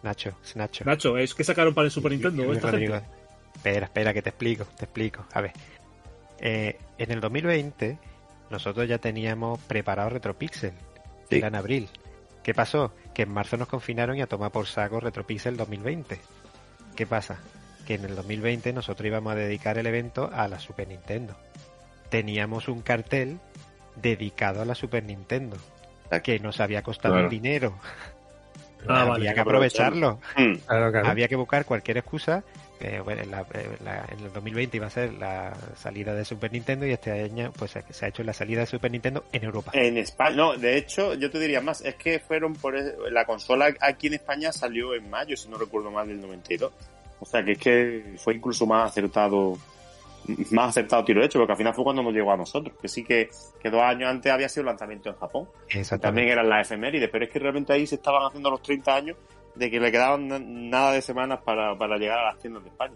Nacho, 0.03 0.31
es 0.43 0.55
Nacho. 0.55 0.83
Nacho, 0.85 1.17
es 1.17 1.33
que 1.35 1.43
sacaron 1.43 1.73
para 1.73 1.85
el 1.85 1.91
Super 1.91 2.11
Y- 2.11 2.15
Nintendo 2.15 2.45
y 2.51 2.55
esta 2.55 2.71
Rodrigo. 2.71 2.93
gente. 2.95 3.09
Espera, 3.55 3.85
espera, 3.85 4.13
que 4.13 4.21
te 4.23 4.29
explico, 4.29 4.65
te 4.77 4.85
explico. 4.85 5.25
A 5.33 5.41
ver, 5.41 5.51
Eh, 6.39 6.77
en 6.97 7.11
el 7.11 7.19
2020 7.19 7.97
nosotros 8.49 8.87
ya 8.87 8.97
teníamos 8.99 9.59
preparado 9.61 10.09
Retropixel. 10.09 10.71
Sí. 11.29 11.37
Era 11.37 11.47
en 11.47 11.55
abril. 11.55 11.89
¿Qué 12.47 12.53
pasó? 12.53 12.93
Que 13.13 13.23
en 13.23 13.33
marzo 13.33 13.57
nos 13.57 13.67
confinaron 13.67 14.15
y 14.15 14.21
a 14.21 14.27
tomar 14.27 14.51
por 14.53 14.67
saco 14.67 15.01
Retropixel 15.01 15.57
2020. 15.57 16.17
¿Qué 16.95 17.05
pasa? 17.05 17.39
Que 17.85 17.95
en 17.95 18.05
el 18.05 18.15
2020 18.15 18.71
nosotros 18.71 19.05
íbamos 19.05 19.33
a 19.33 19.35
dedicar 19.35 19.77
el 19.77 19.85
evento 19.85 20.29
a 20.33 20.47
la 20.47 20.57
Super 20.57 20.87
Nintendo. 20.87 21.35
Teníamos 22.09 22.69
un 22.69 22.83
cartel 22.83 23.41
dedicado 23.97 24.61
a 24.61 24.65
la 24.65 24.75
Super 24.75 25.03
Nintendo. 25.03 25.57
Que 26.23 26.39
nos 26.39 26.61
había 26.61 26.83
costado 26.83 27.15
Claro. 27.15 27.27
dinero. 27.29 27.77
Ah, 28.87 29.01
había 29.01 29.11
vale, 29.11 29.33
que 29.33 29.39
aprovecharlo. 29.41 30.21
Mm. 30.37 30.53
Claro, 30.65 30.91
claro. 30.93 31.07
Había 31.09 31.27
que 31.27 31.35
buscar 31.35 31.65
cualquier 31.65 31.97
excusa. 31.97 32.45
Eh, 32.79 32.99
bueno, 33.03 33.23
en, 33.23 33.31
la- 33.31 33.45
eh, 33.53 33.77
la- 33.83 34.05
en 34.11 34.19
el 34.25 34.31
2020 34.33 34.77
iba 34.77 34.87
a 34.87 34.89
ser 34.89 35.13
la 35.13 35.53
salida 35.75 36.13
de 36.13 36.23
Super 36.25 36.51
Nintendo 36.51 36.85
y 36.85 36.91
este 36.91 37.11
año 37.11 37.51
pues 37.57 37.71
se 37.89 38.05
ha 38.05 38.09
hecho 38.09 38.23
la 38.23 38.33
salida 38.33 38.61
de 38.61 38.65
Super 38.67 38.91
Nintendo 38.91 39.23
en 39.31 39.43
Europa. 39.43 39.71
En 39.73 39.97
España, 39.97 40.35
no, 40.35 40.57
de 40.57 40.77
hecho, 40.77 41.13
yo 41.15 41.29
te 41.31 41.39
diría 41.39 41.61
más, 41.61 41.81
es 41.81 41.95
que 41.95 42.19
fueron 42.19 42.53
por 42.53 42.75
e- 42.75 42.95
la 43.11 43.25
consola 43.25 43.73
aquí 43.81 44.07
en 44.07 44.15
España 44.15 44.51
salió 44.51 44.93
en 44.95 45.09
mayo, 45.09 45.35
si 45.37 45.49
no 45.49 45.57
recuerdo 45.57 45.89
mal, 45.91 46.07
del 46.07 46.21
92. 46.21 46.71
O 47.19 47.25
sea 47.25 47.43
que 47.43 47.53
es 47.53 47.57
que 47.57 48.03
fue 48.17 48.35
incluso 48.35 48.65
más 48.67 48.91
acertado, 48.91 49.57
más 50.51 50.69
acertado 50.69 51.03
tiro 51.05 51.23
hecho, 51.23 51.39
porque 51.39 51.53
al 51.53 51.57
final 51.57 51.73
fue 51.73 51.83
cuando 51.83 52.03
nos 52.03 52.13
llegó 52.13 52.31
a 52.31 52.37
nosotros, 52.37 52.75
que 52.81 52.87
sí 52.87 53.03
que, 53.03 53.29
que 53.61 53.69
dos 53.69 53.81
años 53.81 54.09
antes 54.09 54.31
había 54.31 54.49
sido 54.49 54.61
el 54.61 54.67
lanzamiento 54.67 55.09
en 55.09 55.15
Japón. 55.15 55.47
También 56.01 56.27
eran 56.29 56.49
las 56.49 56.67
efemérides, 56.67 57.09
pero 57.09 57.25
es 57.25 57.31
que 57.31 57.39
realmente 57.39 57.73
ahí 57.73 57.87
se 57.87 57.95
estaban 57.95 58.23
haciendo 58.27 58.51
los 58.51 58.61
30 58.61 58.95
años 58.95 59.17
de 59.57 59.71
que 59.71 59.79
le 59.79 59.91
quedaban 59.91 60.27
na- 60.27 60.39
nada 60.39 60.91
de 60.91 61.01
semanas 61.01 61.39
para, 61.43 61.77
para 61.77 61.97
llegar 61.97 62.19
a 62.19 62.25
las 62.25 62.37
tiendas 62.39 62.63
de 62.63 62.69
España. 62.69 62.95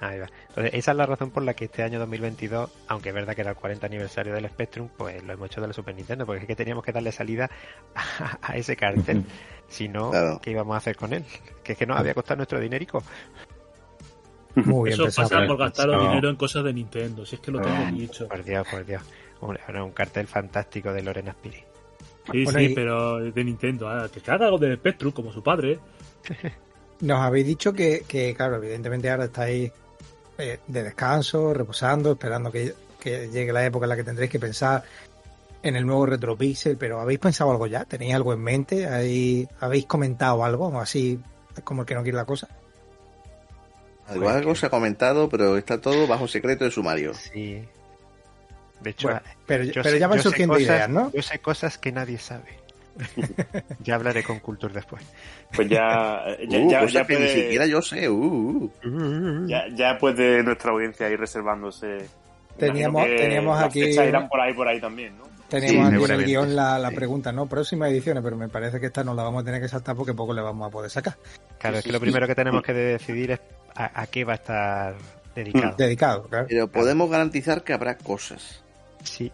Ahí 0.00 0.18
va. 0.18 0.26
Entonces, 0.48 0.74
esa 0.74 0.90
es 0.90 0.96
la 0.96 1.06
razón 1.06 1.30
por 1.30 1.44
la 1.44 1.54
que 1.54 1.66
este 1.66 1.84
año 1.84 2.00
2022, 2.00 2.70
aunque 2.88 3.10
es 3.10 3.14
verdad 3.14 3.34
que 3.36 3.42
era 3.42 3.50
el 3.50 3.56
40 3.56 3.86
aniversario 3.86 4.34
del 4.34 4.48
Spectrum, 4.48 4.88
pues 4.96 5.22
lo 5.22 5.32
hemos 5.32 5.46
hecho 5.46 5.60
de 5.60 5.68
la 5.68 5.72
Super 5.72 5.94
Nintendo, 5.94 6.26
porque 6.26 6.40
es 6.40 6.46
que 6.48 6.56
teníamos 6.56 6.84
que 6.84 6.90
darle 6.90 7.12
salida 7.12 7.48
a, 7.94 8.38
a 8.42 8.56
ese 8.56 8.76
cartel. 8.76 9.24
Si 9.68 9.88
no, 9.88 10.10
Claro. 10.10 10.38
¿qué 10.42 10.50
íbamos 10.50 10.74
a 10.74 10.78
hacer 10.78 10.96
con 10.96 11.14
él? 11.14 11.24
Que 11.64 11.72
es 11.72 11.78
que 11.78 11.86
nos 11.86 11.98
había 11.98 12.12
costado 12.12 12.36
nuestro 12.36 12.60
dinerico. 12.60 13.02
Muy 14.54 14.90
bien 14.90 15.00
Eso 15.00 15.22
pasa 15.22 15.46
por 15.46 15.56
gastaros 15.56 15.96
No. 15.96 16.08
dinero 16.10 16.28
en 16.28 16.36
cosas 16.36 16.62
de 16.64 16.74
Nintendo, 16.74 17.24
si 17.24 17.36
es 17.36 17.40
que 17.40 17.50
lo 17.50 17.60
tengo 17.62 17.96
dicho. 17.96 18.28
Por 18.28 18.44
Dios, 18.44 18.66
por 18.68 18.84
Dios. 18.84 19.02
Hombre, 19.40 19.60
era 19.66 19.82
un 19.82 19.92
cartel 19.92 20.26
fantástico 20.26 20.92
de 20.92 21.02
Lorena 21.02 21.32
Spiri. 21.32 21.64
Sí, 22.30 22.44
Bueno, 22.44 22.58
sí, 22.60 22.64
y- 22.66 22.74
pero 22.74 23.16
de 23.18 23.44
Nintendo, 23.44 23.88
ah, 23.88 24.08
que 24.12 24.30
haga 24.30 24.46
algo 24.46 24.58
de 24.58 24.76
Spectrum 24.76 25.12
como 25.12 25.32
su 25.32 25.42
padre. 25.42 25.78
Nos 27.00 27.18
habéis 27.18 27.46
dicho 27.46 27.72
que, 27.72 28.04
que, 28.06 28.32
claro, 28.34 28.56
evidentemente 28.56 29.10
ahora 29.10 29.24
estáis 29.24 29.72
eh, 30.38 30.60
de 30.66 30.82
descanso, 30.84 31.52
reposando, 31.52 32.12
esperando 32.12 32.52
que, 32.52 32.74
que 33.00 33.28
llegue 33.28 33.52
la 33.52 33.66
época 33.66 33.86
en 33.86 33.88
la 33.90 33.96
que 33.96 34.04
tendréis 34.04 34.30
que 34.30 34.38
pensar 34.38 34.84
en 35.64 35.74
el 35.76 35.84
nuevo 35.84 36.06
Retropixel, 36.06 36.76
pero 36.76 37.00
¿habéis 37.00 37.18
pensado 37.18 37.50
algo 37.50 37.66
ya? 37.66 37.84
¿Tenéis 37.84 38.14
algo 38.14 38.32
en 38.32 38.40
mente? 38.40 38.86
¿Ahí- 38.86 39.48
¿Habéis 39.60 39.86
comentado 39.86 40.44
algo? 40.44 40.68
O 40.68 40.80
así 40.80 41.18
como 41.64 41.82
el 41.82 41.86
que 41.86 41.94
no 41.96 42.02
quiere 42.04 42.16
la 42.18 42.24
cosa. 42.24 42.46
algo, 44.06 44.28
algo 44.28 44.54
se 44.54 44.66
ha 44.66 44.70
comentado, 44.70 45.28
pero 45.28 45.56
está 45.56 45.80
todo 45.80 46.06
bajo 46.06 46.28
secreto 46.28 46.64
de 46.64 46.70
sumario. 46.70 47.14
Sí. 47.14 47.64
De 48.82 48.90
hecho, 48.90 49.08
Bueno, 49.08 49.22
pero, 49.46 49.64
yo 49.64 49.72
pero 49.82 49.90
sé- 49.90 49.98
ya 49.98 50.08
van 50.08 50.22
surgiendo 50.22 50.54
cosas- 50.54 50.68
ideas, 50.68 50.88
¿no? 50.88 51.10
Yo 51.12 51.22
sé 51.22 51.38
cosas 51.38 51.78
que 51.78 51.92
nadie 51.92 52.18
sabe. 52.18 52.60
ya 53.82 53.94
hablaré 53.94 54.22
con 54.22 54.38
Culture 54.40 54.72
después. 54.74 55.02
Pues 55.54 55.68
ya, 55.68 56.24
ya, 56.48 56.58
Uh, 56.58 56.70
ya, 56.70 56.80
cosas 56.80 56.92
ya 56.92 57.06
que 57.06 57.18
ni 57.18 57.28
siquiera 57.28 57.66
yo 57.66 57.80
sé. 57.82 58.08
uh, 58.08 58.70
uh. 58.84 59.46
Ya, 59.46 59.64
ya 59.74 59.96
puede 59.98 60.42
nuestra 60.42 60.72
audiencia 60.72 61.08
ir 61.08 61.18
reservándose. 61.18 62.06
Teníamos- 62.58 63.06
teníamos 63.06 63.56
las 63.58 63.66
aquí- 63.68 63.80
irán 63.84 64.28
por 64.28 64.40
ahí, 64.40 64.52
por 64.52 64.68
ahí 64.68 64.80
también, 64.80 65.16
¿no? 65.16 65.24
Tenemos 65.48 65.90
Sí, 65.90 65.94
aquí 65.96 66.04
en 66.04 66.10
el 66.20 66.24
guion 66.24 66.56
la, 66.56 66.78
la 66.78 66.88
Sí. 66.90 66.94
pregunta, 66.96 67.30
¿no? 67.32 67.44
Próximas 67.46 67.90
ediciones, 67.90 68.22
pero 68.24 68.36
me 68.36 68.48
parece 68.48 68.80
que 68.80 68.86
esta 68.86 69.04
no 69.04 69.12
la 69.14 69.22
vamos 69.22 69.42
a 69.42 69.44
tener 69.44 69.60
que 69.60 69.68
saltar 69.68 69.94
porque 69.96 70.14
poco 70.14 70.32
le 70.32 70.40
vamos 70.40 70.66
a 70.66 70.70
poder 70.70 70.90
sacar. 70.90 71.14
Claro, 71.58 71.76
es 71.78 71.84
que 71.84 71.92
lo 71.92 72.00
primero 72.00 72.26
que 72.26 72.34
tenemos 72.34 72.62
que 72.62 72.72
decidir 72.72 73.32
es 73.32 73.40
a, 73.74 74.00
a 74.02 74.06
qué 74.06 74.24
va 74.24 74.32
a 74.32 74.36
estar 74.36 74.94
dedicado. 75.34 75.74
Dedicado, 75.76 76.22
claro. 76.24 76.46
Pero 76.48 76.68
podemos 76.68 77.10
garantizar 77.10 77.62
que 77.64 77.74
habrá 77.74 77.96
cosas. 77.98 78.61
Sí. 79.04 79.30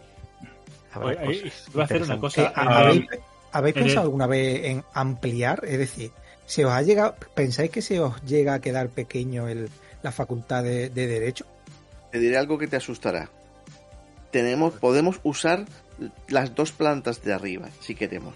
Habrá 0.91 1.09
Oye, 1.09 1.19
ahí 1.19 1.41
cosas 1.41 1.69
Voy 1.73 1.81
a 1.81 1.85
hacer 1.85 2.01
una 2.03 2.19
cosa. 2.19 2.41
Eh, 2.43 2.51
Ah, 2.55 2.79
¿Habéis, 2.79 3.05
habéis 3.51 3.75
en 3.75 3.81
pensado 3.83 4.01
el- 4.01 4.05
alguna 4.07 4.27
vez 4.27 4.65
en 4.65 4.83
ampliar? 4.93 5.61
Es 5.65 5.77
decir, 5.77 6.11
¿se 6.45 6.65
os 6.65 6.71
ha 6.71 6.81
llegado, 6.81 7.15
¿pensáis 7.35 7.69
que 7.71 7.81
se 7.81 7.99
os 7.99 8.21
llega 8.23 8.55
a 8.55 8.61
quedar 8.61 8.89
pequeño 8.89 9.47
el, 9.47 9.69
la 10.01 10.11
facultad 10.11 10.63
de, 10.63 10.89
de 10.89 11.07
derecho? 11.07 11.45
Te 12.11 12.19
diré 12.19 12.37
algo 12.37 12.57
que 12.57 12.67
te 12.67 12.75
asustará. 12.77 13.29
Tenemos, 14.31 14.73
podemos 14.75 15.19
usar 15.23 15.65
las 16.27 16.55
dos 16.55 16.71
plantas 16.71 17.23
de 17.23 17.33
arriba, 17.33 17.69
si 17.81 17.93
queremos. 17.95 18.35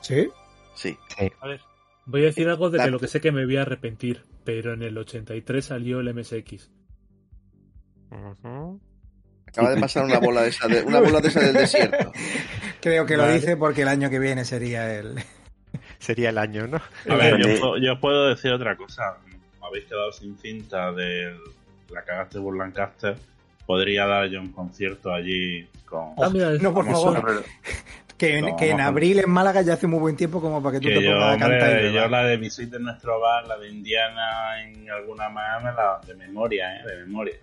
¿Sí? 0.00 0.28
Sí. 0.74 0.96
A 1.40 1.46
ver, 1.48 1.60
voy 2.06 2.22
a 2.22 2.26
decir 2.26 2.48
algo 2.48 2.70
de 2.70 2.78
La- 2.78 2.84
que 2.84 2.90
lo 2.90 2.98
que 2.98 3.06
sé 3.08 3.20
que 3.20 3.30
me 3.32 3.44
voy 3.44 3.56
a 3.58 3.62
arrepentir, 3.62 4.24
pero 4.44 4.72
en 4.74 4.82
el 4.82 4.96
83 4.98 5.64
salió 5.64 6.00
el 6.00 6.08
MSX. 6.14 6.70
Ujú. 8.10 8.80
Acaba 9.52 9.70
de 9.74 9.80
pasar 9.80 10.04
una 10.04 10.18
bola 10.18 10.42
de 10.42 10.48
esa, 10.48 10.66
de- 10.68 10.82
una 10.82 11.00
bola 11.00 11.20
de 11.20 11.28
esa 11.28 11.40
del 11.40 11.52
desierto. 11.54 12.12
Creo 12.80 13.04
que 13.06 13.16
lo 13.16 13.30
dice 13.30 13.56
porque 13.56 13.82
el 13.82 13.88
año 13.88 14.08
que 14.10 14.18
viene 14.18 14.44
sería 14.44 14.92
el... 14.94 15.14
Sería 15.98 16.30
el 16.30 16.38
año, 16.38 16.66
¿no? 16.66 16.80
A 17.08 17.14
ver, 17.14 17.38
yo, 17.38 17.60
puedo- 17.60 17.76
yo 17.78 18.00
puedo 18.00 18.28
decir 18.28 18.50
otra 18.52 18.76
cosa. 18.76 19.16
Me 19.60 19.66
habéis 19.66 19.84
quedado 19.84 20.10
sin 20.12 20.36
cinta 20.36 20.90
de 20.92 21.32
la 21.90 22.02
cagaste 22.02 22.40
por 22.40 22.56
Lancaster. 22.56 23.16
Podría 23.66 24.06
dar 24.06 24.26
yo 24.28 24.40
un 24.40 24.50
concierto 24.52 25.12
allí 25.14 25.68
con. 25.86 26.14
Ah, 26.20 26.28
mira, 26.32 26.50
no, 26.60 26.74
por 26.74 26.84
vamos 26.84 27.02
favor. 27.14 27.40
a- 27.40 28.16
Que, 28.18 28.38
en- 28.38 28.46
No, 28.46 28.56
que 28.56 28.70
en 28.70 28.80
abril 28.80 29.20
en 29.20 29.30
Málaga 29.30 29.62
ya 29.62 29.74
hace 29.74 29.86
muy 29.86 30.00
buen 30.00 30.16
tiempo 30.16 30.40
como 30.40 30.60
para 30.62 30.78
que 30.78 30.80
tú 30.80 30.88
Que 30.88 30.94
te 30.96 31.04
yo, 31.04 31.12
pongas 31.12 31.36
a 31.36 31.38
cantar. 31.38 31.68
hombre, 31.68 31.92
yo 31.92 32.08
la 32.08 32.24
de 32.24 32.36
Visite 32.36 32.78
nuestro 32.80 33.20
bar, 33.20 33.46
la 33.46 33.56
de 33.58 33.68
Indiana 33.68 34.60
en 34.62 34.90
alguna 34.90 35.28
más, 35.28 35.62
la 35.62 36.00
de 36.06 36.14
memoria, 36.14 36.76
¿eh? 36.80 36.86
De 36.86 36.96
memoria. 37.06 37.34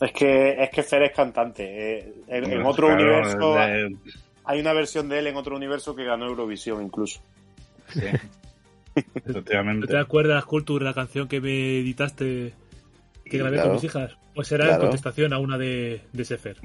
Es 0.00 0.12
que, 0.12 0.62
es 0.62 0.70
que 0.70 0.82
Fer 0.82 1.02
es 1.04 1.12
cantante. 1.12 1.98
eh, 1.98 2.14
en, 2.28 2.50
en 2.52 2.62
otro 2.66 2.88
Claro, 2.88 3.02
universo 3.02 3.54
de- 3.54 3.96
hay 4.44 4.60
una 4.60 4.72
versión 4.72 5.08
de 5.08 5.18
él 5.20 5.26
en 5.28 5.36
otro 5.36 5.56
universo 5.56 5.94
que 5.94 6.04
ganó 6.04 6.26
Eurovisión 6.26 6.82
incluso. 6.82 7.20
sí. 7.88 8.00
¿No 8.94 9.02
Efectivamente. 9.26 9.86
te 9.88 9.98
acuerdas, 9.98 10.44
Culture, 10.44 10.84
la 10.84 10.94
canción 10.94 11.26
que 11.26 11.40
me 11.40 11.78
editaste 11.80 12.52
que 13.24 13.38
grabé 13.38 13.56
Claro. 13.56 13.68
con 13.70 13.74
mis 13.76 13.84
hijas? 13.84 14.16
Pues 14.34 14.52
era 14.52 14.64
Claro. 14.66 14.74
en 14.74 14.80
contestación 14.88 15.32
a 15.32 15.38
una 15.38 15.58
de, 15.58 16.02
de 16.12 16.24
Sefer. 16.24 16.58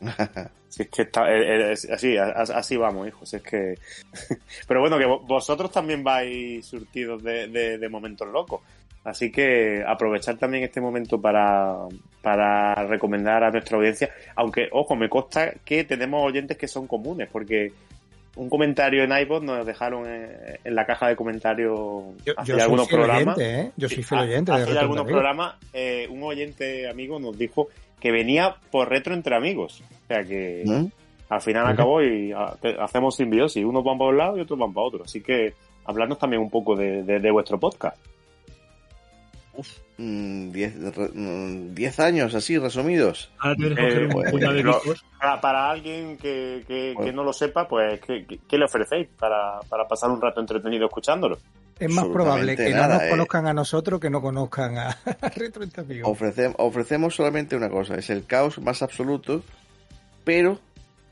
Si 0.74 0.82
es 0.82 0.88
que 0.88 1.02
está, 1.02 1.32
eh, 1.32 1.68
eh, 1.68 1.72
es- 1.72 1.88
así, 1.88 2.16
así 2.16 2.76
vamos, 2.76 3.06
hijos. 3.06 3.32
Es 3.32 3.42
que. 3.42 3.78
Pero 4.66 4.80
bueno, 4.80 4.98
que 4.98 5.04
vo- 5.06 5.24
vosotros 5.24 5.70
también 5.70 6.02
vais 6.02 6.66
surtidos 6.66 7.22
de, 7.22 7.46
de- 7.46 7.78
de 7.78 7.88
momentos 7.88 8.26
locos. 8.26 8.60
Así 9.04 9.30
que 9.30 9.84
aprovechar 9.86 10.36
también 10.38 10.64
este 10.64 10.80
momento 10.80 11.20
para, 11.20 11.76
para 12.22 12.74
recomendar 12.86 13.44
a 13.44 13.50
nuestra 13.50 13.76
audiencia. 13.76 14.10
Aunque, 14.34 14.68
ojo, 14.72 14.96
me 14.96 15.08
consta 15.10 15.52
que 15.64 15.84
tenemos 15.84 16.24
oyentes 16.24 16.56
que 16.56 16.66
son 16.66 16.86
comunes, 16.86 17.28
porque 17.30 17.70
un 18.36 18.48
comentario 18.48 19.04
en 19.04 19.12
iPod 19.16 19.42
nos 19.44 19.64
dejaron 19.66 20.08
en, 20.08 20.30
en 20.64 20.74
la 20.74 20.86
caja 20.86 21.08
de 21.08 21.16
comentarios 21.16 21.72
Yo, 22.24 22.32
hace 22.36 22.52
yo 22.52 22.58
soy 22.58 22.86
programas. 22.88 23.36
oyente, 23.36 23.60
¿eh? 23.60 23.70
Yo 23.76 23.88
soy 23.88 23.96
Sí, 23.98 24.02
fiel 24.02 24.20
oyente 24.22 24.52
Hace 24.52 24.78
algunos 24.78 25.06
programas, 25.06 25.54
eh, 25.72 26.08
un 26.10 26.22
oyente 26.22 26.88
amigo 26.88 27.20
nos 27.20 27.36
dijo 27.38 27.68
que 28.00 28.10
venía 28.10 28.56
por 28.70 28.88
retro 28.88 29.14
entre 29.14 29.36
amigos. 29.36 29.82
O 29.82 30.06
sea 30.08 30.24
que 30.24 30.62
¿Mm? 30.66 30.86
al 31.28 31.40
final 31.42 31.66
acabó 31.66 32.02
y 32.02 32.32
ah, 32.32 32.54
te- 32.60 32.74
hacemos 32.80 33.14
simbiosis. 33.16 33.64
Unos 33.64 33.84
van 33.84 33.98
para 33.98 34.10
un 34.10 34.16
lado 34.18 34.38
y 34.38 34.40
otros 34.40 34.58
van 34.58 34.72
para 34.72 34.86
otro. 34.86 35.04
Así 35.04 35.20
que 35.20 35.52
hablarnos 35.84 36.18
también 36.18 36.40
un 36.42 36.50
poco 36.50 36.74
de, 36.74 37.02
de- 37.02 37.20
de 37.20 37.30
vuestro 37.30 37.60
podcast. 37.60 37.96
Mm, 39.98 40.50
Diez, 40.50 40.74
re- 40.96 41.10
mm, 41.14 41.74
diez 41.74 42.00
años 42.00 42.34
así, 42.34 42.58
resumidos. 42.58 43.30
Ahora 43.38 43.54
tienes 43.56 43.78
que 43.78 43.84
Eh, 43.84 44.08
coger 44.08 44.16
un 44.24 44.30
puñado 44.32 44.52
de 44.54 44.62
lo- 44.62 44.74
discos. 44.74 45.04
Para, 45.20 45.40
para 45.40 45.70
alguien 45.70 46.16
que, 46.16 46.64
que- 46.66 47.12
no 47.12 47.22
lo 47.22 47.32
sepa, 47.32 47.68
pues, 47.68 48.00
¿qué, 48.00 48.26
qué- 48.48 48.58
le 48.58 48.64
ofrecéis 48.64 49.08
para, 49.18 49.60
para 49.68 49.86
pasar 49.86 50.10
un 50.10 50.20
rato 50.20 50.40
entretenido 50.40 50.86
escuchándolo? 50.86 51.38
Es 51.78 51.90
más 51.92 52.06
probable 52.06 52.54
que 52.56 52.70
no 52.70 52.76
nada, 52.76 52.94
nos 52.94 53.02
eh. 53.04 53.10
conozcan 53.10 53.46
a 53.48 53.52
nosotros 53.54 54.00
que 54.00 54.08
no 54.10 54.20
conozcan 54.20 54.76
a, 54.78 54.88
a 55.20 55.28
Retro. 55.28 55.64
Ofrecem- 55.64 56.54
ofrecemos 56.58 57.14
solamente 57.14 57.56
una 57.56 57.68
cosa, 57.68 57.94
es 57.96 58.10
el 58.10 58.26
caos 58.26 58.58
más 58.60 58.82
absoluto, 58.82 59.42
pero, 60.24 60.58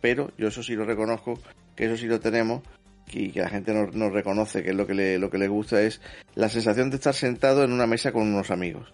pero, 0.00 0.30
yo 0.38 0.48
eso 0.48 0.62
sí 0.62 0.74
lo 0.74 0.84
reconozco, 0.84 1.38
que 1.76 1.86
eso 1.86 1.96
sí 1.96 2.06
lo 2.06 2.20
tenemos, 2.20 2.62
y 3.12 3.30
que 3.30 3.40
la 3.40 3.48
gente 3.48 3.72
nos, 3.74 3.94
nos 3.94 4.12
reconoce 4.12 4.62
que 4.62 4.70
es 4.70 4.76
lo 4.76 4.86
que, 4.86 4.94
le, 4.94 5.18
lo 5.18 5.30
que 5.30 5.38
le 5.38 5.48
gusta 5.48 5.80
es 5.82 6.00
la 6.34 6.48
sensación 6.48 6.90
de 6.90 6.96
estar 6.96 7.14
sentado 7.14 7.62
en 7.64 7.72
una 7.72 7.86
mesa 7.86 8.12
con 8.12 8.22
unos 8.22 8.50
amigos. 8.50 8.92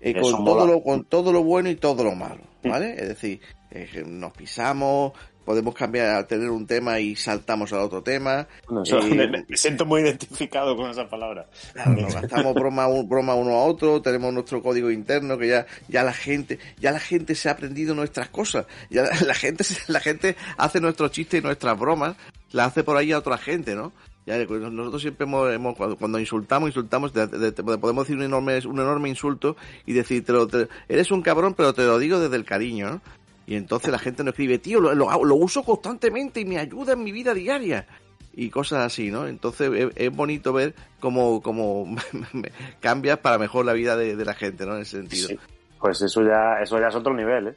Eh, 0.00 0.14
con, 0.20 0.32
mola. 0.44 0.44
todo 0.44 0.66
lo, 0.66 0.82
con 0.82 1.04
todo 1.04 1.32
lo 1.32 1.42
bueno 1.42 1.68
y 1.70 1.74
todo 1.76 2.04
lo 2.04 2.14
malo, 2.14 2.42
¿vale? 2.62 2.92
Es 2.92 3.08
decir, 3.08 3.40
eh, 3.72 4.04
nos 4.06 4.32
pisamos, 4.32 5.12
podemos 5.44 5.74
cambiar 5.74 6.14
a 6.14 6.24
tener 6.26 6.50
un 6.50 6.68
tema 6.68 7.00
y 7.00 7.16
saltamos 7.16 7.72
al 7.72 7.80
otro 7.80 8.00
tema. 8.00 8.46
Eh, 8.86 9.14
me, 9.28 9.44
me 9.48 9.56
siento 9.56 9.84
muy 9.86 10.02
identificado 10.02 10.76
con 10.76 10.88
esa 10.88 11.08
palabra. 11.08 11.48
Claro, 11.72 11.92
nos 12.00 12.14
gastamos 12.14 12.54
broma, 12.54 12.86
un- 12.86 13.08
broma 13.08 13.34
uno 13.34 13.54
a 13.56 13.64
otro, 13.64 14.00
tenemos 14.00 14.32
nuestro 14.32 14.62
código 14.62 14.88
interno 14.92 15.36
que 15.36 15.48
ya, 15.48 15.66
ya 15.88 16.04
la 16.04 16.12
gente, 16.12 16.60
ya 16.78 16.92
la 16.92 17.00
gente 17.00 17.34
se 17.34 17.48
ha 17.48 17.52
aprendido 17.52 17.92
nuestras 17.96 18.28
cosas, 18.28 18.66
ya 18.90 19.02
la, 19.02 19.10
la 19.26 19.34
gente, 19.34 19.64
la 19.88 19.98
gente 19.98 20.36
hace 20.58 20.80
nuestros 20.80 21.10
chistes 21.10 21.40
y 21.40 21.42
nuestras 21.42 21.76
bromas, 21.76 22.14
las 22.52 22.68
hace 22.68 22.84
por 22.84 22.96
ahí 22.96 23.12
a 23.12 23.18
otra 23.18 23.38
gente, 23.38 23.74
¿no? 23.74 23.92
Ya, 24.26 24.36
pues, 24.46 24.60
nosotros 24.60 25.00
siempre 25.00 25.26
hemos, 25.26 25.74
cuando, 25.98 26.18
insultamos, 26.18 26.68
insultamos, 26.68 27.12
te 27.14 27.26
podemos 27.62 28.04
decir 28.04 28.16
un 28.16 28.24
enorme, 28.24 28.58
un 28.66 28.78
enorme 28.78 29.08
insulto 29.08 29.56
y 29.86 29.94
decir, 29.94 30.22
te 30.24 30.32
lo- 30.32 30.46
eres 30.88 31.10
un 31.10 31.22
cabrón, 31.22 31.54
pero 31.54 31.72
te 31.72 31.82
lo 31.86 31.98
digo 31.98 32.20
desde 32.20 32.36
el 32.36 32.44
cariño, 32.44 32.90
¿no? 32.90 33.00
Y 33.46 33.54
entonces 33.54 33.90
la 33.90 33.98
gente 33.98 34.22
nos 34.22 34.32
escribe, 34.32 34.58
tío, 34.58 34.80
lo, 34.80 34.94
lo, 34.94 35.24
lo 35.24 35.34
uso 35.34 35.62
constantemente 35.62 36.40
y 36.40 36.44
me 36.44 36.58
ayuda 36.58 36.92
en 36.92 37.02
mi 37.02 37.12
vida 37.12 37.32
diaria 37.32 37.86
y 38.34 38.50
cosas 38.50 38.84
así, 38.84 39.10
¿no? 39.10 39.26
Entonces 39.26 39.90
es, 39.96 40.14
bonito 40.14 40.52
ver 40.52 40.74
cómo, 41.00 41.40
cómo 41.40 41.96
cambia 42.80 43.22
para 43.22 43.38
mejor 43.38 43.64
la 43.64 43.72
vida 43.72 43.96
de, 43.96 44.14
de 44.16 44.24
la 44.26 44.34
gente, 44.34 44.66
¿no? 44.66 44.76
En 44.76 44.82
ese 44.82 44.98
sentido. 44.98 45.40
Pues 45.80 46.02
eso 46.02 46.22
ya, 46.22 46.62
eso 46.62 46.78
ya 46.78 46.88
es 46.88 46.94
otro 46.94 47.14
nivel, 47.14 47.48
¿eh? 47.48 47.54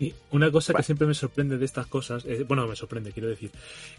Y 0.00 0.14
una 0.30 0.50
cosa 0.50 0.72
Bueno. 0.72 0.78
que 0.78 0.86
siempre 0.86 1.06
me 1.06 1.12
sorprende 1.14 1.58
de 1.58 1.64
estas 1.66 1.86
cosas, 1.86 2.24
eh, 2.24 2.44
bueno, 2.48 2.66
me 2.66 2.74
sorprende, 2.74 3.12
quiero 3.12 3.28
decir, 3.28 3.50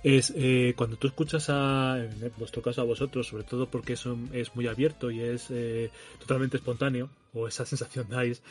es 0.04 0.34
eh, 0.36 0.74
cuando 0.76 0.98
tú 0.98 1.06
escuchas 1.08 1.48
a, 1.50 2.00
en 2.00 2.32
vuestro 2.38 2.64
caso 2.64 2.82
a 2.82 2.86
vosotros, 2.86 3.28
sobre 3.28 3.44
todo 3.44 3.68
porque 3.68 3.94
eso 3.94 4.18
es 4.34 4.56
muy 4.56 4.66
abierto 4.68 5.12
y 5.12 5.22
es 5.22 5.46
eh, 5.52 5.92
totalmente 6.20 6.58
espontáneo, 6.58 7.10
o 7.34 7.48
esa 7.48 7.66
sensación 7.68 8.08
dais, 8.10 8.42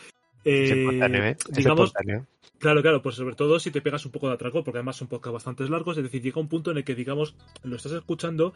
Es 0.44 0.70
eh, 0.70 0.80
espontáneo, 0.80 1.24
¿eh? 1.24 1.36
Es 1.50 1.56
digamos, 1.56 1.88
espontáneo. 1.88 2.26
Claro, 2.60 2.82
claro, 2.82 3.00
pues 3.00 3.14
sobre 3.14 3.34
todo 3.34 3.58
si 3.58 3.70
te 3.70 3.80
pegas 3.80 4.04
un 4.04 4.12
poco 4.12 4.28
de 4.28 4.34
atraco, 4.34 4.62
porque 4.62 4.76
además 4.76 4.96
son 4.96 5.08
podcasts 5.08 5.32
bastante 5.32 5.66
largos, 5.66 5.96
es 5.96 6.02
decir, 6.02 6.20
llega 6.20 6.42
un 6.42 6.48
punto 6.48 6.70
en 6.70 6.76
el 6.76 6.84
que, 6.84 6.94
digamos, 6.94 7.34
lo 7.62 7.74
estás 7.74 7.92
escuchando, 7.92 8.52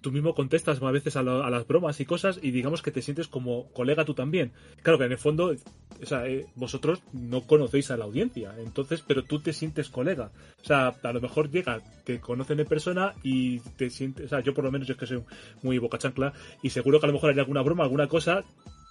tú 0.00 0.10
mismo 0.10 0.34
contestas 0.34 0.82
a 0.82 0.90
veces 0.90 1.14
a, 1.14 1.20
a 1.20 1.50
las 1.50 1.64
bromas 1.64 2.00
y 2.00 2.04
cosas, 2.04 2.40
y 2.42 2.50
digamos 2.50 2.82
que 2.82 2.90
te 2.90 3.00
sientes 3.00 3.28
como 3.28 3.70
colega 3.70 4.04
tú 4.04 4.12
también. 4.12 4.50
Claro 4.82 4.98
que 4.98 5.04
en 5.04 5.12
el 5.12 5.18
fondo, 5.18 5.54
o 6.02 6.06
sea, 6.06 6.26
eh, 6.26 6.46
vosotros 6.56 7.00
no 7.12 7.42
conocéis 7.46 7.92
a 7.92 7.96
la 7.96 8.06
audiencia, 8.06 8.56
entonces, 8.58 9.04
pero 9.06 9.22
tú 9.22 9.38
te 9.38 9.52
sientes 9.52 9.88
colega. 9.88 10.32
O 10.60 10.64
sea, 10.64 10.88
a 10.88 11.12
lo 11.12 11.20
mejor 11.20 11.48
llega, 11.48 11.80
te 12.04 12.18
conocen 12.18 12.58
en 12.58 12.66
persona 12.66 13.14
y 13.22 13.60
te 13.60 13.88
sientes, 13.88 14.26
o 14.26 14.28
sea, 14.30 14.40
yo 14.40 14.52
por 14.52 14.64
lo 14.64 14.72
menos 14.72 14.88
yo 14.88 14.94
es 14.94 14.98
que 14.98 15.06
soy 15.06 15.22
muy 15.62 15.78
boca 15.78 15.96
chancla, 15.96 16.32
y 16.60 16.70
seguro 16.70 16.98
que 16.98 17.06
a 17.06 17.08
lo 17.08 17.12
mejor 17.12 17.30
hay 17.30 17.38
alguna 17.38 17.62
broma, 17.62 17.84
alguna 17.84 18.08
cosa 18.08 18.42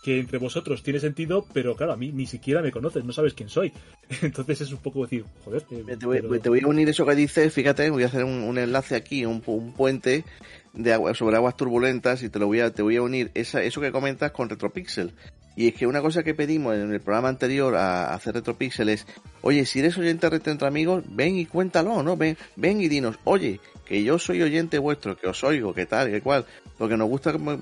que 0.03 0.19
entre 0.19 0.37
vosotros 0.37 0.83
tiene 0.83 0.99
sentido, 0.99 1.45
pero 1.53 1.75
claro, 1.75 1.93
a 1.93 1.97
mí 1.97 2.11
ni 2.11 2.25
siquiera 2.25 2.61
me 2.61 2.71
conoces, 2.71 3.05
no 3.05 3.13
sabes 3.13 3.33
quién 3.33 3.49
soy. 3.49 3.71
Entonces 4.21 4.61
es 4.61 4.71
un 4.71 4.79
poco 4.79 5.03
decir, 5.03 5.23
joder. 5.45 5.63
eh, 5.71 5.95
Te 5.97 6.05
voy, 6.05 6.19
pero- 6.21 6.39
te 6.41 6.49
voy 6.49 6.59
a 6.63 6.67
unir 6.67 6.89
eso 6.89 7.05
que 7.05 7.15
dices, 7.15 7.53
fíjate, 7.53 7.89
voy 7.89 8.03
a 8.03 8.07
hacer 8.07 8.23
un, 8.25 8.43
un 8.43 8.57
enlace 8.57 8.95
aquí, 8.95 9.25
un, 9.25 9.41
un 9.45 9.73
puente 9.73 10.25
de 10.73 10.93
agua, 10.93 11.13
sobre 11.13 11.37
aguas 11.37 11.55
turbulentas 11.55 12.21
y 12.23 12.29
te 12.29 12.39
lo 12.39 12.47
voy 12.47 12.59
a, 12.59 12.71
te 12.71 12.81
voy 12.81 12.97
a 12.97 13.01
unir 13.01 13.31
esa, 13.33 13.63
eso 13.63 13.79
que 13.79 13.91
comentas 13.91 14.31
con 14.31 14.49
Retropixel. 14.49 15.11
Y 15.55 15.67
es 15.67 15.75
que 15.75 15.85
una 15.85 16.01
cosa 16.01 16.23
que 16.23 16.33
pedimos 16.33 16.75
en 16.75 16.91
el 16.91 16.99
programa 16.99 17.29
anterior 17.29 17.75
a, 17.75 18.05
a 18.07 18.15
hacer 18.15 18.33
Retropixel 18.33 18.89
es, 18.89 19.05
oye, 19.43 19.65
si 19.67 19.79
eres 19.79 19.95
oyente 19.99 20.25
de 20.25 20.31
Retro 20.31 20.51
entre 20.51 20.67
amigos, 20.67 21.03
ven 21.07 21.35
y 21.37 21.45
cuéntalo, 21.45 22.01
¿no? 22.01 22.17
Ven, 22.17 22.35
ven 22.55 22.81
y 22.81 22.87
dinos, 22.87 23.19
oye, 23.23 23.59
que 23.85 24.03
yo 24.03 24.17
soy 24.19 24.41
oyente 24.41 24.79
vuestro, 24.79 25.17
que 25.17 25.27
os 25.27 25.43
oigo, 25.43 25.73
que 25.73 25.85
tal, 25.85 26.09
que 26.09 26.21
cual, 26.21 26.45
porque 26.77 26.97
nos 26.97 27.09
gusta, 27.09 27.33
no, 27.33 27.57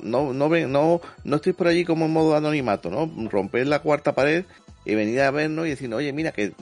no, 0.00 0.32
no, 0.32 0.48
no, 0.48 1.00
no 1.24 1.36
estoy 1.36 1.52
por 1.52 1.66
allí 1.66 1.84
como 1.84 2.06
en 2.06 2.12
modo 2.12 2.34
anonimato, 2.36 2.90
¿no? 2.90 3.10
Romper 3.28 3.66
la 3.66 3.80
cuarta 3.80 4.14
pared 4.14 4.44
y 4.84 4.94
venir 4.94 5.20
a 5.20 5.30
vernos 5.30 5.66
y 5.66 5.70
decir, 5.70 5.92
oye, 5.92 6.12
mira, 6.12 6.32
que 6.32 6.52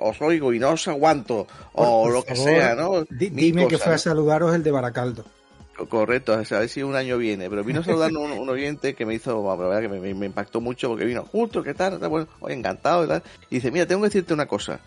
os 0.00 0.20
oigo 0.20 0.52
y 0.52 0.58
no 0.58 0.70
os 0.70 0.86
aguanto, 0.88 1.46
o 1.72 2.02
Por 2.04 2.12
lo 2.12 2.22
que 2.24 2.34
favor, 2.34 2.50
sea, 2.50 2.74
¿no? 2.74 3.04
di- 3.04 3.30
dime 3.30 3.68
que 3.68 3.78
fue 3.78 3.94
a 3.94 3.98
saludaros 3.98 4.54
el 4.54 4.62
de 4.62 4.70
Baracaldo. 4.70 5.24
Correcto, 5.88 6.32
a 6.32 6.38
ver 6.38 6.68
si 6.68 6.82
un 6.82 6.96
año 6.96 7.18
viene. 7.18 7.48
Pero 7.48 7.62
vino 7.62 7.80
a 7.80 7.84
saludarnos 7.84 8.20
un, 8.20 8.32
un 8.32 8.48
oyente 8.48 8.94
que 8.94 9.06
me 9.06 9.14
hizo, 9.14 9.44
la 9.48 9.54
verdad 9.54 9.80
que 9.80 9.88
me, 9.88 10.26
impactó 10.26 10.60
mucho 10.60 10.88
porque 10.88 11.04
vino 11.04 11.24
justo, 11.24 11.62
¿qué 11.62 11.72
tal? 11.72 11.98
Bueno, 11.98 12.26
encantado 12.48 13.04
y 13.04 13.08
tal. 13.08 13.22
Y 13.48 13.56
dice, 13.56 13.70
mira, 13.70 13.86
tengo 13.86 14.02
que 14.02 14.08
decirte 14.08 14.34
una 14.34 14.46
cosa. 14.46 14.80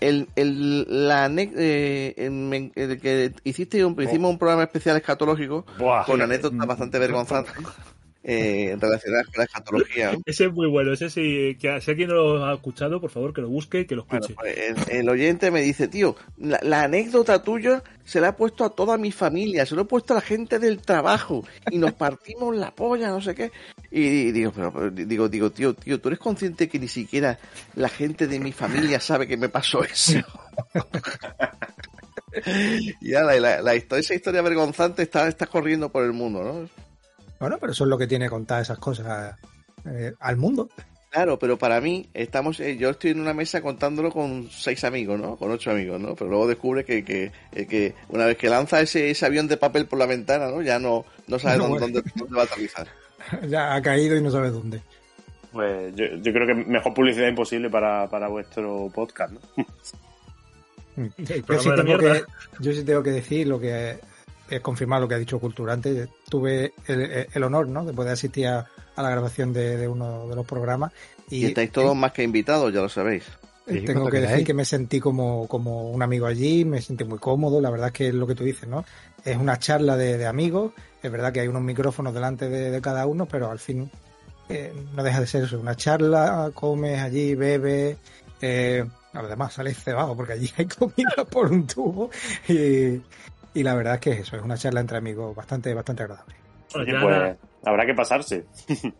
El, 0.00 0.28
el, 0.36 1.08
la 1.08 1.26
eh, 1.28 2.14
el 2.16 3.00
que 3.00 3.32
hiciste 3.44 3.84
un, 3.84 4.00
hicimos 4.02 4.30
un 4.30 4.38
programa 4.38 4.64
especial 4.64 4.96
escatológico 4.96 5.64
Buah. 5.78 6.04
con 6.04 6.20
anécdotas 6.20 6.66
bastante 6.66 6.98
vergonzantes 6.98 7.54
eh, 8.28 8.76
relacionadas 8.80 9.26
con 9.26 9.34
la 9.38 9.44
escatología. 9.44 10.12
Ese 10.26 10.46
es 10.46 10.52
muy 10.52 10.68
bueno. 10.68 10.92
Ese 10.92 11.08
sí, 11.10 11.56
que 11.60 11.80
si 11.80 11.90
alguien 11.92 12.08
no 12.08 12.14
lo 12.16 12.44
ha 12.44 12.54
escuchado, 12.54 13.00
por 13.00 13.10
favor, 13.10 13.32
que 13.32 13.40
lo 13.40 13.48
busque 13.48 13.80
y 13.80 13.84
que 13.86 13.94
lo 13.94 14.02
escuche. 14.02 14.34
pues 14.34 14.56
el, 14.58 14.76
el 14.98 15.08
oyente 15.08 15.52
me 15.52 15.60
dice, 15.62 15.86
tío, 15.86 16.16
la, 16.38 16.58
la 16.62 16.82
anécdota 16.82 17.40
tuya 17.44 17.84
se 18.04 18.20
la 18.20 18.28
he 18.30 18.32
puesto 18.32 18.64
a 18.64 18.70
toda 18.70 18.98
mi 18.98 19.12
familia, 19.12 19.64
se 19.64 19.76
lo 19.76 19.82
he 19.82 19.84
puesto 19.84 20.12
a 20.12 20.16
la 20.16 20.20
gente 20.22 20.58
del 20.58 20.78
trabajo 20.82 21.44
y 21.70 21.78
nos 21.78 21.92
partimos 21.92 22.56
la 22.56 22.72
polla, 22.74 23.10
no 23.10 23.20
sé 23.20 23.34
qué. 23.36 23.52
Y, 23.92 24.32
digo, 24.32 24.52
pero, 24.52 24.90
digo, 24.90 25.28
digo, 25.28 25.50
tío, 25.52 25.74
tío, 25.74 26.00
¿tú 26.00 26.08
eres 26.08 26.18
consciente 26.18 26.68
que 26.68 26.78
ni 26.80 26.88
siquiera 26.88 27.38
la 27.76 27.88
gente 27.88 28.26
de 28.26 28.40
mi 28.40 28.50
familia 28.52 28.98
sabe 29.00 29.28
que 29.28 29.36
me 29.36 29.48
pasó 29.48 29.84
eso? 29.84 30.18
y 33.00 33.10
ya 33.10 33.22
la, 33.22 33.38
la- 33.40 33.62
la 33.62 33.74
historia, 33.74 34.00
esa 34.00 34.14
historia 34.14 34.42
vergonzante 34.42 35.02
está, 35.02 35.26
está 35.28 35.46
corriendo 35.46 35.88
por 35.90 36.04
el 36.04 36.12
mundo, 36.12 36.42
¿no? 36.42 36.85
Bueno, 37.38 37.58
pero 37.60 37.72
eso 37.72 37.84
es 37.84 37.90
lo 37.90 37.98
que 37.98 38.06
tiene 38.06 38.28
contar 38.28 38.62
esas 38.62 38.78
cosas 38.78 39.36
eh, 39.84 40.12
al 40.20 40.36
mundo. 40.36 40.68
Claro, 41.10 41.38
pero 41.38 41.56
para 41.56 41.80
mí, 41.80 42.08
estamos, 42.12 42.60
eh, 42.60 42.76
yo 42.76 42.90
estoy 42.90 43.12
en 43.12 43.20
una 43.20 43.32
mesa 43.32 43.62
contándolo 43.62 44.10
con 44.10 44.50
seis 44.50 44.84
amigos, 44.84 45.18
¿no? 45.18 45.36
Con 45.36 45.50
ocho 45.50 45.70
amigos, 45.70 45.98
¿no? 46.00 46.14
Pero 46.14 46.28
luego 46.28 46.46
descubre 46.46 46.84
que, 46.84 47.04
que, 47.04 47.32
eh, 47.52 47.66
que 47.66 47.94
una 48.08 48.26
vez 48.26 48.36
que 48.36 48.50
lanza 48.50 48.80
ese, 48.80 49.10
ese 49.10 49.24
avión 49.24 49.48
de 49.48 49.56
papel 49.56 49.86
por 49.86 49.98
la 49.98 50.06
ventana, 50.06 50.48
¿no? 50.48 50.60
Ya 50.60 50.78
no, 50.78 51.06
no 51.26 51.38
sabe 51.38 51.56
No, 51.58 51.68
dónde, 51.68 51.80
dónde, 51.80 52.12
dónde 52.16 52.36
va 52.36 52.42
a 52.42 52.44
aterrizar. 52.44 52.86
ya 53.48 53.74
ha 53.74 53.80
caído 53.80 54.16
y 54.16 54.22
no 54.22 54.30
sabe 54.30 54.50
dónde. 54.50 54.82
Pues 55.52 55.94
yo, 55.94 56.04
yo 56.04 56.32
creo 56.34 56.46
que 56.46 56.54
mejor 56.54 56.92
publicidad 56.92 57.28
imposible 57.28 57.70
para, 57.70 58.10
para 58.10 58.28
vuestro 58.28 58.90
podcast, 58.94 59.32
¿no? 59.32 59.40
Yo 60.96 61.60
sí, 61.60 61.68
tengo 61.76 61.98
que, 61.98 62.24
yo 62.58 62.72
sí 62.72 62.82
tengo 62.82 63.02
que 63.02 63.10
decir 63.10 63.46
lo 63.46 63.60
que 63.60 63.98
es 64.48 64.60
confirmar 64.60 65.00
lo 65.00 65.08
que 65.08 65.14
ha 65.14 65.18
dicho 65.18 65.38
Cultura 65.38 65.72
antes. 65.72 66.08
Tuve 66.28 66.74
el, 66.86 67.28
el 67.32 67.42
honor 67.42 67.68
¿no? 67.68 67.84
de 67.84 67.92
poder 67.92 68.12
asistir 68.12 68.46
a, 68.46 68.66
a 68.94 69.02
la 69.02 69.10
grabación 69.10 69.52
de, 69.52 69.76
de 69.76 69.88
uno 69.88 70.26
de 70.28 70.36
los 70.36 70.46
programas 70.46 70.92
y, 71.30 71.38
Y 71.38 71.46
estáis 71.46 71.72
todos 71.72 71.96
más 71.96 72.12
que 72.12 72.22
invitados, 72.22 72.72
ya 72.72 72.80
lo 72.80 72.88
sabéis. 72.88 73.24
Sí, 73.68 73.80
tengo 73.80 74.08
que 74.08 74.20
decir 74.20 74.46
que 74.46 74.54
me 74.54 74.64
sentí 74.64 75.00
como, 75.00 75.48
como 75.48 75.90
un 75.90 76.00
amigo 76.00 76.26
allí, 76.26 76.64
me 76.64 76.80
sentí 76.80 77.02
muy 77.02 77.18
cómodo, 77.18 77.60
la 77.60 77.68
verdad 77.68 77.88
es 77.88 77.92
que 77.92 78.08
es 78.08 78.14
lo 78.14 78.24
que 78.24 78.36
tú 78.36 78.44
dices, 78.44 78.68
¿no? 78.68 78.84
Es 79.24 79.36
una 79.36 79.58
charla 79.58 79.96
de, 79.96 80.18
de 80.18 80.26
amigos, 80.26 80.72
es 81.02 81.10
verdad 81.10 81.32
que 81.32 81.40
hay 81.40 81.48
unos 81.48 81.62
micrófonos 81.62 82.14
delante 82.14 82.48
de, 82.48 82.70
de 82.70 82.80
cada 82.80 83.06
uno, 83.06 83.26
pero 83.26 83.50
al 83.50 83.58
fin 83.58 83.90
eh, 84.48 84.72
no 84.94 85.02
deja 85.02 85.18
de 85.20 85.26
ser 85.26 85.44
eso, 85.44 85.58
una 85.58 85.74
charla, 85.74 86.52
comes 86.54 87.00
allí, 87.00 87.34
bebes, 87.34 87.96
eh, 88.40 88.84
a 89.12 89.22
lo 89.22 89.28
demás 89.28 89.54
sales 89.54 89.82
cebado 89.82 90.14
porque 90.14 90.34
allí 90.34 90.50
hay 90.56 90.66
comida 90.66 91.24
por 91.28 91.50
un 91.50 91.66
tubo 91.66 92.10
y, 92.48 93.00
y 93.56 93.62
la 93.62 93.74
verdad 93.74 93.94
es 93.94 94.00
que 94.00 94.10
es 94.12 94.20
eso, 94.20 94.36
es 94.36 94.42
una 94.42 94.56
charla 94.56 94.80
entre 94.80 94.98
amigos 94.98 95.34
bastante, 95.34 95.72
bastante 95.74 96.02
agradable. 96.04 96.34
Oye, 96.74 96.92
pues 97.00 97.16
la- 97.18 97.36
habrá 97.64 97.86
que 97.86 97.94
pasarse. 97.94 98.44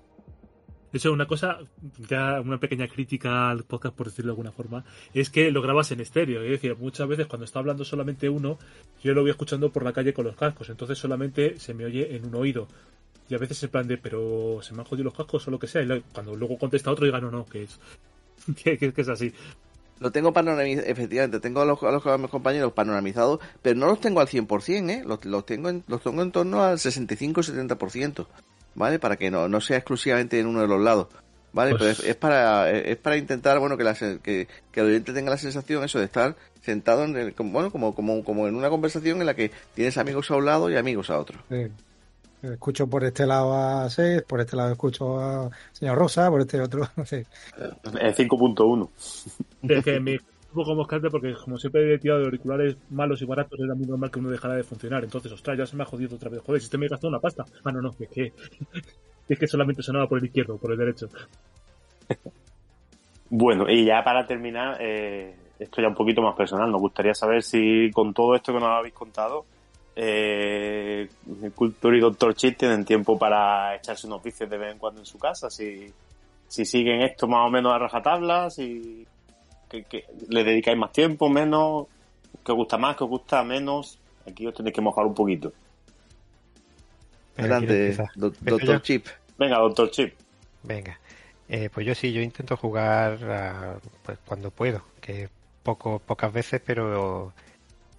Eso 0.92 1.08
es 1.08 1.12
una 1.14 1.26
cosa, 1.26 1.58
ya 2.08 2.40
una 2.40 2.58
pequeña 2.58 2.88
crítica 2.88 3.50
al 3.50 3.64
podcast, 3.64 3.94
por 3.94 4.06
decirlo 4.06 4.30
de 4.30 4.32
alguna 4.34 4.52
forma, 4.52 4.84
es 5.12 5.28
que 5.28 5.50
lo 5.50 5.60
grabas 5.60 5.90
en 5.90 6.00
estéreo. 6.00 6.40
Es 6.42 6.50
decir, 6.50 6.74
muchas 6.78 7.06
veces 7.06 7.26
cuando 7.26 7.44
está 7.44 7.58
hablando 7.58 7.84
solamente 7.84 8.30
uno, 8.30 8.58
yo 9.02 9.12
lo 9.12 9.20
voy 9.20 9.30
escuchando 9.30 9.70
por 9.70 9.82
la 9.82 9.92
calle 9.92 10.14
con 10.14 10.24
los 10.24 10.36
cascos, 10.36 10.70
entonces 10.70 10.96
solamente 10.96 11.58
se 11.58 11.74
me 11.74 11.84
oye 11.84 12.16
en 12.16 12.24
un 12.26 12.34
oído. 12.36 12.66
Y 13.28 13.34
a 13.34 13.38
veces 13.38 13.62
en 13.64 13.70
plan 13.70 13.86
de, 13.86 13.98
pero 13.98 14.60
se 14.62 14.72
me 14.72 14.80
han 14.80 14.86
jodido 14.86 15.04
los 15.04 15.14
cascos 15.14 15.46
o 15.46 15.50
lo 15.50 15.58
que 15.58 15.66
sea. 15.66 15.82
Y 15.82 16.00
cuando 16.14 16.34
luego 16.34 16.56
contesta 16.56 16.90
otro, 16.92 17.04
diga, 17.04 17.20
no, 17.20 17.30
no, 17.30 17.44
que 17.44 17.64
es, 17.64 17.78
que, 18.62 18.78
que- 18.78 18.92
que 18.94 19.00
es 19.02 19.08
así. 19.08 19.34
Lo 19.98 20.12
tengo 20.12 20.32
panoramizado, 20.32 20.86
efectivamente, 20.88 21.40
tengo 21.40 21.62
a 21.62 21.64
los, 21.64 21.82
a 21.82 21.90
los- 21.90 22.06
a 22.06 22.18
mis 22.18 22.30
compañeros 22.30 22.72
panoramizados, 22.74 23.40
pero 23.62 23.78
no 23.78 23.86
los 23.86 24.00
tengo 24.00 24.20
al 24.20 24.28
100%, 24.28 24.90
¿eh? 24.90 25.02
Los, 25.06 25.24
los, 25.24 25.46
tengo, 25.46 25.68
en, 25.70 25.82
los 25.88 26.02
tengo 26.02 26.20
en 26.22 26.32
torno 26.32 26.62
al 26.62 26.78
65-70%, 26.78 28.26
¿vale? 28.74 28.98
Para 28.98 29.16
que 29.16 29.30
no, 29.30 29.48
no 29.48 29.60
sea 29.60 29.78
exclusivamente 29.78 30.38
en 30.38 30.46
uno 30.46 30.60
de 30.60 30.68
los 30.68 30.80
lados, 30.82 31.08
¿vale? 31.52 31.70
Pues- 31.70 31.80
Pero 31.80 31.90
es, 31.92 32.04
es 32.04 32.16
para, 32.16 32.70
es 32.70 32.96
para 32.96 33.16
intentar, 33.16 33.58
bueno, 33.58 33.76
que, 33.76 33.84
la, 33.84 33.94
que, 33.94 34.48
que 34.70 34.80
el 34.80 34.86
oyente 34.86 35.12
tenga 35.12 35.30
la 35.30 35.38
sensación, 35.38 35.82
eso, 35.84 35.98
de 35.98 36.04
estar 36.04 36.36
sentado 36.62 37.04
en 37.04 37.16
el, 37.16 37.34
como- 37.34 37.52
bueno, 37.52 37.70
como, 37.70 37.94
como, 37.94 38.22
como 38.24 38.48
en 38.48 38.54
una 38.54 38.68
conversación 38.68 39.20
en 39.20 39.26
la 39.26 39.34
que 39.34 39.50
tienes 39.74 39.96
amigos 39.98 40.30
a 40.30 40.36
un 40.36 40.44
lado 40.44 40.70
y 40.70 40.76
amigos 40.76 41.10
a 41.10 41.18
otro. 41.18 41.38
Sí. 41.50 41.66
Escucho 42.42 42.86
por 42.86 43.04
este 43.04 43.26
lado 43.26 43.54
a 43.54 43.88
Seth, 43.90 44.26
por 44.26 44.40
este 44.40 44.56
lado 44.56 44.72
escucho 44.72 45.18
a 45.18 45.50
señor 45.72 45.98
Rosa, 45.98 46.30
por 46.30 46.40
este 46.40 46.60
otro, 46.60 46.86
no 46.96 47.04
sé. 47.04 47.26
El 47.56 48.14
5.1. 48.14 48.88
Es 49.62 49.84
que 49.84 50.00
me 50.00 50.18
poco 50.56 50.74
moscante 50.74 51.10
porque 51.10 51.34
como 51.34 51.58
siempre 51.58 51.94
he 51.94 51.98
tirado 51.98 52.20
de 52.20 52.26
auriculares 52.26 52.76
malos 52.90 53.20
y 53.22 53.26
baratos, 53.26 53.60
era 53.60 53.74
muy 53.74 53.86
normal 53.86 54.10
que 54.10 54.18
uno 54.18 54.30
dejara 54.30 54.54
de 54.56 54.64
funcionar. 54.64 55.04
Entonces, 55.04 55.30
ostras, 55.30 55.58
ya 55.58 55.66
se 55.66 55.76
me 55.76 55.82
ha 55.82 55.86
jodido 55.86 56.16
otra 56.16 56.30
vez. 56.30 56.40
Joder, 56.40 56.60
si 56.60 56.64
este 56.64 56.78
me 56.78 56.88
gastó 56.88 57.08
una 57.08 57.20
pasta. 57.20 57.44
Ah, 57.62 57.70
no, 57.70 57.80
no, 57.80 57.90
es 57.98 58.08
que, 58.08 58.32
es 59.28 59.38
que 59.38 59.46
solamente 59.46 59.82
sonaba 59.82 60.08
por 60.08 60.18
el 60.18 60.24
izquierdo 60.24 60.56
por 60.56 60.72
el 60.72 60.78
derecho. 60.78 61.08
Bueno, 63.28 63.68
y 63.68 63.84
ya 63.84 64.02
para 64.02 64.26
terminar, 64.26 64.78
eh, 64.80 65.34
esto 65.58 65.82
ya 65.82 65.88
un 65.88 65.94
poquito 65.94 66.22
más 66.22 66.34
personal. 66.34 66.70
Nos 66.70 66.80
gustaría 66.80 67.14
saber 67.14 67.42
si 67.42 67.90
con 67.92 68.14
todo 68.14 68.34
esto 68.34 68.52
que 68.52 68.60
nos 68.60 68.68
habéis 68.68 68.94
contado, 68.94 69.44
eh, 69.96 71.08
Cultura 71.54 71.96
y 71.96 72.00
Doctor 72.00 72.34
Chit 72.34 72.58
tienen 72.58 72.84
tiempo 72.84 73.18
para 73.18 73.74
echarse 73.74 74.06
unos 74.06 74.22
vicios 74.22 74.48
de 74.48 74.58
vez 74.58 74.72
en 74.72 74.78
cuando 74.78 75.00
en 75.00 75.06
su 75.06 75.18
casa. 75.18 75.48
Si, 75.48 75.90
si 76.46 76.64
siguen 76.64 77.00
esto 77.00 77.26
más 77.26 77.48
o 77.48 77.50
menos 77.50 77.72
a 77.72 77.78
rajatabla, 77.78 78.50
si 78.50 79.06
que, 79.68 79.84
que 79.84 80.04
le 80.28 80.44
dedicáis 80.44 80.76
más 80.76 80.92
tiempo, 80.92 81.28
menos, 81.28 81.86
que 82.44 82.52
os 82.52 82.58
gusta 82.58 82.76
más, 82.76 82.96
que 82.96 83.04
os 83.04 83.10
gusta 83.10 83.42
menos. 83.42 83.98
Aquí 84.28 84.46
os 84.46 84.54
tenéis 84.54 84.74
que 84.74 84.80
mojar 84.82 85.06
un 85.06 85.14
poquito. 85.14 85.52
Venga, 87.36 87.58
¿quién 87.58 87.70
Adelante, 87.70 88.08
doctor? 88.14 88.82
Chip. 88.82 89.06
Venga, 89.38 89.58
Doctor 89.58 89.90
Chip. 89.90 90.14
Venga. 90.62 90.98
Eh, 91.48 91.70
pues 91.72 91.86
yo 91.86 91.94
sí, 91.94 92.12
yo 92.12 92.20
intento 92.20 92.56
jugar 92.56 93.18
ah, 93.24 93.76
pues 94.02 94.18
cuando 94.26 94.50
puedo, 94.50 94.82
que 95.00 95.28
poco, 95.62 96.00
pocas 96.00 96.32
veces, 96.32 96.60
pero 96.64 97.32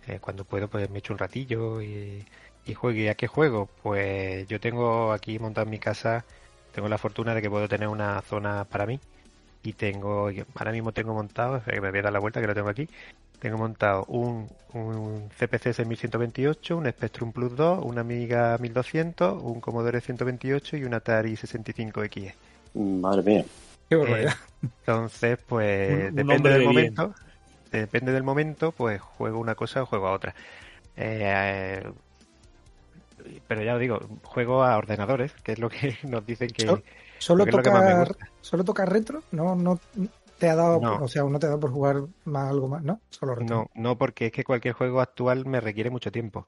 eh, 0.07 0.19
cuando 0.21 0.45
puedo 0.45 0.67
pues 0.69 0.89
me 0.89 0.99
echo 0.99 1.13
un 1.13 1.19
ratillo 1.19 1.81
y, 1.81 2.25
y 2.65 2.73
juego. 2.73 2.97
¿Y 2.99 3.07
a 3.07 3.15
qué 3.15 3.27
juego? 3.27 3.69
Pues 3.83 4.47
yo 4.47 4.59
tengo 4.59 5.11
aquí 5.13 5.39
montado 5.39 5.65
en 5.65 5.71
mi 5.71 5.79
casa, 5.79 6.25
tengo 6.73 6.89
la 6.89 6.97
fortuna 6.97 7.33
de 7.35 7.41
que 7.41 7.49
puedo 7.49 7.67
tener 7.67 7.87
una 7.87 8.21
zona 8.21 8.65
para 8.65 8.85
mí 8.85 8.99
y 9.63 9.73
tengo, 9.73 10.29
ahora 10.55 10.71
mismo 10.71 10.91
tengo 10.93 11.13
montado, 11.13 11.57
eh, 11.67 11.81
me 11.81 11.89
voy 11.91 11.99
a 11.99 12.03
dar 12.03 12.13
la 12.13 12.19
vuelta 12.19 12.41
que 12.41 12.47
lo 12.47 12.55
tengo 12.55 12.69
aquí, 12.69 12.87
tengo 13.39 13.57
montado 13.57 14.05
un, 14.05 14.47
un 14.73 15.29
CPC 15.29 15.73
6128, 15.73 16.77
un 16.77 16.89
Spectrum 16.89 17.31
Plus 17.31 17.55
2, 17.55 17.83
una 17.83 18.01
Amiga 18.01 18.57
1200, 18.59 19.41
un 19.43 19.59
Commodore 19.61 20.01
128 20.01 20.77
y 20.77 20.83
un 20.85 20.93
Atari 20.93 21.35
65XE. 21.35 22.35
Madre 22.73 23.23
mía. 23.23 23.45
Qué 23.89 23.95
barbaridad. 23.95 24.35
Entonces, 24.61 25.39
pues 25.47 26.09
Un- 26.09 26.15
depende 26.15 26.49
del 26.49 26.61
de 26.61 26.67
bien. 26.69 26.95
Depende 27.71 28.11
del 28.11 28.23
momento, 28.23 28.71
pues 28.71 29.01
juego 29.01 29.39
una 29.39 29.55
cosa 29.55 29.83
o 29.83 29.85
juego 29.85 30.07
a 30.07 30.11
otra. 30.13 30.33
Eh, 30.95 31.83
pero 33.47 33.61
ya 33.63 33.75
os 33.75 33.79
digo, 33.79 33.99
juego 34.23 34.63
a 34.63 34.77
ordenadores, 34.77 35.33
que 35.43 35.53
es 35.53 35.59
lo 35.59 35.69
que 35.69 35.97
nos 36.03 36.25
dicen 36.25 36.49
que, 36.49 36.65
Solo- 36.65 36.83
Solo 37.19 37.45
que 37.45 37.51
lo 37.51 37.57
me 37.57 37.63
tocar, 37.63 37.97
gusta. 38.07 38.27
solo 38.41 38.63
tocar 38.63 38.91
retro, 38.91 39.23
no, 39.31 39.55
no 39.55 39.79
te 40.37 40.49
ha 40.49 40.55
dado, 40.55 40.79
No. 40.79 40.95
o 41.03 41.07
sea, 41.07 41.23
no 41.23 41.39
te 41.39 41.47
ha 41.47 41.49
dado 41.49 41.59
por 41.59 41.71
jugar 41.71 42.03
más 42.25 42.49
algo 42.49 42.67
más, 42.67 42.83
¿no? 42.83 43.01
Solo 43.09 43.33
retro. 43.35 43.55
No, 43.55 43.69
no, 43.73 43.97
porque 43.97 44.27
es 44.27 44.31
que 44.31 44.43
cualquier 44.43 44.75
juego 44.75 45.01
actual 45.01 45.45
me 45.45 45.59
requiere 45.59 45.89
mucho 45.89 46.11
tiempo. 46.11 46.47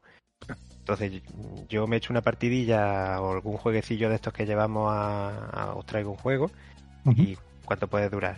Entonces, 0.80 1.22
yo 1.68 1.86
me 1.88 1.98
echo 1.98 2.14
una 2.14 2.22
partidilla 2.22 3.20
o 3.22 3.32
algún 3.34 3.58
jueguecillo 3.58 4.10
de 4.10 4.16
estos 4.16 4.34
que 4.34 4.46
llevamos 4.46 4.91
a, 4.91 5.46
a- 5.50 5.74
os 5.76 5.86
traigo 5.86 6.12
un 6.12 6.18
juego 6.18 6.50
y 7.06 7.38
¿cuánto 7.66 7.88
puede 7.88 8.10
durar? 8.10 8.38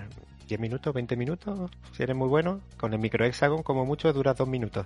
¿10 0.55 0.59
minutos? 0.59 0.93
¿20 0.93 1.15
minutos? 1.17 1.71
Si 1.95 2.03
eres 2.03 2.15
muy 2.15 2.27
bueno. 2.27 2.61
Con 2.77 2.93
el 2.93 2.99
micro 2.99 3.25
hexagon, 3.25 3.63
como 3.63 3.85
mucho, 3.85 4.11
dura 4.13 4.33
2 4.33 4.47
minutos. 4.47 4.85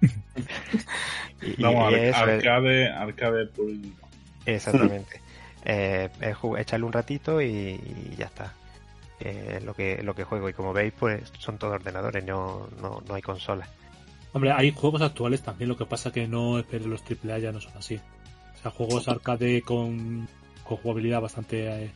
y, 1.42 1.62
Vamos, 1.62 1.92
y 1.92 1.94
es- 1.96 2.14
arcade, 2.16 2.88
arcade 2.90 3.48
y- 3.58 3.92
Exactamente. 4.46 5.20
Eh, 5.64 6.08
es 6.20 6.36
echarle 6.58 6.86
un 6.86 6.92
ratito 6.92 7.40
y, 7.42 7.46
y 7.46 8.14
ya 8.16 8.26
está. 8.26 8.54
Eh, 9.20 9.56
es 9.58 9.64
lo 9.64 9.74
que 9.74 10.02
lo 10.02 10.14
que 10.14 10.24
juego 10.24 10.48
y 10.48 10.54
como 10.54 10.72
veis 10.72 10.94
pues 10.98 11.30
son 11.38 11.58
todos 11.58 11.74
ordenadores 11.74 12.24
no, 12.24 12.66
no, 12.80 13.02
no 13.06 13.14
hay 13.14 13.20
consolas 13.20 13.68
Hombre, 14.32 14.50
hay 14.52 14.70
juegos 14.72 15.02
actuales 15.02 15.42
también, 15.42 15.68
lo 15.68 15.76
que 15.76 15.84
pasa 15.84 16.10
que 16.10 16.26
no 16.26 16.58
espero 16.58 16.86
los 16.86 17.02
AAA 17.02 17.38
ya 17.40 17.52
no 17.52 17.60
son 17.60 17.76
así. 17.76 17.96
O 17.96 18.62
sea, 18.62 18.70
juegos 18.70 19.08
arcade 19.08 19.60
con, 19.62 20.26
con 20.64 20.76
jugabilidad 20.78 21.20
bastante 21.20 21.84
eh, 21.84 21.90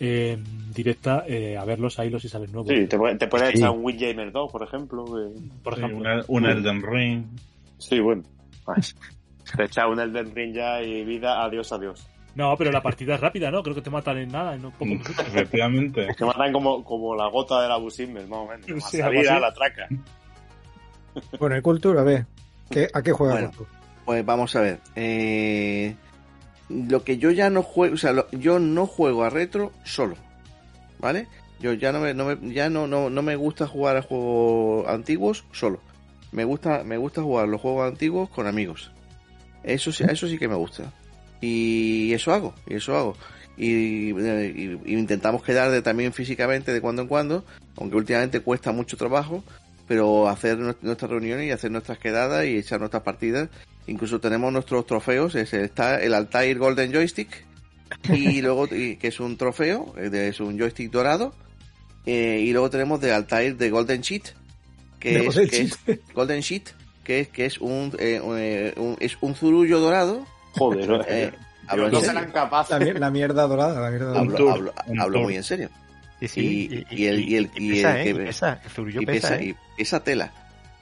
eh, 0.00 0.38
directa, 0.74 1.24
eh, 1.26 1.56
a 1.56 1.64
verlos 1.64 1.98
ahí 1.98 2.08
los 2.10 2.24
y 2.24 2.28
salen 2.28 2.52
nuevos. 2.52 2.68
Sí, 2.72 2.86
te, 2.86 2.96
puede- 2.96 3.16
te 3.16 3.26
puedes 3.26 3.50
Sí. 3.50 3.58
echar 3.58 3.70
un 3.70 3.84
Windjammer 3.84 4.30
2, 4.32 4.50
por 4.52 4.62
ejemplo. 4.62 5.04
Por 5.62 5.74
sí, 5.74 5.80
ejemplo. 5.80 5.98
una- 5.98 6.24
un 6.28 6.46
Elden 6.46 6.82
Ring. 6.82 7.24
Sí, 7.78 7.98
bueno. 8.00 8.22
Te 9.56 9.64
echas 9.64 9.86
un 9.90 9.98
Elden 9.98 10.34
Ring 10.34 10.54
ya 10.54 10.80
y 10.82 11.04
vida, 11.04 11.42
adiós, 11.42 11.72
adiós. 11.72 12.06
No, 12.34 12.54
pero 12.56 12.70
la 12.70 12.82
partida 12.82 13.14
es 13.14 13.20
rápida, 13.20 13.50
¿no? 13.50 13.62
Creo 13.62 13.74
que 13.74 13.80
te 13.82 13.90
matan 13.90 14.18
en 14.18 14.28
nada, 14.30 14.54
en 14.54 14.62
pocos 14.62 14.86
minutos. 14.86 15.18
Efectivamente. 15.18 16.06
Que 16.16 16.24
matan 16.24 16.52
como, 16.52 16.84
como 16.84 17.16
la 17.16 17.28
gota 17.28 17.62
del 17.62 17.72
Abusimer, 17.72 18.26
más 18.28 18.38
o 18.38 18.46
menos. 18.46 18.84
Sí, 18.84 19.00
a 19.00 19.06
algo 19.06 19.16
salir 19.20 19.30
así. 19.30 19.36
a 19.36 19.40
la 19.40 19.52
traca. 19.54 19.88
Bueno, 21.40 21.56
el 21.56 21.62
Culture, 21.62 21.98
a 21.98 22.02
ver, 22.04 22.26
¿qué, 22.70 22.86
¿a 22.92 23.02
qué 23.02 23.10
juega 23.12 23.32
Bueno. 23.34 23.50
Pues 24.04 24.24
vamos 24.24 24.54
a 24.54 24.60
ver. 24.60 24.78
eh, 24.94 25.96
lo 26.68 27.02
que 27.04 27.18
yo 27.18 27.30
ya 27.30 27.50
no 27.50 27.62
juego, 27.62 27.94
o 27.94 27.98
sea, 27.98 28.12
lo- 28.12 28.30
yo 28.32 28.58
no 28.58 28.86
juego 28.86 29.24
a 29.24 29.30
retro 29.30 29.72
solo, 29.84 30.16
¿vale? 30.98 31.26
Yo 31.60 31.72
ya 31.72 31.92
no 31.92 32.00
me, 32.00 32.14
no 32.14 32.34
ya 32.52 32.70
no, 32.70 32.86
no, 32.86 33.10
no 33.10 33.22
me 33.22 33.36
gusta 33.36 33.66
jugar 33.66 33.96
a 33.96 34.02
juegos 34.02 34.86
antiguos 34.88 35.44
solo. 35.52 35.80
Me 36.30 36.44
gusta, 36.44 36.84
me 36.84 36.96
gusta 36.98 37.22
jugar 37.22 37.48
los 37.48 37.60
juegos 37.60 37.88
antiguos 37.90 38.28
con 38.28 38.46
amigos. 38.46 38.90
Eso 39.64 39.90
sí, 39.92 40.04
eso 40.08 40.28
sí 40.28 40.38
que 40.38 40.46
me 40.48 40.54
gusta. 40.54 40.92
Y 41.40 42.12
eso 42.12 42.32
hago, 42.32 42.54
y 42.66 42.74
eso 42.74 42.96
hago. 42.96 43.16
Y, 43.56 44.10
eh, 44.20 44.52
y- 44.84 44.92
y 44.92 44.96
intentamos 44.98 45.42
quedar 45.42 45.70
de, 45.70 45.82
también 45.82 46.12
físicamente 46.12 46.72
de 46.72 46.80
cuando 46.80 47.02
en 47.02 47.08
cuando, 47.08 47.44
aunque 47.76 47.96
últimamente 47.96 48.40
cuesta 48.40 48.70
mucho 48.72 48.96
trabajo, 48.96 49.42
pero 49.88 50.28
hacer 50.28 50.58
nues- 50.58 50.76
nuestras 50.82 51.10
reuniones 51.10 51.46
y 51.46 51.50
hacer 51.50 51.70
nuestras 51.72 51.98
quedadas 51.98 52.44
y 52.46 52.56
echar 52.58 52.78
nuestras 52.78 53.02
partidas. 53.02 53.48
Incluso 53.88 54.20
tenemos 54.20 54.52
nuestros 54.52 54.86
trofeos, 54.86 55.34
es- 55.34 55.52
está 55.54 56.00
el 56.00 56.14
Altair 56.14 56.58
Golden 56.58 56.92
Joystick, 56.92 57.44
y 58.14 58.40
luego 58.42 58.66
y- 58.70 58.96
que 58.96 59.08
es 59.08 59.18
un 59.20 59.36
trofeo, 59.36 59.94
eh, 59.98 60.28
es 60.28 60.40
un 60.40 60.58
joystick 60.58 60.90
dorado, 60.92 61.34
eh, 62.06 62.40
y 62.44 62.52
luego 62.52 62.70
tenemos 62.70 63.00
de 63.00 63.12
Altair 63.12 63.56
de 63.56 63.70
Golden 63.70 64.00
Sheet, 64.02 64.24
que, 65.00 65.16
es, 65.18 65.24
Golden 65.26 65.48
que 65.48 65.60
es- 65.62 65.78
Golden 66.14 66.40
Sheet, 66.40 66.64
que 67.04 67.20
es 67.20 67.28
que 67.28 67.46
es 67.46 67.58
un, 67.58 67.92
eh, 67.98 68.20
un, 68.22 68.36
eh, 68.38 68.74
un- 68.76 68.96
es 69.00 69.16
un 69.20 69.34
zurullo 69.34 69.80
dorado. 69.80 70.26
Joder, 70.52 71.04
eh, 71.08 71.32
hablo 71.66 71.86
en 71.86 71.92
no 71.92 72.00
serio. 72.00 72.14
serán 72.14 72.32
capaces. 72.32 72.78
La, 72.78 72.92
la 73.00 73.10
mierda 73.10 73.46
dorada, 73.46 73.80
la 73.80 73.88
mierda 73.90 74.06
dorada. 74.08 74.20
Hablo, 74.22 74.36
tour, 74.36 74.50
hablo- 74.52 74.74
un 74.86 75.00
hablo 75.00 75.12
tour. 75.14 75.22
muy 75.24 75.36
en 75.36 75.44
serio. 75.44 75.70
Sí, 76.20 76.28
sí, 76.28 76.40
Y- 76.90 76.96
y 77.02 77.06
el- 77.06 77.20
y 77.28 77.36
el- 77.36 77.50
y 77.56 77.70
pesa, 77.74 78.00
el 78.02 78.08
¿eh? 78.08 78.12
que- 78.12 78.24
pesa, 78.26 78.60
el 78.64 78.70
zurullo 78.70 79.00
y 79.02 79.06
pesa, 79.06 79.28
pesa, 79.28 79.40
¿eh? 79.42 79.54
y 79.78 79.82
esa 79.82 80.02
tela. 80.04 80.32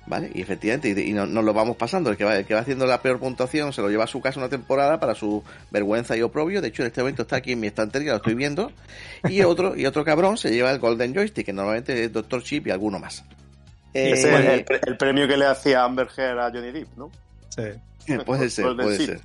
¿Vale? 0.09 0.31
Y 0.35 0.41
efectivamente, 0.41 0.89
y, 0.91 1.11
y 1.11 1.13
no- 1.13 1.27
nos 1.27 1.43
lo 1.45 1.53
vamos 1.53 1.77
pasando. 1.77 2.11
El 2.11 2.17
que, 2.17 2.25
va, 2.25 2.37
el 2.37 2.45
que 2.47 2.55
va 2.55 2.61
haciendo 2.61 2.87
la 2.87 3.03
peor 3.03 3.19
puntuación 3.19 3.73
se 3.73 3.83
lo 3.83 3.89
lleva 3.91 4.05
a 4.05 4.07
su 4.07 4.21
casa 4.21 4.39
una 4.39 4.49
temporada 4.49 5.01
para 5.01 5.15
su 5.17 5.43
vergüenza 5.73 6.17
y 6.17 6.23
oprobio. 6.23 6.63
De 6.63 6.69
hecho, 6.69 6.83
en 6.83 6.89
este 6.89 7.01
momento 7.01 7.23
está 7.23 7.37
aquí 7.37 7.53
en 7.53 7.61
mi 7.61 7.67
estantería, 7.67 8.13
lo 8.13 8.19
estoy 8.19 8.35
viendo. 8.35 8.71
Y 9.29 9.41
otro, 9.43 9.77
y 9.77 9.85
otro 9.85 10.05
cabrón 10.05 10.37
se 10.39 10.51
lleva 10.53 10.71
el 10.71 10.79
Golden 10.79 11.13
Joystick, 11.13 11.47
que 11.47 11.53
normalmente 11.53 12.05
es 12.05 12.13
Doctor 12.13 12.43
Chip 12.45 12.69
y 12.69 12.71
alguno 12.71 12.99
más. 13.01 13.25
Eh, 13.95 14.13
Ese 14.13 14.33
es 14.33 14.45
el, 14.45 14.65
pre- 14.65 14.81
el 14.87 14.97
premio 14.97 15.27
que 15.27 15.37
le 15.37 15.47
hacía 15.47 15.83
Amber 15.83 16.07
Heard 16.17 16.39
a 16.39 16.51
Johnny 16.53 16.71
Depp, 16.71 16.97
¿no? 16.97 17.11
Sí. 17.49 18.15
puede 18.27 18.49
ser, 18.51 18.67
Golden 18.67 18.87
puede 18.87 18.99
ser. 19.07 19.21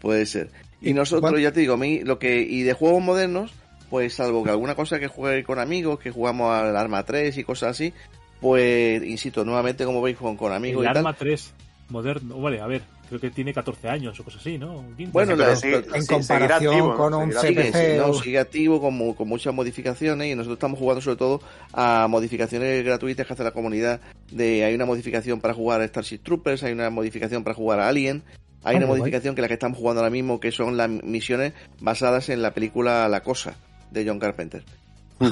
Puede 0.00 0.26
ser. 0.26 0.50
Y 0.80 0.90
¿Y 0.90 0.94
nosotros, 0.94 1.40
ya 1.40 1.52
te 1.52 1.60
digo, 1.60 1.74
a 1.74 1.76
mí, 1.76 2.00
lo 2.00 2.18
que, 2.18 2.40
y 2.40 2.62
de 2.62 2.72
juegos 2.72 3.02
modernos, 3.02 3.52
pues 3.90 4.14
salvo 4.14 4.42
que 4.42 4.50
alguna 4.50 4.74
cosa 4.74 4.98
que 4.98 5.06
juegue 5.08 5.44
con 5.44 5.58
amigos, 5.58 6.00
que 6.00 6.10
jugamos 6.10 6.52
al 6.52 6.76
Arma 6.76 7.04
3 7.04 7.36
y 7.36 7.44
cosas 7.44 7.70
así, 7.72 7.92
pues, 8.40 9.02
insisto, 9.04 9.44
nuevamente, 9.44 9.84
como 9.84 10.00
veis, 10.02 10.16
con, 10.16 10.36
con 10.36 10.52
amigos 10.52 10.84
El 10.84 10.90
y 10.90 10.94
tal. 10.94 11.06
Arma 11.06 11.14
3 11.14 11.52
moderno, 11.90 12.40
vale, 12.40 12.60
a 12.60 12.66
ver, 12.68 12.82
creo 13.08 13.20
que 13.20 13.30
tiene 13.30 13.52
14 13.52 13.88
años 13.88 14.18
o 14.20 14.22
cosas 14.24 14.40
así, 14.40 14.56
¿no? 14.58 14.84
15. 14.96 15.12
Bueno, 15.12 15.34
Pero 15.36 15.48
la- 15.50 15.56
sí, 15.56 15.66
En 15.92 16.02
sí, 16.02 16.06
comparación 16.14 16.96
con 16.96 17.14
un 17.14 17.32
sigue, 17.32 17.64
CPC 17.72 17.96
no, 17.96 18.14
sigue 18.14 18.38
activo 18.38 18.80
con, 18.80 19.12
con 19.14 19.28
muchas 19.28 19.52
modificaciones 19.52 20.28
y 20.28 20.34
nosotros 20.36 20.56
estamos 20.56 20.78
jugando 20.78 21.00
sobre 21.00 21.16
todo 21.16 21.40
a 21.72 22.06
modificaciones 22.08 22.84
gratuitas 22.84 23.26
que 23.26 23.32
hace 23.32 23.42
la 23.42 23.50
comunidad 23.50 24.00
de 24.30 24.64
hay 24.64 24.72
una 24.76 24.86
modificación 24.86 25.40
para 25.40 25.52
jugar 25.52 25.80
a 25.80 25.88
Starship 25.88 26.18
Troopers, 26.22 26.62
hay 26.62 26.72
una 26.72 26.90
modificación 26.90 27.42
para 27.42 27.54
jugar 27.54 27.80
a 27.80 27.88
Alien, 27.88 28.22
hay 28.62 28.76
Ah, 28.76 28.78
una 28.78 28.86
modificación 28.86 29.34
que 29.34 29.40
es 29.40 29.42
la 29.42 29.48
que 29.48 29.54
estamos 29.54 29.76
jugando 29.78 30.00
ahora 30.02 30.10
mismo 30.12 30.38
que 30.38 30.52
son 30.52 30.76
las 30.76 30.88
misiones 30.88 31.54
basadas 31.80 32.28
en 32.28 32.40
la 32.40 32.52
película 32.54 33.08
La 33.08 33.22
Cosa 33.24 33.56
de 33.90 34.06
John 34.06 34.20
Carpenter. 34.20 34.62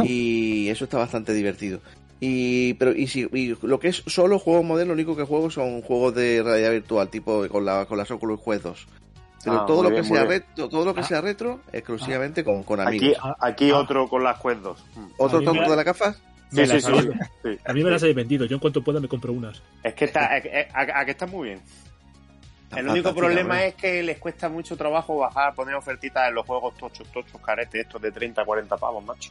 y 0.02 0.68
eso 0.70 0.84
está 0.84 0.98
bastante 0.98 1.32
divertido. 1.32 1.80
Y 2.20 2.74
pero 2.74 2.92
y, 2.92 3.06
si, 3.06 3.28
y 3.32 3.56
lo 3.62 3.78
que 3.78 3.88
es 3.88 4.02
solo 4.06 4.38
juegos 4.38 4.64
modernos, 4.64 4.96
lo 4.96 5.02
único 5.02 5.16
que 5.16 5.22
juego 5.24 5.50
son 5.50 5.82
juegos 5.82 6.14
de 6.14 6.42
realidad 6.42 6.72
virtual, 6.72 7.08
tipo 7.08 7.46
con, 7.48 7.64
la, 7.64 7.86
con 7.86 7.96
las 7.96 8.10
Oculus 8.10 8.40
Quest 8.42 8.62
2. 8.64 8.86
Pero 9.44 9.60
Ah, 9.60 9.66
todo 9.66 9.84
lo 9.84 9.90
bien, 9.90 10.02
que 10.02 10.08
sea 10.08 10.24
retro, 10.24 10.68
todo 10.68 10.84
lo 10.84 10.94
que 10.94 11.00
Ah. 11.00 11.04
sea 11.04 11.20
retro, 11.20 11.60
exclusivamente 11.72 12.42
con, 12.42 12.64
con 12.64 12.80
amigos. 12.80 13.16
Aquí, 13.22 13.30
aquí 13.40 13.70
ah. 13.70 13.78
otro 13.78 14.08
con 14.08 14.24
las 14.24 14.40
Quest 14.40 14.60
2. 14.62 14.84
Mm. 14.96 15.06
¿Otro 15.18 15.38
me 15.38 15.44
tonto 15.44 15.62
la- 15.62 15.68
de 15.70 15.76
las 15.76 15.84
gafas? 15.84 16.22
Sí, 16.50 16.66
sí, 16.66 16.80
sí. 16.80 17.58
A 17.64 17.72
mí 17.74 17.84
me 17.84 17.90
las 17.90 18.02
habéis 18.02 18.16
vendido, 18.16 18.46
yo 18.46 18.54
en 18.56 18.60
cuanto 18.60 18.82
pueda 18.82 18.98
me 19.00 19.06
compro 19.06 19.32
unas. 19.32 19.62
Es 19.84 19.94
que 19.94 20.06
está, 20.06 20.36
es- 20.38 20.46
es- 20.46 20.74
a, 20.74 21.00
a 21.00 21.04
que 21.04 21.10
está 21.12 21.26
muy 21.26 21.48
bien. 21.50 21.60
Está 22.64 22.80
El 22.80 22.88
único 22.88 23.14
problema 23.14 23.64
es 23.64 23.74
que 23.76 24.02
les 24.02 24.18
cuesta 24.18 24.48
mucho 24.48 24.76
trabajo 24.76 25.16
bajar, 25.18 25.54
poner 25.54 25.74
ofertitas 25.76 26.28
en 26.28 26.34
los 26.34 26.44
juegos 26.44 26.74
tochos, 26.76 27.06
tochos, 27.12 27.40
caretes, 27.40 27.82
estos 27.86 28.02
de 28.02 28.10
30, 28.10 28.44
40 28.44 28.76
pavos, 28.76 29.04
macho. 29.04 29.30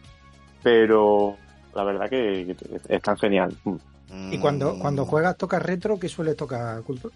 Pero 0.63 1.37
la 1.77 1.83
verdad 1.83 2.09
que, 2.09 2.55
que 2.59 2.95
están 2.95 3.17
genial. 3.17 3.55
Mm. 3.63 4.33
Y 4.33 4.37
cuando, 4.39 4.77
cuando 4.79 5.05
juegas, 5.05 5.37
tocas 5.37 5.61
retro, 5.61 5.99
¿qué 5.99 6.09
suele 6.09 6.33
tocar 6.33 6.81
Culture? 6.81 7.13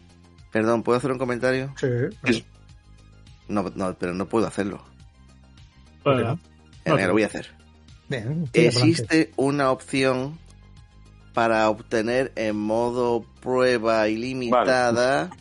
Perdón, 0.51 0.83
¿puedo 0.83 0.97
hacer 0.97 1.11
un 1.11 1.17
comentario? 1.17 1.73
Sí. 1.77 1.87
Es- 2.23 2.43
No, 3.47 3.65
no, 3.75 3.93
pero 3.95 4.13
no 4.13 4.27
puedo 4.27 4.45
hacerlo. 4.47 4.77
¿Por 6.03 6.15
qué 6.17 6.23
Bueno, 6.23 6.39
Eh, 6.85 6.89
No, 6.89 6.93
mira, 6.95 7.01
no. 7.03 7.07
lo 7.07 7.13
voy 7.13 7.23
a 7.23 7.25
hacer. 7.27 7.47
Bien. 8.07 8.49
Existe 8.53 9.31
una 9.35 9.71
opción 9.71 10.37
para 11.33 11.69
obtener 11.69 12.31
en 12.35 12.55
modo 12.57 13.25
prueba 13.41 14.07
ilimitada 14.09 15.29
Vale, 15.29 15.40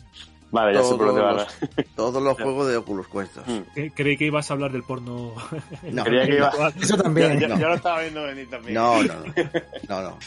ya 0.51 0.83
sé 0.83 0.95
por 0.95 1.07
dónde 1.07 1.21
va. 1.21 1.35
todos, 1.37 1.47
los, 1.75 1.95
todos 1.95 2.23
los 2.23 2.35
juegos 2.41 2.67
de 2.67 2.77
Oculus 2.77 3.07
Quest 3.07 3.35
2. 3.35 3.47
Mm. 3.47 3.59
que- 3.73 3.91
creí 3.91 4.17
que 4.17 4.25
ibas 4.25 4.49
a 4.49 4.53
hablar 4.53 4.71
del 4.71 4.83
porno. 4.83 5.33
No, 5.83 6.03
Creía 6.03 6.25
que 6.25 6.35
iba- 6.35 6.51
Eso 6.81 6.97
también. 6.97 7.39
yo- 7.39 7.47
no. 7.47 7.59
yo 7.59 7.67
lo 7.69 7.75
estaba 7.75 8.01
viendo 8.01 8.23
venir 8.23 8.49
también. 8.49 8.73
no, 8.75 9.01
no, 9.03 9.13
no, 9.13 9.23
no, 9.89 10.01
no. 10.01 10.17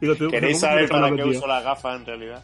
Digo, 0.00 0.14
¿Queréis 0.30 0.58
¿cómo 0.60 0.72
saber 0.72 0.88
para 0.88 1.14
qué 1.14 1.24
uso 1.24 1.46
las 1.46 1.62
gafas 1.62 2.00
en 2.00 2.06
realidad? 2.06 2.42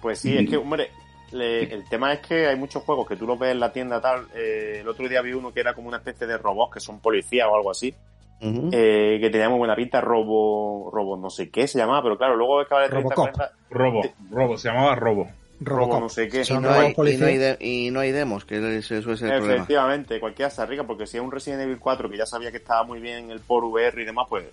Pues 0.00 0.20
sí, 0.20 0.36
es 0.36 0.48
que, 0.48 0.56
hombre, 0.56 0.90
le- 1.32 1.72
el 1.74 1.88
tema 1.88 2.12
es 2.12 2.20
que 2.20 2.46
hay 2.46 2.56
muchos 2.56 2.82
juegos 2.84 3.06
que 3.08 3.16
tú 3.16 3.26
los 3.26 3.38
ves 3.38 3.50
en 3.52 3.60
la 3.60 3.72
tienda 3.72 4.00
tal. 4.00 4.28
eh, 4.34 4.78
el 4.80 4.88
otro 4.88 5.08
día 5.08 5.22
vi 5.22 5.32
uno 5.32 5.52
que 5.52 5.60
era 5.60 5.74
como 5.74 5.88
una 5.88 5.96
especie 5.96 6.26
de 6.26 6.38
robots 6.38 6.74
que 6.74 6.80
son 6.80 7.00
policías 7.00 7.48
o 7.50 7.56
algo 7.56 7.70
así, 7.70 7.92
Eh, 8.40 9.18
que 9.20 9.30
tenía 9.30 9.48
muy 9.48 9.58
buena 9.58 9.74
pinta, 9.74 10.00
robo, 10.00 10.90
robo 10.92 11.16
no 11.16 11.28
sé 11.30 11.50
qué 11.50 11.66
se 11.66 11.78
llamaba, 11.78 12.02
pero 12.02 12.16
claro, 12.16 12.36
luego 12.36 12.64
que 12.64 12.72
vale 12.74 12.88
30, 12.88 13.14
Robocop. 13.14 13.34
40, 13.36 13.52
Robo, 13.70 14.02
Robo, 14.30 14.56
se 14.58 14.68
llamaba 14.68 14.94
Robo. 14.94 15.28
robo 15.60 15.98
no 16.00 16.08
sé 16.08 16.28
qué. 16.28 16.42
y, 16.48 16.52
no 16.58 16.70
hay, 16.70 16.94
y, 16.96 17.16
no 17.16 17.26
hay 17.26 17.36
de- 17.36 17.56
y 17.60 17.90
no 17.90 18.00
hay 18.00 18.12
demos, 18.12 18.44
que 18.44 18.56
ese 18.78 19.02
suele 19.02 19.18
ser 19.18 19.28
el 19.32 19.38
problema. 19.38 19.54
Efectivamente, 19.62 20.20
cualquiera 20.20 20.50
se 20.50 20.62
arriesga, 20.62 20.84
porque 20.86 21.06
si 21.06 21.16
es 21.16 21.22
un 21.22 21.32
Resident 21.32 21.62
Evil 21.62 21.78
4 21.80 22.08
que 22.08 22.16
ya 22.16 22.26
sabía 22.26 22.50
que 22.52 22.58
estaba 22.58 22.84
muy 22.84 23.00
bien 23.00 23.30
el 23.32 23.40
por 23.40 23.64
VR 23.64 24.00
y 24.00 24.04
demás, 24.04 24.26
pues 24.28 24.44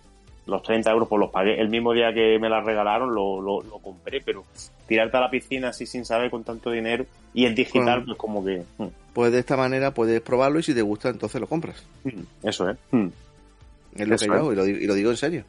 los 0.47 0.61
30 0.63 0.89
euros 0.91 1.07
pues 1.07 1.19
los 1.19 1.29
pagué. 1.31 1.59
El 1.61 1.69
mismo 1.69 1.93
día 1.93 2.11
que 2.13 2.37
me 2.39 2.49
la 2.49 2.61
regalaron 2.61 3.13
lo, 3.13 3.39
lo, 3.41 3.61
lo 3.61 3.77
compré, 3.79 4.21
pero 4.21 4.43
tirarte 4.87 5.17
a 5.17 5.21
la 5.21 5.29
piscina 5.29 5.69
así 5.69 5.85
sin 5.85 6.05
saber 6.05 6.29
con 6.31 6.43
tanto 6.43 6.69
dinero 6.71 7.05
y 7.33 7.45
en 7.45 7.53
digital, 7.55 7.99
Bueno. 8.01 8.05
pues 8.05 8.17
como 8.17 8.43
que... 8.45 8.63
mm, 8.77 8.85
Pues 9.13 9.31
de 9.31 9.39
esta 9.39 9.57
manera 9.57 9.91
puedes 9.91 10.21
probarlo 10.21 10.59
y 10.59 10.63
si 10.63 10.73
te 10.75 10.81
gusta 10.83 11.09
entonces 11.09 11.39
lo 11.41 11.47
compras. 11.47 11.83
mm, 12.03 12.47
Eso 12.47 12.69
es. 12.69 12.77
mm. 12.91 13.07
Es 13.95 14.07
lo 14.07 14.15
Eso 14.15 14.25
que 14.25 14.31
yo 14.31 14.37
hago 14.37 14.53
y 14.53 14.55
lo, 14.55 14.63
digo- 14.65 14.79
y 14.79 14.87
lo 14.87 14.93
digo 14.93 15.11
en 15.11 15.17
serio. 15.17 15.43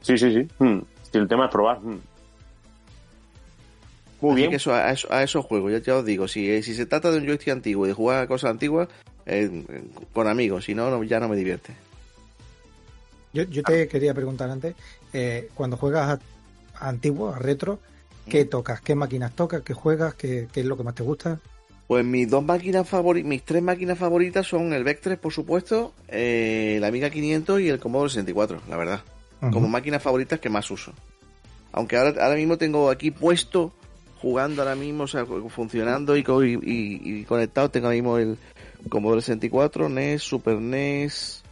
Sí, 0.00 0.16
sí, 0.16 0.32
sí. 0.32 0.48
mm. 0.64 0.78
Si 1.10 1.18
el 1.18 1.26
tema 1.28 1.46
es 1.46 1.50
probar. 1.50 1.80
mm. 1.80 2.00
Muy 4.20 4.32
Así 4.32 4.36
bien. 4.40 4.50
que 4.50 4.56
eso, 4.56 4.74
a, 4.74 4.90
eso, 4.90 5.12
a 5.12 5.22
esos 5.22 5.44
juegos, 5.44 5.70
ya, 5.72 5.78
ya 5.78 5.96
os 5.96 6.04
digo, 6.04 6.26
si, 6.26 6.60
si 6.62 6.74
se 6.74 6.86
trata 6.86 7.10
de 7.12 7.18
un 7.18 7.26
joystick 7.26 7.50
antiguo 7.50 7.84
y 7.86 7.88
de 7.88 7.94
jugar 7.94 8.22
a 8.22 8.26
cosas 8.26 8.50
antiguas, 8.50 8.88
eh, 9.26 9.64
con 10.12 10.26
amigos, 10.26 10.64
si 10.64 10.74
no, 10.74 10.90
no, 10.90 11.04
ya 11.04 11.20
no 11.20 11.28
me 11.28 11.36
divierte. 11.36 11.72
Yo, 13.32 13.44
yo 13.44 13.62
te 13.62 13.86
quería 13.86 14.14
preguntar 14.14 14.50
antes, 14.50 14.74
eh, 15.12 15.48
cuando 15.54 15.76
juegas 15.76 16.18
a, 16.74 16.84
a 16.84 16.88
antiguo, 16.88 17.28
a 17.32 17.38
retro, 17.38 17.78
¿qué 18.28 18.44
tocas? 18.44 18.80
¿Qué 18.80 18.94
máquinas 18.96 19.34
tocas? 19.36 19.62
¿Qué 19.62 19.72
juegas? 19.74 20.14
¿Qué, 20.14 20.48
qué 20.52 20.60
es 20.60 20.66
lo 20.66 20.76
que 20.76 20.82
más 20.82 20.94
te 20.96 21.04
gusta? 21.04 21.38
Pues 21.88 22.04
mis 22.04 22.28
dos 22.28 22.44
máquinas 22.44 22.86
favoritas, 22.88 23.28
mis 23.28 23.42
tres 23.42 23.62
máquinas 23.62 23.98
favoritas 23.98 24.46
son 24.46 24.72
el 24.74 24.84
VEC 24.84 25.00
3, 25.00 25.18
por 25.18 25.32
supuesto, 25.32 25.94
eh, 26.08 26.76
la 26.80 26.86
Amiga 26.88 27.08
500 27.10 27.60
y 27.62 27.68
el 27.70 27.80
Commodore 27.80 28.10
64, 28.10 28.60
la 28.68 28.76
verdad. 28.76 29.00
Como 29.52 29.68
máquinas 29.68 30.02
favoritas 30.02 30.38
que 30.38 30.50
más 30.50 30.70
uso. 30.70 30.92
Aunque 31.72 31.96
ahora, 31.96 32.22
ahora 32.24 32.36
mismo 32.36 32.58
tengo 32.58 32.90
aquí 32.90 33.10
puesto, 33.10 33.72
jugando 34.20 34.60
ahora 34.62 34.74
mismo, 34.74 35.04
o 35.04 35.06
sea, 35.06 35.24
funcionando 35.24 36.16
y, 36.16 36.22
co- 36.22 36.44
y, 36.44 36.54
y- 36.54 37.00
y 37.20 37.24
conectado, 37.24 37.70
tengo 37.70 37.86
ahora 37.86 37.94
mismo 37.94 38.18
el 38.18 38.36
Commodore 38.90 39.22
64, 39.22 39.88
NES, 39.88 40.22
Super 40.22 40.60
NES, 40.60 41.42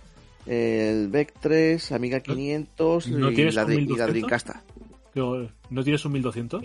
el 0.46 1.08
VEC 1.08 1.32
3, 1.40 1.92
Amiga 1.92 2.20
500 2.20 3.08
no 3.08 3.30
y, 3.30 3.34
tienes 3.34 3.54
la, 3.54 3.62
y 3.62 3.64
la 3.66 3.72
1200? 3.74 4.10
Dreamcast. 4.12 4.48
Digo, 5.14 5.48
¿No 5.70 5.82
tienes 5.82 6.04
un 6.04 6.12
1200? 6.12 6.62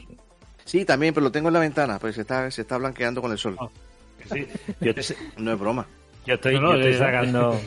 Sí, 0.65 0.85
también, 0.85 1.13
pero 1.13 1.23
lo 1.25 1.31
tengo 1.31 1.49
en 1.49 1.53
la 1.53 1.59
ventana, 1.59 1.99
pues 1.99 2.15
se 2.15 2.21
está, 2.21 2.49
se 2.51 2.61
está 2.61 2.77
blanqueando 2.77 3.21
con 3.21 3.31
el 3.31 3.37
sol. 3.37 3.57
Ah. 3.59 3.67
Sí, 4.31 4.47
yo, 4.81 4.93
te- 4.95 5.03
No 5.37 5.53
es 5.53 5.59
broma. 5.59 5.85
yo 6.25 6.35
estoy, 6.35 6.55
No, 6.55 6.61
no, 6.61 6.73
yo 6.77 6.87
estoy 6.87 6.93
sacando, 6.93 7.61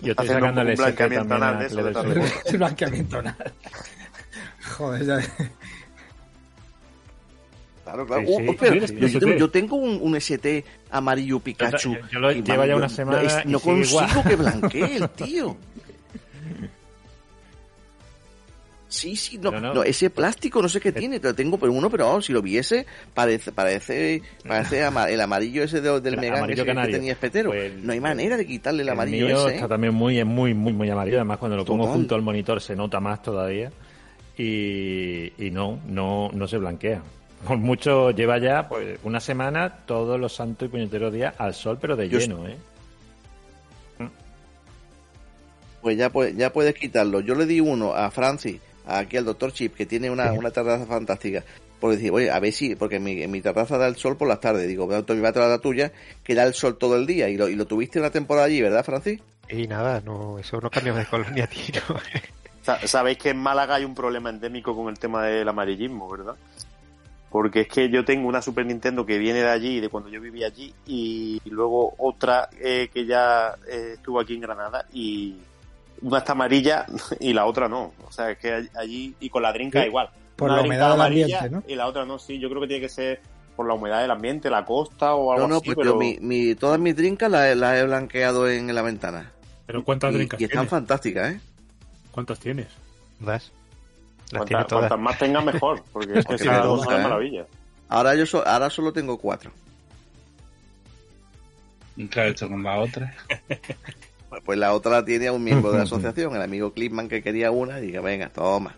yo 0.00 0.10
estoy 0.12 0.28
sacando 0.28 0.60
el 0.62 0.76
blanqueamiento 0.76 1.34
anal 1.34 1.58
de 1.58 1.66
eso, 1.66 2.52
blanqueamiento 2.58 3.18
anal. 3.18 3.36
Joder, 4.76 5.04
ya. 5.06 5.18
Claro, 7.84 8.06
claro. 8.06 8.22
Sí, 8.26 8.32
espera, 8.50 8.86
sí, 8.86 8.96
yo, 8.98 9.18
tengo, 9.20 9.34
yo 9.38 9.50
tengo 9.50 9.76
un, 9.76 9.98
un 10.02 10.14
ST 10.16 10.64
amarillo 10.90 11.40
Pikachu. 11.40 11.94
Yo- 11.94 12.08
yo 12.12 12.18
lo- 12.20 12.32
y, 12.32 12.42
lleva 12.42 12.58
man, 12.58 12.68
ya 12.68 12.76
una 12.76 12.88
semana 12.90 13.22
es- 13.22 13.46
y 13.46 13.48
no 13.48 13.60
consigo 13.60 14.02
igual. 14.02 14.22
que 14.28 14.36
blanquee 14.36 14.96
el 14.96 15.08
tío. 15.10 15.56
Sí, 18.90 19.16
sí, 19.16 19.36
no, 19.36 19.50
No, 19.50 19.60
no. 19.60 19.74
no, 19.74 19.82
ese 19.82 20.08
plástico 20.08 20.62
no 20.62 20.68
sé 20.68 20.80
qué 20.80 20.92
tiene, 20.92 21.20
lo 21.22 21.34
tengo 21.34 21.58
pero 21.58 21.72
uno, 21.72 21.90
pero 21.90 22.06
vamos, 22.06 22.24
si 22.24 22.32
lo 22.32 22.40
viese, 22.40 22.86
parece, 23.12 23.52
parece, 23.52 24.22
parece 24.46 24.78
el 25.12 25.20
amarillo 25.20 25.62
ese 25.62 25.82
de- 25.82 26.00
del 26.00 26.14
El 26.14 26.20
Megan 26.20 26.50
ese 26.50 26.64
que 26.64 26.74
tenía 26.74 27.12
espetero. 27.12 27.50
Pues, 27.50 27.74
no 27.74 27.92
hay 27.92 28.00
manera 28.00 28.38
de 28.38 28.46
quitarle 28.46 28.80
el 28.82 28.88
El 28.88 28.92
amarillo 28.94 29.26
mío 29.26 29.40
ese. 29.40 29.50
¿eh? 29.50 29.54
está 29.56 29.68
también 29.68 29.92
muy, 29.92 30.24
muy, 30.24 30.54
muy, 30.54 30.72
muy 30.72 30.88
amarillo. 30.88 31.18
Además, 31.18 31.36
cuando 31.36 31.56
lo 31.58 31.66
pongo 31.66 31.86
junto 31.86 32.14
al 32.14 32.22
monitor 32.22 32.62
se 32.62 32.74
nota 32.74 32.98
más 32.98 33.20
todavía. 33.22 33.70
Y, 34.38 35.32
y 35.36 35.50
no, 35.50 35.80
no, 35.86 36.30
no 36.32 36.48
se 36.48 36.56
blanquea. 36.56 37.02
Por 37.46 37.58
mucho 37.58 38.10
lleva 38.12 38.38
ya 38.38 38.68
pues 38.68 38.98
una 39.02 39.20
semana 39.20 39.68
todos 39.84 40.18
los 40.18 40.32
santos 40.34 40.66
y 40.66 40.70
puñeteros 40.70 41.12
días 41.12 41.34
al 41.38 41.52
sol, 41.54 41.76
pero 41.80 41.94
de 41.94 42.08
Yo 42.08 42.18
lleno, 42.18 42.48
¿eh? 42.48 42.56
Pues 45.82 45.96
ya, 45.96 46.10
puede- 46.10 46.34
ya 46.34 46.52
puedes 46.52 46.74
quitarlo. 46.74 47.20
Yo 47.20 47.34
le 47.34 47.46
di 47.46 47.60
uno 47.60 47.94
a 47.94 48.10
Francis, 48.10 48.60
aquí 48.88 49.16
al 49.16 49.24
Dr. 49.24 49.52
Chip, 49.52 49.74
que 49.74 49.86
tiene 49.86 50.10
una, 50.10 50.32
una 50.32 50.50
terraza 50.50 50.86
fantástica. 50.86 51.44
Por 51.80 51.92
decir, 51.92 52.10
oye, 52.10 52.30
a 52.30 52.40
ver 52.40 52.52
si, 52.52 52.74
porque 52.74 52.96
en 52.96 53.04
mi, 53.04 53.22
en 53.22 53.30
mi 53.30 53.40
terraza 53.40 53.78
da 53.78 53.86
el 53.86 53.96
sol 53.96 54.16
por 54.16 54.26
las 54.26 54.40
tardes. 54.40 54.66
Digo, 54.66 54.86
doctor, 54.86 55.14
me 55.16 55.22
va 55.22 55.28
a 55.28 55.32
traer 55.32 55.50
la 55.50 55.58
tuya, 55.58 55.92
que 56.24 56.34
da 56.34 56.42
el 56.44 56.54
sol 56.54 56.76
todo 56.78 56.96
el 56.96 57.06
día. 57.06 57.28
Y 57.28 57.36
lo, 57.36 57.48
y 57.48 57.54
lo 57.54 57.66
tuviste 57.66 58.00
una 58.00 58.10
temporada 58.10 58.46
allí, 58.46 58.60
¿verdad, 58.60 58.84
Francis? 58.84 59.20
Y 59.48 59.66
nada, 59.68 60.00
no, 60.04 60.38
eso 60.38 60.60
no 60.60 60.70
cambiamos 60.70 61.00
de 61.02 61.06
colonia, 61.06 61.46
tío. 61.50 61.80
Sa- 62.62 62.84
Sabéis 62.86 63.18
que 63.18 63.30
en 63.30 63.38
Málaga 63.38 63.76
hay 63.76 63.84
un 63.84 63.94
problema 63.94 64.28
endémico 64.30 64.74
con 64.74 64.88
el 64.88 64.98
tema 64.98 65.24
del 65.24 65.48
amarillismo, 65.48 66.10
¿verdad? 66.10 66.34
Porque 67.30 67.60
es 67.60 67.68
que 67.68 67.90
yo 67.90 68.04
tengo 68.04 68.26
una 68.26 68.40
Super 68.42 68.64
Nintendo 68.66 69.04
que 69.04 69.18
viene 69.18 69.40
de 69.40 69.50
allí, 69.50 69.80
de 69.80 69.88
cuando 69.90 70.08
yo 70.08 70.20
vivía 70.20 70.46
allí, 70.46 70.74
y 70.86 71.40
luego 71.44 71.94
otra 71.98 72.48
eh, 72.58 72.88
que 72.92 73.04
ya 73.06 73.54
eh, 73.70 73.92
estuvo 73.94 74.18
aquí 74.18 74.34
en 74.34 74.40
Granada, 74.40 74.86
y 74.92 75.36
una 76.02 76.18
está 76.18 76.32
amarilla 76.32 76.86
y 77.20 77.32
la 77.32 77.46
otra 77.46 77.68
no. 77.68 77.92
O 78.06 78.12
sea, 78.12 78.30
es 78.30 78.38
que 78.38 78.68
allí, 78.74 79.14
y 79.20 79.28
con 79.30 79.42
la 79.42 79.52
drinka 79.52 79.80
Sí, 79.82 79.86
igual. 79.88 80.10
por 80.36 80.48
Una 80.50 80.56
la 80.60 80.62
humedad 80.66 80.84
del 80.90 81.00
amarilla 81.00 81.38
ambiente, 81.40 81.68
¿no? 81.68 81.72
Y 81.72 81.76
la 81.76 81.86
otra 81.86 82.04
no, 82.04 82.18
sí, 82.18 82.38
yo 82.38 82.48
creo 82.48 82.60
que 82.62 82.68
tiene 82.68 82.82
que 82.82 82.88
ser 82.88 83.20
por 83.56 83.66
la 83.66 83.74
humedad 83.74 84.00
del 84.02 84.10
ambiente, 84.12 84.48
la 84.50 84.64
costa 84.64 85.14
o 85.14 85.32
algo 85.32 85.46
No, 85.46 85.54
no, 85.54 85.56
así, 85.56 85.66
pues 85.66 85.78
pero... 85.78 85.92
yo 85.92 85.96
mi, 85.98 86.16
mi- 86.20 86.54
todas 86.54 86.78
mis 86.78 86.94
drinkas 86.94 87.30
las 87.30 87.56
las 87.56 87.76
he 87.76 87.84
blanqueado 87.84 88.48
en 88.48 88.72
la 88.74 88.82
ventana. 88.82 89.32
Pero 89.66 89.82
¿cuántas 89.84 90.12
Y, 90.12 90.16
drincas 90.16 90.40
y 90.40 90.44
están 90.44 90.56
tienes? 90.58 90.70
fantásticas, 90.70 91.34
¿eh? 91.34 91.40
¿Cuántas 92.12 92.38
tienes? 92.38 92.68
¿Vas? 93.20 93.50
Las 94.30 94.44
Cuantas, 94.46 94.66
tiene 94.68 94.96
más 95.02 95.18
tenga 95.18 95.40
mejor, 95.40 95.82
porque 95.92 96.18
es 96.20 96.24
que 96.26 96.38
si 96.38 96.44
no, 96.46 96.76
son 96.76 96.86
una 96.86 96.96
¿eh? 96.98 97.02
maravilla. 97.02 97.46
Ahora 97.88 98.14
yo 98.14 98.26
so- 98.26 98.46
ahora 98.46 98.70
solo 98.70 98.92
tengo 98.92 99.18
cuatro. 99.18 99.50
He 101.96 102.28
hecho 102.28 102.48
con 102.48 102.62
la 102.62 102.78
otra. 102.78 103.12
Pues 104.44 104.58
la 104.58 104.74
otra 104.74 104.92
la 104.92 105.04
tiene 105.04 105.28
a 105.28 105.32
un 105.32 105.42
miembro 105.42 105.70
de 105.72 105.78
la 105.78 105.84
asociación, 105.84 106.34
el 106.36 106.42
amigo 106.42 106.72
Clipman 106.72 107.08
que 107.08 107.22
quería 107.22 107.50
una, 107.50 107.78
y 107.78 107.86
diga, 107.86 108.00
venga, 108.00 108.28
toma, 108.28 108.74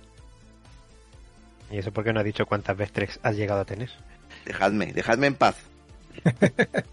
¿Y 1.70 1.78
eso 1.78 1.92
por 1.92 2.02
qué 2.02 2.12
no 2.12 2.18
has 2.18 2.26
dicho 2.26 2.46
cuántas 2.46 2.76
Vestrex 2.76 3.20
has 3.22 3.36
llegado 3.36 3.60
a 3.60 3.64
tener? 3.64 3.90
dejadme, 4.44 4.92
dejadme 4.92 5.28
en 5.28 5.34
paz. 5.34 5.56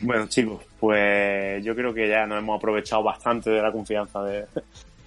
Bueno, 0.00 0.26
chicos, 0.26 0.60
pues 0.78 1.64
yo 1.64 1.74
creo 1.74 1.94
que 1.94 2.06
ya 2.08 2.26
nos 2.26 2.38
hemos 2.38 2.58
aprovechado 2.58 3.02
bastante 3.02 3.48
de 3.48 3.62
la 3.62 3.72
confianza 3.72 4.22
de, 4.22 4.44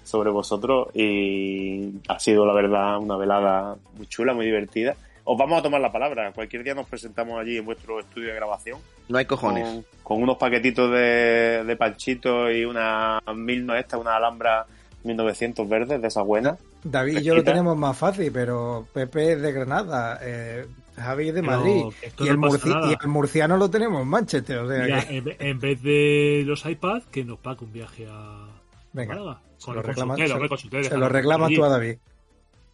sobre 0.03 0.31
vosotros 0.31 0.87
y 0.95 1.99
ha 2.07 2.17
sido, 2.17 2.47
la 2.47 2.53
verdad, 2.53 2.97
una 2.97 3.15
velada 3.15 3.75
muy 3.95 4.07
chula, 4.07 4.33
muy 4.33 4.47
divertida. 4.47 4.95
Os 5.29 5.37
vamos 5.37 5.59
a 5.59 5.61
tomar 5.61 5.81
la 5.81 5.91
palabra. 5.91 6.31
Cualquier 6.31 6.63
día 6.63 6.73
nos 6.73 6.87
presentamos 6.87 7.37
allí 7.39 7.57
en 7.57 7.65
vuestro 7.65 7.99
estudio 7.99 8.29
de 8.29 8.35
grabación 8.35 8.79
No 9.09 9.17
hay 9.17 9.25
cojones. 9.25 9.63
con, 9.65 9.85
con 10.03 10.23
unos 10.23 10.37
paquetitos 10.37 10.89
de, 10.91 11.63
de 11.65 11.75
panchitos 11.75 12.51
y 12.53 12.63
una 12.63 13.19
mil 13.35 13.65
no 13.65 13.75
esta, 13.75 13.97
una 13.97 14.15
alhambra 14.15 14.65
1900 15.03 15.67
verdes 15.67 16.01
de 16.01 16.07
esas 16.07 16.25
buenas. 16.25 16.57
David 16.83 17.19
y 17.19 17.23
yo 17.23 17.35
lo 17.35 17.43
tenemos 17.43 17.75
más 17.75 17.97
fácil, 17.97 18.31
pero 18.31 18.87
Pepe 18.93 19.33
es 19.33 19.41
de 19.41 19.51
Granada, 19.51 20.19
eh, 20.21 20.65
Javi 20.95 21.29
es 21.29 21.35
de 21.35 21.41
Madrid 21.41 21.75
y, 21.75 22.23
no 22.23 22.31
el 22.31 22.39
pasa 22.39 22.57
murci- 22.57 22.73
nada. 22.73 22.91
y 22.91 22.95
el 23.01 23.07
murciano 23.09 23.57
lo 23.57 23.69
tenemos 23.69 24.01
en 24.03 24.07
Manchester. 24.07 24.57
O 24.59 24.69
sea 24.69 24.83
Mira, 24.83 25.03
que- 25.05 25.17
en, 25.17 25.23
ve- 25.25 25.37
en 25.39 25.59
vez 25.59 25.81
de 25.83 26.43
los 26.45 26.65
iPads, 26.65 27.05
que 27.07 27.25
nos 27.25 27.39
pague 27.39 27.65
un 27.65 27.73
viaje 27.73 28.07
a 28.09 28.47
venga, 28.93 29.15
Málaga. 29.15 29.41
se 29.57 29.65
Con 29.65 29.75
lo 29.75 29.81
reclamas, 29.81 30.17
se- 30.17 30.83
se 30.89 30.97
lo 30.97 31.09
reclamas 31.09 31.51
tú 31.53 31.63
a 31.65 31.69
David. 31.69 31.97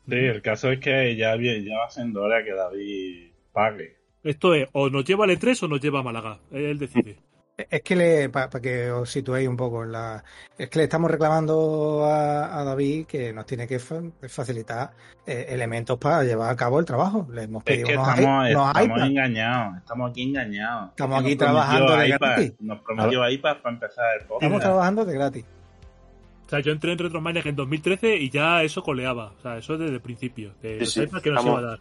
Sí, 0.07 0.15
el 0.15 0.41
caso 0.41 0.71
es 0.71 0.79
que 0.79 1.15
ya, 1.15 1.35
ya 1.37 1.77
va 1.79 1.89
siendo 1.89 2.21
hora 2.23 2.43
que 2.43 2.53
David 2.53 3.31
pague. 3.51 3.97
Esto 4.23 4.53
es, 4.53 4.67
o 4.73 4.89
nos 4.89 5.05
lleva 5.05 5.25
al 5.25 5.31
E3 5.31 5.63
o 5.63 5.67
nos 5.67 5.81
lleva 5.81 5.99
a 5.99 6.03
Málaga. 6.03 6.39
Él 6.51 6.77
decide. 6.79 7.17
Es 7.55 7.81
que 7.83 7.95
le, 7.95 8.29
para 8.29 8.49
que 8.59 8.89
os 8.89 9.11
situéis 9.11 9.47
un 9.47 9.55
poco 9.55 9.83
en 9.83 9.91
la, 9.91 10.23
es 10.57 10.69
que 10.69 10.79
le 10.79 10.85
estamos 10.85 11.11
reclamando 11.11 12.03
a, 12.03 12.59
a 12.59 12.63
David 12.63 13.05
que 13.05 13.31
nos 13.31 13.45
tiene 13.45 13.67
que 13.67 13.77
fa- 13.77 14.01
facilitar 14.27 14.91
eh, 15.27 15.45
elementos 15.49 15.99
para 15.99 16.23
llevar 16.23 16.49
a 16.51 16.55
cabo 16.55 16.79
el 16.79 16.85
trabajo. 16.85 17.27
Le 17.31 17.43
hemos 17.43 17.61
Es 17.61 17.65
pedido 17.65 17.87
que 17.89 17.93
unos, 17.95 18.07
estamos, 18.09 18.49
unos 18.49 18.67
estamos 18.69 18.85
iPads. 18.87 19.03
engañados, 19.09 19.77
estamos 19.77 20.09
aquí 20.09 20.23
engañados. 20.23 20.89
Estamos 20.89 21.17
Es 21.17 21.21
que 21.23 21.27
aquí 21.27 21.35
nos 21.35 21.45
trabajando 21.45 21.97
de 21.97 22.07
gratis. 22.09 22.53
Nos 22.59 22.79
prometió 22.81 23.29
iPad 23.29 23.57
para 23.61 23.73
empezar 23.75 24.05
el 24.19 24.25
podcast. 24.25 24.43
Estamos 24.43 24.61
trabajando 24.61 25.05
de 25.05 25.13
gratis. 25.13 25.45
O 26.53 26.55
sea, 26.55 26.59
yo 26.63 26.71
entré 26.71 26.91
en 26.91 26.99
Retromaniac 26.99 27.47
en 27.47 27.55
2013 27.55 28.15
y 28.15 28.29
ya 28.29 28.61
eso 28.61 28.83
coleaba. 28.83 29.33
O 29.39 29.41
sea, 29.41 29.57
eso 29.57 29.75
desde 29.75 29.95
el 29.95 30.01
principio. 30.01 30.53
Que 30.61 30.73
Sí, 30.73 30.79
los 30.81 30.93
sí, 30.93 31.01
iPads 31.01 31.23
que 31.23 31.29
nos 31.31 31.39
estamos- 31.39 31.59
iba 31.61 31.67
a 31.67 31.71
dar. 31.71 31.79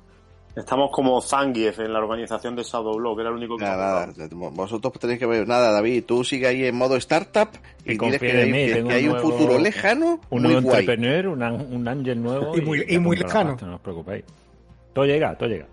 Estamos 0.57 0.91
como 0.91 1.21
Zangief 1.21 1.79
en 1.81 1.93
la 1.93 1.99
organización 1.99 2.57
de 2.57 2.63
Shadow 2.63 2.97
Block, 2.97 3.17
que 3.17 3.21
era 3.21 3.31
el 3.31 3.37
único 3.37 3.59
que 3.59 3.65
Nada, 3.65 4.07
nada, 4.07 4.29
vosotros 4.53 4.95
tenéis 4.99 5.19
que 5.19 5.27
ver 5.27 5.47
nada, 5.47 5.73
David, 5.73 6.05
tú 6.07 6.25
sigue 6.25 6.47
ahí 6.47 6.65
en 6.65 6.75
modo 6.75 6.97
startup 6.97 7.49
y 7.85 7.93
Y 7.93 7.99
diles 7.99 7.99
confía 7.99 8.19
que 8.19 8.31
en 8.31 8.39
hay, 8.39 8.47
mí, 8.53 8.73
que- 8.73 8.85
que 8.85 8.93
hay 8.95 9.05
un 9.05 9.11
un 9.11 9.17
nuevo- 9.17 9.31
futuro 9.31 9.59
lejano 9.59 10.21
Un 10.31 10.43
muy 10.43 10.53
nuevo 10.53 10.69
guay. 10.69 10.81
entrepreneur, 10.81 11.29
un, 11.29 11.43
un 11.43 11.89
ángel 11.89 12.23
nuevo. 12.23 12.57
Y 12.57 12.61
muy- 12.63 12.81
y 12.89 12.99
lejano. 13.17 13.51
pasta, 13.53 13.67
no 13.67 13.75
os 13.77 13.81
preocupéis. 13.83 14.25
Todo 14.95 15.05
llega, 15.05 15.37
todo 15.37 15.49
llega. 15.51 15.67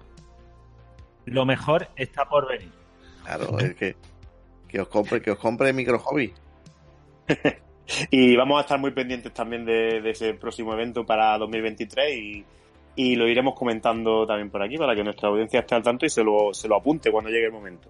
Lo 1.26 1.46
mejor 1.46 1.88
está 1.96 2.26
por 2.26 2.48
venir. 2.50 2.70
Claro, 3.24 3.60
es 3.60 3.76
que, 3.76 3.96
que 4.68 4.82
os 4.82 4.88
compre, 4.90 5.22
que 5.22 5.32
os 5.32 5.40
compre 5.40 5.72
micro 5.72 6.00
hobby. 6.00 6.34
Y 8.12 8.36
vamos 8.36 8.58
a 8.58 8.62
estar 8.62 8.80
muy 8.80 8.92
pendientes 8.92 9.34
también 9.34 9.66
de, 9.66 10.02
de 10.02 10.10
ese 10.12 10.34
próximo 10.36 10.74
evento 10.74 11.06
para 11.06 11.38
2023 11.38 12.18
y, 12.18 12.46
y 12.96 13.16
lo 13.16 13.28
iremos 13.28 13.56
comentando 13.56 14.26
también 14.28 14.50
por 14.50 14.62
aquí 14.62 14.78
para 14.78 14.96
que 14.96 15.04
nuestra 15.04 15.30
audiencia 15.30 15.62
esté 15.62 15.76
al 15.76 15.84
tanto 15.84 16.06
y 16.06 16.10
se 16.10 16.24
lo, 16.24 16.54
se 16.54 16.68
lo 16.68 16.76
apunte 16.78 17.12
cuando 17.12 17.30
llegue 17.30 17.46
el 17.48 17.52
momento. 17.52 17.90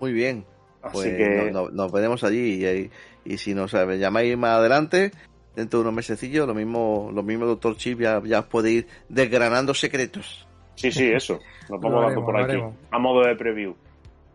Muy 0.00 0.12
bien. 0.12 0.44
Así 0.82 0.92
Pues 0.94 1.16
que 1.16 1.50
no- 1.52 1.64
no- 1.64 1.70
nos 1.70 1.92
veremos 1.92 2.24
allí 2.24 2.64
y, 2.66 2.90
y 3.24 3.38
si 3.38 3.54
nos 3.54 3.72
eh, 3.74 3.98
llamáis 3.98 4.36
más 4.36 4.58
adelante, 4.58 5.12
dentro 5.54 5.78
de 5.78 5.82
unos 5.84 5.94
mesecillos, 5.94 6.46
lo 6.46 6.54
mismo, 6.54 7.10
lo 7.14 7.22
mismo 7.22 7.46
Doctor 7.46 7.76
Chip 7.76 8.00
ya, 8.00 8.20
ya 8.24 8.40
os 8.40 8.46
puede 8.46 8.70
ir 8.72 8.86
desgranando 9.08 9.74
secretos. 9.74 10.46
sí, 10.74 10.90
sí, 10.90 11.06
eso. 11.12 11.38
Nos 11.70 11.80
vamos 11.80 12.00
Lo 12.00 12.06
dando 12.08 12.24
por 12.24 12.36
aquí 12.40 12.56
a 12.90 12.98
modo 12.98 13.24
de 13.24 13.36
preview. 13.36 13.76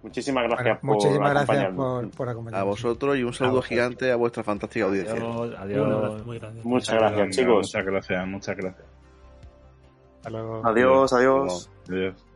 Muchísimas 0.04 0.44
gracias 0.44 0.66
Bueno, 0.66 0.80
por 0.82 0.96
muchísimas 0.96 1.30
gracias 1.32 1.76
por, 1.76 2.10
por 2.12 2.56
A 2.56 2.64
vosotros 2.64 3.18
y 3.18 3.24
un 3.24 3.34
saludo 3.34 3.62
gigante 3.62 4.12
a 4.12 4.16
vuestra 4.16 4.44
fantástica 4.44 4.86
audiencia. 4.86 5.16
Adiós, 5.16 5.56
adiós. 5.58 6.26
muy. 6.26 6.42
Muchas 6.64 6.96
gracias, 6.96 7.36
chicos. 7.36 7.56
Muchas 7.56 7.86
gracias, 7.86 8.28
muchas 8.28 8.58
gracias. 8.58 8.88
Hasta 10.18 10.30
luego. 10.30 10.66
Adiós, 10.66 11.14
adiós. 11.14 11.72
Adiós. 11.90 12.27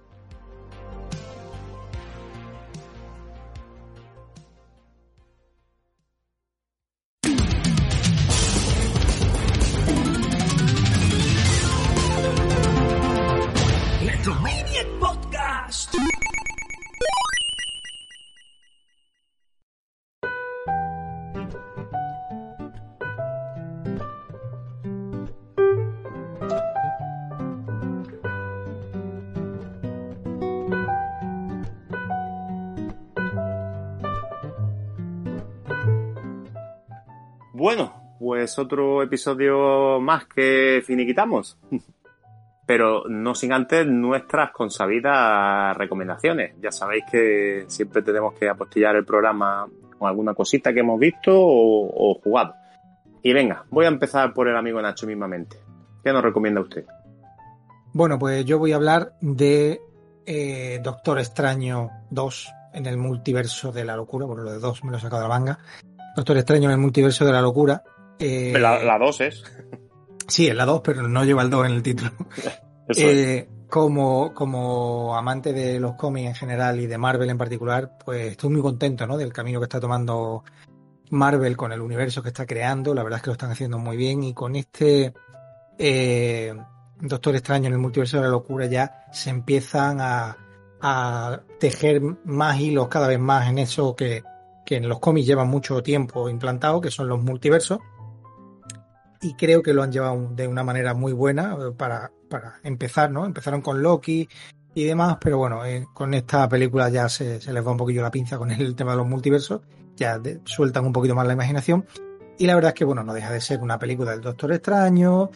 Pues 38.42 38.58
otro 38.58 39.04
episodio 39.04 40.00
más 40.02 40.26
que 40.26 40.82
finiquitamos. 40.84 41.60
Pero 42.66 43.04
no 43.08 43.36
sin 43.36 43.54
antes 43.54 43.86
nuestras 43.86 44.50
consabidas 44.50 45.78
recomendaciones. 45.78 46.56
Ya 46.60 46.72
sabéis 46.72 47.04
que 47.12 47.66
siempre 47.68 48.02
tenemos 48.02 48.34
que 48.34 48.50
apostillar 48.50 48.96
el 48.96 49.06
programa 49.06 49.68
con 50.00 50.10
alguna 50.10 50.34
cosita 50.34 50.74
que 50.74 50.80
hemos 50.80 51.00
visto 51.00 51.40
o, 51.40 52.14
o 52.14 52.16
jugado. 52.16 52.56
Y 53.22 53.32
venga, 53.32 53.64
voy 53.70 53.86
a 53.86 53.90
empezar 53.90 54.34
por 54.34 54.48
el 54.48 54.58
amigo 54.58 54.82
Nacho 54.82 55.06
mismamente. 55.06 55.58
¿Qué 56.04 56.12
nos 56.12 56.24
recomienda 56.24 56.62
usted? 56.62 56.86
Bueno, 57.94 58.18
pues 58.18 58.44
yo 58.44 58.58
voy 58.58 58.72
a 58.72 58.78
hablar 58.78 59.14
de 59.22 59.82
eh, 60.26 60.80
Doctor 60.82 61.20
Extraño 61.20 61.92
2 62.10 62.54
en 62.74 62.88
el 62.88 62.98
multiverso 62.98 63.72
de 63.72 63.86
la 63.86 63.96
locura, 63.96 64.26
por 64.26 64.42
lo 64.42 64.52
de 64.52 64.58
2 64.58 64.84
me 64.84 64.90
lo 64.90 64.98
he 64.98 65.00
sacado 65.00 65.22
de 65.22 65.30
la 65.30 65.36
manga. 65.36 65.60
Doctor 66.16 66.38
Extraño 66.38 66.70
en 66.70 66.72
el 66.72 66.80
multiverso 66.80 67.24
de 67.24 67.34
la 67.34 67.42
locura. 67.44 67.84
Eh, 68.22 68.54
La, 68.58 68.82
la 68.84 68.98
2 69.00 69.22
es. 69.22 69.44
Sí, 70.28 70.48
es 70.48 70.56
la 70.56 70.66
2, 70.66 70.82
pero 70.84 71.08
no 71.08 71.26
lleva 71.26 71.42
el 71.42 71.50
2 71.50 71.66
en 71.66 71.74
el 71.74 71.84
título. 71.84 72.12
Eh, 72.98 73.48
como, 73.70 74.34
como 74.34 75.16
amante 75.16 75.54
de 75.54 75.80
los 75.80 75.94
cómics 75.94 76.28
en 76.28 76.36
general 76.36 76.78
y 76.78 76.88
de 76.88 76.98
Marvel 76.98 77.30
en 77.30 77.38
particular, 77.38 77.98
pues 78.04 78.32
estoy 78.32 78.50
muy 78.50 78.62
contento 78.62 79.08
¿no? 79.08 79.16
del 79.16 79.32
camino 79.32 79.62
que 79.62 79.64
está 79.64 79.80
tomando 79.80 80.44
Marvel 81.12 81.56
con 81.56 81.72
el 81.72 81.80
universo 81.80 82.22
que 82.22 82.30
está 82.30 82.46
creando. 82.46 82.94
La 82.94 83.04
verdad 83.04 83.18
es 83.18 83.24
que 83.24 83.30
lo 83.30 83.34
están 83.34 83.52
haciendo 83.52 83.78
muy 83.78 83.96
bien 83.96 84.24
y 84.24 84.34
con 84.34 84.58
este 84.58 85.14
eh, 85.78 86.54
Doctor 87.00 87.36
Extraño 87.36 87.68
en 87.68 87.74
el 87.74 87.80
multiverso 87.80 88.18
de 88.18 88.24
la 88.24 88.30
locura 88.30 88.66
ya 88.66 89.06
se 89.14 89.30
empiezan 89.30 90.02
a, 90.02 90.36
a 90.82 91.40
tejer 91.62 92.02
más 92.26 92.60
hilos 92.60 92.90
cada 92.90 93.08
vez 93.08 93.20
más 93.20 93.48
en 93.48 93.60
eso 93.60 93.96
que, 93.96 94.22
que 94.66 94.76
en 94.78 94.90
los 94.90 95.00
cómics 95.00 95.28
llevan 95.28 95.48
mucho 95.48 95.82
tiempo 95.82 96.28
implantado, 96.28 96.82
que 96.82 96.92
son 96.92 97.08
los 97.08 97.22
multiversos 97.24 97.80
y 99.22 99.34
creo 99.36 99.62
que 99.62 99.74
lo 99.74 99.84
han 99.84 99.92
llevado 99.92 100.30
de 100.34 100.48
una 100.48 100.64
manera 100.64 100.94
muy 100.94 101.14
buena 101.14 101.56
eh, 101.60 101.72
para, 101.78 102.12
para 102.30 102.60
empezar, 102.64 103.12
¿no? 103.12 103.26
Empezaron 103.26 103.62
con 103.62 103.82
Loki 103.82 104.28
y 104.74 104.84
demás, 104.86 105.18
pero 105.22 105.38
bueno, 105.38 105.66
eh, 105.66 105.88
con 105.94 106.14
esta 106.14 106.48
película 106.50 106.90
ya 106.90 107.08
se, 107.10 107.40
se, 107.42 107.54
les 107.54 107.66
va 107.66 107.72
un 107.72 107.78
poquillo 107.78 108.02
la 108.02 108.12
pinza 108.12 108.38
con 108.38 108.52
el 108.52 108.76
tema 108.76 108.92
de 108.92 108.98
los 108.98 109.08
multiversos, 109.08 109.62
ya 109.96 110.18
de, 110.18 110.42
sueltan 110.46 110.86
un 110.86 110.94
poquito 110.94 111.16
más 111.16 111.28
la 111.28 111.34
imaginación 111.34 111.86
y 112.42 112.48
la 112.48 112.56
verdad 112.56 112.70
es 112.70 112.76
que, 112.76 112.86
bueno, 112.86 113.04
no 113.04 113.14
deja 113.14 113.32
de 113.32 113.40
ser 113.40 113.60
una 113.62 113.78
película 113.78 114.12
del 114.12 114.22
Doctor 114.22 114.52
Extraño, 114.54 115.30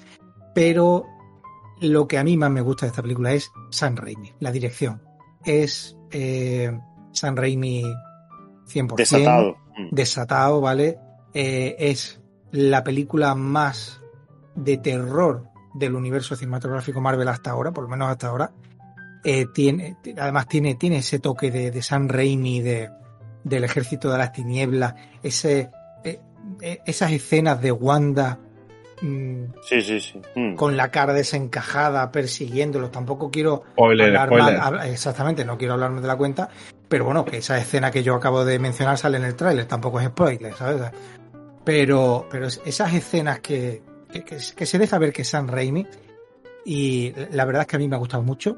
pero 0.55 1.05
lo 1.79 2.07
que 2.07 2.17
a 2.17 2.23
mí 2.23 2.35
más 2.35 2.49
me 2.49 2.61
gusta 2.61 2.87
de 2.87 2.89
esta 2.89 3.03
película 3.03 3.31
es 3.31 3.51
San 3.69 3.95
Raimi, 3.95 4.33
la 4.39 4.51
dirección. 4.51 5.03
Es 5.43 5.95
eh, 6.09 6.75
San 7.11 7.37
Raimi 7.37 7.83
100%. 8.67 8.95
Desatado. 8.95 9.55
Desatado, 9.91 10.61
¿vale? 10.61 10.97
Eh, 11.31 11.75
es 11.77 12.19
la 12.55 12.83
película 12.83 13.35
más 13.35 14.01
de 14.55 14.77
terror 14.77 15.43
del 15.73 15.93
universo 15.93 16.35
cinematográfico 16.35 17.01
Marvel 17.01 17.27
hasta 17.27 17.51
ahora, 17.51 17.71
por 17.71 17.83
lo 17.83 17.89
menos 17.89 18.09
hasta 18.09 18.27
ahora. 18.27 18.51
Eh, 19.25 19.47
tiene, 19.53 19.97
además 20.17 20.47
tiene, 20.47 20.75
tiene 20.75 20.97
ese 20.97 21.19
toque 21.19 21.51
de, 21.51 21.71
de 21.71 21.81
San 21.81 22.07
Raimi, 22.07 22.61
de, 22.61 22.89
del 23.43 23.63
ejército 23.65 24.09
de 24.09 24.17
las 24.17 24.31
tinieblas, 24.31 24.93
ese, 25.21 25.69
eh, 26.03 26.79
esas 26.85 27.11
escenas 27.11 27.61
de 27.61 27.71
Wanda 27.71 28.39
mm, 29.01 29.43
sí, 29.61 29.81
sí, 29.81 29.99
sí. 29.99 30.21
Mm. 30.35 30.55
con 30.55 30.77
la 30.77 30.91
cara 30.91 31.11
desencajada 31.11 32.09
persiguiéndolo. 32.11 32.89
Tampoco 32.89 33.29
quiero 33.29 33.63
spoiler, 33.73 34.15
hablar 34.15 34.27
spoiler. 34.29 34.59
Mal, 34.59 34.89
exactamente, 34.89 35.43
no 35.43 35.57
quiero 35.57 35.73
hablarme 35.73 35.99
de 35.99 36.07
la 36.07 36.15
cuenta, 36.15 36.49
pero 36.87 37.03
bueno, 37.03 37.25
que 37.25 37.37
esa 37.37 37.57
escena 37.57 37.91
que 37.91 38.03
yo 38.03 38.15
acabo 38.15 38.45
de 38.45 38.59
mencionar 38.59 38.97
sale 38.97 39.17
en 39.17 39.25
el 39.25 39.35
tráiler, 39.35 39.65
tampoco 39.65 39.99
es 39.99 40.07
spoiler, 40.07 40.53
¿sabes? 40.53 40.91
Pero, 41.65 42.27
pero 42.29 42.47
esas 42.47 42.93
escenas 42.93 43.39
que, 43.39 43.81
que, 44.11 44.23
que, 44.23 44.65
se 44.65 44.77
deja 44.77 44.99
ver 44.99 45.11
que 45.11 45.23
es 45.23 45.29
San 45.29 45.47
Raimi, 45.47 45.85
y 46.63 47.13
la 47.31 47.45
verdad 47.45 47.63
es 47.63 47.67
que 47.67 47.75
a 47.75 47.79
mí 47.79 47.87
me 47.87 47.95
ha 47.95 47.99
gustado 47.99 48.23
mucho. 48.23 48.57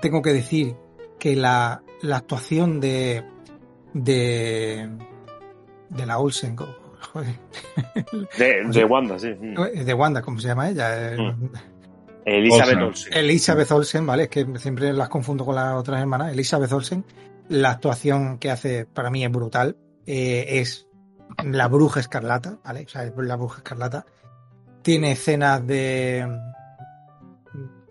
Tengo 0.00 0.22
que 0.22 0.32
decir 0.32 0.76
que 1.18 1.34
la, 1.34 1.82
la 2.02 2.18
actuación 2.18 2.80
de, 2.80 3.24
de, 3.94 4.88
de 5.88 6.06
la 6.06 6.18
Olsen, 6.18 6.56
joder. 7.12 7.34
De, 8.38 8.64
de 8.68 8.84
Wanda, 8.84 9.18
sí. 9.18 9.32
De 9.32 9.94
Wanda, 9.94 10.20
¿cómo 10.22 10.38
se 10.38 10.48
llama 10.48 10.68
ella? 10.68 11.14
Mm. 11.16 11.50
Elizabeth 12.26 12.78
Olsen. 12.78 13.12
Elizabeth 13.12 13.70
Olsen, 13.70 14.06
¿vale? 14.06 14.24
Es 14.24 14.28
que 14.28 14.46
siempre 14.58 14.92
las 14.92 15.08
confundo 15.08 15.44
con 15.44 15.54
las 15.54 15.74
otras 15.74 16.00
hermanas. 16.00 16.32
Elizabeth 16.32 16.72
Olsen, 16.72 17.04
la 17.48 17.72
actuación 17.72 18.38
que 18.38 18.50
hace 18.50 18.86
para 18.86 19.10
mí 19.10 19.24
es 19.24 19.30
brutal. 19.30 19.76
Eh, 20.06 20.60
es 20.60 20.86
la 21.42 21.68
bruja 21.68 22.00
escarlata, 22.00 22.58
¿vale? 22.64 22.84
O 22.84 22.88
sea, 22.88 23.04
la 23.16 23.36
bruja 23.36 23.58
escarlata. 23.58 24.06
Tiene 24.82 25.12
escenas 25.12 25.66
de, 25.66 26.26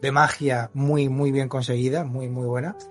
de 0.02 0.12
magia 0.12 0.70
muy, 0.74 1.10
muy 1.10 1.32
bien 1.32 1.50
conseguidas, 1.50 2.06
muy, 2.06 2.30
muy 2.30 2.46
buenas. 2.46 2.90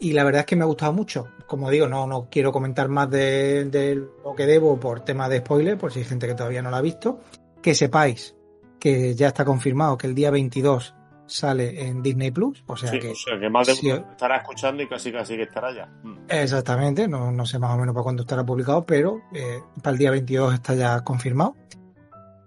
Y 0.00 0.12
la 0.12 0.24
verdad 0.24 0.40
es 0.40 0.46
que 0.46 0.56
me 0.56 0.64
ha 0.64 0.66
gustado 0.66 0.92
mucho. 0.92 1.28
Como 1.46 1.70
digo, 1.70 1.86
no, 1.86 2.06
no 2.06 2.28
quiero 2.30 2.52
comentar 2.52 2.88
más 2.88 3.08
de, 3.10 3.66
de 3.66 3.94
lo 3.94 4.34
que 4.34 4.46
debo 4.46 4.78
por 4.78 5.00
tema 5.00 5.28
de 5.28 5.38
spoiler, 5.38 5.78
por 5.78 5.92
si 5.92 6.00
hay 6.00 6.04
gente 6.04 6.26
que 6.26 6.34
todavía 6.34 6.62
no 6.62 6.70
la 6.70 6.78
ha 6.78 6.82
visto. 6.82 7.20
Que 7.62 7.74
sepáis 7.74 8.34
que 8.78 9.14
ya 9.14 9.28
está 9.28 9.44
confirmado 9.44 9.96
que 9.96 10.06
el 10.06 10.14
día 10.14 10.30
22 10.30 10.94
sale 11.26 11.86
en 11.86 12.02
Disney 12.02 12.30
Plus, 12.30 12.62
o 12.66 12.76
sea 12.76 12.90
sí, 12.90 12.98
que, 12.98 13.10
o 13.10 13.14
sea 13.14 13.38
que 13.38 13.48
más 13.48 13.66
de 13.66 13.74
si, 13.74 13.90
estará 13.90 14.36
escuchando 14.36 14.82
y 14.82 14.88
casi 14.88 15.10
casi 15.10 15.36
que 15.36 15.42
estará 15.44 15.74
ya. 15.74 15.86
Mm. 16.02 16.26
Exactamente, 16.28 17.08
no, 17.08 17.32
no, 17.32 17.46
sé 17.46 17.58
más 17.58 17.72
o 17.72 17.78
menos 17.78 17.94
para 17.94 18.04
cuándo 18.04 18.22
estará 18.22 18.44
publicado, 18.44 18.84
pero 18.84 19.22
eh, 19.32 19.60
para 19.82 19.92
el 19.92 19.98
día 19.98 20.10
22 20.10 20.54
está 20.54 20.74
ya 20.74 21.00
confirmado. 21.02 21.56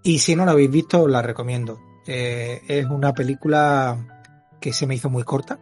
Y 0.02 0.18
si 0.18 0.36
no 0.36 0.44
la 0.44 0.52
habéis 0.52 0.70
visto, 0.70 1.02
os 1.02 1.10
la 1.10 1.22
recomiendo. 1.22 1.78
Eh, 2.06 2.62
es 2.68 2.86
una 2.86 3.12
película 3.12 3.98
que 4.60 4.72
se 4.72 4.86
me 4.86 4.94
hizo 4.94 5.10
muy 5.10 5.24
corta. 5.24 5.58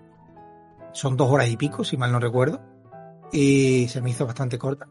Son 0.92 1.16
dos 1.16 1.30
horas 1.30 1.48
y 1.50 1.56
pico, 1.56 1.84
si 1.84 1.96
mal 1.96 2.12
no 2.12 2.20
recuerdo. 2.20 2.60
Y 3.32 3.88
se 3.88 4.00
me 4.00 4.10
hizo 4.10 4.26
bastante 4.26 4.58
corta. 4.58 4.86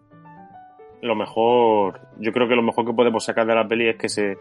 Lo 1.01 1.15
mejor, 1.15 2.01
yo 2.19 2.31
creo 2.31 2.47
que 2.47 2.55
lo 2.55 2.63
mejor 2.63 2.85
que 2.85 2.93
podemos 2.93 3.23
sacar 3.23 3.45
de 3.45 3.55
la 3.55 3.67
peli 3.67 3.89
es 3.89 3.95
que 3.95 4.09
se, 4.09 4.37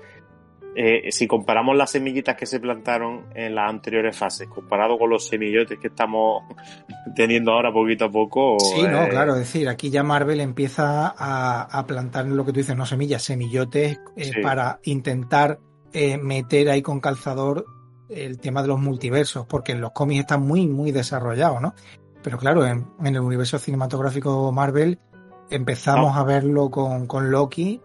eh, 0.77 1.13
si 1.13 1.27
comparamos 1.27 1.77
las 1.77 1.91
semillitas 1.91 2.37
que 2.37 2.47
se 2.47 2.59
plantaron 2.59 3.27
en 3.35 3.55
las 3.55 3.71
anteriores 3.71 4.17
fases, 4.17 4.49
comparado 4.49 4.99
con 4.99 5.11
los 5.11 5.27
semillotes 5.27 5.79
que 5.79 5.89
estamos 5.89 6.43
teniendo 7.17 7.53
ahora 7.53 7.73
poquito 7.73 8.07
a 8.07 8.11
poco. 8.11 8.59
Sí, 8.59 8.81
eh... 8.81 8.89
no, 8.89 9.09
claro, 9.09 9.35
es 9.35 9.41
decir, 9.41 9.69
aquí 9.69 9.91
ya 9.91 10.03
Marvel 10.03 10.41
empieza 10.41 11.15
a, 11.17 11.63
a, 11.63 11.87
plantar 11.87 12.27
lo 12.27 12.45
que 12.45 12.53
tú 12.53 12.59
dices, 12.59 12.77
no 12.77 12.87
semillas, 12.87 13.23
semillotes, 13.23 14.01
eh, 14.17 14.25
sí. 14.25 14.41
para 14.43 14.81
intentar 14.85 15.61
eh, 15.93 16.19
meter 16.19 16.69
ahí 16.71 16.83
con 16.83 17.01
calzador 17.01 17.67
el 18.09 18.39
tema 18.39 18.63
de 18.63 18.69
los 18.69 18.81
multiversos, 18.81 19.47
porque 19.47 19.73
en 19.73 19.81
los 19.81 19.93
cómics 19.93 20.21
está 20.21 20.39
muy, 20.39 20.67
muy 20.67 20.93
desarrollado, 20.93 21.61
¿no? 21.61 21.75
Pero 22.23 22.39
claro, 22.39 22.67
en, 22.67 22.87
en 23.01 23.15
el 23.15 23.21
universo 23.21 23.59
cinematográfico 23.59 24.51
Marvel 24.51 24.99
empezamos 25.51 26.15
no. 26.15 26.21
a 26.21 26.25
verlo 26.25 26.71
con, 26.71 27.07
con 27.07 27.31
Loki 27.31 27.81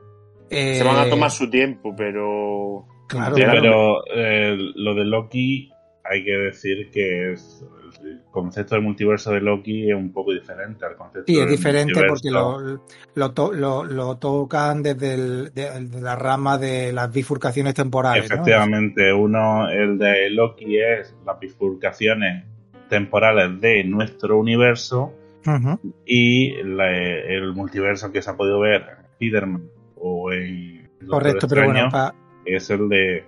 eh, 0.49 0.76
se 0.76 0.84
van 0.84 0.97
a 0.97 1.09
tomar 1.09 1.31
su 1.31 1.49
tiempo, 1.49 1.95
pero. 1.95 2.85
Claro, 3.07 3.35
sí, 3.35 3.43
pero 3.43 4.03
eh, 4.13 4.55
lo 4.76 4.93
de 4.93 5.05
Loki 5.05 5.71
hay 6.03 6.23
que 6.23 6.31
decir 6.31 6.89
que 6.91 7.34
es 7.34 7.63
el 8.03 8.21
concepto 8.31 8.76
del 8.76 8.84
multiverso 8.84 9.31
de 9.31 9.41
Loki 9.41 9.89
es 9.89 9.95
un 9.95 10.11
poco 10.11 10.31
diferente 10.34 10.85
al 10.85 10.95
concepto. 10.95 11.31
Sí, 11.31 11.39
es 11.39 11.49
diferente 11.49 11.93
multiverso. 11.93 12.13
porque 12.13 12.30
lo, 12.31 12.84
lo, 13.15 13.31
to, 13.34 13.51
lo, 13.51 13.84
lo, 13.84 14.17
tocan 14.17 14.84
desde 14.84 15.13
el, 15.13 15.53
de, 15.53 15.88
de 15.88 16.01
la 16.01 16.15
rama 16.15 16.57
de 16.57 16.93
las 16.93 17.11
bifurcaciones 17.11 17.73
temporales. 17.73 18.26
Efectivamente, 18.26 19.09
¿no? 19.09 19.19
uno, 19.19 19.69
el 19.69 19.97
de 19.97 20.30
Loki 20.30 20.77
es 20.77 21.15
las 21.26 21.39
bifurcaciones 21.39 22.45
temporales 22.89 23.59
de 23.61 23.84
nuestro 23.84 24.38
universo 24.38 25.13
uh 25.45 25.49
-huh. 25.49 25.80
y 26.05 26.61
la, 26.63 26.91
el 26.95 27.53
multiverso 27.53 28.11
que 28.11 28.21
se 28.21 28.30
ha 28.30 28.38
podido 28.38 28.59
ver 28.59 28.84
Spiderman 29.15 29.78
o 29.99 30.31
en 30.31 30.89
Correcto, 31.07 31.47
pero 31.47 31.65
bueno, 31.65 31.89
pa... 31.91 32.13
es 32.45 32.69
el 32.69 32.89
de 32.89 33.23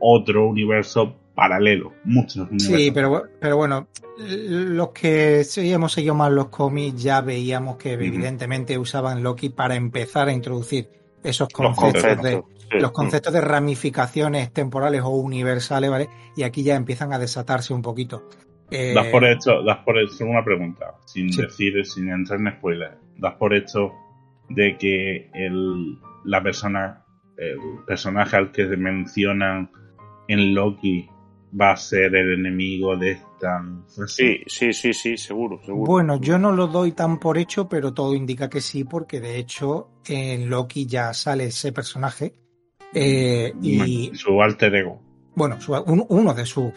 otro 0.00 0.48
universo 0.48 1.16
paralelo, 1.34 1.92
muchos 2.04 2.48
universos. 2.48 2.76
Sí, 2.76 2.90
pero, 2.92 3.24
pero 3.40 3.56
bueno, 3.56 3.88
los 4.18 4.90
que 4.90 5.44
sí 5.44 5.72
hemos 5.72 5.92
seguido 5.92 6.14
más 6.14 6.32
los 6.32 6.48
cómics 6.48 7.02
ya 7.02 7.20
veíamos 7.20 7.76
que 7.76 7.94
uh 7.94 7.98
-huh. 7.98 8.06
evidentemente 8.06 8.78
usaban 8.78 9.22
Loki 9.22 9.50
para 9.50 9.74
empezar 9.74 10.28
a 10.28 10.32
introducir 10.32 10.88
esos 11.22 11.48
conceptos, 11.48 11.92
los 11.92 11.92
conceptos 11.92 12.24
de 12.24 12.56
sí. 12.70 12.78
los 12.80 12.92
conceptos 12.92 13.32
de 13.32 13.40
ramificaciones 13.40 14.52
temporales 14.52 15.02
o 15.02 15.10
universales, 15.10 15.90
¿vale? 15.90 16.08
Y 16.36 16.42
aquí 16.42 16.62
ya 16.62 16.76
empiezan 16.76 17.12
a 17.12 17.18
desatarse 17.18 17.74
un 17.74 17.82
poquito. 17.82 18.28
Eh... 18.70 18.92
Das 18.94 19.06
por 19.08 19.24
hecho, 19.24 19.62
das 19.62 19.78
por 19.84 19.98
hecho 19.98 20.24
una 20.24 20.44
pregunta, 20.44 20.94
sin 21.04 21.32
sí. 21.32 21.42
decir, 21.42 21.84
sin 21.84 22.08
entrar 22.08 22.40
en 22.40 22.52
spoilers, 22.56 22.96
das 23.16 23.34
por 23.34 23.54
hecho 23.54 23.92
de 24.48 24.76
que 24.78 25.30
el, 25.34 25.98
la 26.26 26.42
persona, 26.42 27.04
el 27.36 27.58
personaje 27.86 28.36
al 28.36 28.52
que 28.52 28.66
mencionan 28.66 29.70
en 30.28 30.54
Loki 30.54 31.08
va 31.58 31.72
a 31.72 31.76
ser 31.76 32.14
el 32.14 32.34
enemigo 32.34 32.96
de 32.96 33.12
esta. 33.12 33.62
Sí, 34.06 34.42
sí, 34.46 34.72
sí, 34.72 34.92
sí, 34.92 35.16
seguro, 35.16 35.60
seguro. 35.64 35.86
Bueno, 35.86 36.20
yo 36.20 36.38
no 36.38 36.52
lo 36.52 36.66
doy 36.66 36.92
tan 36.92 37.18
por 37.18 37.38
hecho, 37.38 37.68
pero 37.68 37.94
todo 37.94 38.14
indica 38.14 38.50
que 38.50 38.60
sí, 38.60 38.84
porque 38.84 39.20
de 39.20 39.38
hecho 39.38 39.90
en 40.06 40.50
Loki 40.50 40.86
ya 40.86 41.14
sale 41.14 41.46
ese 41.46 41.72
personaje. 41.72 42.34
Eh, 42.92 43.52
y 43.62 44.10
su 44.14 44.40
alter 44.42 44.74
ego. 44.74 45.05
Bueno, 45.36 45.60
su- 45.60 45.74
un- 45.74 46.06
uno 46.08 46.32
de 46.32 46.46
sus 46.46 46.64
Uno 46.64 46.72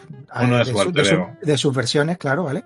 de 0.52 0.58
de, 0.58 0.64
su 0.66 0.70
su- 0.72 0.76
de 0.76 0.82
alter 0.82 1.04
su- 1.06 1.14
ego. 1.14 1.30
de 1.42 1.56
sus 1.58 1.74
versiones, 1.74 2.18
claro, 2.18 2.44
¿vale? 2.44 2.62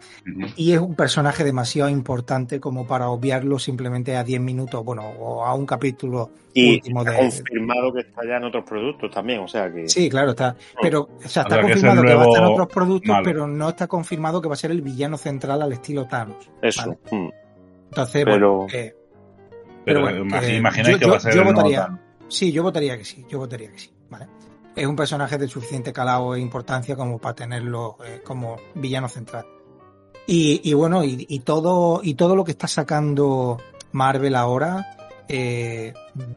Y 0.57 0.73
es 0.73 0.81
un 0.81 0.97
personaje 0.97 1.45
demasiado 1.45 1.89
importante 1.89 2.59
como 2.59 2.85
para 2.85 3.09
obviarlo 3.11 3.61
simplemente 3.61 4.17
a 4.17 4.25
10 4.25 4.41
minutos, 4.41 4.85
bueno, 4.85 5.09
o 5.21 5.45
a 5.45 5.55
un 5.55 5.65
capítulo 5.65 6.31
Y 6.53 6.75
último 6.75 7.01
está 7.03 7.13
de. 7.13 7.19
confirmado 7.19 7.93
que 7.93 8.01
está 8.01 8.23
ya 8.27 8.37
en 8.39 8.45
otros 8.45 8.65
productos 8.65 9.09
también, 9.13 9.39
o 9.39 9.47
sea 9.49 9.73
que... 9.73 9.89
Sí, 9.89 10.11
claro, 10.11 10.31
está. 10.31 10.57
Pero, 10.83 11.03
o 11.03 11.29
sea, 11.29 11.43
O 11.45 11.47
está 11.47 11.55
sea, 11.55 11.61
que 11.65 11.67
es 11.73 11.73
confirmado 11.75 12.03
que 12.03 12.15
va 12.15 12.23
a 12.23 12.27
estar 12.27 12.43
en 12.43 12.53
otros 12.53 12.69
productos, 12.69 13.09
malo. 13.13 13.25
pero 13.25 13.47
no 13.47 13.69
está 13.69 13.87
confirmado 13.87 14.43
que 14.43 14.49
va 14.49 14.55
a 14.55 14.59
ser 14.59 14.73
el 14.73 14.83
villano 14.83 15.17
central 15.17 15.63
al 15.63 15.73
estilo 15.73 16.07
Thanos. 16.09 16.51
Eso. 16.61 16.81
Vale. 16.83 16.99
mm. 17.13 17.29
Entonces, 17.91 18.25
Pero- 18.25 18.53
bueno, 18.57 18.67
eh, 18.75 18.97
Pero, 19.85 20.01
bueno, 20.01 20.37
eh, 20.41 20.57
imagináis 20.57 20.95
yo- 20.95 20.99
que 20.99 21.05
yo- 21.05 21.11
va 21.13 21.17
a 21.19 21.21
ser 21.21 21.35
yo 21.35 21.39
el 21.41 21.45
nuevo 21.45 21.61
votaría- 21.61 21.83
Thanos. 21.87 22.01
Sí, 22.27 22.51
yo 22.51 22.63
votaría 22.65 22.99
que 22.99 23.05
sí, 23.05 23.25
yo 23.29 23.39
votaría 23.39 23.71
que 23.71 23.79
sí, 23.79 23.91
¿vale? 24.11 24.27
Es 24.77 24.87
un 24.87 24.97
personaje 24.97 25.39
de 25.39 25.47
suficiente 25.49 25.93
calado 25.93 26.35
e 26.35 26.41
importancia 26.41 26.97
como 26.97 27.19
para 27.19 27.35
tenerlo 27.35 27.97
eh, 28.05 28.21
como 28.25 28.57
villano 28.75 29.09
central. 29.09 29.47
Y, 30.27 30.61
y 30.69 30.73
bueno, 30.75 31.05
y, 31.05 31.27
y 31.29 31.41
todo, 31.41 32.01
y 32.03 32.15
todo 32.15 32.35
lo 32.35 32.45
que 32.45 32.53
está 32.53 32.67
sacando 32.67 33.59
Marvel 33.93 34.35
ahora, 34.35 34.97
eh, 35.29 35.93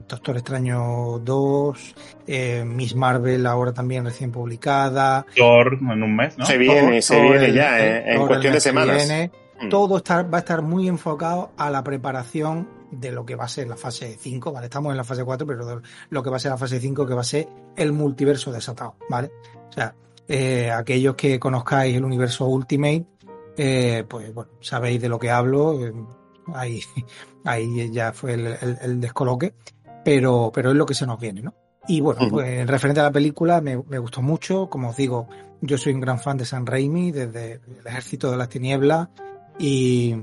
Doctor 0.07 0.37
Extraño 0.37 1.19
2, 1.19 1.95
eh, 2.27 2.63
Miss 2.65 2.95
Marvel 2.95 3.45
ahora 3.47 3.73
también 3.73 4.05
recién 4.05 4.31
publicada, 4.31 5.25
Thor 5.35 5.77
en 5.81 6.03
un 6.03 6.15
mes, 6.15 6.37
¿no? 6.37 6.45
Se 6.45 6.57
viene, 6.57 6.97
Thor- 6.99 7.01
se 7.01 7.15
Thor 7.15 7.23
viene 7.31 7.45
el- 7.45 7.55
ya, 7.55 7.79
el- 7.79 7.85
eh, 7.85 8.13
en 8.15 8.27
cuestión 8.27 8.53
de 8.53 8.59
semanas. 8.61 8.95
viene. 8.97 9.31
Mm. 9.59 9.69
todo 9.69 9.97
está, 9.97 10.21
va 10.21 10.37
a 10.37 10.41
estar 10.41 10.61
muy 10.61 10.87
enfocado 10.87 11.49
a 11.57 11.71
la 11.71 11.83
preparación 11.83 12.67
de 12.99 13.11
lo 13.11 13.25
que 13.25 13.35
va 13.35 13.45
a 13.45 13.47
ser 13.49 13.67
la 13.67 13.77
fase 13.77 14.17
5, 14.19 14.51
¿vale? 14.51 14.65
Estamos 14.65 14.91
en 14.91 14.97
la 14.97 15.03
fase 15.03 15.23
4, 15.23 15.45
pero 15.47 15.65
de 15.65 15.81
lo 16.09 16.23
que 16.23 16.29
va 16.29 16.37
a 16.37 16.39
ser 16.39 16.51
la 16.51 16.57
fase 16.57 16.79
5, 16.79 17.05
que 17.05 17.13
va 17.13 17.21
a 17.21 17.23
ser 17.25 17.47
el 17.75 17.93
multiverso 17.93 18.51
desatado, 18.51 18.95
¿vale? 19.09 19.31
O 19.69 19.71
sea, 19.71 19.95
eh, 20.27 20.71
aquellos 20.71 21.15
que 21.15 21.39
conozcáis 21.39 21.95
el 21.95 22.03
universo 22.05 22.45
Ultimate, 22.47 23.05
eh, 23.57 24.03
pues 24.07 24.33
bueno, 24.33 24.51
sabéis 24.61 25.01
de 25.01 25.09
lo 25.09 25.17
que 25.19 25.31
hablo, 25.31 25.85
eh, 25.85 25.93
ahí, 26.53 26.81
ahí 27.45 27.91
ya 27.91 28.11
fue 28.13 28.33
el, 28.33 28.47
el- 28.47 28.77
el 28.81 29.01
descoloque, 29.01 29.53
pero, 30.03 30.51
pero 30.53 30.71
es 30.71 30.75
lo 30.75 30.85
que 30.85 30.93
se 30.93 31.05
nos 31.05 31.19
viene, 31.19 31.41
¿no? 31.41 31.53
Y 31.87 32.01
bueno, 32.01 32.21
Ujú. 32.23 32.31
pues 32.31 32.47
en 32.59 32.67
referente 32.67 32.99
a 32.99 33.03
la 33.03 33.11
película 33.11 33.61
me, 33.61 33.77
me 33.77 33.97
gustó 33.99 34.21
mucho, 34.21 34.69
como 34.69 34.89
os 34.89 34.97
digo, 34.97 35.27
yo 35.61 35.77
soy 35.77 35.93
un 35.93 36.01
gran 36.01 36.19
fan 36.19 36.37
de 36.37 36.45
San 36.45 36.65
Raimi, 36.65 37.11
desde 37.11 37.53
el 37.53 37.85
Ejército 37.87 38.29
de 38.29 38.37
las 38.37 38.49
Tinieblas, 38.49 39.07
y, 39.57 40.15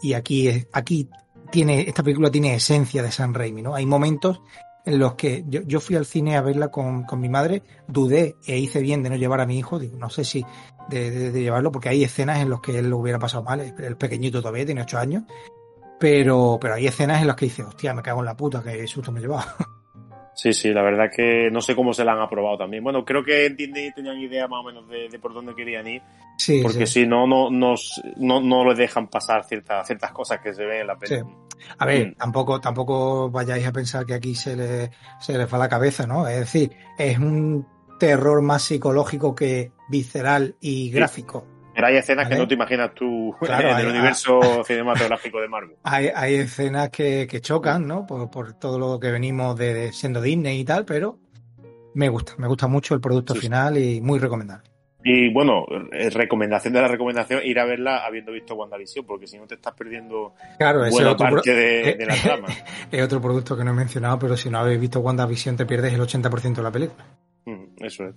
y 0.00 0.12
aquí, 0.14 0.48
aquí 0.72 1.08
tiene, 1.52 1.82
esta 1.82 2.02
película 2.02 2.30
tiene 2.30 2.54
esencia 2.54 3.02
de 3.02 3.12
San 3.12 3.34
Raimi, 3.34 3.62
¿no? 3.62 3.76
Hay 3.76 3.86
momentos 3.86 4.40
en 4.84 4.98
los 4.98 5.14
que 5.14 5.44
yo, 5.46 5.80
fui 5.80 5.94
al 5.94 6.06
cine 6.06 6.36
a 6.36 6.40
verla 6.40 6.68
con, 6.68 7.04
con 7.04 7.20
mi 7.20 7.28
madre, 7.28 7.62
dudé 7.86 8.34
e 8.44 8.58
hice 8.58 8.80
bien 8.80 9.04
de 9.04 9.10
no 9.10 9.16
llevar 9.16 9.40
a 9.40 9.46
mi 9.46 9.56
hijo, 9.56 9.78
digo, 9.78 9.96
no 9.96 10.10
sé 10.10 10.24
si 10.24 10.44
de, 10.88 11.30
llevarlo, 11.30 11.70
porque 11.70 11.88
hay 11.88 12.02
escenas 12.02 12.40
en 12.40 12.50
las 12.50 12.60
que 12.60 12.78
él 12.78 12.90
lo 12.90 12.98
hubiera 12.98 13.20
pasado 13.20 13.44
mal, 13.44 13.60
el 13.60 13.96
pequeñito 13.96 14.40
todavía 14.40 14.66
tiene 14.66 14.82
ocho 14.82 14.98
años, 14.98 15.22
pero, 16.00 16.58
pero 16.60 16.74
hay 16.74 16.88
escenas 16.88 17.20
en 17.20 17.28
las 17.28 17.36
que 17.36 17.44
dice, 17.44 17.62
hostia, 17.62 17.94
me 17.94 18.02
cago 18.02 18.20
en 18.20 18.26
la 18.26 18.36
puta, 18.36 18.60
que 18.60 18.88
susto 18.88 19.12
me 19.12 19.20
he 19.20 19.22
llevado. 19.22 19.46
Sí, 20.34 20.52
sí, 20.54 20.70
la 20.70 20.82
verdad 20.82 21.10
que 21.14 21.50
no 21.50 21.60
sé 21.60 21.74
cómo 21.76 21.92
se 21.92 22.04
la 22.04 22.12
han 22.12 22.20
aprobado 22.20 22.56
también. 22.58 22.82
Bueno, 22.82 23.04
creo 23.04 23.22
que 23.22 23.44
en 23.46 23.54
Disney 23.56 23.92
tenían 23.92 24.18
idea 24.18 24.48
más 24.48 24.60
o 24.60 24.64
menos 24.66 24.88
de, 24.88 25.08
de 25.10 25.18
por 25.18 25.34
dónde 25.34 25.54
querían 25.54 25.86
ir, 25.86 26.02
Sí, 26.38 26.60
porque 26.62 26.86
sí. 26.86 27.02
si 27.02 27.06
no, 27.06 27.26
no, 27.26 27.50
nos- 27.50 28.00
no, 28.16 28.40
no 28.40 28.64
les 28.66 28.78
dejan 28.78 29.08
pasar 29.08 29.44
ciertas, 29.44 29.86
ciertas 29.86 30.10
cosas 30.12 30.40
que 30.40 30.54
se 30.54 30.64
ven 30.64 30.80
en 30.80 30.86
la 30.86 30.96
película. 30.98 31.36
A 31.78 31.84
ver, 31.86 32.08
Mm. 32.08 32.14
tampoco, 32.14 32.60
tampoco 32.60 33.30
vayáis 33.30 33.66
a 33.66 33.72
pensar 33.72 34.06
que 34.06 34.14
aquí 34.14 34.34
se 34.34 34.56
le, 34.56 34.90
se 35.20 35.36
les 35.36 35.52
va 35.52 35.58
la 35.58 35.68
cabeza, 35.68 36.06
¿no? 36.06 36.26
Es 36.26 36.38
decir, 36.40 36.72
es 36.98 37.18
un 37.18 37.66
terror 38.00 38.40
más 38.42 38.62
psicológico 38.62 39.34
que 39.34 39.70
visceral 39.90 40.56
y 40.60 40.90
gráfico. 40.90 41.46
Pero 41.74 41.86
hay 41.86 41.96
escenas 41.96 42.28
que 42.28 42.36
no 42.36 42.46
te 42.46 42.54
imaginas 42.54 42.92
tú 42.94 43.34
Claro, 43.40 43.68
en 43.70 43.74
hay- 43.76 43.82
el 43.84 43.88
universo 43.90 44.40
cinematográfico 44.66 45.40
de 45.40 45.48
Marvel. 45.48 45.76
Hay, 45.84 46.08
hay 46.14 46.34
escenas 46.36 46.90
que, 46.90 47.26
que 47.28 47.40
chocan, 47.40 47.86
¿no? 47.86 48.06
Por, 48.06 48.30
por 48.30 48.52
todo 48.54 48.78
lo 48.78 49.00
que 49.00 49.10
venimos 49.10 49.56
de, 49.56 49.72
de 49.74 49.92
siendo 49.92 50.20
Disney 50.20 50.60
y 50.60 50.64
tal, 50.64 50.84
pero 50.84 51.18
me 51.94 52.08
gusta, 52.08 52.34
me 52.38 52.46
gusta 52.46 52.66
mucho 52.68 52.94
el 52.94 53.00
producto 53.00 53.34
Sí, 53.34 53.40
sí. 53.40 53.46
final 53.46 53.78
y 53.78 54.00
muy 54.00 54.18
recomendable. 54.18 54.64
Y 55.04 55.32
bueno, 55.32 55.64
eh, 55.90 56.10
recomendación 56.10 56.74
de 56.74 56.80
la 56.80 56.86
recomendación, 56.86 57.40
ir 57.44 57.58
a 57.58 57.64
verla 57.64 58.06
habiendo 58.06 58.30
visto 58.30 58.54
WandaVision, 58.54 59.04
porque 59.04 59.26
si 59.26 59.36
no 59.36 59.48
te 59.48 59.56
estás 59.56 59.74
perdiendo 59.74 60.34
Claro, 60.58 60.88
buena 60.90 61.16
parte 61.16 61.52
de, 61.52 61.90
eh, 61.90 61.94
de 61.96 62.06
la 62.06 62.14
trama. 62.14 62.46
es 62.92 63.02
otro 63.02 63.20
producto 63.20 63.56
que 63.56 63.64
no 63.64 63.72
he 63.72 63.74
mencionado, 63.74 64.16
pero 64.20 64.36
si 64.36 64.48
no 64.48 64.58
habéis 64.58 64.78
visto 64.78 65.00
WandaVision 65.00 65.56
te 65.56 65.66
pierdes 65.66 65.92
el 65.94 66.00
80% 66.02 66.54
de 66.54 66.62
la 66.62 66.70
película. 66.70 67.04
Mm, 67.46 67.64
Eso 67.84 68.04
es. 68.04 68.14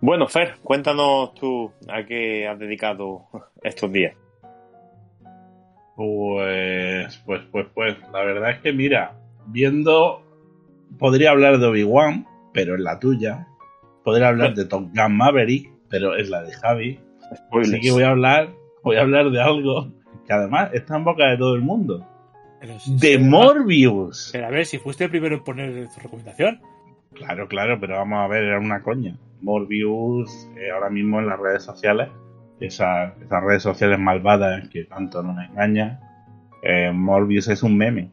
Bueno, 0.00 0.28
Fer, 0.28 0.56
cuéntanos 0.62 1.34
tú 1.34 1.72
a 1.88 2.04
qué 2.04 2.46
has 2.46 2.58
dedicado 2.58 3.26
estos 3.62 3.90
días. 3.92 4.14
Pues, 5.96 7.16
pues, 7.26 7.42
pues, 7.50 7.66
pues, 7.74 7.96
la 8.12 8.22
verdad 8.22 8.50
es 8.50 8.58
que 8.60 8.72
mira, 8.72 9.16
viendo, 9.46 10.22
podría 10.98 11.30
hablar 11.30 11.58
de 11.58 11.66
Obi-Wan, 11.66 12.26
pero 12.54 12.74
es 12.76 12.80
la 12.80 13.00
tuya. 13.00 13.48
Podría 14.04 14.28
hablar 14.28 14.54
de 14.54 14.64
Top 14.64 14.88
Gun 14.94 15.16
Maverick, 15.16 15.70
pero 15.90 16.14
es 16.14 16.30
la 16.30 16.42
de 16.42 16.52
Javi. 16.52 17.00
Así 17.50 17.80
que 17.80 17.90
voy 17.90 18.04
a 18.04 18.10
hablar, 18.10 18.50
voy 18.84 18.96
a 18.96 19.00
hablar 19.00 19.30
de 19.30 19.42
algo 19.42 19.88
que 20.26 20.32
además 20.32 20.70
está 20.72 20.96
en 20.96 21.04
boca 21.04 21.26
de 21.26 21.36
todo 21.36 21.54
el 21.56 21.62
mundo. 21.62 22.06
Si- 22.78 22.96
De 22.96 23.18
Morbius. 23.18 24.30
Pero 24.32 24.46
a 24.46 24.50
ver, 24.50 24.64
si 24.66 24.78
fuiste 24.78 25.04
el 25.04 25.10
primero 25.10 25.34
en 25.36 25.42
poner 25.44 25.88
tu 25.88 26.00
recomendación. 26.00 26.60
Claro, 27.14 27.48
claro, 27.48 27.78
pero 27.80 27.96
vamos 27.96 28.18
a 28.20 28.28
ver, 28.28 28.44
era 28.44 28.58
una 28.60 28.82
coña. 28.82 29.16
Morbius, 29.42 30.48
eh, 30.56 30.70
ahora 30.70 30.90
mismo 30.90 31.18
en 31.18 31.26
las 31.26 31.38
redes 31.38 31.62
sociales, 31.62 32.08
esas, 32.60 33.16
esas 33.22 33.42
redes 33.42 33.62
sociales 33.62 33.98
malvadas 33.98 34.68
que 34.68 34.84
tanto 34.84 35.22
nos 35.22 35.36
engañan, 35.48 36.00
eh, 36.62 36.90
Morbius 36.92 37.48
es 37.48 37.62
un 37.62 37.76
meme. 37.76 38.10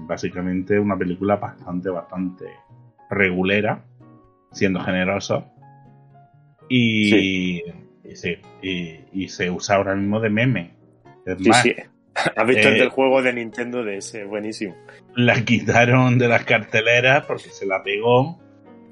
Básicamente 0.00 0.78
una 0.78 0.96
película 0.96 1.36
bastante, 1.36 1.90
bastante 1.90 2.46
regulera, 3.10 3.82
siendo 4.52 4.80
generoso. 4.80 5.44
Y, 6.68 7.62
y 8.04 8.16
sí, 8.16 8.36
y, 8.62 9.00
y 9.12 9.28
se 9.28 9.50
usa 9.50 9.76
ahora 9.76 9.94
mismo 9.94 10.20
de 10.20 10.30
meme. 10.30 10.74
Es 11.26 11.38
Sí, 11.38 11.48
más, 11.48 11.62
sí. 11.62 11.74
Has 12.14 12.46
visto 12.46 12.68
el 12.68 12.76
eh, 12.76 12.80
del 12.80 12.88
juego 12.90 13.22
de 13.22 13.32
Nintendo 13.32 13.84
de 13.84 13.98
ese, 13.98 14.24
buenísimo. 14.24 14.74
la 15.14 15.44
quitaron 15.44 16.18
de 16.18 16.28
las 16.28 16.44
carteleras 16.44 17.24
porque 17.26 17.48
se 17.50 17.66
la 17.66 17.82
pegó 17.82 18.38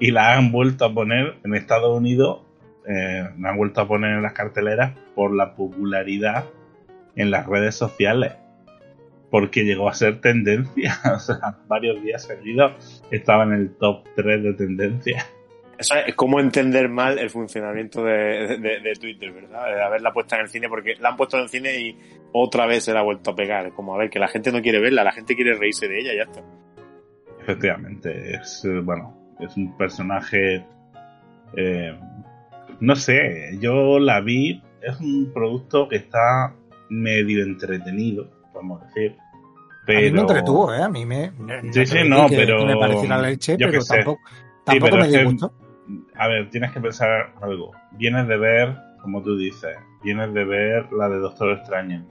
y 0.01 0.11
la 0.11 0.35
han 0.37 0.53
vuelto 0.53 0.85
a 0.85 0.95
poner 0.95 1.35
en 1.45 1.55
Estados 1.55 1.97
Unidos, 1.97 2.43
eh, 2.89 3.29
la 3.39 3.51
han 3.51 3.57
vuelto 3.57 3.81
a 3.81 3.89
poner 3.89 4.12
en 4.12 4.23
las 4.23 4.33
carteleras 4.33 4.93
por 5.15 5.35
la 5.35 5.55
popularidad 5.55 6.45
en 7.16 7.31
las 7.31 7.47
redes 7.47 7.75
sociales. 7.75 8.33
Porque 9.31 9.65
llegó 9.65 9.89
a 9.91 9.95
ser 9.95 10.20
tendencia, 10.23 10.95
o 11.15 11.19
sea, 11.19 11.59
varios 11.66 12.03
días 12.03 12.25
seguidos 12.25 13.03
estaba 13.11 13.45
en 13.45 13.53
el 13.53 13.77
top 13.77 14.05
3 14.16 14.43
de 14.43 14.55
tendencia. 14.55 15.27
Eso 15.77 15.95
es 15.95 16.15
cómo 16.16 16.41
entender 16.41 16.89
mal 16.89 17.19
el 17.19 17.31
funcionamiento 17.31 18.03
de, 18.03 18.59
de- 18.59 18.81
de 18.81 18.93
Twitter, 19.01 19.31
¿verdad? 19.33 19.66
De 19.66 19.83
haberla 19.83 20.12
puesta 20.12 20.35
en 20.37 20.43
el 20.43 20.49
cine, 20.49 20.69
porque 20.69 20.95
la 20.99 21.11
han 21.11 21.16
puesto 21.16 21.37
en 21.37 21.45
el 21.45 21.49
cine 21.51 21.79
y 21.79 21.97
otra 22.33 22.66
vez 22.66 22.85
se 22.85 22.93
la 22.93 23.01
ha 23.01 23.05
vuelto 23.05 23.31
a 23.31 23.37
pegar. 23.37 23.70
Como 23.75 23.95
a 23.95 23.99
ver, 23.99 24.11
que 24.11 24.19
la 24.19 24.27
gente 24.29 24.51
no 24.51 24.61
quiere 24.62 24.81
verla, 24.81 25.05
la 25.05 25.12
gente 25.12 25.37
quiere 25.37 25.55
reírse 25.55 25.87
de 25.87 26.01
ella, 26.01 26.15
ya 26.16 26.23
está. 26.23 26.43
Efectivamente, 27.41 28.33
es 28.35 28.65
eh, 28.65 28.81
bueno, 28.83 29.18
es 29.40 29.56
un 29.56 29.77
personaje. 29.77 30.65
eh, 31.56 31.98
no 32.81 32.94
sé, 32.94 33.59
yo 33.60 33.98
la 33.98 34.20
vi, 34.20 34.62
es 34.82 35.01
un 35.01 35.31
producto 35.32 35.89
que 35.89 35.97
está 35.97 36.55
medio 36.90 37.43
entretenido, 37.43 38.28
podemos 38.52 38.82
decir. 38.86 39.16
Pero, 39.86 39.98
A 39.98 40.02
mí 40.02 40.10
me 40.12 40.20
entretuvo, 40.20 40.74
¿eh? 40.74 40.82
A 40.82 40.89
mí 40.89 41.06
me. 41.06 41.32
Sí, 41.73 41.97
no, 42.06 42.28
que- 42.28 42.36
pero- 42.36 42.59
que 42.59 42.66
me 42.66 42.77
pareció 42.77 43.09
la 43.09 43.19
leche, 43.23 43.56
yo 43.59 43.69
pero 43.70 43.82
tampoco, 43.82 44.20
Sí, 44.28 44.35
tampoco 44.65 44.90
pero 44.90 45.02
me 45.05 45.10
que- 45.10 45.19
disgustó. 45.19 45.52
A 46.16 46.28
ver, 46.28 46.51
tienes 46.51 46.70
que 46.73 46.81
pensar 46.81 47.32
algo. 47.40 47.73
Vienes 47.93 48.28
de 48.28 48.36
ver, 48.36 48.77
como 49.01 49.23
tú 49.23 49.36
dices, 49.39 49.74
vienes 50.05 50.35
de 50.35 50.44
ver 50.44 50.93
la 50.93 51.09
de 51.09 51.19
Doctor 51.19 51.52
Extraño. 51.52 52.06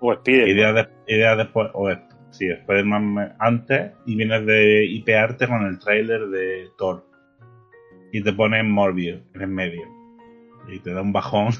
O 0.00 0.12
Spider. 0.12 0.48
Y 0.48 0.52
días, 0.54 0.74
de- 0.74 0.88
y 1.06 1.16
días 1.16 1.38
después, 1.38 1.70
o 1.72 1.88
sí, 2.32 2.48
Spider-Man 2.50 3.36
antes, 3.38 3.92
y 4.04 4.16
vienes 4.16 4.44
de 4.44 4.84
hipearte 4.86 5.46
con 5.46 5.64
el 5.66 5.78
tráiler 5.78 6.26
de 6.28 6.68
Thor. 6.76 7.06
Y 8.12 8.22
te 8.22 8.32
pones 8.32 8.64
Morbius 8.64 9.20
en 9.34 9.40
el 9.40 9.48
medio. 9.48 9.82
Y 10.68 10.80
te 10.80 10.92
da 10.92 11.00
un 11.02 11.12
bajón. 11.12 11.52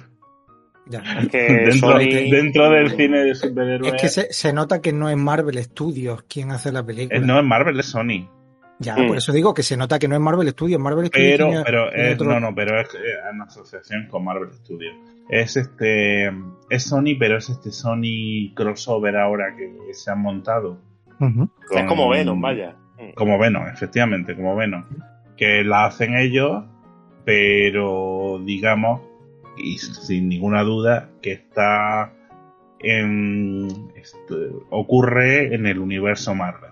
Ya. 0.87 1.01
Es 1.23 1.29
que 1.29 1.39
dentro, 1.71 1.91
Sony- 1.93 2.31
dentro 2.31 2.71
del 2.71 2.91
cine 2.91 3.25
de 3.25 3.35
superhéroes. 3.37 3.95
Es 3.95 4.03
que 4.03 4.09
se, 4.09 4.33
se 4.33 4.53
nota 4.53 4.81
que 4.83 4.93
no 4.93 5.09
es 5.09 5.17
Marvel 5.17 5.63
Studios 5.63 6.25
quien 6.25 6.51
hace 6.51 6.73
la 6.73 6.85
película. 6.85 7.19
es- 7.21 7.25
no 7.25 7.39
es 7.39 7.45
Marvel, 7.45 7.79
es 7.79 7.87
Sony. 7.87 8.29
Ya, 8.83 8.97
Mm. 8.97 9.09
por 9.09 9.17
eso 9.17 9.33
digo 9.33 9.55
que 9.55 9.63
se 9.63 9.77
nota 9.77 9.99
que 9.99 10.09
no 10.09 10.15
es 10.15 10.21
Marvel 10.21 10.49
Studios. 10.51 10.81
Marvel 10.81 11.07
Studios 11.07 11.31
Pero, 11.33 11.47
tiene- 11.49 11.65
pero 11.65 11.89
tiene 11.91 12.09
es, 12.09 12.15
otro- 12.15 12.27
no, 12.33 12.41
no, 12.41 12.55
pero 12.55 12.81
es 12.81 12.89
eh, 12.95 12.99
en 13.33 13.41
asociación 13.43 14.07
con 14.09 14.25
Marvel 14.25 14.53
Studios. 14.53 14.95
Es 15.29 15.57
este, 15.57 16.27
es 16.69 16.83
Sony, 16.83 17.17
pero 17.19 17.39
es 17.39 17.49
este 17.49 17.71
Sony 17.71 18.53
crossover 18.55 19.17
ahora 19.17 19.55
que 19.57 19.95
se 19.95 20.11
han 20.11 20.21
montado. 20.21 20.79
Es 21.21 21.69
con- 21.69 21.87
como 21.87 22.09
Venom, 22.11 22.41
vaya. 22.41 22.77
Mm. 22.99 23.13
Como 23.15 23.39
Venom, 23.39 23.67
efectivamente, 23.69 24.35
como 24.35 24.57
Venom. 24.57 24.85
Que 25.37 25.65
la 25.65 25.87
hacen 25.87 26.15
ellos 26.17 26.65
pero 27.25 28.41
digamos, 28.45 29.01
y 29.57 29.79
sin 29.79 30.29
ninguna 30.29 30.63
duda, 30.63 31.09
que 31.23 31.33
está 31.33 32.13
en, 32.81 33.69
esto- 33.95 34.67
ocurre 34.71 35.55
en 35.55 35.67
el 35.67 35.79
universo 35.79 36.35
Marvel. 36.35 36.72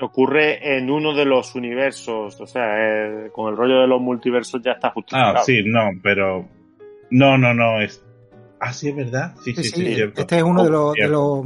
Ocurre 0.00 0.76
en 0.76 0.90
uno 0.90 1.14
de 1.14 1.24
los 1.24 1.54
universos, 1.54 2.40
o 2.40 2.46
sea, 2.46 2.64
eh, 2.78 3.30
con 3.32 3.50
el 3.50 3.56
rollo 3.56 3.80
de 3.80 3.86
los 3.86 4.00
multiversos 4.00 4.60
ya 4.62 4.72
está 4.72 4.90
justificado. 4.90 5.38
Ah, 5.38 5.42
sí, 5.42 5.62
no, 5.64 5.90
pero 6.02 6.46
no, 7.10 7.38
no, 7.38 7.54
no 7.54 7.80
es. 7.80 8.02
Ah, 8.60 8.72
sí, 8.72 8.88
es 8.88 8.96
verdad. 8.96 9.34
Sí, 9.42 9.54
sí, 9.54 9.64
Sí, 9.64 9.70
sí, 9.70 9.84
sí, 9.86 9.94
cierto. 9.94 10.20
este 10.20 10.36
es 10.38 10.42
uno 10.42 10.64
de 10.64 10.70
los, 10.70 10.94
de 10.94 11.08
los 11.08 11.44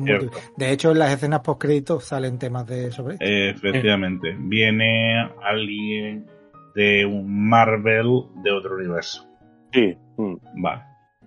De 0.57 0.71
hecho, 0.71 0.93
en 0.93 0.99
las 0.99 1.13
escenas 1.13 1.41
post 1.41 1.61
créditos 1.61 2.05
salen 2.05 2.39
temas 2.39 2.67
de 2.67 2.91
sobre 2.91 3.15
esto. 3.15 3.25
Eh, 3.25 3.51
Efectivamente, 3.51 4.37
viene 4.39 5.29
alguien 5.43 6.27
de 6.75 7.05
un 7.05 7.49
Marvel 7.49 8.25
de 8.43 8.51
otro 8.53 8.77
universo. 8.77 9.27
Sí. 9.73 9.97
mm. 10.17 10.35
Vale. 10.63 10.83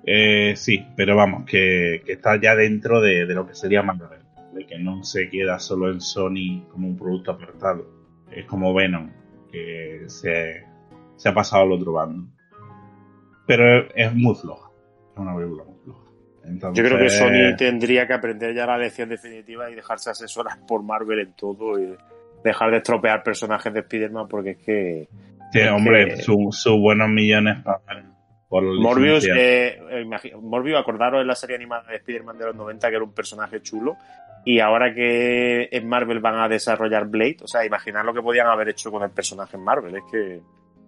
Eh, 0.06 0.54
sí, 0.58 0.86
pero 0.98 1.16
vamos, 1.16 1.46
que, 1.46 2.02
que 2.06 2.14
está 2.14 2.40
ya 2.40 2.56
dentro 2.56 3.00
de, 3.00 3.26
de 3.26 3.34
lo 3.34 3.48
que 3.48 3.54
sería 3.56 3.82
Marvel. 3.82 4.23
De 4.54 4.66
que 4.66 4.78
no 4.78 5.04
se 5.04 5.30
queda 5.30 5.60
solo 5.60 5.92
en 5.92 6.02
Sony 6.02 6.68
como 6.70 6.88
un 6.88 6.98
producto 6.98 7.32
apartado. 7.32 7.88
Es 8.32 8.46
como 8.46 8.74
Venom, 8.74 9.12
que 9.52 10.04
se, 10.08 10.64
se 11.16 11.30
ha 11.30 11.34
pasado 11.34 11.64
al 11.64 11.72
otro 11.74 11.94
bando. 11.94 12.28
Pero 13.46 13.90
es, 13.94 14.14
muy 14.14 14.36
floja. 14.36 14.70
Es 15.14 15.18
una 15.18 15.36
película 15.36 15.64
muy 15.64 15.76
floja. 15.84 16.02
Entonces, 16.46 16.84
Yo 16.84 16.90
creo 16.90 17.02
que 17.02 17.10
Sony 17.10 17.56
tendría 17.58 18.06
que 18.06 18.14
aprender 18.14 18.54
ya 18.54 18.66
la 18.66 18.78
lección 18.78 19.10
definitiva 19.10 19.70
y 19.70 19.76
dejarse 19.76 20.10
asesorar 20.10 20.66
por 20.68 20.84
Marvel 20.84 21.20
en 21.20 21.34
todo 21.34 21.80
y 21.80 21.96
dejar 22.44 22.72
de 22.72 22.78
estropear 22.78 23.24
personajes 23.24 23.74
de 23.74 23.80
Spider-Man 23.80 24.28
porque 24.28 24.52
es 24.52 24.58
que 24.58 25.10
Sí, 25.54 25.60
es 25.60 25.70
hombre, 25.70 26.18
sus 26.18 26.80
buenos 26.82 27.10
millones 27.10 27.58
para, 27.64 27.80
Morbius, 28.50 29.28
eh, 29.36 29.80
Morbius, 30.42 30.80
acordaros 30.80 31.22
en 31.22 31.28
la 31.28 31.36
serie 31.36 31.56
animada 31.56 31.90
de 31.90 31.98
Spider-Man 31.98 32.38
de 32.40 32.46
los 32.46 32.56
90 32.56 32.90
que 32.90 32.96
era 32.96 33.04
un 33.04 33.14
personaje 33.14 33.62
chulo 33.62 33.96
y 34.46 34.60
ahora 34.60 34.94
que 34.94 35.70
en 35.72 35.88
Marvel 35.88 36.20
van 36.20 36.40
a 36.40 36.48
desarrollar 36.50 37.08
Blade, 37.08 37.38
o 37.44 37.48
sea, 37.48 37.66
imaginar 37.66 38.04
lo 38.06 38.14
que 38.14 38.22
podían 38.22 38.48
haber 38.48 38.70
hecho 38.70 38.92
con 38.92 39.04
el 39.04 39.12
personaje 39.12 39.56
en 39.58 39.64
Marvel, 39.64 39.96
es 39.96 40.04
que 40.12 40.42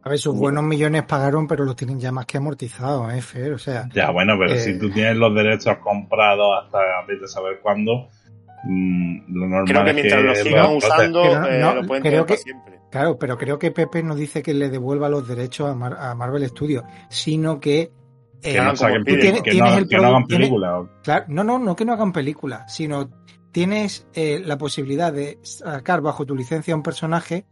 A 0.04 0.10
ver, 0.10 0.18
sus 0.20 0.36
buenos 0.38 0.64
millones 0.64 1.04
pagaron, 1.04 1.48
pero 1.48 1.64
los 1.66 1.76
tienen 1.76 2.00
ya 2.00 2.12
más 2.12 2.26
que 2.26 2.38
amortizados, 2.38 3.14
¿eh, 3.14 3.22
Fer? 3.22 3.54
O 3.54 3.58
sea, 3.58 3.88
Ya, 3.94 4.12
bueno, 4.12 4.34
pero 4.38 4.54
Eh, 4.54 4.60
si 4.60 4.78
tú 4.78 4.90
tienes 4.92 5.16
los 5.18 5.34
derechos 5.34 5.78
comprados 5.80 6.64
hasta 6.64 6.80
vete 7.08 7.26
a 7.26 7.28
saber 7.28 7.60
cuándo, 7.62 8.08
mm, 8.66 9.34
lo 9.34 9.48
normal 9.48 9.66
creo 9.66 9.84
que 9.84 9.90
es 9.90 9.96
mientras 9.96 10.22
lo 10.22 10.28
lo 10.30 10.36
sigan 10.36 10.76
usando 10.76 11.22
Pero 11.24 11.40
no, 11.42 11.48
eh, 11.48 11.60
no, 11.60 11.76
lo 11.76 11.88
pueden 11.88 12.04
creo 12.04 12.12
tener 12.12 12.26
que- 12.26 12.34
para 12.34 12.38
siempre. 12.38 12.80
claro, 12.92 13.18
pero 13.18 13.38
creo 13.38 13.58
que 13.60 13.72
Pepe 13.72 14.04
no 14.04 14.16
dice 14.16 14.44
que 14.44 14.54
le 14.54 14.70
devuelva 14.70 15.10
los 15.10 15.28
derechos 15.28 15.70
a, 15.70 15.76
Mar- 15.76 15.98
a 16.00 16.14
Marvel 16.16 16.46
Studios, 16.50 16.84
sino 17.10 17.60
que... 17.60 17.80
eh, 17.82 17.92
Que 18.42 18.58
no 18.58 18.62
hagan 18.64 18.78
saquen 18.78 19.04
que 19.06 19.12
que 19.18 19.20
películas. 20.28 20.88
Claro, 21.04 21.26
no, 21.30 21.44
no, 21.44 21.58
no 21.60 21.76
que 21.76 21.86
no 21.86 21.94
hagan 21.94 22.12
películas, 22.14 22.72
sino 22.74 23.10
tienes 23.56 24.06
eh, 24.16 24.42
la 24.44 24.58
posibilidad 24.58 25.14
de 25.14 25.40
sacar 25.42 26.02
bajo 26.02 26.26
tu 26.26 26.36
licencia 26.36 26.76
un 26.76 26.84
personaje, 26.84 27.46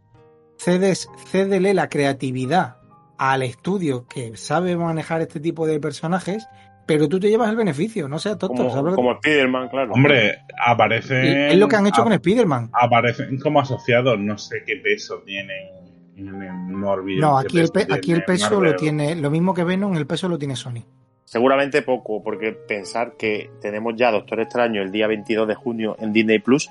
cedes, 0.58 1.08
cédele 1.30 1.72
la 1.72 1.88
creatividad 1.88 2.76
al 3.16 3.42
estudio 3.42 4.06
que 4.06 4.36
sabe 4.36 4.76
manejar 4.76 5.22
este 5.22 5.40
tipo 5.40 5.66
de 5.66 5.80
personajes, 5.80 6.46
pero 6.86 7.08
tú 7.08 7.18
te 7.18 7.30
llevas 7.30 7.48
el 7.48 7.56
beneficio, 7.56 8.06
no 8.06 8.18
seas 8.18 8.36
tonto. 8.36 8.54
Como, 8.56 8.68
¿sabes 8.70 8.84
lo 8.84 8.90
que- 8.90 8.96
como 8.96 9.12
Spider-Man, 9.12 9.68
claro. 9.70 9.92
Hombre, 9.94 10.40
aparecen. 10.62 11.24
es 11.24 11.56
lo 11.56 11.68
que 11.68 11.76
han 11.76 11.86
hecho 11.86 12.02
con 12.02 12.12
Spider-Man. 12.12 12.68
Aparecen 12.74 13.38
como 13.40 13.60
asociados, 13.60 14.18
no 14.18 14.36
sé 14.36 14.62
qué 14.66 14.76
peso 14.84 15.22
tienen 15.24 15.68
en 16.16 16.28
el 16.42 16.52
Morbius. 16.76 17.18
No, 17.18 17.38
qué 17.40 17.46
aquí 17.46 17.58
el, 17.60 17.68
pe- 17.70 17.86
peso 17.86 17.94
aquí 17.94 18.12
el 18.12 18.18
tiene 18.18 18.26
peso 18.26 18.50
Marvel. 18.56 18.72
lo 18.72 18.76
tiene, 18.76 19.14
lo 19.16 19.30
mismo 19.30 19.54
que 19.54 19.64
Venom, 19.64 19.96
el 19.96 20.06
peso 20.06 20.28
lo 20.28 20.36
tiene 20.36 20.54
Sony. 20.54 20.84
Seguramente 21.24 21.82
poco, 21.82 22.22
porque 22.22 22.52
pensar 22.52 23.16
que 23.16 23.50
tenemos 23.60 23.94
ya 23.96 24.10
Doctor 24.10 24.40
Extraño 24.40 24.82
el 24.82 24.92
día 24.92 25.06
22 25.06 25.48
de 25.48 25.54
junio 25.54 25.96
en 25.98 26.12
Disney 26.12 26.38
Plus 26.38 26.70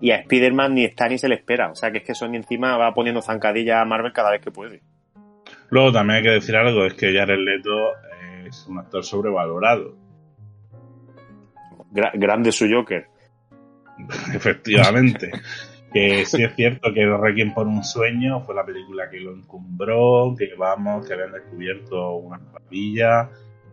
y 0.00 0.10
a 0.10 0.16
Spider-Man 0.16 0.74
ni 0.74 0.84
está 0.84 1.08
ni 1.08 1.18
se 1.18 1.28
le 1.28 1.36
espera. 1.36 1.70
O 1.70 1.74
sea 1.76 1.92
que 1.92 1.98
es 1.98 2.04
que 2.04 2.14
Sony 2.14 2.34
encima 2.34 2.76
va 2.76 2.92
poniendo 2.94 3.22
zancadilla 3.22 3.80
a 3.80 3.84
Marvel 3.84 4.12
cada 4.12 4.30
vez 4.32 4.40
que 4.42 4.50
puede. 4.50 4.82
Luego 5.70 5.92
también 5.92 6.18
hay 6.18 6.22
que 6.24 6.30
decir 6.30 6.56
algo: 6.56 6.84
es 6.84 6.94
que 6.94 7.14
Jared 7.16 7.38
Leto 7.38 7.92
es 8.46 8.66
un 8.66 8.78
actor 8.78 9.04
sobrevalorado. 9.04 9.94
Gra- 11.92 12.12
grande 12.14 12.50
su 12.52 12.66
Joker. 12.70 13.06
Efectivamente. 14.34 15.30
que 15.92 16.24
sí 16.24 16.42
es 16.42 16.54
cierto 16.56 16.92
que 16.92 17.04
Requiem 17.06 17.52
por 17.54 17.66
un 17.66 17.84
sueño 17.84 18.40
fue 18.40 18.54
la 18.54 18.64
película 18.64 19.08
que 19.10 19.20
lo 19.20 19.32
encumbró, 19.32 20.34
que 20.36 20.54
vamos, 20.56 21.06
que 21.06 21.12
habían 21.14 21.32
descubierto 21.32 22.16
una 22.16 22.38
maravilla. 22.38 23.30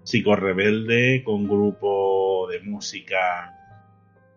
Psico 0.09 0.35
Rebelde, 0.35 1.21
con 1.23 1.47
grupo 1.47 2.47
de 2.49 2.61
música 2.61 3.53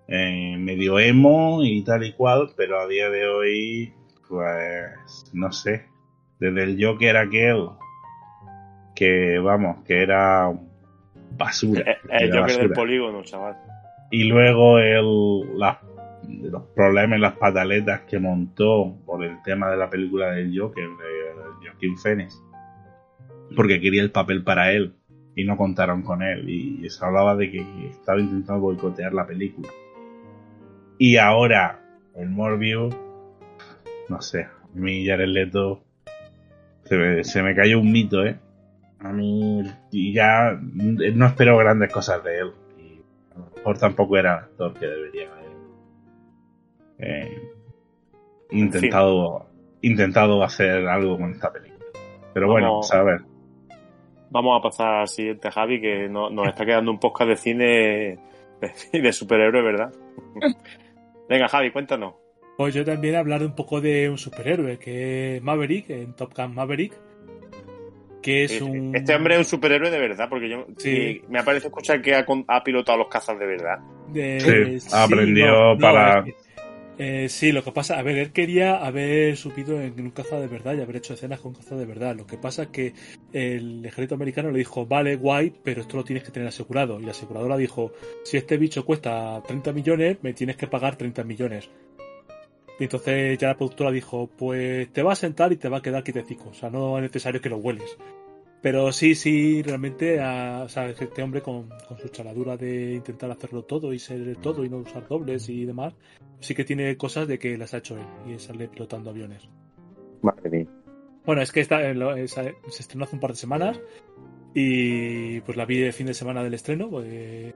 eh, 0.07 0.55
medio 0.59 0.99
emo 0.99 1.63
y 1.65 1.83
tal 1.83 2.05
y 2.05 2.13
cual, 2.13 2.51
pero 2.59 2.79
a 2.79 2.87
día 2.87 3.09
de 3.09 3.27
hoy, 3.27 3.93
pues, 4.29 5.31
no 5.33 5.51
sé. 5.51 5.87
Desde 6.39 6.65
el 6.65 6.85
Joker 6.85 7.17
aquel, 7.17 7.69
que 8.95 9.39
vamos, 9.39 9.83
que 9.87 10.03
era 10.03 10.53
basura. 11.39 11.91
Eh, 11.91 11.97
El 12.11 12.29
era 12.29 12.41
Joker 12.43 12.59
del 12.59 12.73
polígono, 12.73 13.23
chaval. 13.23 13.57
y 14.11 14.25
luego 14.25 14.79
el, 14.79 15.59
la- 15.59 15.81
los 16.29 16.65
problemas 16.77 17.19
y 17.19 17.23
las 17.23 17.39
pataletas 17.39 18.03
que 18.03 18.19
montó 18.19 18.95
por 19.07 19.25
el 19.25 19.41
tema 19.43 19.71
de 19.71 19.79
la 19.79 19.89
película 19.89 20.33
del 20.33 20.53
Joker, 20.55 20.85
de 20.85 21.67
Joaquin 21.69 21.97
Phoenix, 21.97 22.43
porque 23.57 23.81
quería 23.81 24.03
el 24.03 24.11
papel 24.11 24.43
para 24.45 24.71
él 24.73 24.95
y 25.35 25.45
no 25.45 25.57
contaron 25.57 26.03
con 26.03 26.23
él 26.23 26.49
y 26.49 26.89
se 26.91 27.05
hablaba 27.05 27.35
de 27.37 27.51
que 27.51 27.89
estaba 27.91 28.21
intentando 28.21 28.61
boicotear 28.63 29.13
la 29.15 29.27
película. 29.27 29.69
Y 30.99 31.17
ahora 31.17 31.81
el 32.15 32.29
Morbius, 32.29 32.95
no 34.09 34.21
sé, 34.21 34.43
a 34.43 34.51
mí 34.75 35.07
Jared 35.07 35.27
Leto 35.29 35.83
se 36.85 36.97
me, 36.97 37.25
se 37.25 37.43
me 37.43 37.55
cayó 37.55 37.81
un 37.81 37.91
mito, 37.91 38.25
¿eh? 38.25 38.39
A 39.01 39.11
mí 39.13 39.63
y 39.91 40.13
ya 40.13 40.59
no 40.61 41.27
espero 41.27 41.57
grandes 41.59 41.91
cosas 41.93 42.23
de 42.23 42.39
él. 42.39 42.53
Y 42.79 43.01
a 43.35 43.39
lo 43.39 43.51
mejor 43.57 43.79
tampoco 43.79 44.17
era 44.17 44.33
el 44.35 44.39
actor 44.45 44.75
que 44.75 44.87
debería 44.87 45.29
haber 45.33 45.43
eh, 46.99 47.43
intentado, 48.51 49.47
intentado 49.81 50.45
hacer 50.45 50.87
algo 50.87 51.19
con 51.19 51.33
esta 51.33 51.53
película. 51.53 51.85
Pero 52.33 52.49
bueno, 52.49 52.67
Vamos- 52.75 52.93
a 52.93 53.03
ver. 53.03 53.23
Vamos 54.33 54.59
a 54.59 54.63
pasar 54.63 54.95
al 55.03 55.09
siguiente, 55.09 55.51
Javi, 55.51 55.81
que 55.81 56.09
no- 56.09 56.31
nos 56.31 56.49
está 56.49 56.65
quedando 56.65 56.91
un 56.91 56.99
podcast 56.99 57.29
de 57.31 57.37
cine 57.37 58.19
y 58.93 59.01
de 59.01 59.13
superhéroe, 59.13 59.63
¿verdad? 59.63 59.93
Venga, 61.29 61.49
Javi, 61.49 61.71
cuéntanos. 61.71 62.15
Pues 62.57 62.75
yo 62.75 62.85
también 62.85 63.15
hablar 63.17 63.43
un 63.43 63.55
poco 63.55 63.81
de 63.81 64.09
un 64.11 64.19
superhéroe, 64.19 64.79
que 64.79 65.37
es 65.37 65.43
Maverick, 65.43 65.91
en 65.91 66.15
Top 66.15 66.33
Gun 66.37 66.55
Maverick, 66.55 66.93
que 68.23 68.45
es 68.45 68.53
Sí, 68.53 68.59
sí. 68.59 68.63
un... 68.65 68.95
Este 68.95 69.15
hombre 69.15 69.35
es 69.35 69.39
un 69.41 69.45
superhéroe 69.47 69.91
de 69.91 69.99
verdad, 69.99 70.29
porque 70.29 70.49
yo 70.49 70.67
Sí. 70.77 71.23
me 71.29 71.43
parece 71.43 71.69
escuchar 71.69 72.01
que 72.03 72.15
ha, 72.15 72.25
ha 72.49 72.63
pilotado 72.65 72.99
los 72.99 73.09
cazas 73.09 73.39
de 73.39 73.47
verdad. 73.47 73.79
de- 74.09 74.79
Sí, 74.81 74.89
aprendió 74.95 75.77
para- 75.81 76.19
es 76.21 76.25
que- 76.27 76.35
eh, 77.05 77.29
sí, 77.29 77.51
lo 77.51 77.65
que 77.65 77.73
pasa, 77.73 77.99
a 77.99 78.03
ver, 78.03 78.17
él 78.17 78.33
quería 78.33 78.77
haber 78.77 79.37
subido 79.37 79.81
en 79.81 80.01
un 80.01 80.11
caza 80.13 80.39
de 80.39 80.47
verdad 80.47 80.75
y 80.75 80.83
haber 80.83 80.97
hecho 80.97 81.15
escenas 81.15 81.41
con 81.41 81.53
caza 81.53 81.75
de 81.75 81.85
verdad. 81.85 82.15
Lo 82.15 82.29
que 82.29 82.39
pasa 82.39 82.63
es 82.63 82.69
que 82.69 82.95
el 83.33 83.85
ejército 83.85 84.15
americano 84.15 84.53
le 84.53 84.59
dijo, 84.59 84.87
vale, 84.87 85.17
guay, 85.17 85.53
pero 85.65 85.81
esto 85.81 85.97
lo 85.97 86.05
tienes 86.05 86.23
que 86.23 86.31
tener 86.31 86.47
asegurado. 86.47 87.01
Y 87.01 87.05
la 87.05 87.11
aseguradora 87.11 87.57
dijo, 87.57 87.91
si 88.23 88.37
este 88.37 88.57
bicho 88.57 88.85
cuesta 88.85 89.43
30 89.45 89.73
millones, 89.73 90.19
me 90.23 90.33
tienes 90.33 90.57
que 90.57 90.69
pagar 90.69 90.95
30 90.95 91.25
millones. 91.25 91.69
Y 92.79 92.85
entonces 92.85 93.37
ya 93.37 93.49
la 93.49 93.57
productora 93.57 93.91
dijo, 93.91 94.31
pues 94.39 94.93
te 94.93 95.03
va 95.03 95.15
a 95.15 95.17
sentar 95.17 95.53
y 95.53 95.57
te 95.57 95.69
va 95.69 95.79
a 95.79 95.83
quedar 95.83 96.05
quietecico. 96.05 96.51
O 96.51 96.55
sea, 96.55 96.71
no 96.71 96.99
es 96.99 97.03
necesario 97.03 97.41
que 97.41 97.49
lo 97.49 97.57
hueles. 97.57 97.99
Pero 98.63 98.93
sí, 98.93 99.17
sí, 99.17 99.61
realmente, 99.63 100.21
a- 100.21 100.63
o 100.65 100.69
sea, 100.69 100.89
este 100.89 101.23
hombre 101.23 101.43
con, 101.43 101.69
con 101.89 101.99
su 101.99 102.09
chaladura 102.09 102.57
de 102.57 102.95
intentar 102.95 103.31
hacerlo 103.31 103.65
todo 103.65 103.93
y 103.93 103.99
ser 103.99 104.37
todo 104.37 104.65
y 104.65 104.69
no 104.69 104.79
usar 104.79 105.07
dobles 105.09 105.49
y 105.49 105.65
demás, 105.65 105.95
sí 106.39 106.55
que 106.55 106.65
tiene 106.65 106.97
cosas 106.97 107.27
de 107.27 107.39
que 107.41 107.59
las 107.59 107.75
ha 107.75 107.79
hecho 107.79 107.97
él 107.99 108.07
y 108.33 108.39
sale 108.39 108.69
pilotando 108.69 109.11
aviones. 109.11 109.49
Madre 110.23 110.49
mía. 110.51 110.67
Bueno, 111.27 111.43
es 111.43 111.51
que 111.51 111.67
lo- 111.95 112.15
esa- 112.17 112.45
se 112.69 112.83
estrenó 112.83 113.05
hace 113.05 113.17
un 113.17 113.21
par 113.21 113.31
de 113.33 113.37
semanas 113.37 113.81
y 114.55 115.41
pues 115.41 115.57
la 115.57 115.65
vi 115.67 115.83
el 115.83 115.93
fin 115.93 116.07
de 116.07 116.15
semana 116.15 116.45
del 116.45 116.55
estreno. 116.55 116.89
pues, 116.89 117.53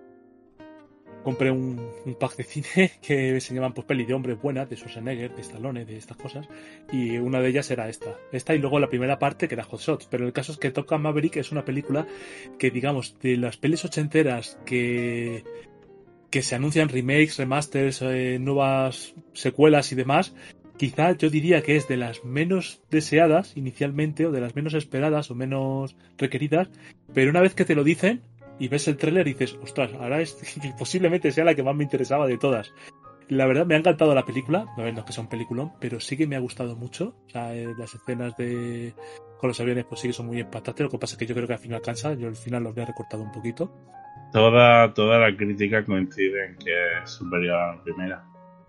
compré 1.27 1.51
un, 1.51 1.91
pack 2.21 2.37
de 2.37 2.45
cine 2.45 2.93
que 3.03 3.41
se 3.41 3.53
llaman 3.53 3.73
pues 3.73 3.85
pelis 3.85 4.07
de 4.07 4.15
hombres 4.15 4.41
buenas, 4.41 4.71
de 4.71 4.77
Schwarzenegger, 4.77 5.35
de 5.35 5.43
Stallone, 5.43 5.85
de 5.85 5.97
estas 5.97 6.17
cosas. 6.17 6.47
Y 6.93 7.19
una 7.19 7.41
de 7.41 7.49
ellas 7.49 7.69
era 7.73 7.89
esta. 7.89 8.15
Esta 8.31 8.55
y 8.55 8.61
luego 8.61 8.79
la 8.79 8.89
primera 8.89 9.19
parte 9.19 9.49
que 9.49 9.57
era 9.57 9.65
Hot 9.65 9.81
Shots. 9.81 10.07
Pero 10.09 10.25
el 10.25 10.33
caso 10.33 10.53
es 10.53 10.59
que 10.59 10.71
Top 10.71 10.89
Maverick 10.97 11.37
es 11.39 11.51
una 11.51 11.65
película 11.65 12.07
que, 12.61 12.71
digamos, 12.71 13.19
de 13.19 13.39
las 13.39 13.57
pelis 13.57 13.85
ochenteras 13.85 14.57
que, 14.65 15.43
que 16.31 16.43
se 16.43 16.55
anuncian 16.55 16.91
remakes, 16.91 17.39
remasters, 17.39 18.03
eh, 18.03 18.39
nuevas 18.39 19.17
secuelas 19.33 19.91
y 19.91 19.97
demás, 19.97 20.33
quizá 20.77 21.11
yo 21.17 21.29
diría 21.29 21.61
que 21.63 21.75
es 21.75 21.89
de 21.89 21.97
las 21.97 22.25
menos 22.25 22.83
deseadas 22.89 23.57
inicialmente, 23.57 24.27
o 24.27 24.31
de 24.31 24.41
las 24.41 24.55
menos 24.55 24.75
esperadas, 24.75 25.33
o 25.33 25.35
menos 25.35 25.97
requeridas, 26.19 26.69
pero 27.13 27.31
una 27.31 27.41
vez 27.41 27.55
que 27.55 27.65
te 27.65 27.75
lo 27.75 27.83
dicen 27.83 28.23
y 28.59 28.69
ves 28.69 28.89
el 28.89 28.97
tráiler 28.97 29.25
dices, 29.25 29.59
ostras, 29.63 29.93
ahora 29.95 30.21
es 30.21 30.37
posiblemente 30.79 31.33
sea 31.33 31.45
la 31.45 31.55
que 31.55 31.63
más 31.63 31.75
me 31.75 31.85
interesaba 31.85 32.27
de 32.27 32.39
todas. 32.39 32.73
La 33.29 33.47
verdad 33.47 33.67
me 33.67 33.75
ha 33.75 33.79
encantado 33.79 34.15
la 34.15 34.25
película, 34.25 34.67
no 34.77 34.87
es 34.87 35.05
que 35.05 35.13
sea 35.13 35.25
un 35.25 35.29
peliculón, 35.29 35.73
pero 35.81 35.99
sí 35.99 36.17
que 36.17 36.29
me 36.29 36.37
ha 36.37 36.41
gustado 36.41 36.77
mucho. 36.77 37.17
O 37.27 37.31
sea, 37.31 37.55
eh, 37.57 37.67
las 37.77 37.93
escenas 37.95 38.37
de 38.37 38.95
con 39.39 39.49
los 39.49 39.61
aviones 39.61 39.85
pues 39.85 40.01
sí 40.01 40.09
que 40.09 40.15
son 40.15 40.27
muy 40.27 40.41
impactantes, 40.41 40.85
lo 40.85 40.91
que 40.91 40.99
pasa 40.99 41.15
es 41.15 41.19
que 41.19 41.27
yo 41.27 41.35
creo 41.35 41.47
que 41.47 41.55
al 41.55 41.59
final 41.59 41.83
cansa, 41.83 42.15
yo 42.15 42.29
al 42.29 42.37
final 42.37 42.63
los 42.63 42.73
había 42.73 42.87
recortado 42.87 43.23
un 43.23 43.33
poquito. 43.33 43.73
Toda, 44.33 44.93
toda 44.95 45.19
la 45.19 45.37
crítica 45.37 45.85
coincide 45.85 46.47
en 46.47 46.57
que 46.57 46.73
es 47.03 47.11
superior 47.11 47.57
a 47.57 47.75
la 47.75 47.83
primera. 47.83 48.25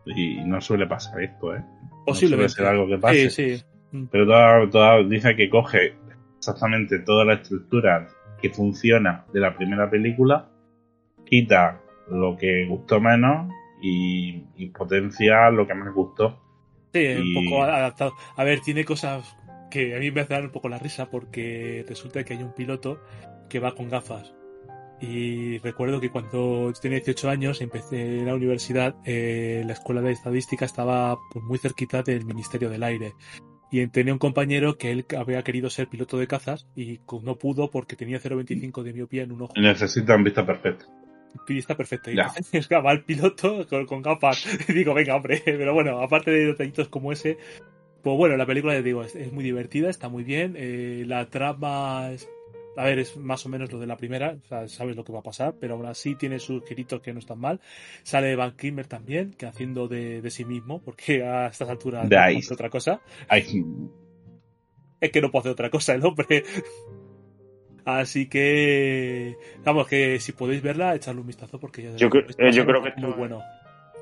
Y 0.05 0.43
no 0.45 0.59
suele 0.61 0.87
pasar 0.87 1.21
esto, 1.21 1.55
¿eh? 1.55 1.63
Posiblemente. 2.05 2.43
No 2.43 2.49
suele 2.49 2.49
ser 2.49 2.65
algo 2.65 2.87
que 2.87 2.97
pase. 2.97 3.29
Sí, 3.29 3.57
sí. 3.57 3.63
Pero 4.11 4.25
toda, 4.25 4.69
toda 4.69 5.03
dice 5.03 5.35
que 5.35 5.49
coge 5.49 5.95
exactamente 6.37 6.99
toda 6.99 7.25
la 7.25 7.33
estructura 7.35 8.07
que 8.41 8.49
funciona 8.49 9.25
de 9.33 9.39
la 9.39 9.55
primera 9.55 9.89
película, 9.89 10.49
quita 11.25 11.81
lo 12.09 12.37
que 12.37 12.65
gustó 12.67 12.99
menos 13.01 13.51
y, 13.81 14.45
y 14.55 14.67
potencia 14.69 15.49
lo 15.49 15.67
que 15.67 15.73
más 15.73 15.93
gustó. 15.93 16.39
Sí, 16.93 16.99
Y- 17.01 17.37
un 17.37 17.45
poco 17.45 17.63
adaptado. 17.63 18.13
A 18.35 18.43
ver, 18.43 18.61
tiene 18.61 18.85
cosas 18.85 19.35
que 19.69 19.95
a 19.95 19.99
mí 19.99 20.11
me 20.11 20.21
hacen 20.21 20.35
dar 20.37 20.45
un 20.45 20.51
poco 20.51 20.69
la 20.69 20.79
risa 20.79 21.09
porque 21.09 21.85
resulta 21.87 22.23
que 22.23 22.33
hay 22.35 22.43
un 22.43 22.53
piloto 22.53 23.01
que 23.49 23.59
va 23.59 23.75
con 23.75 23.89
gafas. 23.89 24.33
Y 24.99 25.59
recuerdo 25.59 25.99
que 25.99 26.09
cuando 26.09 26.73
tenía 26.81 26.97
18 26.97 27.29
años, 27.29 27.61
empecé 27.61 28.19
en 28.19 28.25
la 28.25 28.33
universidad, 28.33 28.95
eh, 29.05 29.61
la 29.65 29.73
escuela 29.73 30.01
de 30.01 30.11
estadística 30.11 30.65
estaba 30.65 31.17
pues, 31.31 31.45
muy 31.45 31.59
cerquita 31.59 32.01
del 32.01 32.25
Ministerio 32.25 32.69
del 32.69 32.81
Aire. 32.81 33.13
Y 33.71 33.85
tenía 33.87 34.13
un 34.13 34.19
compañero 34.19 34.77
que 34.77 34.91
él 34.91 35.05
había 35.17 35.43
querido 35.43 35.69
ser 35.69 35.87
piloto 35.87 36.17
de 36.17 36.27
cazas 36.27 36.67
y 36.75 36.99
no 37.23 37.35
pudo 37.35 37.69
porque 37.69 37.95
tenía 37.95 38.19
0,25 38.19 38.83
de 38.83 38.93
miopía 38.93 39.23
en 39.23 39.31
un 39.33 39.41
ojo. 39.43 39.53
Necesitan 39.57 40.23
vista 40.23 40.45
perfecta. 40.45 40.85
Y 41.47 41.57
está 41.59 41.75
perfecto. 41.75 42.11
Y 42.11 42.15
Ya. 42.15 42.31
entonces 42.35 42.67
va 42.69 42.91
el 42.91 43.03
piloto 43.03 43.67
con, 43.67 43.85
con 43.85 44.01
gafas. 44.01 44.45
Y 44.69 44.73
digo, 44.73 44.93
venga, 44.93 45.15
hombre. 45.15 45.41
Pero 45.45 45.73
bueno, 45.73 46.01
aparte 46.01 46.31
de 46.31 46.45
detallitos 46.47 46.87
como 46.87 47.11
ese, 47.11 47.37
pues 48.03 48.17
bueno, 48.17 48.37
la 48.37 48.45
película, 48.45 48.73
ya 48.73 48.81
digo, 48.81 49.03
es, 49.03 49.15
es 49.15 49.31
muy 49.33 49.43
divertida, 49.43 49.89
está 49.89 50.07
muy 50.09 50.23
bien. 50.23 50.55
eh, 50.57 51.03
la 51.05 51.29
trama 51.29 52.11
es. 52.11 52.29
A 52.77 52.83
ver, 52.85 52.99
es 52.99 53.17
más 53.17 53.45
o 53.45 53.49
menos 53.49 53.71
lo 53.71 53.79
de 53.79 53.87
la 53.87 53.97
primera, 53.97 54.37
o 54.41 54.47
sea, 54.47 54.67
sabes 54.67 54.95
lo 54.95 55.03
que 55.03 55.11
va 55.11 55.19
a 55.19 55.23
pasar, 55.23 55.55
pero 55.59 55.73
aún 55.73 55.85
así 55.87 56.15
tiene 56.15 56.37
sus 56.39 56.63
giritos 56.63 57.01
que 57.01 57.11
no 57.11 57.19
están 57.19 57.39
mal. 57.39 57.59
Sale 58.03 58.35
Van 58.35 58.55
Kimmer 58.55 58.85
también, 58.87 59.33
que 59.33 59.47
haciendo 59.47 59.87
de, 59.87 60.21
de 60.21 60.29
sí 60.29 60.45
mismo, 60.45 60.79
porque 60.83 61.23
a 61.25 61.47
estas 61.47 61.69
alturas 61.69 62.03
no 62.03 62.39
hacer 62.39 62.53
otra 62.53 62.69
cosa. 62.69 63.01
Es 65.01 65.11
que 65.11 65.21
no 65.21 65.31
puede 65.31 65.41
hacer 65.41 65.51
otra 65.53 65.69
cosa 65.71 65.93
el 65.95 66.05
hombre. 66.05 66.43
Así 67.85 68.27
que, 68.27 69.37
vamos, 69.63 69.87
que 69.87 70.19
si 70.19 70.33
podéis 70.33 70.61
verla, 70.61 70.93
echadle 70.95 71.21
un 71.21 71.27
vistazo 71.27 71.59
porque 71.59 71.83
ya 71.83 71.95
Yo 71.95 72.09
eh, 72.37 72.51
yo 72.51 72.65
creo 72.65 72.83
que 72.83 72.91
muy 72.97 73.09
esto- 73.09 73.17
bueno. 73.17 73.41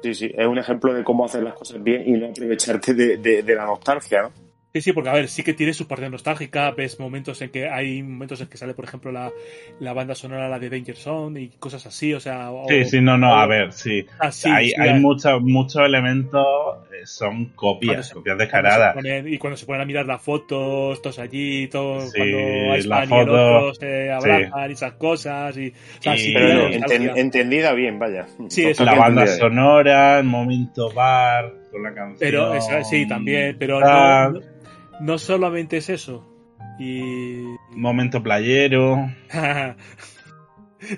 Sí, 0.01 0.13
sí, 0.13 0.31
es 0.37 0.45
un 0.47 0.57
ejemplo 0.57 0.93
de 0.93 1.03
cómo 1.03 1.25
hacer 1.25 1.43
las 1.43 1.53
cosas 1.53 1.81
bien 1.81 2.03
y 2.05 2.11
no 2.11 2.27
aprovecharte 2.27 2.93
de, 2.93 3.17
de- 3.17 3.41
de 3.43 3.55
la 3.55 3.65
nostalgia, 3.65 4.23
¿no? 4.23 4.44
Sí, 4.75 4.81
sí, 4.81 4.91
porque 4.91 5.09
a 5.09 5.13
ver, 5.13 5.29
sí 5.29 5.41
que 5.41 5.53
tiene 5.53 5.71
su 5.71 5.87
parte 5.87 6.09
nostálgica, 6.09 6.71
ves 6.71 6.99
momentos 6.99 7.41
en 7.41 7.49
que 7.49 7.69
hay 7.69 8.03
momentos 8.03 8.41
en 8.41 8.47
que 8.47 8.57
sale, 8.57 8.73
por 8.73 8.83
ejemplo, 8.83 9.09
la, 9.09 9.31
la 9.79 9.93
banda 9.93 10.15
sonora, 10.15 10.49
la 10.49 10.59
de 10.59 10.69
Danger 10.69 10.97
Zone 10.97 11.39
y 11.43 11.47
cosas 11.47 11.85
así, 11.85 12.13
o 12.13 12.19
sea... 12.19 12.51
o- 12.51 12.67
sí, 12.67 12.83
sí, 12.83 12.99
no, 12.99 13.17
no, 13.17 13.31
o- 13.31 13.35
a 13.35 13.47
ver, 13.47 13.71
sí. 13.71 14.05
Ah, 14.19 14.33
sí, 14.33 14.49
hay 14.49 14.71
sí, 14.71 14.75
hay 14.77 14.99
muchos, 14.99 15.41
muchos 15.41 15.81
elementos, 15.81 16.45
eh, 16.91 17.05
son 17.05 17.31
cuando 17.35 17.55
copias, 17.55 18.07
se- 18.09 18.13
copias 18.15 18.35
cuando 18.35 18.43
descaradas. 18.43 18.95
ponen- 18.97 19.33
y 19.33 19.37
cuando 19.37 19.55
se 19.55 19.65
ponen 19.65 19.81
a 19.81 19.85
mirar 19.85 20.05
las 20.07 20.21
fotos, 20.21 21.01
todos 21.01 21.19
allí, 21.19 21.69
todos, 21.69 22.11
Sí, 22.11 22.17
cuando 22.17 22.37
la 22.37 22.75
y 22.75 22.79
el 22.81 23.07
foto, 23.07 23.31
otro 23.31 23.73
se 23.75 24.11
abrazan 24.11 24.69
y 24.71 24.73
esas 24.73 24.93
cosas, 24.95 25.55
y... 25.57 25.69
O 25.69 26.01
sea, 26.01 26.15
Y- 26.15 26.17
sí, 26.17 26.31
Pero 26.33 26.47
tiene 26.47 26.59
no, 26.59 26.79
nostalgia. 26.79 27.13
enten- 27.13 27.17
entendida 27.17 27.73
bien, 27.73 27.97
vaya. 27.97 28.25
Sí, 28.49 28.65
eso 28.65 28.83
La 28.83 28.95
banda 28.95 29.23
bien. 29.23 29.37
sonora, 29.37 30.19
el 30.19 30.25
momento 30.25 30.91
bar, 30.91 31.53
con 31.71 31.81
la 31.81 31.93
canción. 31.93 32.17
Pero, 32.19 32.53
esa- 32.55 32.83
sí, 32.83 33.07
también, 33.07 33.55
pero 33.57 33.79
no, 33.79 34.54
no 35.01 35.17
solamente 35.17 35.77
es 35.77 35.89
eso. 35.89 36.31
Y... 36.79 37.43
Momento 37.71 38.21
playero. 38.23 38.97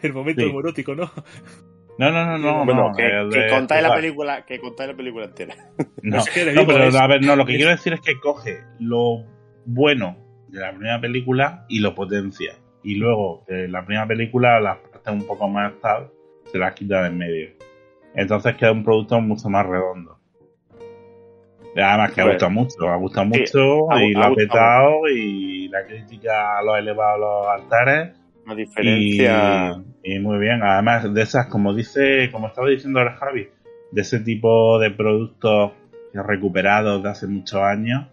el 0.03 0.13
momento 0.13 0.41
Sí. 0.41 0.47
homoerótico, 0.47 0.95
¿no? 0.95 1.11
No, 1.99 2.11
no, 2.11 2.25
no, 2.25 2.37
no. 2.37 2.65
bueno, 2.65 2.89
no, 2.89 2.95
que, 2.95 3.03
de 3.03 3.49
contáis 3.49 3.81
la 3.81 3.95
película, 3.95 4.45
que 4.45 4.59
contáis 4.59 4.89
la 4.91 4.95
película 4.97 5.25
entera. 5.25 5.55
No, 6.03 6.19
Es 6.19 6.29
que 6.29 6.45
le 6.45 6.53
no, 6.53 6.65
pero 6.67 6.83
es- 6.85 6.95
a 6.95 7.07
ver, 7.07 7.23
no, 7.25 7.35
lo 7.35 7.45
que 7.45 7.53
es- 7.53 7.57
quiero 7.57 7.71
decir 7.71 7.93
es 7.93 8.01
que 8.01 8.19
coge 8.19 8.63
lo 8.79 9.23
bueno 9.65 10.17
de 10.47 10.59
la 10.59 10.69
primera 10.71 11.01
película 11.01 11.65
y 11.69 11.79
lo 11.79 11.95
potencia. 11.95 12.53
Y 12.83 12.95
luego, 12.95 13.43
eh, 13.47 13.67
la 13.67 13.83
primera 13.85 14.07
película, 14.07 14.59
las 14.61 14.77
partes 14.77 15.11
un 15.13 15.23
poco 15.25 15.49
más 15.49 15.73
tal, 15.81 16.11
se 16.51 16.57
las 16.57 16.73
quita 16.75 17.01
de 17.01 17.07
en 17.09 17.17
medio. 17.17 17.49
Entonces 18.15 18.55
queda 18.55 18.71
un 18.71 18.83
producto 18.83 19.19
mucho 19.19 19.49
más 19.49 19.65
redondo. 19.65 20.16
Además 21.81 22.11
que 22.13 22.21
ha 22.21 22.25
gustado 22.25 22.51
mucho, 22.51 22.87
ha 22.89 22.95
gustado 22.97 23.27
Sí, 23.33 23.39
mucho 23.39 23.91
ha- 23.91 24.03
y 24.03 24.13
ha 24.13 24.19
lo 24.19 24.25
ha 24.25 24.35
petado 24.35 25.07
y 25.09 25.67
la 25.69 25.85
crítica 25.85 26.61
lo 26.63 26.73
ha 26.73 26.79
elevado 26.79 27.13
a 27.13 27.17
los 27.57 27.61
altares. 27.63 28.15
Una 28.45 28.53
Y, 28.53 28.57
diferencia. 28.57 29.83
y 30.03 30.19
muy 30.19 30.39
bien, 30.39 30.63
además 30.63 31.13
de 31.13 31.21
esas, 31.21 31.47
como 31.47 31.73
dice, 31.73 32.29
como 32.31 32.47
estaba 32.47 32.67
diciendo 32.69 32.99
ahora 32.99 33.15
Javi, 33.17 33.47
de 33.91 34.01
ese 34.01 34.19
tipo 34.21 34.79
de 34.79 34.91
productos 34.91 35.71
recuperados 36.13 37.03
de 37.03 37.09
hace 37.09 37.27
muchos 37.27 37.59
años 37.61 38.07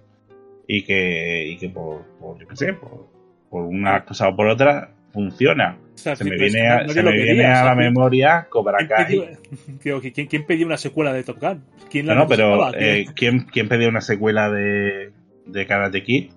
y 0.67 0.85
que, 0.85 1.47
y 1.49 1.57
que 1.57 1.69
por, 1.69 2.03
por, 2.21 2.39
yo 2.39 2.47
qué 2.49 2.57
sé, 2.57 2.73
por, 2.75 3.07
por 3.49 3.63
una 3.65 4.05
cosa 4.05 4.29
o 4.29 4.37
por 4.37 4.49
otra 4.49 4.91
funciona. 5.15 5.79
O 5.95 5.97
sea, 5.97 6.17
Se 6.17 6.25
me 6.25 6.31
pero 6.31 6.45
es 6.45 6.53
que 6.53 6.61
viene, 6.61 6.89
se 6.93 7.03
me 7.03 7.11
quería, 7.13 7.33
viene 7.35 7.45
o 7.47 7.57
a 7.57 7.65
la 7.65 7.75
¿quién- 7.75 7.79
memoria 7.79 8.47
Cobra 8.51 8.79
¿quién 8.79 8.89
Kai. 8.89 9.07
pidió- 9.07 9.79
Tío, 9.83 10.01
que 10.03 10.13
¿quién, 10.13 10.27
quién 10.27 10.45
pedía 10.45 10.67
una 10.67 10.77
secuela 10.77 11.13
de 11.13 11.23
Top 11.23 11.39
Gun? 11.41 11.65
¿Quién 11.89 12.07
la 12.07 12.15
No, 12.15 12.21
no, 12.23 12.29
pero? 12.29 12.69
¿Quién- 12.73 12.83
eh, 12.85 13.07
¿quién, 13.15 13.41
¿quién 13.51 13.69
pedía 13.69 13.89
una 13.89 14.01
secuela 14.03 14.51
de, 14.51 15.13
de 15.47 15.67
Karate 15.67 16.03
Kid 16.03 16.31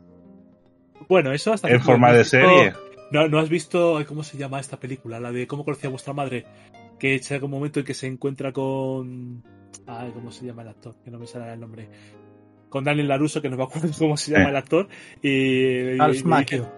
Bueno, 1.10 1.34
eso 1.34 1.52
hasta 1.54 1.68
en 1.70 1.78
que- 1.78 1.84
forma 1.84 2.08
¿no 2.10 2.14
de 2.14 2.20
visto- 2.20 2.38
serie? 2.38 2.74
No, 3.12 3.28
¿no 3.28 3.40
has 3.40 3.50
visto 3.50 4.04
cómo 4.08 4.24
se 4.24 4.38
llama 4.38 4.60
esta 4.60 4.80
película? 4.80 5.20
La 5.20 5.32
de 5.32 5.48
cómo 5.48 5.64
conocía 5.66 5.88
a 5.88 5.92
vuestra 5.92 6.14
madre. 6.14 6.46
Que 7.00 7.20
llega 7.20 7.46
un 7.46 7.52
momento 7.52 7.80
en 7.80 7.86
que 7.86 7.94
se 7.94 8.08
encuentra 8.08 8.52
con. 8.52 9.44
Ay, 9.86 10.12
¿cómo 10.14 10.32
se 10.32 10.46
llama 10.46 10.64
el 10.64 10.68
actor? 10.70 10.96
Que 11.06 11.12
no 11.12 11.18
me 11.20 11.26
sale 11.28 11.54
el 11.54 11.60
nombre. 11.60 11.88
Con 12.70 12.84
Daniel 12.84 13.08
Laruso, 13.08 13.42
que 13.42 13.50
no 13.50 13.56
me 13.56 13.64
acuerdo 13.64 13.90
cómo 13.98 14.18
se 14.18 14.32
llama 14.34 14.46
Eh. 14.46 14.50
el 14.50 14.56
actor. 14.58 14.88
Y, 15.22 16.00
Alf 16.00 16.20
y- 16.20 16.24
Macchio. 16.26 16.72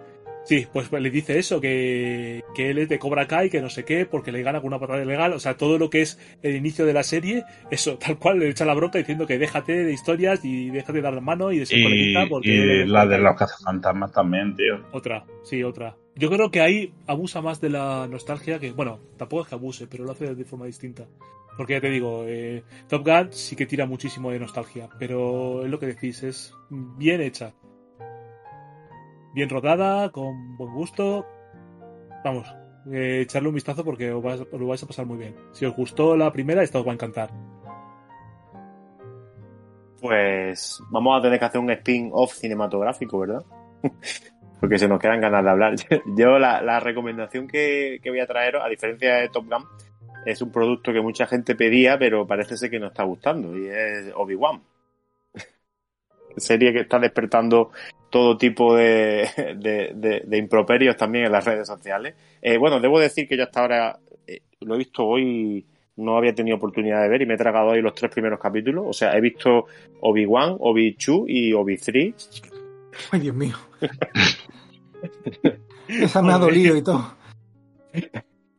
Sí, 0.50 0.66
pues 0.74 0.92
le 0.92 1.12
dice 1.12 1.38
eso, 1.38 1.62
que, 1.62 2.44
que 2.56 2.72
él 2.72 2.80
es 2.80 2.90
de 2.90 2.98
Cobra 2.98 3.28
Kai, 3.28 3.52
que 3.52 3.62
no 3.62 3.70
sé 3.70 3.86
qué, 3.86 4.08
porque 4.08 4.32
le 4.32 4.42
gana 4.42 4.60
con 4.62 4.70
una 4.70 4.80
patada 4.80 5.04
ilegal. 5.04 5.32
O 5.34 5.40
sea, 5.40 5.58
todo 5.58 5.78
lo 5.78 5.92
que 5.92 6.02
es 6.02 6.18
el 6.42 6.56
inicio 6.56 6.88
de 6.88 6.94
la 6.94 7.04
serie, 7.04 7.44
eso, 7.70 8.00
tal 8.00 8.18
cual, 8.18 8.40
le 8.40 8.50
echa 8.50 8.66
la 8.66 8.74
bronca 8.74 8.98
diciendo 8.98 9.28
que 9.28 9.38
déjate 9.38 9.84
de 9.84 9.94
historias 9.94 10.44
y 10.44 10.72
déjate 10.72 10.94
de 10.94 11.02
dar 11.04 11.14
la 11.14 11.22
mano 11.22 11.52
y 11.52 11.60
de 11.60 11.68
ser 11.68 11.78
Y, 11.78 12.16
porque... 12.28 12.50
y 12.50 12.86
la 12.88 13.06
de 13.06 13.20
los 13.20 13.38
cazafantasmas 13.38 14.12
también, 14.12 14.56
tío. 14.56 14.80
Otra, 14.92 15.24
sí, 15.44 15.62
otra. 15.62 15.96
Yo 16.16 16.32
creo 16.32 16.50
que 16.50 16.62
ahí 16.62 16.94
abusa 17.06 17.44
más 17.44 17.62
de 17.62 17.70
la 17.70 18.08
nostalgia 18.10 18.58
que, 18.58 18.72
bueno, 18.72 18.98
tampoco 19.18 19.44
es 19.44 19.50
que 19.50 19.56
abuse, 19.56 19.86
pero 19.86 20.04
lo 20.04 20.14
hace 20.14 20.34
de 20.34 20.46
forma 20.46 20.66
distinta. 20.66 21.06
Porque 21.58 21.74
ya 21.74 21.82
te 21.82 21.92
digo, 21.92 22.24
eh, 22.26 22.64
Top 22.88 23.06
Gun 23.06 23.28
sí 23.34 23.56
que 23.56 23.68
tira 23.68 23.86
muchísimo 23.86 24.32
de 24.32 24.40
nostalgia, 24.40 24.90
pero 24.98 25.64
es 25.64 25.70
lo 25.70 25.78
que 25.78 25.86
decís, 25.86 26.24
es 26.24 26.56
bien 26.72 27.22
hecha. 27.22 27.54
Bien 29.40 29.48
rodada, 29.48 30.10
con 30.10 30.58
buen 30.58 30.74
gusto. 30.74 31.26
Vamos, 32.26 32.54
eh, 32.92 33.22
echarle 33.22 33.48
un 33.48 33.56
vistazo 33.56 33.86
porque 33.86 34.12
os 34.12 34.22
lo 34.52 34.68
vais 34.68 34.84
a 34.84 34.86
pasar 34.86 35.06
muy 35.06 35.18
bien. 35.18 35.34
Si 35.54 35.66
os 35.66 35.74
gustó 35.74 36.18
la 36.18 36.30
primera, 36.30 36.62
esta 36.62 36.78
os 36.78 36.86
va 36.86 36.92
a 36.92 36.96
encantar. 36.96 37.30
Pues 40.02 40.84
vamos 40.92 41.18
a 41.18 41.22
tener 41.22 41.40
que 41.40 41.46
hacer 41.46 41.62
un 41.62 41.72
spin-off 41.72 42.34
cinematográfico, 42.34 43.20
¿verdad? 43.20 43.46
Porque 44.60 44.78
se 44.78 44.90
nos 44.90 45.00
quedan 45.00 45.22
ganas 45.22 45.42
de 45.42 45.50
hablar. 45.50 45.76
Yo 46.18 46.38
la, 46.38 46.62
la 46.62 46.82
recomendación 46.82 47.48
que, 47.48 48.02
que 48.04 48.10
voy 48.10 48.20
a 48.20 48.28
traeros, 48.28 48.62
a 48.62 48.68
diferencia 48.68 49.16
de 49.20 49.30
Top 49.30 49.46
Gun, 49.46 49.64
es 50.26 50.42
un 50.42 50.52
producto 50.52 50.92
que 50.92 51.00
mucha 51.00 51.26
gente 51.28 51.56
pedía, 51.56 51.98
pero 51.98 52.28
parece 52.28 52.58
ser 52.58 52.70
que 52.70 52.80
no 52.82 52.88
está 52.88 53.04
gustando, 53.04 53.58
y 53.58 53.70
es 53.70 54.12
Obi-Wan. 54.14 54.62
Serie 56.36 56.74
que 56.74 56.82
está 56.82 57.00
despertando 57.00 57.72
todo 58.10 58.38
tipo 58.38 58.76
de, 58.76 59.28
de, 59.58 59.92
de- 59.96 60.24
de 60.26 60.38
improperios 60.38 60.98
también 60.98 61.26
en 61.26 61.32
las 61.32 61.46
redes 61.46 61.68
sociales. 61.68 62.16
Eh, 62.42 62.58
bueno, 62.58 62.80
debo 62.80 63.00
decir 63.00 63.28
que 63.28 63.38
yo 63.38 63.44
hasta 63.44 63.62
ahora 63.62 64.00
eh, 64.28 64.42
lo 64.62 64.76
he 64.76 64.80
visto 64.80 65.06
hoy, 65.06 65.66
no 65.98 66.18
había 66.18 66.34
tenido 66.34 66.58
oportunidad 66.58 67.02
de 67.02 67.10
ver 67.10 67.22
y 67.22 67.26
me 67.26 67.34
he 67.34 67.38
tragado 67.38 67.68
hoy 67.70 67.82
los 67.82 67.94
tres 67.94 68.12
primeros 68.12 68.40
capítulos. 68.40 68.86
O 68.88 68.94
sea, 68.94 69.16
he 69.18 69.22
visto 69.22 69.66
Obi-Wan, 70.02 70.56
Obi-Chu 70.60 71.26
y 71.28 71.52
Obi-3. 71.54 72.14
Ay, 73.12 73.20
Dios 73.20 73.36
mío. 73.36 73.56
Esa 75.88 76.22
me 76.22 76.34
ha 76.34 76.38
dolido 76.38 76.76
y 76.78 76.84
todo. 76.84 77.16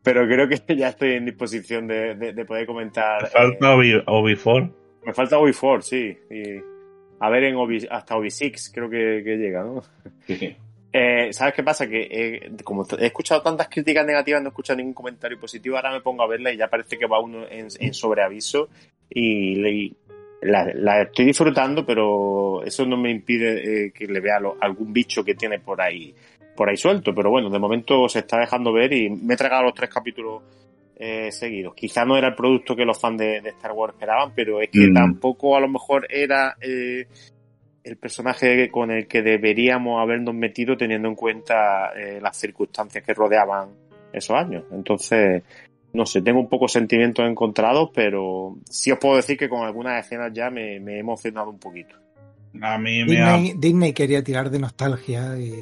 Pero 0.03 0.25
creo 0.27 0.47
que 0.49 0.75
ya 0.75 0.89
estoy 0.89 1.13
en 1.13 1.25
disposición 1.25 1.87
de, 1.87 2.15
de- 2.15 2.33
de 2.33 2.45
poder 2.45 2.65
comentar. 2.65 3.21
Me 3.23 3.27
eh, 3.27 3.31
falta 3.31 3.75
Obi, 3.75 3.93
Obi-Four. 4.05 4.69
me 5.05 5.13
falta 5.13 5.37
Obi-4, 5.37 5.81
sí. 5.81 6.17
Y 6.29 6.59
a 7.23 7.29
ver 7.29 7.43
en 7.45 7.55
Obi- 7.55 7.87
hasta 7.89 8.15
Obi6 8.15 8.71
creo 8.73 8.89
que, 8.89 9.21
que 9.23 9.37
llega, 9.37 9.63
¿no? 9.63 9.83
Sí. 10.27 10.55
Eh, 10.93 11.31
¿Sabes 11.31 11.53
qué 11.53 11.63
pasa? 11.63 11.87
Que 11.87 12.01
eh, 12.11 12.51
como 12.65 12.85
he 12.99 13.05
escuchado 13.05 13.41
tantas 13.41 13.69
críticas 13.69 14.05
negativas, 14.05 14.41
no 14.41 14.49
he 14.49 14.51
escuchado 14.51 14.77
ningún 14.77 14.93
comentario 14.93 15.39
positivo, 15.39 15.77
ahora 15.77 15.91
me 15.93 16.01
pongo 16.01 16.23
a 16.23 16.27
verla 16.27 16.51
y 16.51 16.57
ya 16.57 16.67
parece 16.67 16.97
que 16.97 17.05
va 17.07 17.19
uno 17.21 17.45
en, 17.49 17.67
en 17.79 17.93
sobreaviso 17.93 18.67
y, 19.09 19.55
le- 19.55 19.93
la, 20.41 20.65
la 20.73 21.03
estoy 21.03 21.25
disfrutando, 21.25 21.85
pero 21.85 22.63
eso 22.63 22.85
no 22.85 22.97
me 22.97 23.11
impide 23.11 23.85
eh, 23.85 23.91
que 23.91 24.07
le 24.07 24.19
vea 24.19 24.39
lo- 24.39 24.57
algún 24.59 24.91
bicho 24.91 25.23
que 25.23 25.35
tiene 25.35 25.59
por 25.59 25.79
ahí 25.81 26.13
por 26.55 26.67
ahí 26.69 26.75
suelto. 26.75 27.13
Pero 27.15 27.29
bueno, 27.29 27.49
de 27.49 27.59
momento 27.59 28.09
se 28.09 28.19
está 28.19 28.39
dejando 28.39 28.73
ver 28.73 28.91
y 28.91 29.09
me 29.09 29.35
he 29.35 29.37
tragado 29.37 29.63
los 29.63 29.73
tres 29.75 29.89
capítulos 29.89 30.41
eh, 31.03 31.31
seguidos. 31.31 31.73
Quizá 31.73 32.05
no 32.05 32.15
era 32.15 32.27
el 32.27 32.35
producto 32.35 32.75
que 32.75 32.85
los 32.85 32.99
fans 32.99 33.17
de, 33.17 33.41
de 33.41 33.49
Star 33.49 33.71
Wars 33.71 33.95
esperaban, 33.95 34.33
pero 34.35 34.61
es 34.61 34.69
que 34.69 34.87
Mm. 34.87 34.93
tampoco 34.93 35.57
a 35.57 35.59
lo 35.59 35.67
mejor 35.67 36.05
era 36.07 36.55
eh, 36.61 37.07
el 37.83 37.97
personaje 37.97 38.69
con 38.69 38.91
el 38.91 39.07
que 39.07 39.23
deberíamos 39.23 39.99
habernos 39.99 40.35
metido 40.35 40.77
teniendo 40.77 41.07
en 41.07 41.15
cuenta 41.15 41.91
eh, 41.97 42.19
las 42.21 42.37
circunstancias 42.37 43.03
que 43.03 43.15
rodeaban 43.15 43.69
esos 44.13 44.37
años. 44.37 44.65
Entonces, 44.71 45.41
no 45.93 46.05
sé, 46.05 46.21
tengo 46.21 46.39
un 46.39 46.47
poco 46.49 46.67
sentimientos 46.67 47.25
encontrados, 47.27 47.89
pero 47.95 48.57
sí 48.69 48.91
os 48.91 48.99
puedo 48.99 49.15
decir 49.15 49.37
que 49.39 49.49
con 49.49 49.63
algunas 49.65 50.05
escenas 50.05 50.31
ya 50.31 50.51
me, 50.51 50.79
me 50.79 50.97
he 50.97 50.99
emocionado 50.99 51.49
un 51.49 51.57
poquito. 51.57 51.95
A 52.61 52.77
mí 52.77 53.03
me 53.05 53.19
ha, 53.23 53.37
Disney, 53.37 53.53
Disney 53.57 53.93
quería 53.93 54.23
tirar 54.23 54.51
de 54.51 54.59
nostalgia 54.59 55.35
y 55.39 55.53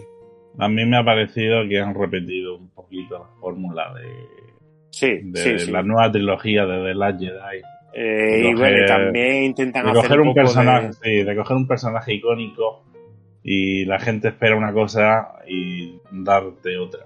a 0.57 0.67
mí 0.67 0.85
me 0.85 0.97
ha 0.97 1.05
parecido 1.05 1.65
que 1.69 1.79
han 1.79 1.95
repetido 1.95 2.57
un 2.57 2.67
poquito 2.71 3.19
la 3.19 3.39
fórmula 3.39 3.93
de, 3.93 4.38
Sí, 4.89 5.19
de 5.23 5.39
sí, 5.39 5.59
sí. 5.65 5.71
la 5.71 5.83
nueva 5.83 6.11
trilogía 6.11 6.65
de 6.65 6.83
The 6.83 6.93
Last 6.95 7.19
Jedi. 7.19 7.61
Eh, 7.93 8.49
y 8.49 8.53
bueno, 8.53 8.85
también 8.85 9.43
intentan 9.43 9.85
de 9.85 9.91
hacer 9.91 10.03
coger 10.03 10.19
un 10.19 10.27
poco 10.27 10.35
personaje, 10.35 10.87
de... 10.87 10.93
sí, 10.93 11.23
de 11.23 11.35
coger 11.35 11.57
un 11.57 11.67
personaje 11.67 12.13
icónico 12.13 12.83
y 13.43 13.85
la 13.85 13.99
gente 13.99 14.29
espera 14.29 14.55
una 14.55 14.73
cosa 14.73 15.33
y 15.47 15.99
darte 16.11 16.77
otra. 16.77 17.05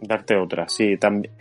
Darte 0.00 0.36
otra, 0.36 0.68
sí, 0.68 0.96
también. 0.96 1.32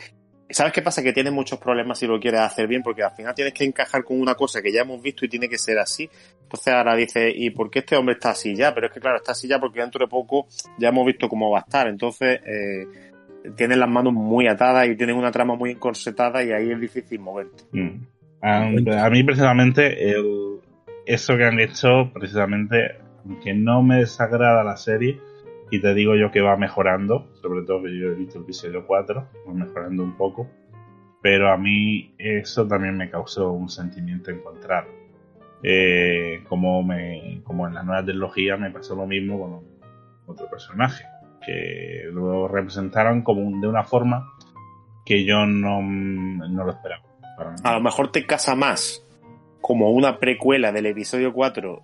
¿Sabes 0.47 0.73
qué 0.73 0.83
pasa? 0.83 1.01
Que 1.01 1.11
tienes 1.11 1.33
muchos 1.33 1.57
problemas 1.57 1.97
si 1.97 2.05
lo 2.05 2.19
quieres 2.19 2.41
hacer 2.41 2.67
bien, 2.67 2.83
porque 2.83 3.01
al 3.01 3.11
final 3.11 3.33
tienes 3.33 3.53
que 3.53 3.63
encajar 3.63 4.03
con 4.03 4.21
una 4.21 4.35
cosa 4.35 4.61
que 4.61 4.71
ya 4.71 4.81
hemos 4.81 5.01
visto 5.01 5.25
y 5.25 5.29
tiene 5.29 5.49
que 5.49 5.57
ser 5.57 5.79
así. 5.79 6.07
Entonces 6.43 6.71
ahora 6.71 6.95
dices, 6.95 7.33
¿y 7.35 7.49
por 7.49 7.71
qué 7.71 7.79
este 7.79 7.95
hombre 7.95 8.13
está 8.13 8.29
así 8.29 8.55
ya? 8.55 8.73
Pero 8.73 8.87
es 8.87 8.93
que 8.93 8.99
claro, 8.99 9.17
está 9.17 9.31
así 9.31 9.47
ya 9.47 9.59
porque 9.59 9.81
dentro 9.81 10.05
de 10.05 10.07
poco 10.07 10.45
ya 10.77 10.89
hemos 10.89 11.05
visto 11.07 11.27
cómo 11.27 11.49
va 11.49 11.59
a 11.59 11.61
estar. 11.61 11.87
Entonces, 11.87 12.39
eh, 12.45 12.85
tienes 13.55 13.77
las 13.77 13.89
manos 13.89 14.13
muy 14.13 14.47
atadas 14.47 14.87
y 14.87 14.95
tienes 14.95 15.15
una 15.15 15.31
trama 15.31 15.55
muy 15.55 15.71
encorsetada 15.71 16.43
y 16.43 16.51
ahí 16.51 16.71
es 16.71 16.79
difícil 16.79 17.19
moverte. 17.19 17.63
Mm. 17.71 18.01
A, 18.41 19.09
mí 19.09 19.23
precisamente 19.23 20.15
eso 21.05 21.37
que 21.37 21.45
han 21.45 21.59
hecho, 21.59 22.11
precisamente, 22.13 22.97
aunque 23.25 23.53
no 23.53 23.81
me 23.81 23.97
desagrada 23.97 24.63
la 24.63 24.77
serie, 24.77 25.19
y 25.71 25.81
te 25.81 25.93
digo 25.93 26.15
yo 26.15 26.31
que 26.31 26.41
va 26.41 26.57
mejorando, 26.57 27.27
sobre 27.41 27.63
todo 27.63 27.83
que 27.83 27.97
yo 27.97 28.09
he 28.09 28.15
visto 28.15 28.37
el 28.37 28.43
episodio 28.43 28.85
4, 28.85 29.27
va 29.47 29.53
mejorando 29.53 30.03
un 30.03 30.15
poco, 30.15 30.47
pero 31.21 31.51
a 31.51 31.57
mí 31.57 32.13
eso 32.19 32.67
también 32.67 32.97
me 32.97 33.09
causó 33.09 33.51
un 33.51 33.69
sentimiento 33.69 34.29
encontrado. 34.31 34.87
Eh, 35.63 36.43
como, 36.47 36.83
me, 36.83 37.41
como 37.43 37.67
en 37.67 37.73
la 37.73 37.81
nueva 37.81 38.05
trilogía 38.05 38.57
me 38.57 38.69
pasó 38.69 38.95
lo 38.95 39.07
mismo 39.07 39.39
con 39.39 39.63
otro 40.27 40.47
personaje, 40.49 41.05
que 41.45 42.03
lo 42.11 42.47
representaron 42.47 43.21
como 43.21 43.41
un- 43.41 43.61
de 43.61 43.67
una 43.67 43.83
forma 43.83 44.31
que 45.05 45.23
yo 45.25 45.45
no, 45.45 45.81
no 45.81 46.63
lo 46.65 46.71
esperaba. 46.71 47.03
A 47.63 47.73
lo 47.73 47.81
mejor 47.81 48.11
te 48.11 48.25
casa 48.25 48.55
más 48.55 49.03
como 49.61 49.91
una 49.91 50.19
precuela 50.19 50.71
del 50.71 50.85
episodio 50.87 51.33
4 51.33 51.83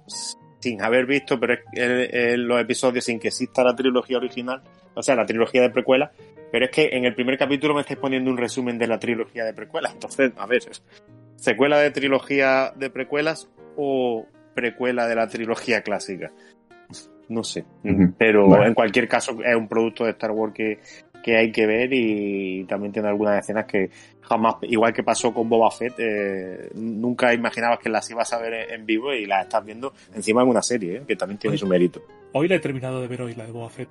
sin 0.60 0.82
haber 0.82 1.06
visto 1.06 1.40
pero 1.40 1.56
los 1.74 2.62
episodios 2.62 3.04
sin 3.06 3.20
que 3.20 3.30
exista 3.30 3.64
la 3.64 3.76
trilogía 3.76 4.18
original, 4.18 4.62
o 4.94 5.02
sea, 5.04 5.16
la 5.16 5.26
trilogía 5.26 5.62
de 5.62 5.72
precuela, 5.72 6.12
pero 6.52 6.66
es 6.66 6.72
que 6.72 6.90
en 6.94 7.06
el 7.06 7.16
primer 7.16 7.38
capítulo 7.38 7.74
me 7.74 7.82
estáis 7.82 8.00
poniendo 8.00 8.30
un 8.30 8.38
resumen 8.38 8.78
de 8.78 8.88
la 8.88 9.00
trilogía 9.00 9.44
de 9.46 9.54
precuela. 9.54 9.90
Entonces, 9.92 10.32
a 10.38 10.46
ver, 10.46 10.62
¿secuela 11.36 11.80
de 11.80 11.92
trilogía 11.92 12.72
de 12.76 12.90
precuelas 12.90 13.50
o 13.76 14.26
precuela 14.54 15.08
de 15.08 15.16
la 15.16 15.28
trilogía 15.28 15.82
clásica? 15.82 16.32
No 17.32 17.44
sé. 17.46 17.64
Pero 18.18 18.64
en 18.66 18.74
cualquier 18.74 19.08
caso 19.08 19.38
es 19.44 19.56
un 19.56 19.68
producto 19.68 20.04
de 20.04 20.12
Star 20.12 20.32
Wars 20.32 20.54
que, 20.54 20.80
que 21.24 21.38
hay 21.38 21.52
que 21.52 21.66
ver 21.66 21.90
y 21.94 22.66
también 22.66 22.92
tiene 22.92 23.08
algunas 23.08 23.40
escenas 23.40 23.66
que 23.66 23.90
jamás, 24.22 24.56
igual 24.64 24.92
que 24.94 25.02
pasó 25.04 25.34
con 25.34 25.48
Boba 25.48 25.72
Fett, 25.72 25.94
eh, 25.98 26.70
nunca 26.76 27.34
imaginabas 27.34 27.80
que 27.80 27.90
las 27.90 28.10
ibas 28.12 28.34
a 28.34 28.40
ver 28.40 28.72
en- 28.72 28.86
vivo 28.86 29.14
y 29.14 29.26
las 29.26 29.44
estás 29.44 29.64
viendo 29.64 29.94
encima 30.14 30.42
en 30.42 30.50
una 30.50 30.62
serie, 30.62 30.98
¿eh? 30.98 31.04
que 31.08 31.16
también 31.16 31.38
tiene 31.38 31.58
su 31.58 31.68
mérito. 31.68 32.02
Hoy 32.34 32.48
la 32.50 32.56
he 32.56 32.60
terminado 32.60 33.02
de 33.02 33.08
ver 33.08 33.22
hoy, 33.22 33.34
la 33.36 33.46
de 33.46 33.52
Boba 33.52 33.70
Fett. 33.70 33.90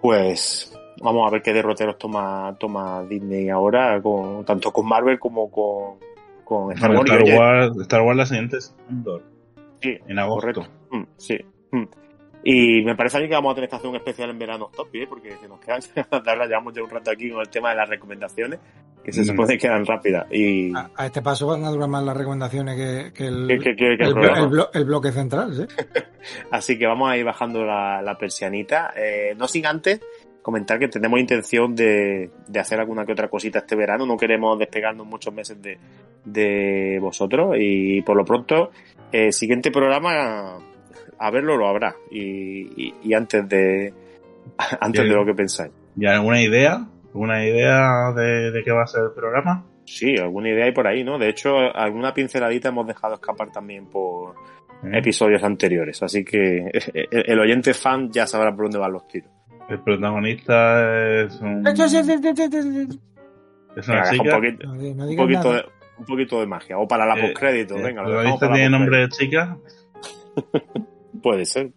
Pues 0.00 0.72
vamos 1.02 1.26
a 1.26 1.30
ver 1.30 1.42
qué 1.42 1.52
derroteros 1.52 1.98
toma, 1.98 2.56
toma 2.58 3.04
Disney 3.04 3.48
ahora, 3.48 4.00
con, 4.02 4.44
tanto 4.44 4.72
con 4.72 4.86
Marvel 4.88 5.18
como 5.18 5.50
con, 5.50 5.98
con 6.44 6.72
Star 6.72 6.90
Wars. 6.96 7.10
Star, 7.10 7.38
Wars, 7.38 7.76
Star 7.82 8.02
Wars 8.02 8.16
la 8.16 8.26
siguiente 8.26 8.56
es 8.58 8.74
Andor, 8.88 9.22
sí, 9.80 9.96
en 10.06 10.18
agosto. 10.18 10.40
correcto. 10.40 10.72
Mm, 10.90 11.02
sí. 11.16 11.38
Mm. 11.72 11.84
Y 12.44 12.82
me 12.84 12.94
parece 12.94 13.18
a 13.18 13.20
mí 13.20 13.28
que 13.28 13.34
vamos 13.34 13.52
a 13.52 13.54
tener 13.56 13.68
que 13.68 13.76
hacer 13.76 13.90
un 13.90 13.96
especial 13.96 14.30
en 14.30 14.38
verano 14.38 14.70
top, 14.74 14.88
¿eh? 14.94 15.06
porque 15.08 15.36
se 15.36 15.48
nos 15.48 15.58
quedan, 15.60 15.80
ahora 16.10 16.46
llevamos 16.46 16.72
ya 16.72 16.82
un 16.82 16.88
rato 16.90 17.10
aquí 17.10 17.30
con 17.30 17.40
el 17.40 17.48
tema 17.48 17.70
de 17.70 17.76
las 17.76 17.88
recomendaciones, 17.88 18.60
que 19.04 19.12
se 19.12 19.22
Mm. 19.22 19.24
supone 19.24 19.54
que 19.54 19.58
quedan 19.58 19.84
rápidas. 19.84 20.26
Y 20.30 20.72
a, 20.74 20.88
a 20.96 21.06
este 21.06 21.20
paso 21.20 21.48
van 21.48 21.64
a 21.64 21.70
durar 21.70 21.88
más 21.88 22.04
las 22.04 22.16
recomendaciones 22.16 22.76
que, 22.76 23.12
que 23.12 23.26
el, 23.26 23.46
que- 23.48 23.58
que- 23.58 23.76
que- 23.76 23.96
que 23.98 24.04
el 24.04 24.08
el, 24.10 24.14
blo- 24.14 24.20
programa. 24.20 24.38
el 24.38 24.50
blo- 24.50 24.70
el 24.72 24.84
bloque 24.84 25.12
central. 25.12 25.54
¿sí? 25.54 25.66
Así 26.50 26.78
que 26.78 26.86
vamos 26.86 27.10
a 27.10 27.16
ir 27.16 27.24
bajando 27.24 27.64
la, 27.64 28.00
la 28.02 28.16
persianita. 28.16 28.92
Eh, 28.96 29.34
no 29.36 29.48
sin 29.48 29.66
antes 29.66 30.00
comentar 30.40 30.78
que 30.78 30.88
tenemos 30.88 31.20
intención 31.20 31.74
de, 31.74 32.30
de 32.46 32.60
hacer 32.60 32.78
alguna 32.80 33.04
que 33.04 33.12
otra 33.12 33.28
cosita 33.28 33.58
este 33.58 33.74
verano. 33.76 34.06
No 34.06 34.16
queremos 34.16 34.58
despegarnos 34.58 35.06
muchos 35.06 35.34
meses 35.34 35.60
de, 35.60 35.78
de 36.24 36.98
vosotros. 37.02 37.56
Y 37.58 38.00
por 38.02 38.16
lo 38.16 38.24
pronto, 38.24 38.70
el 39.12 39.32
siguiente 39.32 39.70
programa, 39.70 40.58
a 41.18 41.30
verlo 41.30 41.56
lo 41.56 41.68
habrá. 41.68 41.94
Y, 42.10 42.86
y- 42.88 42.94
y 43.02 43.14
antes 43.14 43.48
de 43.48 43.92
antes 44.80 45.02
de 45.04 45.08
lo 45.14 45.24
que 45.26 45.34
pensáis. 45.34 45.72
¿Y 45.96 46.06
alguna 46.06 46.40
idea? 46.42 46.86
¿Alguna 47.08 47.44
idea 47.44 48.12
de, 48.14 48.50
de 48.52 48.62
qué 48.62 48.70
va 48.70 48.82
a 48.82 48.86
ser 48.86 49.02
el 49.04 49.12
programa? 49.12 49.64
Sí, 49.84 50.16
alguna 50.18 50.50
idea 50.50 50.66
hay 50.66 50.72
por 50.72 50.86
ahí, 50.86 51.02
¿no? 51.02 51.18
De 51.18 51.28
hecho, 51.30 51.56
alguna 51.74 52.12
pinceladita 52.12 52.68
hemos 52.68 52.86
dejado 52.86 53.14
escapar 53.14 53.50
también 53.50 53.86
por 53.86 54.34
¿Eh? 54.84 54.98
episodios 54.98 55.42
anteriores. 55.42 56.02
Así 56.02 56.24
que 56.24 56.66
el, 56.94 57.08
el 57.10 57.40
oyente 57.40 57.72
fan 57.74 58.10
ya 58.12 58.26
sabrá 58.26 58.54
por 58.54 58.66
dónde 58.66 58.78
van 58.78 58.92
los 58.92 59.08
tiros. 59.08 59.30
El 59.68 59.80
protagonista 59.80 61.22
es 61.24 61.40
un, 61.40 61.66
es 63.76 63.88
una 63.88 64.00
deja 64.02 64.10
un 64.12 64.18
chica. 64.18 64.36
poquito, 64.36 64.66
No, 64.66 64.74
di- 64.78 64.94
no 64.94 65.06
un 65.06 65.16
poquito 65.16 65.52
nada. 65.52 65.54
de, 65.56 65.68
un 65.98 66.04
poquito 66.06 66.40
de 66.40 66.46
magia. 66.46 66.78
O 66.78 66.86
para 66.88 67.04
la 67.06 67.16
Eh, 67.18 67.22
postcrédito, 67.22 67.76
El 67.76 67.82
venga, 67.82 68.02
la 68.02 68.38
tiene 68.38 68.70
nombre 68.70 68.98
de 68.98 69.08
chica. 69.08 69.56
Puede 71.22 71.44
ser. 71.44 71.70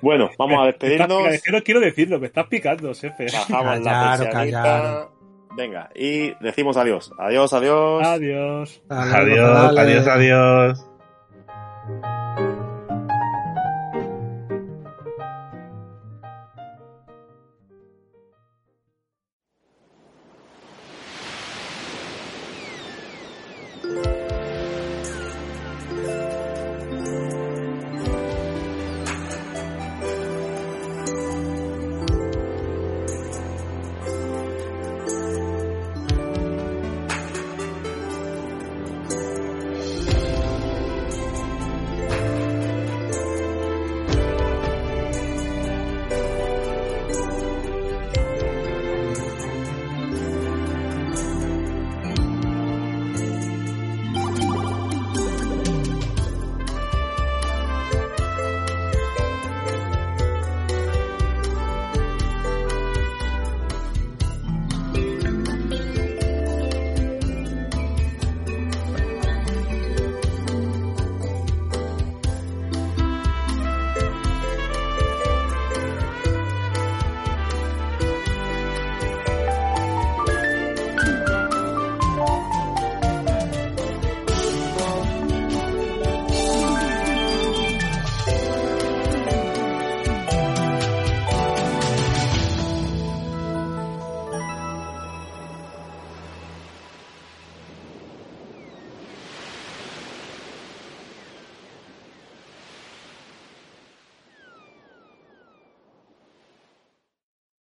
Bueno, 0.00 0.30
vamos 0.38 0.62
a 0.62 0.66
despedirnos. 0.66 1.26
es 1.28 1.42
que 1.42 1.50
no 1.50 1.60
quiero 1.62 1.80
decirlo, 1.80 2.20
me 2.20 2.26
estás 2.26 2.46
picando, 2.46 2.94
jefe. 2.94 3.26
Bajamos 3.32 3.80
la 3.80 3.90
Callaros, 3.92 4.18
persianita. 4.26 4.62
callaros. 4.62 5.08
Venga, 5.56 5.90
y 5.94 6.34
decimos 6.40 6.76
adiós. 6.76 7.10
Adiós, 7.18 7.52
adiós. 7.52 8.06
Adiós. 8.06 8.82
Adiós, 8.88 9.74
dale. 9.74 9.80
adiós, 9.80 10.06
adiós. 10.06 10.87